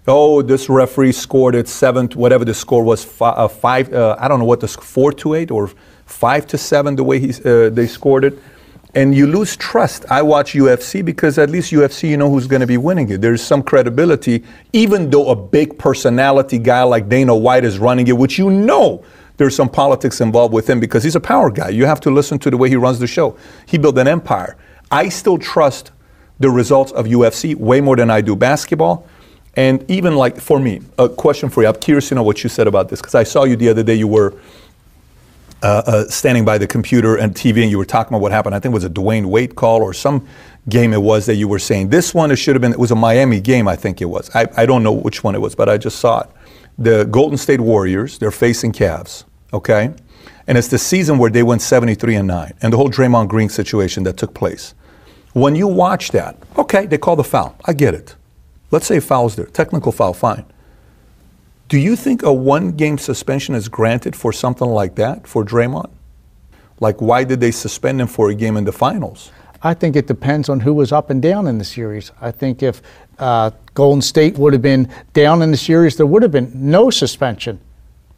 Oh, 0.07 0.41
this 0.41 0.69
referee 0.69 1.11
scored 1.11 1.55
it 1.55 1.67
seventh, 1.67 2.15
whatever 2.15 2.45
the 2.45 2.53
score 2.53 2.83
was, 2.83 3.03
five. 3.03 3.37
Uh, 3.37 3.47
five 3.49 3.93
uh, 3.93 4.15
I 4.17 4.29
don't 4.29 4.39
know 4.39 4.45
what 4.45 4.61
the 4.61 4.69
four 4.69 5.11
to 5.11 5.33
eight 5.33 5.51
or 5.51 5.69
five 6.05 6.47
to 6.47 6.57
seven, 6.57 6.95
the 6.95 7.03
way 7.03 7.19
he, 7.19 7.31
uh, 7.43 7.69
they 7.71 7.87
scored 7.87 8.23
it. 8.23 8.39
And 8.95 9.13
you 9.13 9.27
lose 9.27 9.57
trust. 9.57 10.05
I 10.09 10.21
watch 10.21 10.53
UFC 10.53 11.03
because 11.03 11.37
at 11.37 11.49
least 11.49 11.73
UFC, 11.73 12.09
you 12.09 12.15
know 12.15 12.29
who's 12.29 12.47
going 12.47 12.61
to 12.61 12.67
be 12.67 12.77
winning 12.77 13.09
it. 13.09 13.19
There's 13.19 13.43
some 13.43 13.61
credibility, 13.61 14.43
even 14.71 15.09
though 15.09 15.29
a 15.29 15.35
big 15.35 15.77
personality 15.77 16.57
guy 16.57 16.81
like 16.83 17.09
Dana 17.09 17.35
White 17.35 17.65
is 17.65 17.77
running 17.77 18.07
it, 18.07 18.13
which 18.13 18.39
you 18.39 18.49
know 18.49 19.03
there's 19.35 19.53
some 19.53 19.67
politics 19.67 20.21
involved 20.21 20.53
with 20.53 20.69
him 20.69 20.79
because 20.79 21.03
he's 21.03 21.15
a 21.15 21.19
power 21.19 21.51
guy. 21.51 21.69
You 21.69 21.85
have 21.85 21.99
to 22.01 22.09
listen 22.09 22.39
to 22.39 22.49
the 22.49 22.55
way 22.55 22.69
he 22.69 22.77
runs 22.77 22.99
the 22.99 23.07
show. 23.07 23.37
He 23.65 23.77
built 23.77 23.97
an 23.97 24.07
empire. 24.07 24.55
I 24.89 25.09
still 25.09 25.37
trust 25.37 25.91
the 26.39 26.49
results 26.49 26.93
of 26.93 27.05
UFC 27.05 27.53
way 27.55 27.81
more 27.81 27.97
than 27.97 28.09
I 28.09 28.21
do 28.21 28.35
basketball. 28.35 29.07
And 29.57 29.89
even 29.89 30.15
like 30.15 30.39
for 30.39 30.59
me, 30.59 30.81
a 30.97 31.09
question 31.09 31.49
for 31.49 31.63
you. 31.63 31.67
I'm 31.67 31.75
curious 31.75 32.09
to 32.09 32.15
know 32.15 32.23
what 32.23 32.43
you 32.43 32.49
said 32.49 32.67
about 32.67 32.89
this 32.89 33.01
because 33.01 33.15
I 33.15 33.23
saw 33.23 33.43
you 33.43 33.55
the 33.55 33.69
other 33.69 33.83
day. 33.83 33.95
You 33.95 34.07
were 34.07 34.33
uh, 35.65 35.81
uh, 35.87 36.07
standing 36.09 36.45
by 36.45 36.59
the 36.59 36.67
computer 36.67 37.15
and 37.15 37.33
TV, 37.33 37.63
and 37.63 37.71
you 37.71 37.79
were 37.79 37.85
talking 37.85 38.13
about 38.13 38.21
what 38.21 38.31
happened. 38.31 38.53
I 38.53 38.59
think 38.59 38.71
it 38.71 38.75
was 38.75 38.83
a 38.83 38.89
Dwyane 38.89 39.25
Wade 39.25 39.55
call 39.55 39.81
or 39.81 39.93
some 39.93 40.27
game 40.69 40.93
it 40.93 41.01
was 41.01 41.25
that 41.25 41.35
you 41.35 41.47
were 41.47 41.57
saying 41.57 41.89
this 41.89 42.13
one. 42.13 42.29
It 42.29 42.35
should 42.35 42.55
have 42.55 42.61
been. 42.61 42.71
It 42.71 42.77
was 42.77 42.91
a 42.91 42.95
Miami 42.95 43.41
game, 43.41 43.67
I 43.67 43.75
think 43.75 43.99
it 43.99 44.05
was. 44.05 44.29
I, 44.35 44.45
I 44.55 44.67
don't 44.67 44.83
know 44.83 44.91
which 44.91 45.23
one 45.23 45.33
it 45.33 45.41
was, 45.41 45.55
but 45.55 45.67
I 45.67 45.79
just 45.79 45.97
saw 45.97 46.21
it. 46.21 46.29
The 46.77 47.05
Golden 47.05 47.35
State 47.39 47.61
Warriors. 47.61 48.19
They're 48.19 48.29
facing 48.29 48.73
Cavs. 48.73 49.23
Okay, 49.53 49.91
and 50.45 50.55
it's 50.55 50.67
the 50.67 50.77
season 50.77 51.17
where 51.17 51.31
they 51.31 51.41
went 51.41 51.63
73 51.63 52.13
and 52.13 52.27
nine, 52.27 52.53
and 52.61 52.71
the 52.71 52.77
whole 52.77 52.91
Draymond 52.91 53.29
Green 53.29 53.49
situation 53.49 54.03
that 54.03 54.17
took 54.17 54.35
place. 54.35 54.75
When 55.33 55.55
you 55.55 55.67
watch 55.67 56.11
that, 56.11 56.37
okay, 56.59 56.85
they 56.85 56.99
call 56.99 57.15
the 57.15 57.23
foul. 57.23 57.57
I 57.65 57.73
get 57.73 57.95
it. 57.95 58.15
Let's 58.69 58.85
say 58.85 58.99
foul's 58.99 59.35
there. 59.35 59.47
Technical 59.47 59.91
foul, 59.91 60.13
fine. 60.13 60.45
Do 61.67 61.79
you 61.79 61.95
think 61.95 62.21
a 62.21 62.31
one 62.31 62.71
game 62.71 62.97
suspension 62.97 63.55
is 63.55 63.67
granted 63.67 64.15
for 64.15 64.31
something 64.31 64.67
like 64.67 64.95
that 64.95 65.25
for 65.25 65.43
Draymond? 65.43 65.89
Like, 66.79 67.01
why 67.01 67.23
did 67.23 67.39
they 67.39 67.51
suspend 67.51 68.01
him 68.01 68.07
for 68.07 68.29
a 68.29 68.35
game 68.35 68.57
in 68.57 68.65
the 68.65 68.71
finals? 68.71 69.31
I 69.63 69.73
think 69.73 69.95
it 69.95 70.05
depends 70.05 70.47
on 70.47 70.59
who 70.59 70.73
was 70.73 70.91
up 70.91 71.09
and 71.09 71.21
down 71.21 71.47
in 71.47 71.57
the 71.57 71.63
series. 71.63 72.11
I 72.21 72.29
think 72.29 72.61
if 72.61 72.83
uh, 73.17 73.49
Golden 73.73 74.01
State 74.01 74.37
would 74.37 74.53
have 74.53 74.61
been 74.61 74.91
down 75.13 75.41
in 75.41 75.49
the 75.49 75.57
series, 75.57 75.95
there 75.95 76.05
would 76.05 76.21
have 76.21 76.31
been 76.31 76.51
no 76.53 76.91
suspension. 76.91 77.59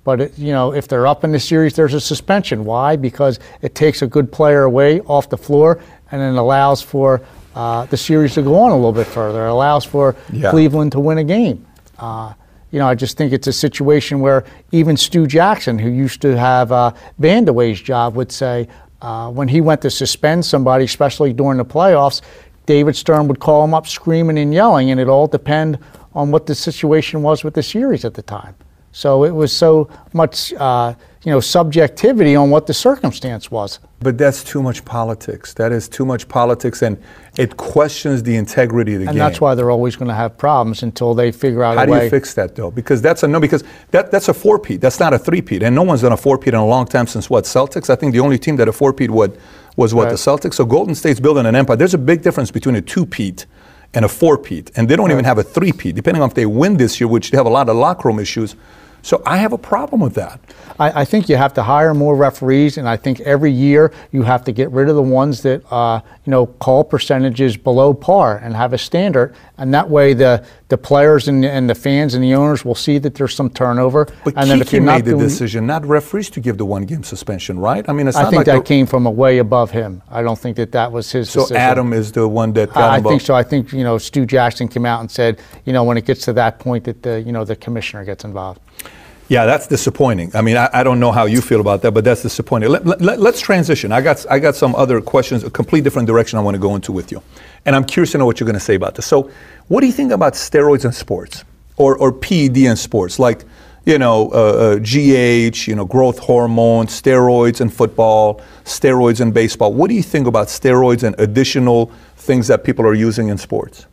But 0.03 0.21
it, 0.21 0.37
you 0.37 0.51
know, 0.51 0.73
if 0.73 0.89
they're 0.89 1.07
up 1.07 1.23
in 1.23 1.31
the 1.31 1.39
series, 1.39 1.73
there's 1.73 1.93
a 1.93 2.01
suspension. 2.01 2.65
Why? 2.65 2.97
Because 2.97 3.39
it 3.61 3.75
takes 3.75 4.01
a 4.01 4.07
good 4.07 4.29
player 4.29 4.63
away 4.63 4.99
off 5.01 5.29
the 5.29 5.37
floor 5.37 5.79
and 6.11 6.21
it 6.21 6.37
allows 6.37 6.81
for 6.81 7.21
uh, 7.55 7.85
the 7.85 7.97
series 7.97 8.33
to 8.35 8.41
go 8.41 8.55
on 8.55 8.71
a 8.71 8.75
little 8.75 8.91
bit 8.91 9.07
further. 9.07 9.47
It 9.47 9.51
allows 9.51 9.85
for 9.85 10.15
yeah. 10.33 10.49
Cleveland 10.49 10.91
to 10.93 10.99
win 10.99 11.17
a 11.17 11.23
game. 11.23 11.65
Uh, 11.97 12.33
you 12.77 12.83
know, 12.83 12.87
I 12.87 12.93
just 12.93 13.17
think 13.17 13.33
it's 13.33 13.47
a 13.47 13.53
situation 13.53 14.19
where 14.19 14.45
even 14.71 14.95
Stu 14.95 15.25
Jackson, 15.25 15.79
who 15.79 15.89
used 15.89 16.21
to 16.21 16.37
have 16.37 16.71
uh, 16.71 16.93
Vandeweghe's 17.19 17.81
job, 17.81 18.15
would 18.15 18.31
say 18.31 18.67
uh, 19.01 19.31
when 19.31 19.47
he 19.47 19.61
went 19.61 19.81
to 19.81 19.89
suspend 19.89 20.45
somebody, 20.45 20.85
especially 20.85 21.33
during 21.33 21.57
the 21.57 21.65
playoffs, 21.65 22.21
David 22.67 22.95
Stern 22.95 23.27
would 23.29 23.39
call 23.39 23.63
him 23.63 23.73
up 23.73 23.87
screaming 23.87 24.37
and 24.37 24.53
yelling, 24.53 24.91
and 24.91 24.99
it 24.99 25.07
all 25.07 25.25
depend 25.25 25.79
on 26.13 26.29
what 26.29 26.45
the 26.45 26.53
situation 26.53 27.23
was 27.23 27.43
with 27.43 27.55
the 27.55 27.63
series 27.63 28.05
at 28.05 28.13
the 28.13 28.21
time. 28.21 28.53
So 28.97 29.25
it 29.25 29.29
was 29.29 29.53
so 29.53 29.89
much, 30.13 30.51
uh, 30.53 30.95
you 31.23 31.31
know, 31.31 31.39
subjectivity 31.39 32.35
on 32.35 32.49
what 32.49 32.65
the 32.65 32.73
circumstance 32.73 33.51
was. 33.51 33.79
But 33.99 34.17
that's 34.17 34.43
too 34.43 34.63
much 34.63 34.83
politics. 34.85 35.53
That 35.53 35.71
is 35.71 35.87
too 35.87 36.03
much 36.03 36.27
politics, 36.27 36.81
and 36.81 36.97
it 37.37 37.57
questions 37.57 38.23
the 38.23 38.35
integrity 38.35 38.95
of 38.95 39.01
the 39.01 39.05
And 39.07 39.15
game. 39.15 39.21
And 39.21 39.31
that's 39.31 39.39
why 39.39 39.53
they're 39.53 39.69
always 39.69 39.95
going 39.95 40.07
to 40.07 40.15
have 40.15 40.35
problems 40.35 40.81
until 40.81 41.13
they 41.13 41.31
figure 41.31 41.63
out 41.63 41.77
How 41.77 41.85
do 41.85 41.93
you 41.93 42.09
fix 42.09 42.33
that 42.33 42.55
though? 42.55 42.71
Because 42.71 42.99
that's 42.99 43.21
a 43.21 43.27
no. 43.27 43.39
Because 43.39 43.63
that 43.91 44.09
that's 44.09 44.29
a 44.29 44.33
four 44.33 44.57
peat. 44.57 44.81
That's 44.81 44.99
not 44.99 45.13
a 45.13 45.19
three 45.19 45.43
peat, 45.43 45.61
and 45.61 45.75
no 45.75 45.83
one's 45.83 46.01
done 46.01 46.11
a 46.11 46.17
four 46.17 46.39
peat 46.39 46.55
in 46.55 46.59
a 46.59 46.65
long 46.65 46.87
time 46.87 47.05
since 47.05 47.29
what 47.29 47.43
Celtics. 47.43 47.91
I 47.91 47.95
think 47.95 48.13
the 48.13 48.19
only 48.19 48.39
team 48.39 48.55
that 48.55 48.67
a 48.67 48.73
four 48.73 48.93
peat 48.93 49.11
would 49.11 49.37
was 49.75 49.93
what 49.93 50.05
Right. 50.05 50.09
the 50.09 50.17
Celtics. 50.17 50.55
So 50.55 50.65
Golden 50.65 50.95
State's 50.95 51.19
building 51.19 51.45
an 51.45 51.55
empire. 51.55 51.75
There's 51.75 51.93
a 51.93 51.99
big 51.99 52.23
difference 52.23 52.49
between 52.49 52.75
a 52.75 52.81
two 52.81 53.05
peat 53.05 53.45
and 53.93 54.03
a 54.05 54.09
four 54.09 54.39
peat, 54.39 54.71
and 54.75 54.89
they 54.89 54.95
don't 54.95 55.11
even 55.11 55.25
have 55.25 55.37
a 55.37 55.43
three 55.43 55.71
peat. 55.71 55.93
Depending 55.93 56.23
on 56.23 56.29
if 56.29 56.33
they 56.33 56.47
win 56.47 56.77
this 56.77 56.99
year, 56.99 57.07
which 57.07 57.29
they 57.29 57.37
have 57.37 57.45
a 57.45 57.55
lot 57.59 57.69
of 57.69 57.75
locker 57.75 58.07
room 58.09 58.19
issues. 58.19 58.55
So 59.07 59.21
I 59.25 59.37
have 59.37 59.53
a 59.53 59.57
problem 59.57 60.01
with 60.01 60.15
that. 60.15 60.41
I, 60.77 61.01
I 61.01 61.05
think 61.05 61.29
you 61.29 61.37
have 61.37 61.53
to 61.53 61.63
hire 61.63 61.93
more 61.93 62.13
referees, 62.13 62.77
and 62.77 62.89
I 62.89 62.97
think 62.97 63.21
every 63.21 63.53
year 63.53 63.93
you 64.11 64.23
have 64.23 64.43
to 64.43 64.51
get 64.51 64.69
rid 64.71 64.89
of 64.89 64.97
the 64.97 65.01
ones 65.01 65.43
that 65.43 65.63
uh, 65.71 66.01
you 66.25 66.31
know 66.31 66.47
call 66.47 66.83
percentages 66.83 67.55
below 67.55 67.93
par 67.93 68.37
and 68.43 68.53
have 68.53 68.73
a 68.73 68.77
standard, 68.77 69.33
and 69.57 69.73
that 69.73 69.89
way 69.89 70.13
the 70.13 70.45
the 70.67 70.77
players 70.77 71.29
and, 71.29 71.45
and 71.45 71.69
the 71.69 71.73
fans 71.73 72.15
and 72.15 72.21
the 72.21 72.35
owners 72.35 72.65
will 72.65 72.75
see 72.75 72.97
that 72.97 73.15
there's 73.15 73.33
some 73.33 73.49
turnover. 73.49 74.09
But 74.25 74.33
and 74.35 74.49
then 74.49 74.59
if 74.59 74.73
you're 74.73 74.81
not 74.81 75.05
made 75.05 75.13
the 75.13 75.17
decision, 75.17 75.65
not 75.65 75.85
referees, 75.85 76.29
to 76.31 76.41
give 76.41 76.57
the 76.57 76.65
one 76.65 76.83
game 76.83 77.03
suspension, 77.03 77.59
right? 77.59 77.87
I 77.87 77.93
mean, 77.93 78.09
it's 78.09 78.17
I 78.17 78.23
not 78.23 78.31
think 78.31 78.39
like 78.45 78.57
that 78.57 78.65
came 78.65 78.87
from 78.87 79.05
a 79.05 79.11
way 79.11 79.37
above 79.37 79.71
him. 79.71 80.03
I 80.09 80.21
don't 80.21 80.37
think 80.37 80.57
that 80.57 80.73
that 80.73 80.91
was 80.91 81.09
his 81.09 81.29
So 81.29 81.43
decision. 81.43 81.55
Adam 81.55 81.93
is 81.93 82.11
the 82.11 82.27
one 82.27 82.51
that 82.53 82.73
got 82.73 82.91
I, 82.91 82.95
I 82.97 83.01
think 83.01 83.21
so. 83.21 83.33
I 83.33 83.43
think 83.43 83.71
you 83.71 83.85
know 83.85 83.97
Stu 83.97 84.25
Jackson 84.25 84.67
came 84.67 84.85
out 84.85 84.99
and 84.99 85.09
said, 85.09 85.39
you 85.63 85.71
know, 85.71 85.85
when 85.85 85.95
it 85.95 86.03
gets 86.03 86.25
to 86.25 86.33
that 86.33 86.59
point, 86.59 86.83
that 86.83 87.03
the 87.03 87.21
you 87.21 87.31
know 87.31 87.45
the 87.45 87.55
commissioner 87.55 88.03
gets 88.03 88.25
involved. 88.25 88.59
Yeah, 89.29 89.45
that's 89.45 89.67
disappointing. 89.67 90.31
I 90.33 90.41
mean, 90.41 90.55
I, 90.55 90.69
I 90.71 90.83
don't 90.83 91.01
know 91.01 91.11
how 91.11 91.25
you 91.25 91.41
feel 91.41 91.59
about 91.59 91.81
that, 91.81 91.91
but 91.91 92.05
that's 92.05 92.21
disappointing. 92.21 92.69
Let, 92.69 93.01
let, 93.01 93.19
us 93.19 93.41
transition. 93.41 93.91
I 93.91 93.99
got, 93.99 94.25
I 94.29 94.39
got 94.39 94.55
some 94.55 94.73
other 94.75 95.01
questions, 95.01 95.43
a 95.43 95.49
complete 95.49 95.83
different 95.83 96.07
direction 96.07 96.39
I 96.39 96.41
want 96.41 96.55
to 96.55 96.59
go 96.59 96.75
into 96.75 96.93
with 96.93 97.11
you. 97.11 97.21
And 97.65 97.75
I'm 97.75 97.83
curious 97.83 98.13
to 98.13 98.19
know 98.19 98.25
what 98.25 98.39
you're 98.39 98.45
going 98.45 98.53
to 98.53 98.59
say 98.59 98.75
about 98.75 98.95
this. 98.95 99.05
So, 99.05 99.29
what 99.67 99.81
do 99.81 99.87
you 99.87 99.93
think 99.93 100.13
about 100.13 100.33
steroids 100.33 100.85
in 100.85 100.93
sports 100.93 101.43
or, 101.75 101.97
or 101.97 102.13
PED 102.13 102.57
in 102.57 102.77
sports? 102.77 103.19
Like, 103.19 103.43
you 103.85 103.97
know, 103.97 104.29
uh, 104.31 104.35
uh, 104.35 104.79
GH, 104.79 105.67
you 105.67 105.75
know, 105.75 105.85
growth 105.85 106.19
hormone, 106.19 106.87
steroids 106.87 107.59
in 107.59 107.69
football, 107.69 108.41
steroids 108.63 109.19
in 109.19 109.31
baseball. 109.31 109.73
What 109.73 109.89
do 109.89 109.95
you 109.95 110.03
think 110.03 110.27
about 110.27 110.47
steroids 110.47 111.03
and 111.03 111.19
additional 111.19 111.91
things 112.15 112.47
that 112.47 112.63
people 112.63 112.85
are 112.85 112.93
using 112.93 113.27
in 113.27 113.37
sports? 113.37 113.87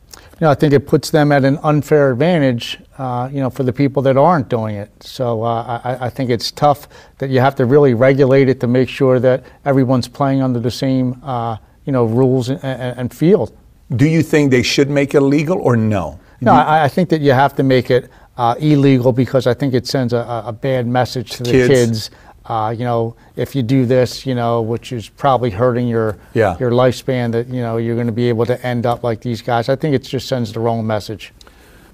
Know, 0.44 0.50
I 0.50 0.54
think 0.54 0.72
it 0.72 0.86
puts 0.86 1.10
them 1.10 1.32
at 1.32 1.44
an 1.44 1.58
unfair 1.62 2.12
advantage, 2.12 2.78
uh, 2.98 3.28
you 3.32 3.40
know, 3.40 3.50
for 3.50 3.62
the 3.64 3.72
people 3.72 4.02
that 4.02 4.16
aren't 4.16 4.48
doing 4.48 4.76
it. 4.76 4.90
So 5.02 5.42
uh, 5.42 5.80
I, 5.82 6.06
I 6.06 6.10
think 6.10 6.30
it's 6.30 6.50
tough 6.52 6.88
that 7.18 7.30
you 7.30 7.40
have 7.40 7.54
to 7.56 7.64
really 7.66 7.94
regulate 7.94 8.48
it 8.48 8.60
to 8.60 8.66
make 8.66 8.88
sure 8.88 9.18
that 9.20 9.44
everyone's 9.64 10.08
playing 10.08 10.42
under 10.42 10.60
the 10.60 10.70
same, 10.70 11.20
uh, 11.24 11.56
you 11.84 11.92
know, 11.92 12.04
rules 12.04 12.48
and, 12.50 12.62
and, 12.62 13.12
field. 13.12 13.56
Do 13.96 14.06
you 14.06 14.22
think 14.22 14.50
they 14.50 14.62
should 14.62 14.90
make 14.90 15.14
it 15.14 15.20
legal 15.20 15.58
or 15.60 15.76
no? 15.76 16.20
No, 16.40 16.52
I, 16.52 16.84
I 16.84 16.88
think 16.88 17.08
that 17.08 17.20
you 17.20 17.32
have 17.32 17.54
to 17.56 17.62
make 17.62 17.90
it 17.90 18.10
uh, 18.36 18.54
illegal 18.58 19.12
because 19.12 19.46
I 19.46 19.54
think 19.54 19.74
it 19.74 19.86
sends 19.86 20.12
a, 20.12 20.18
a- 20.18 20.44
a 20.48 20.52
bad 20.52 20.86
message 20.86 21.32
to 21.32 21.42
the 21.42 21.50
Kids. 21.50 21.68
kids. 21.68 22.10
Uh, 22.46 22.74
you 22.76 22.84
know, 22.84 23.16
if 23.36 23.54
you 23.56 23.62
do 23.62 23.86
this, 23.86 24.26
you 24.26 24.34
know, 24.34 24.60
which 24.60 24.92
is 24.92 25.08
probably 25.08 25.50
hurting 25.50 25.88
your 25.88 26.16
Yeah. 26.34 26.56
your 26.60 26.70
lifespan, 26.70 27.32
that 27.32 27.48
you 27.48 27.62
know 27.62 27.78
you're 27.78 27.94
going 27.94 28.06
to 28.06 28.12
be 28.12 28.28
able 28.28 28.44
to 28.46 28.66
end 28.66 28.84
up 28.84 29.02
like 29.02 29.20
these 29.22 29.40
guys. 29.40 29.68
I 29.68 29.76
think 29.76 29.94
it 29.94 30.02
just 30.02 30.28
sends 30.28 30.52
the 30.52 30.60
wrong 30.60 30.86
message. 30.86 31.32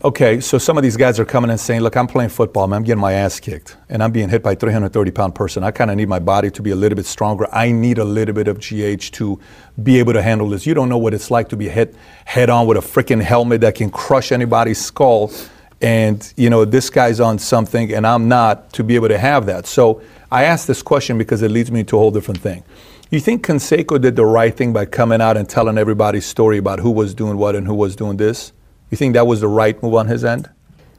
Okay, 0.03 0.40
so 0.40 0.57
some 0.57 0.78
of 0.78 0.82
these 0.82 0.96
guys 0.96 1.20
are 1.20 1.26
coming 1.26 1.51
and 1.51 1.61
saying, 1.61 1.82
"Look, 1.82 1.94
I'm 1.94 2.07
playing 2.07 2.30
football, 2.30 2.66
man. 2.66 2.78
I'm 2.78 2.84
getting 2.84 3.03
my 3.03 3.12
ass 3.12 3.38
kicked, 3.38 3.76
and 3.90 4.03
I'm 4.03 4.11
being 4.12 4.30
hit 4.30 4.42
by 4.42 4.53
a 4.53 4.57
330 4.57 5.11
pound 5.11 5.34
person. 5.34 5.62
I 5.62 5.70
kind 5.72 5.90
of 5.90 5.96
need 5.98 6.09
my 6.09 6.18
body 6.18 6.51
to 6.53 6.62
be 6.62 6.70
a 6.70 6.74
little 6.74 6.96
bit 6.96 7.05
stronger. 7.07 7.46
I 7.53 7.70
need 7.70 7.98
a 7.98 8.05
little 8.05 8.34
bit 8.34 8.48
of 8.48 8.59
GH 8.59 9.12
to 9.12 9.38
be 9.80 9.98
able 9.98 10.14
to 10.14 10.22
handle 10.22 10.48
this. 10.48 10.66
You 10.66 10.72
don't 10.74 10.88
know 10.88 10.96
what 10.98 11.12
it's 11.12 11.30
like 11.30 11.48
to 11.51 11.57
be 11.57 11.68
hit 11.68 11.94
head 12.24 12.48
on 12.48 12.66
with 12.66 12.78
a 12.78 12.80
freaking 12.80 13.20
helmet 13.22 13.61
that 13.61 13.74
can 13.74 13.90
crush 13.90 14.32
anybody's 14.32 14.82
skull, 14.82 15.30
and 15.82 16.32
you 16.36 16.48
know 16.48 16.64
this 16.64 16.88
guy's 16.90 17.20
on 17.20 17.38
something, 17.38 17.92
and 17.92 18.07
I'm 18.07 18.26
not 18.26 18.72
to 18.72 18.82
be 18.82 18.94
able 18.94 19.09
to 19.09 19.18
have 19.18 19.44
that. 19.46 19.66
So 19.66 20.01
I 20.33 20.45
ask 20.45 20.66
this 20.66 20.83
question 20.83 21.18
because 21.18 21.43
it 21.43 21.51
leads 21.51 21.72
me 21.72 21.83
to 21.85 21.97
a 21.97 21.99
whole 21.99 22.12
different 22.12 22.41
thing. 22.41 22.62
You 23.11 23.18
think 23.18 23.45
Canseco 23.45 24.01
did 24.01 24.14
the 24.14 24.24
right 24.24 24.57
thing 24.57 24.72
by 24.72 24.87
coming 24.87 25.20
out 25.20 25.37
and 25.37 25.49
telling 25.49 25.76
everybody's 25.76 26.24
story 26.24 26.59
about 26.59 26.78
who 26.78 26.93
was 26.93 27.14
doing 27.14 27.37
what 27.37 27.57
and 27.57 27.66
who 27.66 27.74
was 27.74 27.97
doing 27.97 28.16
this? 28.16 28.53
You 28.91 28.97
think 28.97 29.14
that 29.14 29.26
was 29.26 29.41
the 29.41 29.49
right 29.49 29.81
move 29.83 29.95
on 29.95 30.07
his 30.07 30.24
end? 30.24 30.49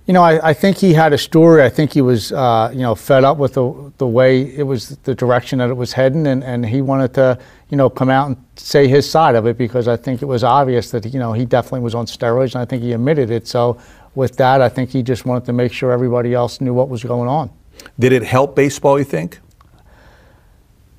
You 0.06 0.14
know, 0.14 0.24
I, 0.24 0.50
I 0.50 0.54
think 0.54 0.76
he 0.76 0.94
had 0.94 1.14
a 1.14 1.18
story. 1.18 1.64
I 1.64 1.70
think 1.70 1.94
he 1.94 2.02
was, 2.02 2.34
uh, 2.34 2.72
you 2.74 2.82
know, 2.82 2.96
fed 2.96 3.24
up 3.24 3.38
with 3.38 3.54
the, 3.54 3.94
the 4.00 4.08
way 4.08 4.42
it 4.42 4.64
was, 4.64 4.98
the 5.04 5.16
direction 5.16 5.60
that 5.60 5.70
it 5.70 5.76
was 5.76 5.94
heading, 5.94 6.28
and, 6.28 6.44
and 6.44 6.66
he 6.66 6.82
wanted 6.82 7.14
to, 7.14 7.40
you 7.70 7.78
know, 7.78 7.90
come 7.90 8.10
out 8.10 8.28
and 8.28 8.36
say 8.58 8.90
his 8.90 9.10
side 9.10 9.36
of 9.36 9.46
it 9.46 9.58
because 9.58 9.88
I 9.88 9.96
think 9.96 10.22
it 10.22 10.26
was 10.26 10.44
obvious 10.44 10.92
that, 10.92 11.06
you 11.06 11.20
know, 11.20 11.32
he 11.32 11.46
definitely 11.46 11.82
was 11.82 11.96
on 11.96 12.08
steroids, 12.08 12.56
and 12.56 12.62
I 12.62 12.66
think 12.66 12.84
he 12.84 12.92
admitted 12.92 13.32
it. 13.32 13.48
So 13.48 13.80
with 14.16 14.36
that, 14.38 14.60
I 14.60 14.68
think 14.68 14.90
he 14.90 15.02
just 15.04 15.26
wanted 15.26 15.46
to 15.46 15.54
make 15.54 15.72
sure 15.72 15.94
everybody 15.94 16.34
else 16.34 16.60
knew 16.60 16.74
what 16.74 16.90
was 16.90 17.04
going 17.04 17.30
on. 17.30 17.50
Did 18.00 18.14
it 18.14 18.24
help 18.24 18.56
baseball, 18.56 18.98
you 18.98 19.06
think? 19.06 19.40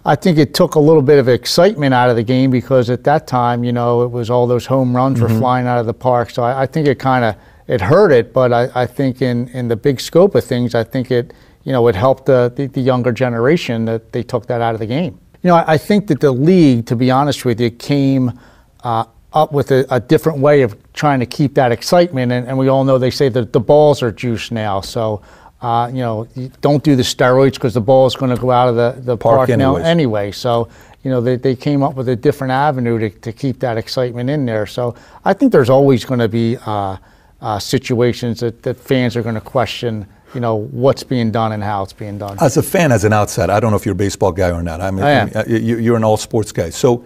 I 0.05 0.17
think 0.17 0.37
it 0.37 0.53
took 0.53 0.75
a 0.75 0.81
little 0.81 1.03
bit 1.03 1.19
of 1.19 1.29
excitement 1.29 1.95
out 1.95 2.11
of 2.11 2.17
the 2.17 2.25
game 2.25 2.51
because 2.51 2.91
at 2.91 3.05
that 3.05 3.29
time, 3.29 3.63
you 3.63 3.73
know, 3.73 4.03
it 4.03 4.11
was 4.11 4.31
all 4.31 4.49
those 4.49 4.67
home 4.67 4.97
runs 4.97 5.21
were 5.21 5.29
flying 5.29 5.69
out 5.69 5.79
of 5.79 5.87
the 5.87 5.95
park. 5.95 6.31
So 6.31 6.43
I, 6.43 6.63
I 6.63 6.67
think 6.67 6.89
it 6.89 6.99
kind 6.99 7.25
of 7.25 7.37
it 7.69 7.81
hurt 7.81 8.11
it, 8.11 8.33
but 8.33 8.53
I, 8.53 8.69
I 8.75 8.87
think 8.87 9.23
in, 9.23 9.49
in 9.49 9.69
the 9.69 9.77
big 9.77 10.01
scope 10.01 10.35
of 10.35 10.45
things, 10.45 10.75
I 10.75 10.83
think 10.83 11.13
it 11.13 11.33
you 11.63 11.71
know 11.71 11.87
it 11.87 11.95
helped 11.95 12.27
the, 12.27 12.53
the, 12.57 12.67
the 12.67 12.81
younger 12.81 13.13
generation 13.13 13.85
that 13.85 14.13
they 14.13 14.25
took 14.25 14.47
that 14.47 14.61
out 14.61 14.75
of 14.75 14.81
the 14.81 14.87
game. 14.87 15.21
You 15.43 15.49
know, 15.49 15.57
I, 15.57 15.75
I 15.75 15.79
think 15.79 16.09
that 16.09 16.19
the 16.19 16.33
league, 16.33 16.87
to 16.87 16.97
be 16.97 17.13
honest 17.13 17.45
with 17.45 17.61
you, 17.61 17.71
came 17.71 18.39
uh, 18.83 19.05
up 19.33 19.53
with 19.53 19.71
a, 19.71 19.87
a 19.89 20.01
different 20.01 20.41
way 20.41 20.63
of 20.63 20.77
trying 20.95 21.21
to 21.21 21.27
keep 21.27 21.55
that 21.55 21.71
excitement, 21.71 22.33
and, 22.33 22.49
and 22.49 22.59
we 22.59 22.67
all 22.67 22.83
know 22.83 22.99
they 22.99 23.11
say 23.11 23.29
that 23.29 23.53
the 23.53 23.61
balls 23.61 24.03
are 24.03 24.11
juice 24.11 24.51
now, 24.51 24.81
so. 24.81 25.23
Uh, 25.63 25.89
you 25.89 26.01
know, 26.01 26.27
you 26.35 26.51
don't 26.61 26.83
do 26.83 26.97
the 26.97 27.05
steroids 27.05 27.55
because 27.55 27.73
the 27.73 27.81
ball 27.81 28.05
is 28.07 28.17
going 28.17 28.35
to 28.35 28.41
go 28.41 28.51
out 28.51 28.69
of 28.69 28.75
the, 28.75 29.01
the 29.01 29.17
Park 29.17 29.47
park, 29.47 29.59
now 29.59 29.77
anyway. 29.77 30.33
So, 30.33 30.69
you 31.05 31.11
know, 31.11 31.21
they, 31.21 31.37
they 31.37 31.55
came 31.55 31.85
up 31.85 31.95
with 31.95 32.09
a 32.09 32.17
different 32.17 32.51
avenue 32.51 32.99
to, 32.99 33.11
to 33.11 33.33
keep 33.33 33.61
that 33.61 33.79
excitement 33.79 34.29
in 34.29 34.45
there. 34.45 34.67
So 34.67 34.97
I 35.25 35.33
think 35.33 35.53
there's 35.53 35.71
always 35.71 36.05
going 36.05 36.19
to 36.19 36.29
be 36.29 36.57
uh, 36.67 36.97
uh, 37.41 37.59
situations 37.61 38.41
that, 38.41 38.65
that 38.65 38.77
fans 38.77 39.17
are 39.17 39.23
going 39.23 39.37
to 39.37 39.41
question, 39.41 40.05
you 40.35 40.41
know, 40.41 40.57
what's 40.57 41.05
being 41.05 41.31
done 41.31 41.53
and 41.53 41.63
how 41.63 41.85
it's 41.85 41.93
being 41.93 42.19
done. 42.19 42.39
As 42.41 42.57
a 42.57 42.63
fan, 42.63 42.91
as 42.91 43.05
an 43.05 43.13
outsider, 43.13 43.53
I 43.53 43.61
don't 43.61 43.71
know 43.71 43.77
if 43.77 43.87
you're 43.87 43.93
a 43.93 43.97
baseball 43.97 44.33
guy 44.33 44.51
or 44.51 44.65
not. 44.65 44.81
I 44.81 44.91
mean, 44.91 45.05
I 45.05 45.11
am. 45.11 45.31
mean, 45.49 45.65
you're 45.65 45.97
an 45.97 46.03
all 46.03 46.17
sports 46.17 46.51
guy. 46.51 46.71
So, 46.71 47.05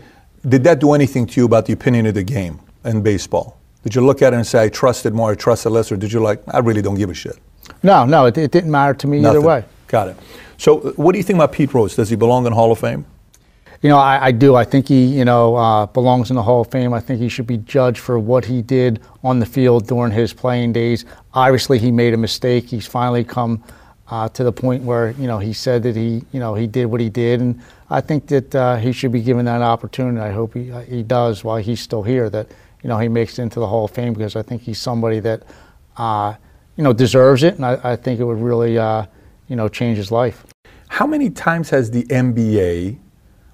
did 0.48 0.64
that 0.64 0.78
do 0.78 0.92
anything 0.92 1.26
to 1.26 1.40
you 1.40 1.44
about 1.44 1.66
the 1.66 1.72
opinion 1.72 2.06
of 2.06 2.14
the 2.14 2.22
game 2.22 2.60
in 2.84 3.02
baseball? 3.02 3.58
Did 3.82 3.94
you 3.94 4.00
look 4.00 4.22
at 4.22 4.32
it 4.32 4.36
and 4.36 4.46
say, 4.46 4.64
I 4.64 4.68
trust 4.68 5.04
it 5.04 5.12
more, 5.12 5.32
I 5.32 5.34
trust 5.34 5.66
it 5.66 5.70
less, 5.70 5.92
or 5.92 5.96
did 5.96 6.12
you 6.12 6.20
like, 6.20 6.42
I 6.48 6.58
really 6.58 6.82
don't 6.82 6.94
give 6.94 7.10
a 7.10 7.14
shit? 7.14 7.38
No, 7.86 8.04
no, 8.04 8.26
it, 8.26 8.36
it 8.36 8.50
didn't 8.50 8.70
matter 8.70 8.94
to 8.94 9.06
me 9.06 9.20
Nothing. 9.20 9.38
either 9.38 9.46
way. 9.46 9.64
Got 9.86 10.08
it. 10.08 10.16
So, 10.58 10.80
uh, 10.80 10.90
what 10.92 11.12
do 11.12 11.18
you 11.18 11.24
think 11.24 11.36
about 11.36 11.52
Pete 11.52 11.72
Rose? 11.72 11.94
Does 11.94 12.10
he 12.10 12.16
belong 12.16 12.46
in 12.46 12.52
Hall 12.52 12.72
of 12.72 12.78
Fame? 12.78 13.06
You 13.82 13.90
know, 13.90 13.98
I, 13.98 14.26
I 14.26 14.32
do. 14.32 14.56
I 14.56 14.64
think 14.64 14.88
he, 14.88 15.04
you 15.04 15.24
know, 15.24 15.54
uh, 15.54 15.86
belongs 15.86 16.30
in 16.30 16.36
the 16.36 16.42
Hall 16.42 16.62
of 16.62 16.70
Fame. 16.70 16.92
I 16.92 17.00
think 17.00 17.20
he 17.20 17.28
should 17.28 17.46
be 17.46 17.58
judged 17.58 17.98
for 17.98 18.18
what 18.18 18.44
he 18.44 18.62
did 18.62 19.00
on 19.22 19.38
the 19.38 19.46
field 19.46 19.86
during 19.86 20.12
his 20.12 20.32
playing 20.32 20.72
days. 20.72 21.04
Obviously, 21.34 21.78
he 21.78 21.92
made 21.92 22.14
a 22.14 22.16
mistake. 22.16 22.68
He's 22.68 22.86
finally 22.86 23.22
come 23.22 23.62
uh, 24.08 24.28
to 24.30 24.44
the 24.44 24.52
point 24.52 24.82
where, 24.82 25.10
you 25.12 25.26
know, 25.26 25.38
he 25.38 25.52
said 25.52 25.82
that 25.82 25.94
he, 25.94 26.22
you 26.32 26.40
know, 26.40 26.54
he 26.54 26.66
did 26.66 26.86
what 26.86 27.00
he 27.00 27.10
did, 27.10 27.40
and 27.40 27.60
I 27.90 28.00
think 28.00 28.26
that 28.28 28.54
uh, 28.54 28.76
he 28.76 28.92
should 28.92 29.12
be 29.12 29.20
given 29.20 29.44
that 29.44 29.62
opportunity. 29.62 30.20
I 30.20 30.32
hope 30.32 30.54
he 30.54 30.72
uh, 30.72 30.80
he 30.80 31.02
does 31.02 31.44
while 31.44 31.58
he's 31.58 31.80
still 31.80 32.02
here. 32.02 32.30
That 32.30 32.48
you 32.82 32.88
know 32.88 32.98
he 32.98 33.08
makes 33.08 33.38
it 33.38 33.42
into 33.42 33.60
the 33.60 33.66
Hall 33.66 33.84
of 33.84 33.90
Fame 33.90 34.14
because 34.14 34.36
I 34.36 34.42
think 34.42 34.62
he's 34.62 34.80
somebody 34.80 35.20
that, 35.20 35.42
uh, 35.96 36.34
you 36.76 36.84
know, 36.84 36.92
deserves 36.92 37.42
it, 37.42 37.54
and 37.54 37.64
I, 37.64 37.78
I 37.82 37.96
think 37.96 38.20
it 38.20 38.24
would 38.24 38.40
really, 38.40 38.78
uh, 38.78 39.06
you 39.48 39.56
know, 39.56 39.68
change 39.68 39.96
his 39.96 40.10
life. 40.10 40.44
How 40.88 41.06
many 41.06 41.30
times 41.30 41.70
has 41.70 41.90
the 41.90 42.04
NBA 42.04 42.98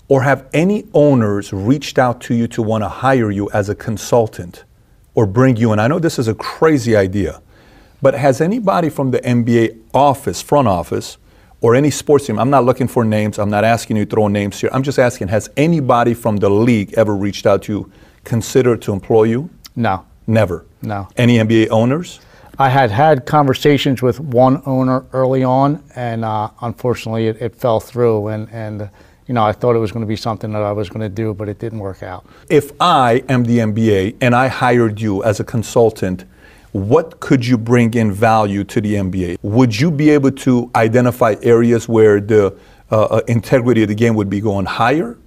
or 0.09 0.23
have 0.23 0.47
any 0.53 0.87
owners 0.93 1.53
reached 1.53 1.99
out 1.99 2.21
to 2.23 2.35
you 2.35 2.47
to 2.49 2.63
want 2.63 2.83
to 2.83 2.89
hire 2.89 3.31
you 3.31 3.51
as 3.51 3.69
a 3.69 3.75
consultant 3.75 4.65
or 5.15 5.27
bring 5.27 5.57
you 5.57 5.73
in? 5.73 5.79
I 5.79 5.89
know 5.89 5.99
this 5.99 6.19
is 6.19 6.29
a 6.29 6.35
crazy 6.35 6.97
idea, 6.97 7.41
but 8.01 8.15
has 8.15 8.41
anybody 8.41 8.89
from 8.89 9.11
the 9.11 9.21
NBA 9.21 9.79
office, 9.95 10.43
front 10.43 10.69
office, 10.69 11.19
or 11.61 11.77
any 11.77 11.91
sports 11.91 12.27
team, 12.27 12.39
I'm 12.39 12.51
not 12.51 12.65
looking 12.65 12.89
for 12.89 13.05
names, 13.05 13.39
I'm 13.39 13.51
not 13.51 13.63
asking 13.63 13.97
you 13.97 14.05
to 14.05 14.11
throw 14.11 14.27
names 14.27 14.61
here, 14.61 14.71
I'm 14.73 14.83
just 14.83 14.99
asking, 14.99 15.29
has 15.29 15.49
anybody 15.57 16.13
from 16.13 16.39
the 16.39 16.51
league 16.51 16.93
ever 16.95 17.15
reached 17.15 17.47
out 17.47 17.63
to 17.63 17.73
you, 17.73 17.93
consider 18.25 18.77
to 18.79 18.93
employ 18.93 19.25
you? 19.25 19.49
No, 19.77 20.05
Never. 20.27 20.67
No. 20.83 21.09
Any 21.17 21.39
NBA 21.39 21.69
owners? 21.71 22.21
I 22.63 22.69
had 22.69 22.93
had 22.93 23.27
conversations 23.27 24.03
with 24.03 24.21
one 24.21 24.63
owner 24.67 25.05
early 25.13 25.43
on, 25.43 25.83
and 25.97 26.25
uh, 26.25 26.49
unfortunately, 26.61 27.27
it, 27.27 27.43
it 27.43 27.57
fell 27.57 27.81
through. 27.81 28.29
And, 28.29 28.49
and 28.53 28.89
you 29.27 29.35
know, 29.35 29.43
I 29.43 29.51
thought 29.51 29.75
it 29.75 29.81
was 29.81 29.91
going 29.91 30.05
to 30.05 30.07
be 30.07 30.15
something 30.15 30.53
that 30.53 30.63
I 30.63 30.71
was 30.71 30.89
going 30.89 31.01
to 31.01 31.09
do, 31.09 31.35
but 31.35 31.49
it 31.49 31.59
didn't 31.59 31.81
work 31.81 32.05
out. 32.05 32.25
If 32.49 32.71
I 32.81 33.25
am 33.29 33.43
the 33.43 33.59
NBA 33.59 34.19
and 34.21 34.33
I 34.37 34.47
hired 34.47 35.01
you 35.01 35.25
as 35.25 35.41
a 35.41 35.45
consultant, 35.45 36.25
what 36.71 37.19
could 37.19 37.45
you 37.45 37.59
bring 37.59 37.95
in 37.95 38.13
value 38.13 38.63
to 38.63 38.81
the 38.81 38.95
NBA? 38.95 39.39
Would 39.43 39.81
you 39.81 39.91
be 39.91 40.11
able 40.11 40.31
to 40.31 40.71
identify 40.77 41.35
areas 41.43 41.89
where 41.89 42.21
the 42.21 42.57
uh, 42.93 43.03
uh, 43.03 43.21
integrity 43.27 43.83
of 43.83 43.89
the 43.89 43.97
game 43.97 44.15
would 44.15 44.31
be 44.31 44.41
going 44.41 44.67
higher? 44.67 45.19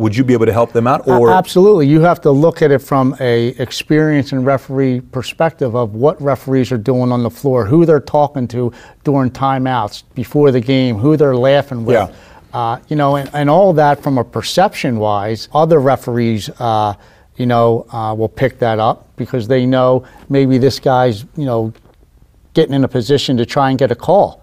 Would 0.00 0.16
you 0.16 0.24
be 0.24 0.32
able 0.32 0.46
to 0.46 0.52
help 0.52 0.72
them 0.72 0.86
out? 0.86 1.06
Or 1.06 1.30
absolutely, 1.30 1.86
you 1.86 2.00
have 2.00 2.22
to 2.22 2.30
look 2.30 2.62
at 2.62 2.70
it 2.70 2.78
from 2.78 3.14
a 3.20 3.48
experience 3.58 4.32
and 4.32 4.46
referee 4.46 5.02
perspective 5.02 5.76
of 5.76 5.94
what 5.94 6.18
referees 6.22 6.72
are 6.72 6.78
doing 6.78 7.12
on 7.12 7.22
the 7.22 7.28
floor, 7.28 7.66
who 7.66 7.84
they're 7.84 8.00
talking 8.00 8.48
to 8.48 8.72
during 9.04 9.30
timeouts 9.30 10.04
before 10.14 10.52
the 10.52 10.60
game, 10.60 10.96
who 10.96 11.18
they're 11.18 11.36
laughing 11.36 11.84
with. 11.84 11.96
Yeah. 11.96 12.14
Uh, 12.54 12.78
you 12.88 12.96
know, 12.96 13.16
and, 13.16 13.28
and 13.34 13.50
all 13.50 13.74
that 13.74 14.02
from 14.02 14.16
a 14.16 14.24
perception 14.24 14.98
wise, 14.98 15.50
other 15.52 15.78
referees, 15.78 16.48
uh, 16.60 16.94
you 17.36 17.44
know, 17.44 17.86
uh, 17.92 18.14
will 18.14 18.26
pick 18.26 18.58
that 18.58 18.78
up 18.78 19.06
because 19.16 19.48
they 19.48 19.66
know 19.66 20.06
maybe 20.30 20.56
this 20.56 20.80
guy's, 20.80 21.26
you 21.36 21.44
know, 21.44 21.74
getting 22.54 22.72
in 22.72 22.84
a 22.84 22.88
position 22.88 23.36
to 23.36 23.44
try 23.44 23.68
and 23.68 23.78
get 23.78 23.90
a 23.92 23.94
call. 23.94 24.39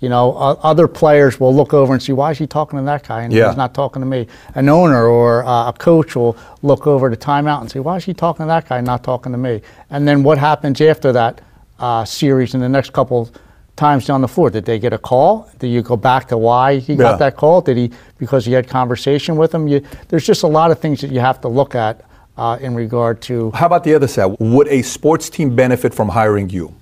You 0.00 0.08
know, 0.08 0.32
uh, 0.34 0.54
other 0.62 0.86
players 0.86 1.40
will 1.40 1.54
look 1.54 1.74
over 1.74 1.92
and 1.92 2.00
see 2.02 2.12
why 2.12 2.30
is 2.30 2.38
he 2.38 2.46
talking 2.46 2.78
to 2.78 2.84
that 2.84 3.06
guy 3.08 3.22
and 3.22 3.32
Yeah. 3.32 3.48
he's 3.48 3.56
not 3.56 3.74
talking 3.74 4.00
to 4.00 4.06
me. 4.06 4.28
An 4.54 4.68
owner 4.68 5.06
or 5.08 5.44
uh, 5.44 5.68
a 5.70 5.72
coach 5.72 6.14
will 6.14 6.36
look 6.62 6.86
over 6.86 7.10
the 7.10 7.16
timeout 7.16 7.60
and 7.62 7.70
say, 7.70 7.80
why 7.80 7.96
is 7.96 8.04
he 8.04 8.14
talking 8.14 8.44
to 8.44 8.48
that 8.48 8.68
guy 8.68 8.76
and 8.78 8.86
not 8.86 9.02
talking 9.02 9.32
to 9.32 9.38
me? 9.38 9.60
And 9.90 10.06
then 10.06 10.22
what 10.22 10.38
happens 10.38 10.80
after 10.80 11.12
that 11.12 11.40
uh, 11.80 12.04
series 12.04 12.54
in 12.54 12.60
the 12.60 12.68
next 12.68 12.92
couple 12.92 13.28
times 13.74 14.06
down 14.06 14.20
the 14.20 14.28
floor? 14.28 14.50
Did 14.50 14.64
they 14.66 14.78
get 14.78 14.92
a 14.92 14.98
call? 14.98 15.50
Did 15.58 15.68
you 15.68 15.82
go 15.82 15.96
back 15.96 16.28
to 16.28 16.38
why 16.38 16.76
he 16.78 16.92
Yeah. 16.92 16.98
got 16.98 17.18
that 17.18 17.36
call? 17.36 17.60
Did 17.60 17.76
he 17.76 17.90
because 18.18 18.44
he 18.46 18.52
had 18.52 18.68
conversation 18.68 19.34
with 19.36 19.52
him? 19.52 19.66
You, 19.66 19.82
there's 20.08 20.24
just 20.26 20.44
a 20.44 20.48
lot 20.48 20.70
of 20.70 20.78
things 20.78 21.00
that 21.00 21.10
you 21.10 21.18
have 21.20 21.40
to 21.40 21.48
look 21.48 21.74
at 21.74 22.02
uh, 22.36 22.56
in 22.60 22.76
regard 22.76 23.20
to 23.22 23.50
how 23.52 23.66
about 23.66 23.82
the 23.82 23.94
other 23.94 24.06
side? 24.06 24.36
Would 24.38 24.68
a 24.68 24.82
sports 24.82 25.28
team 25.28 25.56
benefit 25.56 25.92
from 25.92 26.08
hiring 26.10 26.50
you? 26.50 26.72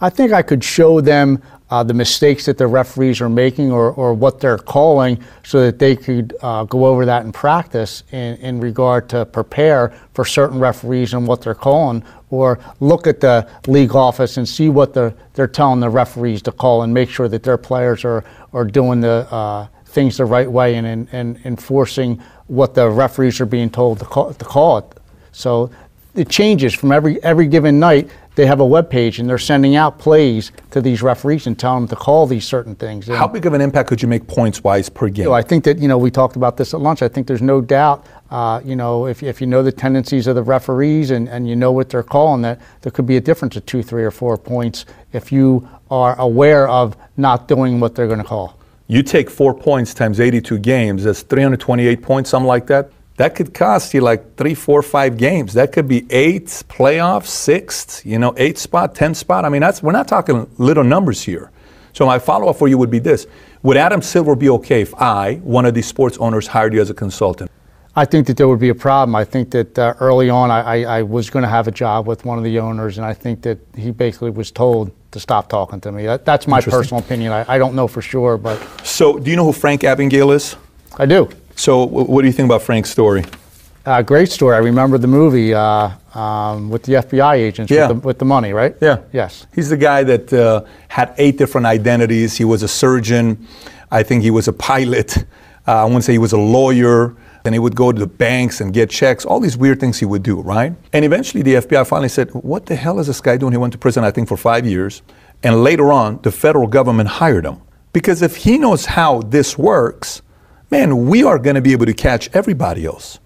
I 0.00 0.10
think 0.10 0.32
I 0.32 0.42
could 0.42 0.62
show 0.62 1.00
them 1.00 1.42
uh, 1.70 1.82
the 1.82 1.94
mistakes 1.94 2.44
that 2.46 2.58
the 2.58 2.66
referees 2.66 3.20
are 3.20 3.28
making 3.28 3.72
or, 3.72 3.90
or 3.92 4.14
what 4.14 4.40
they're 4.40 4.58
calling 4.58 5.22
so 5.42 5.60
that 5.62 5.78
they 5.78 5.96
could 5.96 6.36
uh, 6.42 6.64
go 6.64 6.86
over 6.86 7.06
that 7.06 7.24
in 7.24 7.32
practice 7.32 8.04
in, 8.12 8.36
in 8.36 8.60
regard 8.60 9.08
to 9.08 9.24
prepare 9.24 9.98
for 10.14 10.24
certain 10.24 10.58
referees 10.60 11.14
and 11.14 11.26
what 11.26 11.40
they're 11.40 11.54
calling 11.54 12.04
or 12.30 12.58
look 12.80 13.06
at 13.06 13.20
the 13.20 13.48
league 13.66 13.94
office 13.94 14.36
and 14.36 14.48
see 14.48 14.68
what 14.68 14.92
the, 14.92 15.14
they're 15.34 15.46
telling 15.46 15.80
the 15.80 15.88
referees 15.88 16.42
to 16.42 16.52
call 16.52 16.82
and 16.82 16.92
make 16.92 17.08
sure 17.08 17.28
that 17.28 17.42
their 17.42 17.58
players 17.58 18.04
are, 18.04 18.22
are 18.52 18.64
doing 18.64 19.00
the 19.00 19.26
uh, 19.32 19.66
things 19.86 20.18
the 20.18 20.24
right 20.24 20.50
way 20.50 20.74
and, 20.74 20.86
and, 20.86 21.08
and 21.12 21.38
enforcing 21.44 22.22
what 22.48 22.74
the 22.74 22.88
referees 22.88 23.40
are 23.40 23.46
being 23.46 23.70
told 23.70 23.98
to 23.98 24.04
call, 24.04 24.32
to 24.32 24.44
call 24.44 24.78
it. 24.78 24.84
So 25.32 25.70
it 26.16 26.28
changes 26.28 26.74
from 26.74 26.92
every 26.92 27.22
every 27.22 27.46
given 27.46 27.78
night. 27.78 28.10
They 28.34 28.44
have 28.44 28.60
a 28.60 28.66
web 28.66 28.90
page 28.90 29.18
and 29.18 29.26
they're 29.26 29.38
sending 29.38 29.76
out 29.76 29.98
plays 29.98 30.52
to 30.70 30.82
these 30.82 31.00
referees 31.00 31.46
and 31.46 31.58
telling 31.58 31.86
them 31.86 31.88
to 31.88 31.96
call 31.96 32.26
these 32.26 32.44
certain 32.46 32.74
things. 32.74 33.08
And 33.08 33.16
How 33.16 33.26
big 33.26 33.46
of 33.46 33.54
an 33.54 33.62
impact 33.62 33.88
could 33.88 34.02
you 34.02 34.08
make 34.08 34.26
points 34.26 34.62
wise 34.62 34.90
per 34.90 35.08
game? 35.08 35.24
so 35.24 35.32
I 35.32 35.40
think 35.40 35.64
that 35.64 35.78
you 35.78 35.88
know 35.88 35.96
we 35.96 36.10
talked 36.10 36.36
about 36.36 36.56
this 36.58 36.74
at 36.74 36.80
lunch. 36.80 37.00
I 37.02 37.08
think 37.08 37.26
there's 37.26 37.40
no 37.42 37.60
doubt. 37.62 38.06
Uh, 38.30 38.60
you 38.64 38.74
know, 38.74 39.06
if, 39.06 39.22
if 39.22 39.40
you 39.40 39.46
know 39.46 39.62
the 39.62 39.70
tendencies 39.70 40.26
of 40.26 40.34
the 40.34 40.42
referees 40.42 41.12
and, 41.12 41.28
and 41.28 41.48
you 41.48 41.54
know 41.54 41.70
what 41.70 41.88
they're 41.88 42.02
calling, 42.02 42.42
that 42.42 42.60
there 42.82 42.90
could 42.90 43.06
be 43.06 43.16
a 43.16 43.20
difference 43.20 43.54
of 43.56 43.64
two, 43.66 43.84
three, 43.84 44.02
or 44.02 44.10
four 44.10 44.36
points 44.36 44.84
if 45.12 45.30
you 45.30 45.66
are 45.92 46.18
aware 46.18 46.68
of 46.68 46.96
not 47.16 47.46
doing 47.46 47.78
what 47.78 47.94
they're 47.94 48.08
going 48.08 48.18
to 48.18 48.24
call. 48.24 48.58
You 48.88 49.02
take 49.04 49.30
four 49.30 49.54
points 49.54 49.94
times 49.94 50.18
82 50.18 50.58
games, 50.58 51.04
that's 51.04 51.22
328 51.22 52.02
points, 52.02 52.30
something 52.30 52.48
like 52.48 52.66
that. 52.66 52.90
That 53.16 53.34
could 53.34 53.54
cost 53.54 53.94
you 53.94 54.02
like 54.02 54.36
three, 54.36 54.54
four, 54.54 54.82
five 54.82 55.16
games. 55.16 55.54
That 55.54 55.72
could 55.72 55.88
be 55.88 56.06
eight 56.10 56.46
playoffs, 56.68 57.26
sixth, 57.26 58.04
you 58.04 58.18
know, 58.18 58.34
eight 58.36 58.58
spot, 58.58 58.94
10 58.94 59.14
spot. 59.14 59.44
I 59.44 59.48
mean, 59.48 59.62
that's 59.62 59.82
we're 59.82 59.92
not 59.92 60.06
talking 60.06 60.48
little 60.58 60.84
numbers 60.84 61.22
here. 61.22 61.50
So 61.94 62.04
my 62.04 62.18
follow 62.18 62.48
up 62.48 62.56
for 62.56 62.68
you 62.68 62.76
would 62.76 62.90
be 62.90 62.98
this 62.98 63.26
Would 63.62 63.78
Adam 63.78 64.02
Silver 64.02 64.36
be 64.36 64.50
okay 64.50 64.82
if 64.82 64.94
I, 64.94 65.36
one 65.36 65.64
of 65.64 65.72
these 65.72 65.86
sports 65.86 66.18
owners, 66.18 66.46
hired 66.46 66.74
you 66.74 66.80
as 66.82 66.90
a 66.90 66.94
consultant? 66.94 67.50
I 67.98 68.04
think 68.04 68.26
that 68.26 68.36
there 68.36 68.46
would 68.46 68.60
be 68.60 68.68
a 68.68 68.74
problem. 68.74 69.16
I 69.16 69.24
think 69.24 69.50
that 69.52 69.78
uh, 69.78 69.94
early 70.00 70.28
on, 70.28 70.50
I, 70.50 70.82
I, 70.82 70.98
I 70.98 71.02
was 71.02 71.30
going 71.30 71.44
to 71.44 71.48
have 71.48 71.66
a 71.66 71.70
job 71.70 72.06
with 72.06 72.26
one 72.26 72.36
of 72.36 72.44
the 72.44 72.58
owners, 72.58 72.98
and 72.98 73.06
I 73.06 73.14
think 73.14 73.40
that 73.42 73.58
he 73.74 73.90
basically 73.90 74.28
was 74.28 74.50
told 74.50 74.92
to 75.12 75.18
stop 75.18 75.48
talking 75.48 75.80
to 75.80 75.90
me. 75.90 76.04
That, 76.04 76.26
that's 76.26 76.46
my 76.46 76.60
personal 76.60 77.02
opinion. 77.02 77.32
I, 77.32 77.54
I 77.54 77.56
don't 77.56 77.74
know 77.74 77.88
for 77.88 78.02
sure, 78.02 78.36
but 78.36 78.58
So, 78.84 79.18
do 79.18 79.30
you 79.30 79.36
know 79.36 79.46
who 79.46 79.52
Frank 79.54 79.80
Abagnale 79.80 80.34
is? 80.34 80.56
I 80.98 81.06
do. 81.06 81.30
So, 81.56 81.84
what 81.86 82.20
do 82.22 82.26
you 82.26 82.32
think 82.32 82.46
about 82.46 82.62
Frank's 82.62 82.90
story? 82.90 83.24
Uh, 83.86 84.02
great 84.02 84.28
story. 84.30 84.54
I 84.54 84.58
remember 84.58 84.98
the 84.98 85.06
movie 85.06 85.54
uh, 85.54 85.90
um, 86.14 86.70
with 86.70 86.82
the 86.82 86.94
FBI 86.94 87.34
agents 87.36 87.70
Yeah. 87.70 87.88
with, 87.88 88.02
the, 88.02 88.06
with 88.06 88.18
the 88.18 88.24
money, 88.24 88.52
right? 88.52 88.76
Yeah. 88.80 88.98
Yes. 89.12 89.46
He's 89.54 89.68
the 89.70 89.76
guy 89.76 90.02
that 90.04 90.32
uh, 90.32 90.64
had 90.88 91.14
eight 91.18 91.38
different 91.38 91.66
identities. 91.66 92.36
He 92.36 92.44
was 92.44 92.62
a 92.62 92.68
surgeon. 92.68 93.46
I 93.90 94.02
think 94.02 94.22
he 94.22 94.30
was 94.30 94.48
a 94.48 94.52
pilot. 94.52 95.18
Uh, 95.66 95.82
I 95.82 95.84
want 95.84 95.96
to 95.96 96.02
say 96.02 96.12
he 96.12 96.18
was 96.18 96.32
a 96.32 96.38
lawyer. 96.38 97.14
And 97.44 97.54
he 97.54 97.60
would 97.60 97.76
go 97.76 97.92
to 97.92 97.98
the 98.00 98.08
banks 98.08 98.60
and 98.60 98.74
get 98.74 98.90
checks, 98.90 99.24
all 99.24 99.38
these 99.38 99.56
weird 99.56 99.78
things 99.78 100.00
he 100.00 100.04
would 100.04 100.24
do, 100.24 100.40
right? 100.40 100.74
And 100.92 101.04
eventually 101.04 101.44
the 101.44 101.54
FBI 101.54 101.86
finally 101.86 102.08
said, 102.08 102.30
What 102.34 102.66
the 102.66 102.74
hell 102.74 102.98
is 102.98 103.06
this 103.06 103.20
guy 103.20 103.36
doing? 103.36 103.52
He 103.52 103.56
went 103.56 103.72
to 103.72 103.78
prison, 103.78 104.02
I 104.02 104.10
think, 104.10 104.26
for 104.26 104.36
five 104.36 104.66
years. 104.66 105.02
And 105.44 105.62
later 105.62 105.92
on, 105.92 106.18
the 106.22 106.32
federal 106.32 106.66
government 106.66 107.08
hired 107.08 107.44
him. 107.46 107.58
Because 107.92 108.20
if 108.20 108.34
he 108.34 108.58
knows 108.58 108.86
how 108.86 109.22
this 109.22 109.56
works, 109.56 110.22
man, 110.70 111.06
we 111.06 111.22
are 111.22 111.38
going 111.38 111.54
to 111.56 111.62
be 111.62 111.72
able 111.72 111.86
to 111.86 111.94
catch 111.94 112.28
everybody 112.32 112.84
else. 112.84 113.18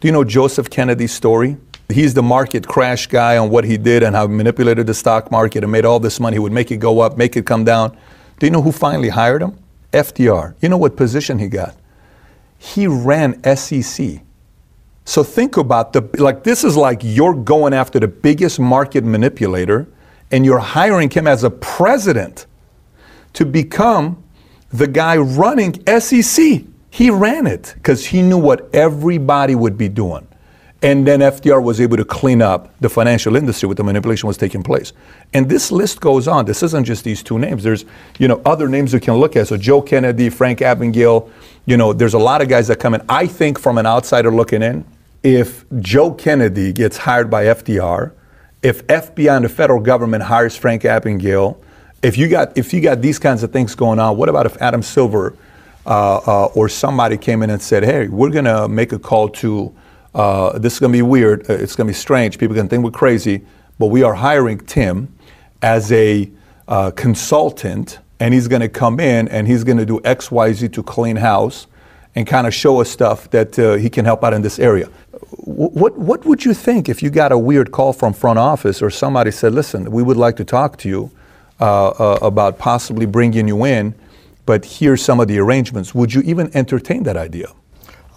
Do 0.00 0.08
you 0.08 0.12
know 0.12 0.24
Joseph 0.24 0.70
Kennedy's 0.70 1.12
story? 1.12 1.56
He's 1.88 2.14
the 2.14 2.22
market 2.22 2.66
crash 2.66 3.06
guy 3.06 3.36
on 3.38 3.48
what 3.50 3.64
he 3.64 3.76
did 3.76 4.02
and 4.02 4.16
how 4.16 4.26
he 4.26 4.34
manipulated 4.34 4.86
the 4.86 4.94
stock 4.94 5.30
market 5.30 5.62
and 5.62 5.70
made 5.70 5.84
all 5.84 6.00
this 6.00 6.18
money. 6.18 6.34
He 6.34 6.38
would 6.40 6.52
make 6.52 6.70
it 6.70 6.78
go 6.78 7.00
up, 7.00 7.16
make 7.16 7.36
it 7.36 7.46
come 7.46 7.64
down. 7.64 7.96
Do 8.38 8.46
you 8.46 8.50
know 8.50 8.62
who 8.62 8.72
finally 8.72 9.08
hired 9.08 9.42
him? 9.42 9.58
FDR. 9.92 10.54
You 10.60 10.68
know 10.68 10.76
what 10.76 10.96
position 10.96 11.38
he 11.38 11.48
got? 11.48 11.76
He 12.58 12.86
ran 12.86 13.42
SEC. 13.56 14.20
So 15.04 15.22
think 15.22 15.56
about 15.56 15.92
the 15.92 16.02
like 16.18 16.42
this 16.42 16.64
is 16.64 16.76
like 16.76 17.00
you're 17.02 17.34
going 17.34 17.72
after 17.72 18.00
the 18.00 18.08
biggest 18.08 18.58
market 18.58 19.04
manipulator 19.04 19.86
and 20.32 20.44
you're 20.44 20.58
hiring 20.58 21.08
him 21.08 21.28
as 21.28 21.44
a 21.44 21.50
president 21.50 22.46
to 23.34 23.46
become 23.46 24.22
the 24.70 24.88
guy 24.88 25.16
running 25.16 25.80
SEC. 26.00 26.64
He 26.96 27.10
ran 27.10 27.46
it 27.46 27.74
because 27.74 28.06
he 28.06 28.22
knew 28.22 28.38
what 28.38 28.74
everybody 28.74 29.54
would 29.54 29.76
be 29.76 29.86
doing. 29.86 30.26
And 30.80 31.06
then 31.06 31.20
FDR 31.20 31.62
was 31.62 31.78
able 31.78 31.98
to 31.98 32.06
clean 32.06 32.40
up 32.40 32.74
the 32.80 32.88
financial 32.88 33.36
industry 33.36 33.68
with 33.68 33.76
the 33.76 33.84
manipulation 33.84 34.28
was 34.28 34.38
taking 34.38 34.62
place. 34.62 34.94
And 35.34 35.46
this 35.46 35.70
list 35.70 36.00
goes 36.00 36.26
on. 36.26 36.46
This 36.46 36.62
isn't 36.62 36.86
just 36.86 37.04
these 37.04 37.22
two 37.22 37.38
names. 37.38 37.62
There's, 37.62 37.84
you 38.18 38.28
know, 38.28 38.40
other 38.46 38.66
names 38.66 38.94
you 38.94 39.00
can 39.00 39.16
look 39.16 39.36
at. 39.36 39.48
So 39.48 39.58
Joe 39.58 39.82
Kennedy, 39.82 40.30
Frank 40.30 40.60
Abagnale, 40.60 41.30
you 41.66 41.76
know, 41.76 41.92
there's 41.92 42.14
a 42.14 42.18
lot 42.18 42.40
of 42.40 42.48
guys 42.48 42.66
that 42.68 42.80
come 42.80 42.94
in. 42.94 43.02
I 43.10 43.26
think 43.26 43.58
from 43.58 43.76
an 43.76 43.84
outsider 43.84 44.30
looking 44.30 44.62
in, 44.62 44.86
if 45.22 45.66
Joe 45.80 46.14
Kennedy 46.14 46.72
gets 46.72 46.96
hired 46.96 47.30
by 47.30 47.44
FDR, 47.44 48.12
if 48.62 48.86
FBI 48.86 49.36
and 49.36 49.44
the 49.44 49.50
federal 49.50 49.82
government 49.82 50.22
hires 50.22 50.56
Frank 50.56 50.84
Abagnale, 50.84 51.58
if 52.02 52.16
you 52.16 52.26
got 52.26 52.56
if 52.56 52.72
you 52.72 52.80
got 52.80 53.02
these 53.02 53.18
kinds 53.18 53.42
of 53.42 53.52
things 53.52 53.74
going 53.74 53.98
on, 53.98 54.16
what 54.16 54.30
about 54.30 54.46
if 54.46 54.56
Adam 54.62 54.80
Silver 54.80 55.36
or 55.86 56.68
somebody 56.68 57.16
came 57.16 57.42
in 57.42 57.50
and 57.50 57.62
said, 57.62 57.84
"Hey, 57.84 58.08
we're 58.08 58.30
going 58.30 58.44
to 58.44 58.68
make 58.68 58.92
a 58.92 58.98
call 58.98 59.28
to 59.28 59.74
uh, 60.16 60.58
this 60.58 60.72
is 60.72 60.78
going 60.78 60.92
to 60.92 60.96
be 60.96 61.02
weird. 61.02 61.48
Uh, 61.48 61.52
it's 61.52 61.76
going 61.76 61.86
to 61.86 61.90
be 61.90 61.94
strange. 61.94 62.38
People 62.38 62.56
to 62.56 62.64
think 62.64 62.82
we're 62.82 62.90
crazy, 62.90 63.42
but 63.78 63.88
we 63.88 64.02
are 64.02 64.14
hiring 64.14 64.58
Tim 64.58 65.14
as 65.60 65.92
a 65.92 66.30
uh, 66.68 66.90
consultant, 66.92 67.98
and 68.18 68.32
he's 68.32 68.48
going 68.48 68.62
to 68.62 68.68
come 68.68 68.98
in 68.98 69.28
and 69.28 69.46
he's 69.46 69.62
going 69.62 69.76
to 69.76 69.84
do 69.84 70.00
X, 70.04 70.30
Y, 70.30 70.52
Z 70.54 70.68
to 70.68 70.82
clean 70.82 71.16
house." 71.16 71.66
And 72.14 72.26
kind 72.26 72.46
of 72.46 72.54
show 72.54 72.80
us 72.80 72.88
stuff 72.88 73.28
that 73.32 73.58
uh, 73.58 73.74
he 73.74 73.90
can 73.90 74.06
help 74.06 74.24
out 74.24 74.32
in 74.32 74.40
this 74.40 74.58
area. 74.58 74.88
What 75.44 75.98
what 75.98 76.24
would 76.24 76.46
you 76.46 76.54
think 76.54 76.88
if 76.88 77.02
you 77.02 77.10
got 77.10 77.30
a 77.30 77.36
weird 77.36 77.72
call 77.72 77.92
from 77.92 78.14
front 78.14 78.38
office 78.38 78.80
or 78.80 78.88
somebody 78.88 79.30
said, 79.30 79.52
"Listen, 79.52 79.90
we 79.90 80.02
would 80.02 80.16
like 80.16 80.36
to 80.36 80.44
talk 80.44 80.78
to 80.78 80.88
you 80.88 81.10
uh, 81.60 81.88
uh, 81.88 82.18
about 82.22 82.58
possibly 82.58 83.04
bringing 83.04 83.48
you 83.48 83.66
in, 83.66 83.94
but 84.46 84.64
here's 84.64 85.02
some 85.02 85.20
of 85.20 85.28
the 85.28 85.38
arrangements." 85.38 85.94
Would 85.94 86.14
you 86.14 86.22
even 86.22 86.50
entertain 86.54 87.02
that 87.02 87.16
idea? 87.16 87.48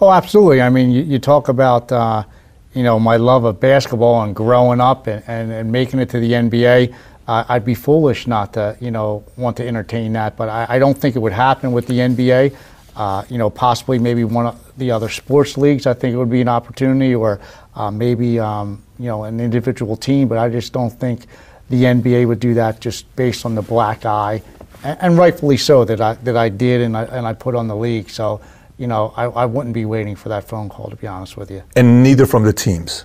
Oh, 0.00 0.10
absolutely. 0.10 0.62
I 0.62 0.70
mean, 0.70 0.90
you, 0.90 1.02
you 1.02 1.18
talk 1.18 1.48
about, 1.48 1.92
uh, 1.92 2.24
you 2.72 2.82
know, 2.82 2.98
my 2.98 3.18
love 3.18 3.44
of 3.44 3.60
basketball 3.60 4.22
and 4.22 4.34
growing 4.34 4.80
up 4.80 5.06
and, 5.06 5.22
and, 5.26 5.52
and 5.52 5.70
making 5.70 6.00
it 6.00 6.08
to 6.10 6.20
the 6.20 6.32
NBA. 6.32 6.94
Uh, 7.28 7.44
I'd 7.48 7.66
be 7.66 7.74
foolish 7.74 8.26
not 8.26 8.54
to, 8.54 8.78
you 8.80 8.90
know, 8.90 9.22
want 9.36 9.58
to 9.58 9.66
entertain 9.66 10.14
that. 10.14 10.38
But 10.38 10.48
I, 10.48 10.66
I 10.70 10.78
don't 10.78 10.96
think 10.96 11.16
it 11.16 11.18
would 11.18 11.34
happen 11.34 11.72
with 11.72 11.86
the 11.86 11.98
NBA. 11.98 12.56
Uh, 12.96 13.24
you 13.28 13.36
know, 13.36 13.50
possibly 13.50 13.98
maybe 13.98 14.24
one 14.24 14.46
of 14.46 14.78
the 14.78 14.90
other 14.90 15.08
sports 15.08 15.58
leagues. 15.58 15.86
I 15.86 15.94
think 15.94 16.14
it 16.14 16.16
would 16.16 16.30
be 16.30 16.40
an 16.40 16.48
opportunity, 16.48 17.14
or 17.14 17.38
uh, 17.74 17.90
maybe 17.90 18.40
um, 18.40 18.82
you 18.98 19.06
know 19.06 19.24
an 19.24 19.38
individual 19.38 19.96
team. 19.96 20.28
But 20.28 20.38
I 20.38 20.48
just 20.48 20.72
don't 20.72 20.90
think 20.90 21.26
the 21.68 21.84
NBA 21.84 22.26
would 22.26 22.40
do 22.40 22.54
that 22.54 22.80
just 22.80 23.14
based 23.16 23.46
on 23.46 23.54
the 23.54 23.62
black 23.62 24.04
eye, 24.04 24.42
and, 24.84 25.18
rightfully 25.18 25.56
so 25.56 25.84
that 25.84 26.00
I 26.00 26.14
that 26.14 26.36
I 26.36 26.48
did 26.48 26.80
and 26.80 26.96
I 26.96 27.04
and 27.04 27.26
I 27.26 27.32
put 27.32 27.54
on 27.54 27.68
the 27.68 27.76
league. 27.76 28.10
So 28.10 28.40
you 28.78 28.86
know, 28.86 29.12
I, 29.16 29.24
I 29.24 29.44
wouldn't 29.46 29.74
be 29.74 29.84
waiting 29.84 30.16
for 30.16 30.30
that 30.30 30.44
phone 30.44 30.68
call 30.68 30.88
to 30.88 30.96
be 30.96 31.06
honest 31.06 31.36
with 31.36 31.50
you. 31.50 31.62
And 31.76 32.02
neither 32.02 32.26
from 32.26 32.44
the 32.44 32.52
teams. 32.52 33.04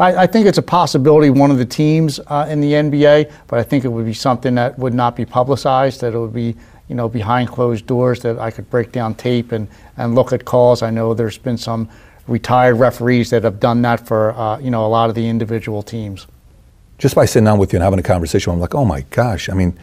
I, 0.00 0.24
I 0.24 0.26
think 0.26 0.46
it's 0.46 0.58
a 0.58 0.62
possibility 0.62 1.30
one 1.30 1.52
of 1.52 1.58
the 1.58 1.64
teams 1.64 2.18
uh, 2.26 2.46
in 2.50 2.60
the 2.60 2.72
NBA, 2.72 3.32
but 3.46 3.60
I 3.60 3.62
think 3.62 3.84
it 3.84 3.88
would 3.88 4.04
be 4.04 4.14
something 4.14 4.56
that 4.56 4.76
would 4.76 4.94
not 4.94 5.14
be 5.14 5.24
publicized. 5.24 6.00
That 6.00 6.14
it 6.14 6.18
would 6.18 6.34
be 6.34 6.56
you 6.88 6.94
know 6.94 7.08
behind 7.08 7.48
closed 7.48 7.86
doors. 7.86 8.20
That 8.20 8.38
I 8.38 8.50
could 8.50 8.68
break 8.70 8.90
down 8.92 9.14
tape 9.14 9.52
and 9.52 9.68
and 9.96 10.14
look 10.14 10.32
at 10.32 10.44
calls. 10.44 10.82
I 10.82 10.90
know 10.90 11.14
there's 11.14 11.38
been 11.38 11.58
some 11.58 11.88
retired 12.26 12.76
referees 12.76 13.30
that 13.30 13.44
have 13.44 13.60
done 13.60 13.82
that 13.82 14.06
for 14.06 14.32
uh, 14.32 14.58
you 14.58 14.70
know 14.70 14.84
a 14.84 14.88
lot 14.88 15.08
of 15.08 15.14
the 15.14 15.28
individual 15.28 15.82
teams. 15.82 16.26
Just 16.98 17.14
by 17.14 17.24
sitting 17.24 17.44
down 17.44 17.58
with 17.58 17.72
you 17.72 17.76
and 17.76 17.84
having 17.84 17.98
a 17.98 18.04
conversation, 18.04 18.52
I'm 18.52 18.60
like, 18.60 18.74
oh 18.74 18.84
my 18.84 19.02
gosh. 19.10 19.48
I 19.48 19.54
mean, 19.54 19.76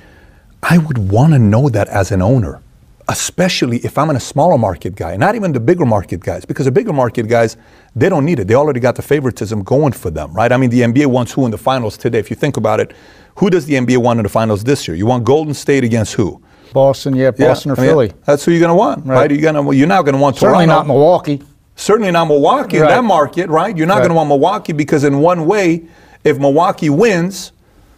I 0.63 0.77
would 0.77 0.97
want 1.11 1.33
to 1.33 1.39
know 1.39 1.69
that 1.69 1.87
as 1.87 2.11
an 2.11 2.21
owner, 2.21 2.61
especially 3.09 3.77
if 3.79 3.97
I'm 3.97 4.09
in 4.09 4.15
a 4.15 4.19
smaller 4.19 4.57
market 4.57 4.95
guy, 4.95 5.17
not 5.17 5.35
even 5.35 5.51
the 5.51 5.59
bigger 5.59 5.85
market 5.85 6.19
guys, 6.21 6.45
because 6.45 6.65
the 6.65 6.71
bigger 6.71 6.93
market 6.93 7.27
guys, 7.27 7.57
they 7.95 8.09
don't 8.09 8.25
need 8.25 8.39
it. 8.39 8.47
They 8.47 8.53
already 8.55 8.79
got 8.79 8.95
the 8.95 9.01
favoritism 9.01 9.63
going 9.63 9.91
for 9.93 10.09
them, 10.11 10.33
right? 10.33 10.51
I 10.51 10.57
mean, 10.57 10.69
the 10.69 10.81
NBA 10.81 11.07
wants 11.07 11.31
who 11.33 11.45
in 11.45 11.51
the 11.51 11.57
finals 11.57 11.97
today? 11.97 12.19
If 12.19 12.29
you 12.29 12.35
think 12.35 12.57
about 12.57 12.79
it, 12.79 12.93
who 13.37 13.49
does 13.49 13.65
the 13.65 13.73
NBA 13.73 13.97
want 13.97 14.19
in 14.19 14.23
the 14.23 14.29
finals 14.29 14.63
this 14.63 14.87
year? 14.87 14.95
You 14.95 15.05
want 15.07 15.23
Golden 15.25 15.53
State 15.53 15.83
against 15.83 16.13
who? 16.13 16.41
Boston, 16.73 17.15
yeah, 17.15 17.31
Boston 17.31 17.69
Yeah, 17.69 17.73
or 17.73 17.77
I 17.77 17.81
mean, 17.81 17.89
Philly. 17.91 18.13
That's 18.25 18.45
who 18.45 18.51
you're 18.51 18.59
going 18.61 18.69
to 18.69 18.75
want, 18.75 19.05
right? 19.05 19.15
Right. 19.21 19.31
You're, 19.31 19.41
gonna, 19.51 19.73
you're 19.73 19.87
not 19.87 20.03
going 20.03 20.15
to 20.15 20.21
want 20.21 20.37
Certainly 20.37 20.65
Toronto. 20.67 20.79
not 20.81 20.87
Milwaukee. 20.87 21.41
Certainly 21.75 22.11
not 22.11 22.25
Milwaukee 22.27 22.77
in 22.77 22.83
that 22.83 23.03
market, 23.03 23.49
right? 23.49 23.75
You're 23.75 23.87
not 23.87 23.95
Right. 23.95 23.99
going 24.01 24.09
to 24.11 24.15
want 24.15 24.29
Milwaukee 24.29 24.71
because, 24.73 25.03
in 25.03 25.19
one 25.19 25.47
way, 25.47 25.83
if 26.23 26.37
Milwaukee 26.37 26.89
wins, 26.89 27.51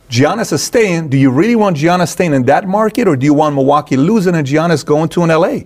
Giannis 0.09 0.53
is 0.53 0.63
staying. 0.63 1.09
Do 1.09 1.17
you 1.17 1.31
really 1.31 1.55
want 1.55 1.77
Giannis 1.77 2.09
staying 2.09 2.33
in 2.33 2.43
that 2.43 2.67
market, 2.67 3.07
or 3.07 3.15
do 3.15 3.25
you 3.25 3.33
want 3.33 3.55
Milwaukee 3.55 3.97
losing 3.97 4.35
and 4.35 4.45
Giannis 4.45 4.85
going 4.85 5.09
to 5.09 5.23
an 5.23 5.29
LA, 5.29 5.61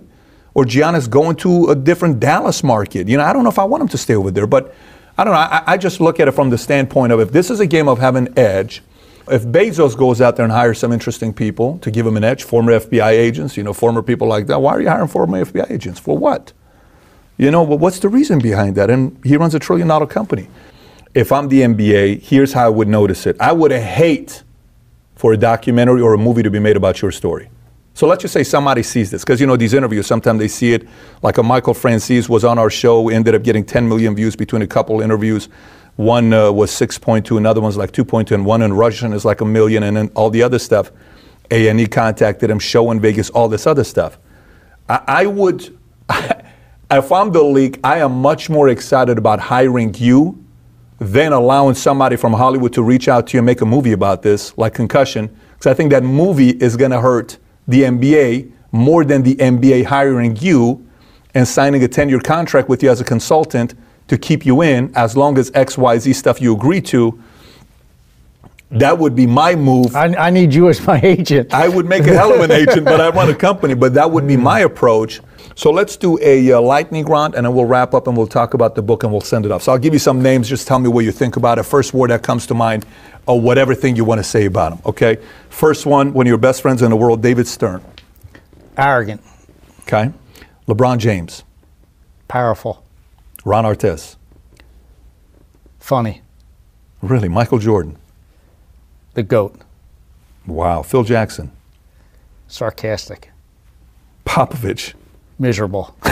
or 0.54 0.64
Giannis 0.64 1.10
going 1.10 1.36
to 1.38 1.68
a 1.72 1.76
different 1.76 2.20
Dallas 2.20 2.64
market? 2.64 3.08
You 3.08 3.18
know, 3.18 3.24
I 3.24 3.34
don't 3.34 3.44
know 3.44 3.50
if 3.50 3.60
I 3.60 3.66
want 3.66 3.82
him 3.82 3.90
to 3.90 3.98
stay 3.98 4.16
over 4.16 4.32
there, 4.32 4.48
but 4.48 4.74
I 5.18 5.24
don't 5.24 5.34
know. 5.34 5.40
I, 5.40 5.64
I 5.66 5.78
just 5.78 6.00
look 6.00 6.20
at 6.20 6.28
it 6.28 6.32
from 6.32 6.50
the 6.50 6.58
standpoint 6.58 7.12
of 7.12 7.20
if 7.20 7.32
this 7.32 7.50
is 7.50 7.60
a 7.60 7.68
game 7.68 7.88
of 7.88 8.00
having 8.00 8.38
edge. 8.38 8.84
If 9.30 9.44
Bezos 9.44 9.98
goes 9.98 10.22
out 10.22 10.38
there 10.38 10.46
and 10.46 10.54
hires 10.54 10.80
some 10.80 10.94
interesting 10.94 11.34
people 11.34 11.80
to 11.80 11.92
give 11.92 12.08
him 12.08 12.16
an 12.16 12.24
edge, 12.24 12.44
former 12.44 12.80
FBI 12.80 13.10
agents, 13.10 13.58
you 13.58 13.64
know, 13.64 13.74
former 13.74 14.02
people 14.02 14.26
like 14.26 14.48
that, 14.48 14.62
why 14.62 14.72
are 14.72 14.82
you 14.82 14.88
hiring 14.88 15.10
former 15.10 15.44
FBI 15.44 15.70
agents? 15.70 16.00
For 16.00 16.18
what? 16.18 16.54
You 17.38 17.52
know, 17.52 17.66
but 17.66 17.82
what's 17.82 18.00
the 18.00 18.08
reason 18.08 18.40
behind 18.40 18.76
that? 18.78 18.90
And 18.90 19.20
he 19.26 19.36
runs 19.36 19.54
a 19.54 19.60
trillion 19.60 19.90
dollar 19.90 20.06
company. 20.08 20.48
If 21.14 21.32
I'm 21.32 21.48
the 21.48 21.62
NBA, 21.62 22.22
here's 22.22 22.54
how 22.54 22.66
I 22.66 22.70
would 22.70 22.88
notice 22.88 23.26
it. 23.26 23.38
I 23.40 23.52
would 23.52 23.72
hate 23.72 24.44
for 25.16 25.34
a 25.34 25.38
documentary 25.38 26.02
or 26.02 26.14
a 26.14 26.18
movie 26.18 26.44
to 26.44 26.52
be 26.52 26.60
made 26.60 26.78
about 26.78 27.02
your 27.02 27.12
story. 27.12 27.50
So 27.94 28.06
let's 28.06 28.22
just 28.22 28.34
say 28.34 28.44
somebody 28.44 28.84
sees 28.84 29.10
this, 29.10 29.24
because 29.24 29.42
you 29.42 29.48
know 29.48 29.58
these 29.58 29.74
interviews, 29.74 30.06
sometimes 30.06 30.38
they 30.38 30.48
see 30.48 30.74
it. 30.74 30.88
Like 31.24 31.40
a 31.40 31.44
Michael 31.44 31.74
Franzese 31.74 32.30
was 32.30 32.44
on 32.44 32.60
our 32.60 32.70
show, 32.70 33.10
ended 33.10 33.34
up 33.34 33.42
getting 33.42 33.66
10 33.66 33.90
million 33.90 34.16
views 34.16 34.36
between 34.36 34.62
a 34.62 34.68
couple 34.68 35.02
interviews. 35.02 35.50
One 35.96 36.32
uh, 36.32 36.52
was 36.52 36.70
6.2, 36.70 37.36
another 37.38 37.60
one's 37.60 37.76
like 37.76 37.92
2.2, 37.92 38.32
and 38.32 38.46
one 38.46 38.62
in 38.62 38.74
Russian 38.74 39.14
is 39.14 39.26
like 39.26 39.42
a 39.42 39.46
million, 39.46 39.82
and 39.82 39.98
then 39.98 40.12
all 40.14 40.30
the 40.30 40.44
other 40.44 40.60
stuff. 40.60 40.92
A&E 41.50 41.88
contacted 41.88 42.52
him, 42.52 42.60
show 42.60 42.92
in 42.92 43.00
Vegas, 43.00 43.32
all 43.32 43.50
this 43.50 43.66
other 43.66 43.84
stuff. 43.84 44.20
I, 44.88 45.02
I 45.08 45.26
would, 45.26 45.76
if 46.92 47.12
I'm 47.12 47.32
the 47.32 47.42
league, 47.42 47.80
I 47.84 47.98
am 47.98 48.22
much 48.22 48.48
more 48.48 48.70
excited 48.70 49.18
about 49.18 49.40
hiring 49.40 49.96
you 49.96 50.46
than 51.00 51.34
allowing 51.34 51.76
somebody 51.76 52.16
from 52.16 52.34
Hollywood 52.34 52.74
to 52.74 52.84
reach 52.84 53.08
out 53.08 53.28
to 53.28 53.34
you 53.34 53.40
and 53.40 53.46
make 53.46 53.62
a 53.62 53.66
movie 53.66 53.92
about 53.92 54.24
this, 54.24 54.58
like 54.58 54.74
Concussion, 54.74 55.28
because 55.54 55.68
I 55.68 55.74
think 55.74 55.92
that 55.92 56.04
movie 56.04 56.50
is 56.50 56.76
going 56.76 56.92
to 56.92 57.02
hurt 57.02 57.38
the 57.68 57.84
NBA 57.84 58.52
more 58.72 59.04
than 59.04 59.24
the 59.24 59.36
NBA 59.36 59.86
hiring 59.86 60.36
you 60.38 60.86
and 61.34 61.48
signing 61.48 61.84
a 61.84 61.88
10 61.88 62.10
year 62.10 62.20
contract 62.20 62.70
with 62.70 62.82
you 62.82 62.90
as 62.90 63.00
a 63.00 63.04
consultant 63.04 63.76
to 64.08 64.18
keep 64.18 64.46
you 64.46 64.62
in 64.62 64.92
as 64.96 65.16
long 65.16 65.38
as 65.38 65.52
XYZ 65.52 66.16
stuff 66.16 66.42
you 66.42 66.54
agree 66.54 66.82
to. 66.82 67.22
That 68.70 68.98
would 68.98 69.16
be 69.16 69.26
my 69.26 69.56
move. 69.56 69.96
I, 69.96 70.08
I 70.16 70.30
need 70.30 70.54
you 70.54 70.68
as 70.68 70.86
my 70.86 71.00
agent. 71.02 71.54
I 71.54 71.70
would 71.70 71.86
make 71.86 72.06
a 72.06 72.14
hell 72.14 72.34
of 72.34 72.42
an 72.42 72.52
agent, 72.64 72.86
but 72.86 73.00
I 73.00 73.10
run 73.10 73.30
a 73.30 73.36
company. 73.36 73.76
But 73.76 73.94
that 73.94 74.10
would 74.10 74.28
be 74.28 74.36
my 74.36 74.62
approach. 74.62 75.22
So 75.58 75.72
let's 75.72 75.98
do 75.98 76.20
a 76.22 76.52
uh, 76.52 76.62
lightning 76.62 77.04
round, 77.06 77.34
and 77.34 77.44
then 77.44 77.56
we'll 77.56 77.66
wrap 77.66 77.96
up 77.96 78.06
and 78.06 78.16
we'll 78.16 78.28
talk 78.28 78.54
about 78.54 78.76
the 78.76 78.84
book 78.84 79.02
and 79.02 79.12
we'll 79.12 79.22
send 79.22 79.44
it 79.44 79.52
off. 79.52 79.64
So 79.64 79.72
I'll 79.72 79.80
give 79.80 79.92
you 79.92 79.98
some 79.98 80.22
names. 80.22 80.48
Just 80.48 80.68
tell 80.68 80.78
me 80.78 80.88
what 80.88 81.04
you 81.04 81.12
think 81.12 81.36
about 81.36 81.58
it. 81.58 81.64
First 81.64 81.96
word 81.96 82.12
that 82.12 82.22
comes 82.22 82.46
to 82.48 82.54
mind, 82.54 82.86
or 83.26 83.42
whatever 83.42 83.74
thing 83.74 83.96
you 83.96 84.06
want 84.06 84.20
to 84.20 84.24
say 84.24 84.46
about 84.46 84.70
them. 84.74 84.82
Okay. 84.86 85.18
First 85.50 85.88
one, 85.88 86.14
one 86.14 86.28
of 86.28 86.30
your 86.30 86.38
best 86.38 86.62
friends 86.62 86.84
in 86.84 86.92
the 86.92 86.96
world, 86.96 87.24
David 87.24 87.48
Stern. 87.48 87.82
Arrogant, 88.78 89.20
Okay. 89.82 90.12
LeBron 90.68 91.00
James, 91.00 91.44
powerful, 92.28 92.84
Ron 93.44 93.64
Artest, 93.66 94.18
funny, 95.80 96.22
really, 97.02 97.30
Michael 97.30 97.58
Jordan. 97.58 97.98
the 99.16 99.24
goat, 99.24 99.60
Wow. 100.46 100.84
Phil 100.84 101.04
Jackson, 101.04 101.52
sarcastic, 102.48 103.32
Popovich. 104.24 104.94
Miserable. 105.40 105.96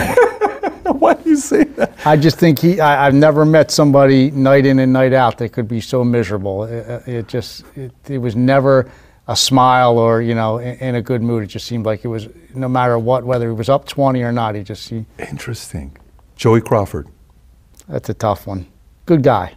Why 0.84 1.14
do 1.14 1.28
you 1.28 1.36
say 1.36 1.64
that? 1.64 1.94
I 2.06 2.16
just 2.16 2.38
think 2.38 2.58
he. 2.60 2.80
I, 2.80 3.06
I've 3.06 3.14
never 3.14 3.44
met 3.44 3.70
somebody 3.70 4.30
night 4.30 4.66
in 4.66 4.78
and 4.78 4.92
night 4.92 5.12
out 5.12 5.38
that 5.38 5.50
could 5.50 5.66
be 5.68 5.80
so 5.80 6.04
miserable. 6.04 6.64
It, 6.64 7.08
it 7.08 7.28
just. 7.28 7.64
It, 7.76 7.92
it 8.08 8.18
was 8.18 8.36
never 8.36 8.90
a 9.28 9.34
smile 9.34 9.98
or 9.98 10.22
you 10.22 10.34
know 10.36 10.58
in, 10.58 10.76
in 10.78 10.94
a 10.94 11.02
good 11.02 11.22
mood. 11.22 11.42
It 11.42 11.48
just 11.48 11.66
seemed 11.66 11.84
like 11.84 12.04
it 12.04 12.08
was 12.08 12.28
no 12.54 12.68
matter 12.68 12.98
what, 12.98 13.24
whether 13.24 13.48
he 13.48 13.54
was 13.54 13.68
up 13.68 13.86
twenty 13.86 14.22
or 14.22 14.32
not. 14.32 14.54
He 14.54 14.62
just. 14.62 14.88
He, 14.88 15.04
Interesting. 15.18 15.96
Joey 16.36 16.60
Crawford. 16.60 17.08
that's 17.88 18.08
a 18.08 18.14
tough 18.14 18.46
one. 18.46 18.66
Good 19.06 19.22
guy. 19.22 19.56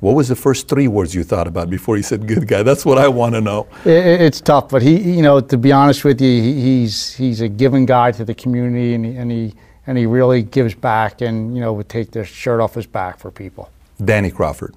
What 0.00 0.14
was 0.14 0.28
the 0.28 0.36
first 0.36 0.68
three 0.68 0.86
words 0.86 1.12
you 1.14 1.24
thought 1.24 1.48
about 1.48 1.68
before 1.70 1.96
you 1.96 2.04
said 2.04 2.26
good 2.28 2.46
guy? 2.46 2.62
That's 2.62 2.84
what 2.86 2.98
I 2.98 3.08
want 3.08 3.34
to 3.34 3.40
know. 3.40 3.66
It, 3.84 3.90
it- 4.06 4.20
it's 4.20 4.40
tough, 4.40 4.68
but 4.68 4.80
he, 4.82 4.96
you 5.16 5.22
know, 5.22 5.40
to 5.40 5.58
be 5.58 5.72
honest 5.72 6.04
with 6.04 6.20
you, 6.20 6.40
he, 6.42 6.52
he's 6.60 7.12
he's 7.14 7.40
a 7.40 7.48
giving 7.48 7.84
guy 7.84 8.12
to 8.12 8.24
the 8.24 8.34
community, 8.34 8.94
and 8.94 9.04
he, 9.04 9.16
and 9.16 9.30
he 9.30 9.54
and 9.86 9.98
he 9.98 10.06
really 10.06 10.42
gives 10.42 10.74
back, 10.74 11.20
and 11.20 11.54
you 11.54 11.60
know, 11.60 11.72
would 11.72 11.88
take 11.88 12.12
the 12.12 12.24
shirt 12.24 12.60
off 12.60 12.74
his 12.74 12.86
back 12.86 13.18
for 13.18 13.30
people. 13.32 13.70
Danny 14.04 14.30
Crawford. 14.30 14.74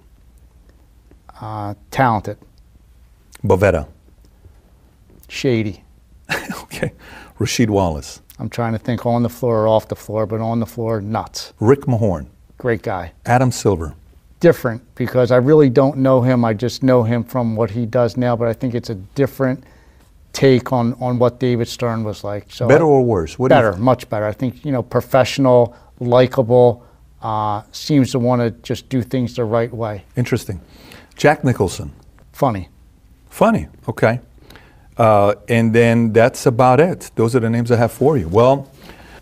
Uh, 1.40 1.74
talented, 1.92 2.38
Bavetta. 3.44 3.88
shady. 5.28 5.84
Okay. 6.64 6.94
Rasheed 7.40 7.70
Wallace. 7.70 8.22
I'm 8.40 8.50
trying 8.50 8.72
to 8.74 8.80
think 8.80 9.06
on 9.06 9.22
the 9.24 9.30
floor 9.30 9.64
or 9.64 9.68
off 9.68 9.88
the 9.88 9.96
floor, 9.96 10.26
but 10.26 10.40
on 10.40 10.60
the 10.60 10.66
floor, 10.66 11.02
nuts. 11.02 11.54
Rick 11.60 11.82
Mahorn. 11.82 12.28
Great 12.58 12.82
guy. 12.82 13.12
Adam 13.26 13.52
Silver. 13.52 13.94
Different 14.42 14.84
because 14.96 15.32
I 15.32 15.38
really 15.38 15.70
don't 15.70 16.00
know 16.00 16.22
him. 16.22 16.44
I 16.44 16.54
just 16.54 16.84
know 16.84 17.04
him 17.04 17.24
from 17.24 17.56
what 17.56 17.72
he 17.72 17.86
does 17.86 18.18
now, 18.18 18.36
but 18.36 18.50
I 18.50 18.54
think 18.54 18.76
it's 18.76 18.90
a 18.90 18.96
different 18.96 19.64
take 20.34 20.74
on, 20.74 20.94
on 20.96 21.18
what 21.20 21.40
David 21.40 21.68
Stern 21.68 22.04
was 22.04 22.24
like. 22.24 22.52
So 22.52 22.68
Better 22.68 22.84
or 22.84 23.04
worse? 23.04 23.40
What 23.40 23.50
better, 23.50 23.74
much 23.78 24.10
better. 24.10 24.26
I 24.26 24.34
think 24.34 24.66
you 24.66 24.72
know, 24.72 24.84
professional, 24.84 25.76
likable, 26.00 26.86
uh, 27.22 27.62
seems 27.72 28.12
to 28.12 28.20
want 28.20 28.42
to 28.42 28.52
just 28.62 28.90
do 28.90 29.02
things 29.02 29.36
the 29.36 29.46
right 29.46 29.72
way. 29.72 30.04
Interesting. 30.18 30.60
Jack 31.16 31.44
Nicholson. 31.44 31.94
Funny. 32.34 32.70
Funny. 33.30 33.68
Okay. 33.88 34.20
Uh, 34.98 35.36
and 35.48 35.74
then 35.74 36.14
that's 36.14 36.46
about 36.46 36.80
it. 36.80 37.12
Those 37.16 37.36
are 37.36 37.40
the 37.40 37.50
names 37.50 37.72
I 37.72 37.78
have 37.78 37.92
for 37.92 38.18
you. 38.18 38.28
Well, 38.28 38.70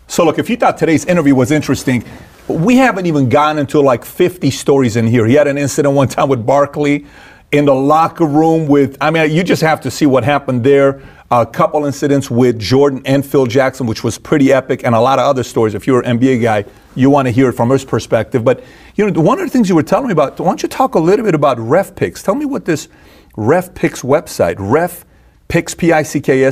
so 0.06 0.24
look, 0.24 0.38
if 0.38 0.50
you 0.50 0.56
thought 0.56 0.76
today's 0.76 1.04
interview 1.04 1.34
was 1.34 1.50
interesting, 1.50 2.04
we 2.48 2.76
haven't 2.76 3.06
even 3.06 3.28
gotten 3.28 3.58
into 3.58 3.80
like 3.80 4.04
50 4.04 4.50
stories 4.50 4.96
in 4.96 5.06
here. 5.06 5.26
He 5.26 5.34
had 5.34 5.46
an 5.46 5.58
incident 5.58 5.94
one 5.94 6.08
time 6.08 6.28
with 6.28 6.44
Barkley 6.44 7.06
in 7.52 7.64
the 7.64 7.74
locker 7.74 8.26
room 8.26 8.66
with, 8.66 8.96
I 9.00 9.10
mean, 9.10 9.30
you 9.30 9.42
just 9.42 9.62
have 9.62 9.80
to 9.82 9.90
see 9.90 10.06
what 10.06 10.24
happened 10.24 10.62
there. 10.64 11.02
A 11.32 11.46
couple 11.46 11.84
incidents 11.84 12.28
with 12.30 12.58
Jordan 12.58 13.02
and 13.04 13.24
Phil 13.24 13.46
Jackson, 13.46 13.86
which 13.86 14.02
was 14.02 14.18
pretty 14.18 14.52
epic, 14.52 14.82
and 14.84 14.96
a 14.96 15.00
lot 15.00 15.20
of 15.20 15.26
other 15.26 15.44
stories. 15.44 15.74
If 15.74 15.86
you're 15.86 16.00
an 16.00 16.18
NBA 16.18 16.42
guy, 16.42 16.64
you 16.96 17.08
want 17.08 17.26
to 17.26 17.32
hear 17.32 17.48
it 17.48 17.52
from 17.52 17.70
his 17.70 17.84
perspective. 17.84 18.44
But, 18.44 18.64
you 18.96 19.08
know, 19.08 19.20
one 19.20 19.38
of 19.38 19.46
the 19.46 19.50
things 19.50 19.68
you 19.68 19.76
were 19.76 19.84
telling 19.84 20.08
me 20.08 20.12
about, 20.12 20.38
why 20.40 20.46
don't 20.46 20.62
you 20.62 20.68
talk 20.68 20.96
a 20.96 20.98
little 20.98 21.24
bit 21.24 21.36
about 21.36 21.58
Ref 21.60 21.94
Picks? 21.94 22.22
Tell 22.22 22.34
me 22.34 22.46
what 22.46 22.64
this 22.64 22.88
Ref 23.36 23.74
Picks 23.74 24.02
website, 24.02 24.56
Ref 24.58 25.04
Picks, 25.46 25.74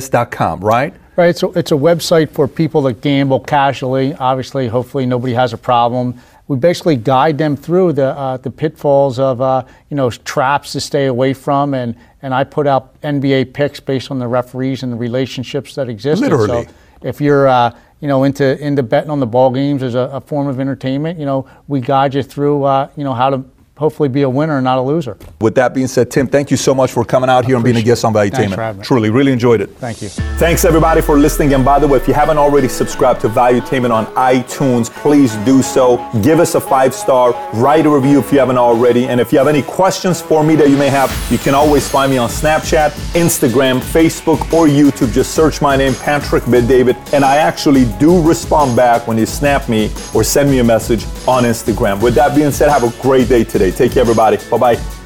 dot 0.09 0.31
com, 0.31 0.61
right? 0.61 0.93
Right. 1.19 1.37
So 1.37 1.51
it's 1.51 1.73
a 1.73 1.75
website 1.75 2.31
for 2.31 2.47
people 2.47 2.81
that 2.83 3.01
gamble 3.01 3.41
casually. 3.41 4.13
Obviously, 4.13 4.69
hopefully 4.69 5.05
nobody 5.05 5.33
has 5.33 5.51
a 5.51 5.57
problem. 5.57 6.17
We 6.47 6.55
basically 6.55 6.95
guide 6.95 7.37
them 7.37 7.57
through 7.57 7.91
the 7.91 8.17
uh, 8.17 8.37
the 8.37 8.49
pitfalls 8.49 9.19
of 9.19 9.41
uh, 9.41 9.65
you 9.89 9.97
know 9.97 10.11
traps 10.11 10.71
to 10.71 10.79
stay 10.79 11.07
away 11.07 11.33
from, 11.33 11.73
and 11.73 11.97
and 12.21 12.33
I 12.33 12.45
put 12.45 12.67
out 12.67 13.01
NBA 13.01 13.53
picks 13.53 13.81
based 13.81 14.11
on 14.11 14.19
the 14.19 14.29
referees 14.29 14.81
and 14.81 14.93
the 14.93 14.95
relationships 14.95 15.75
that 15.75 15.89
exist. 15.89 16.21
Literally. 16.21 16.63
So 16.63 16.73
if 17.01 17.19
you're 17.19 17.49
uh, 17.49 17.77
you 17.99 18.07
know 18.07 18.23
into 18.23 18.57
into 18.65 18.81
betting 18.81 19.11
on 19.11 19.19
the 19.19 19.27
ball 19.27 19.51
games 19.51 19.83
as 19.83 19.95
a, 19.95 20.09
a 20.13 20.21
form 20.21 20.47
of 20.47 20.61
entertainment, 20.61 21.19
you 21.19 21.25
know 21.25 21.45
we 21.67 21.81
guide 21.81 22.13
you 22.13 22.23
through 22.23 22.63
uh, 22.63 22.89
you 22.95 23.03
know 23.03 23.13
how 23.13 23.29
to 23.29 23.43
hopefully 23.79 24.09
be 24.09 24.23
a 24.23 24.29
winner 24.29 24.57
and 24.57 24.63
not 24.65 24.77
a 24.77 24.81
loser. 24.81 25.17
With 25.41 25.55
that 25.55 25.73
being 25.73 25.87
said, 25.87 26.11
Tim, 26.11 26.27
thank 26.27 26.51
you 26.51 26.57
so 26.57 26.75
much 26.75 26.91
for 26.91 27.03
coming 27.05 27.29
out 27.29 27.45
here 27.45 27.55
and 27.55 27.63
being 27.63 27.77
a 27.77 27.81
guest 27.81 28.03
on 28.05 28.13
Thanks 28.13 28.37
Valuetainment. 28.37 28.55
for 28.55 28.61
having 28.61 28.79
me. 28.79 28.85
Truly, 28.85 29.09
really 29.09 29.31
enjoyed 29.31 29.61
it. 29.61 29.69
Thank 29.77 30.01
you. 30.01 30.09
Thanks 30.09 30.65
everybody 30.65 31.01
for 31.01 31.17
listening. 31.17 31.53
And 31.53 31.63
by 31.63 31.79
the 31.79 31.87
way, 31.87 31.97
if 31.97 32.07
you 32.07 32.13
haven't 32.13 32.37
already 32.37 32.67
subscribed 32.67 33.21
to 33.21 33.29
Value 33.29 33.59
Valuetainment 33.59 33.91
on 33.91 34.05
iTunes, 34.15 34.89
please 34.89 35.35
do 35.37 35.61
so. 35.61 35.97
Give 36.21 36.39
us 36.39 36.55
a 36.55 36.61
five 36.61 36.93
star, 36.93 37.33
write 37.53 37.85
a 37.85 37.89
review 37.89 38.19
if 38.19 38.31
you 38.31 38.39
haven't 38.39 38.57
already. 38.57 39.07
And 39.07 39.19
if 39.19 39.31
you 39.31 39.37
have 39.37 39.47
any 39.47 39.61
questions 39.61 40.21
for 40.21 40.43
me 40.43 40.55
that 40.55 40.69
you 40.69 40.77
may 40.77 40.89
have, 40.89 41.09
you 41.31 41.37
can 41.37 41.55
always 41.55 41.87
find 41.87 42.11
me 42.11 42.17
on 42.17 42.29
Snapchat, 42.29 42.91
Instagram, 43.13 43.79
Facebook, 43.79 44.39
or 44.53 44.67
YouTube. 44.67 45.13
Just 45.13 45.33
search 45.33 45.61
my 45.61 45.75
name, 45.75 45.93
Patrick 45.95 46.43
David, 46.45 46.95
and 47.13 47.23
I 47.23 47.37
actually 47.37 47.85
do 47.99 48.21
respond 48.21 48.75
back 48.75 49.07
when 49.07 49.17
you 49.17 49.25
snap 49.25 49.69
me 49.69 49.91
or 50.13 50.23
send 50.23 50.49
me 50.49 50.59
a 50.59 50.63
message 50.63 51.05
on 51.27 51.43
Instagram. 51.43 52.01
With 52.01 52.15
that 52.15 52.35
being 52.35 52.51
said, 52.51 52.69
have 52.69 52.83
a 52.83 53.01
great 53.01 53.29
day 53.29 53.43
today. 53.43 53.68
Take 53.71 53.93
care, 53.93 54.01
everybody. 54.01 54.37
Bye 54.49 54.57
bye. 54.57 54.98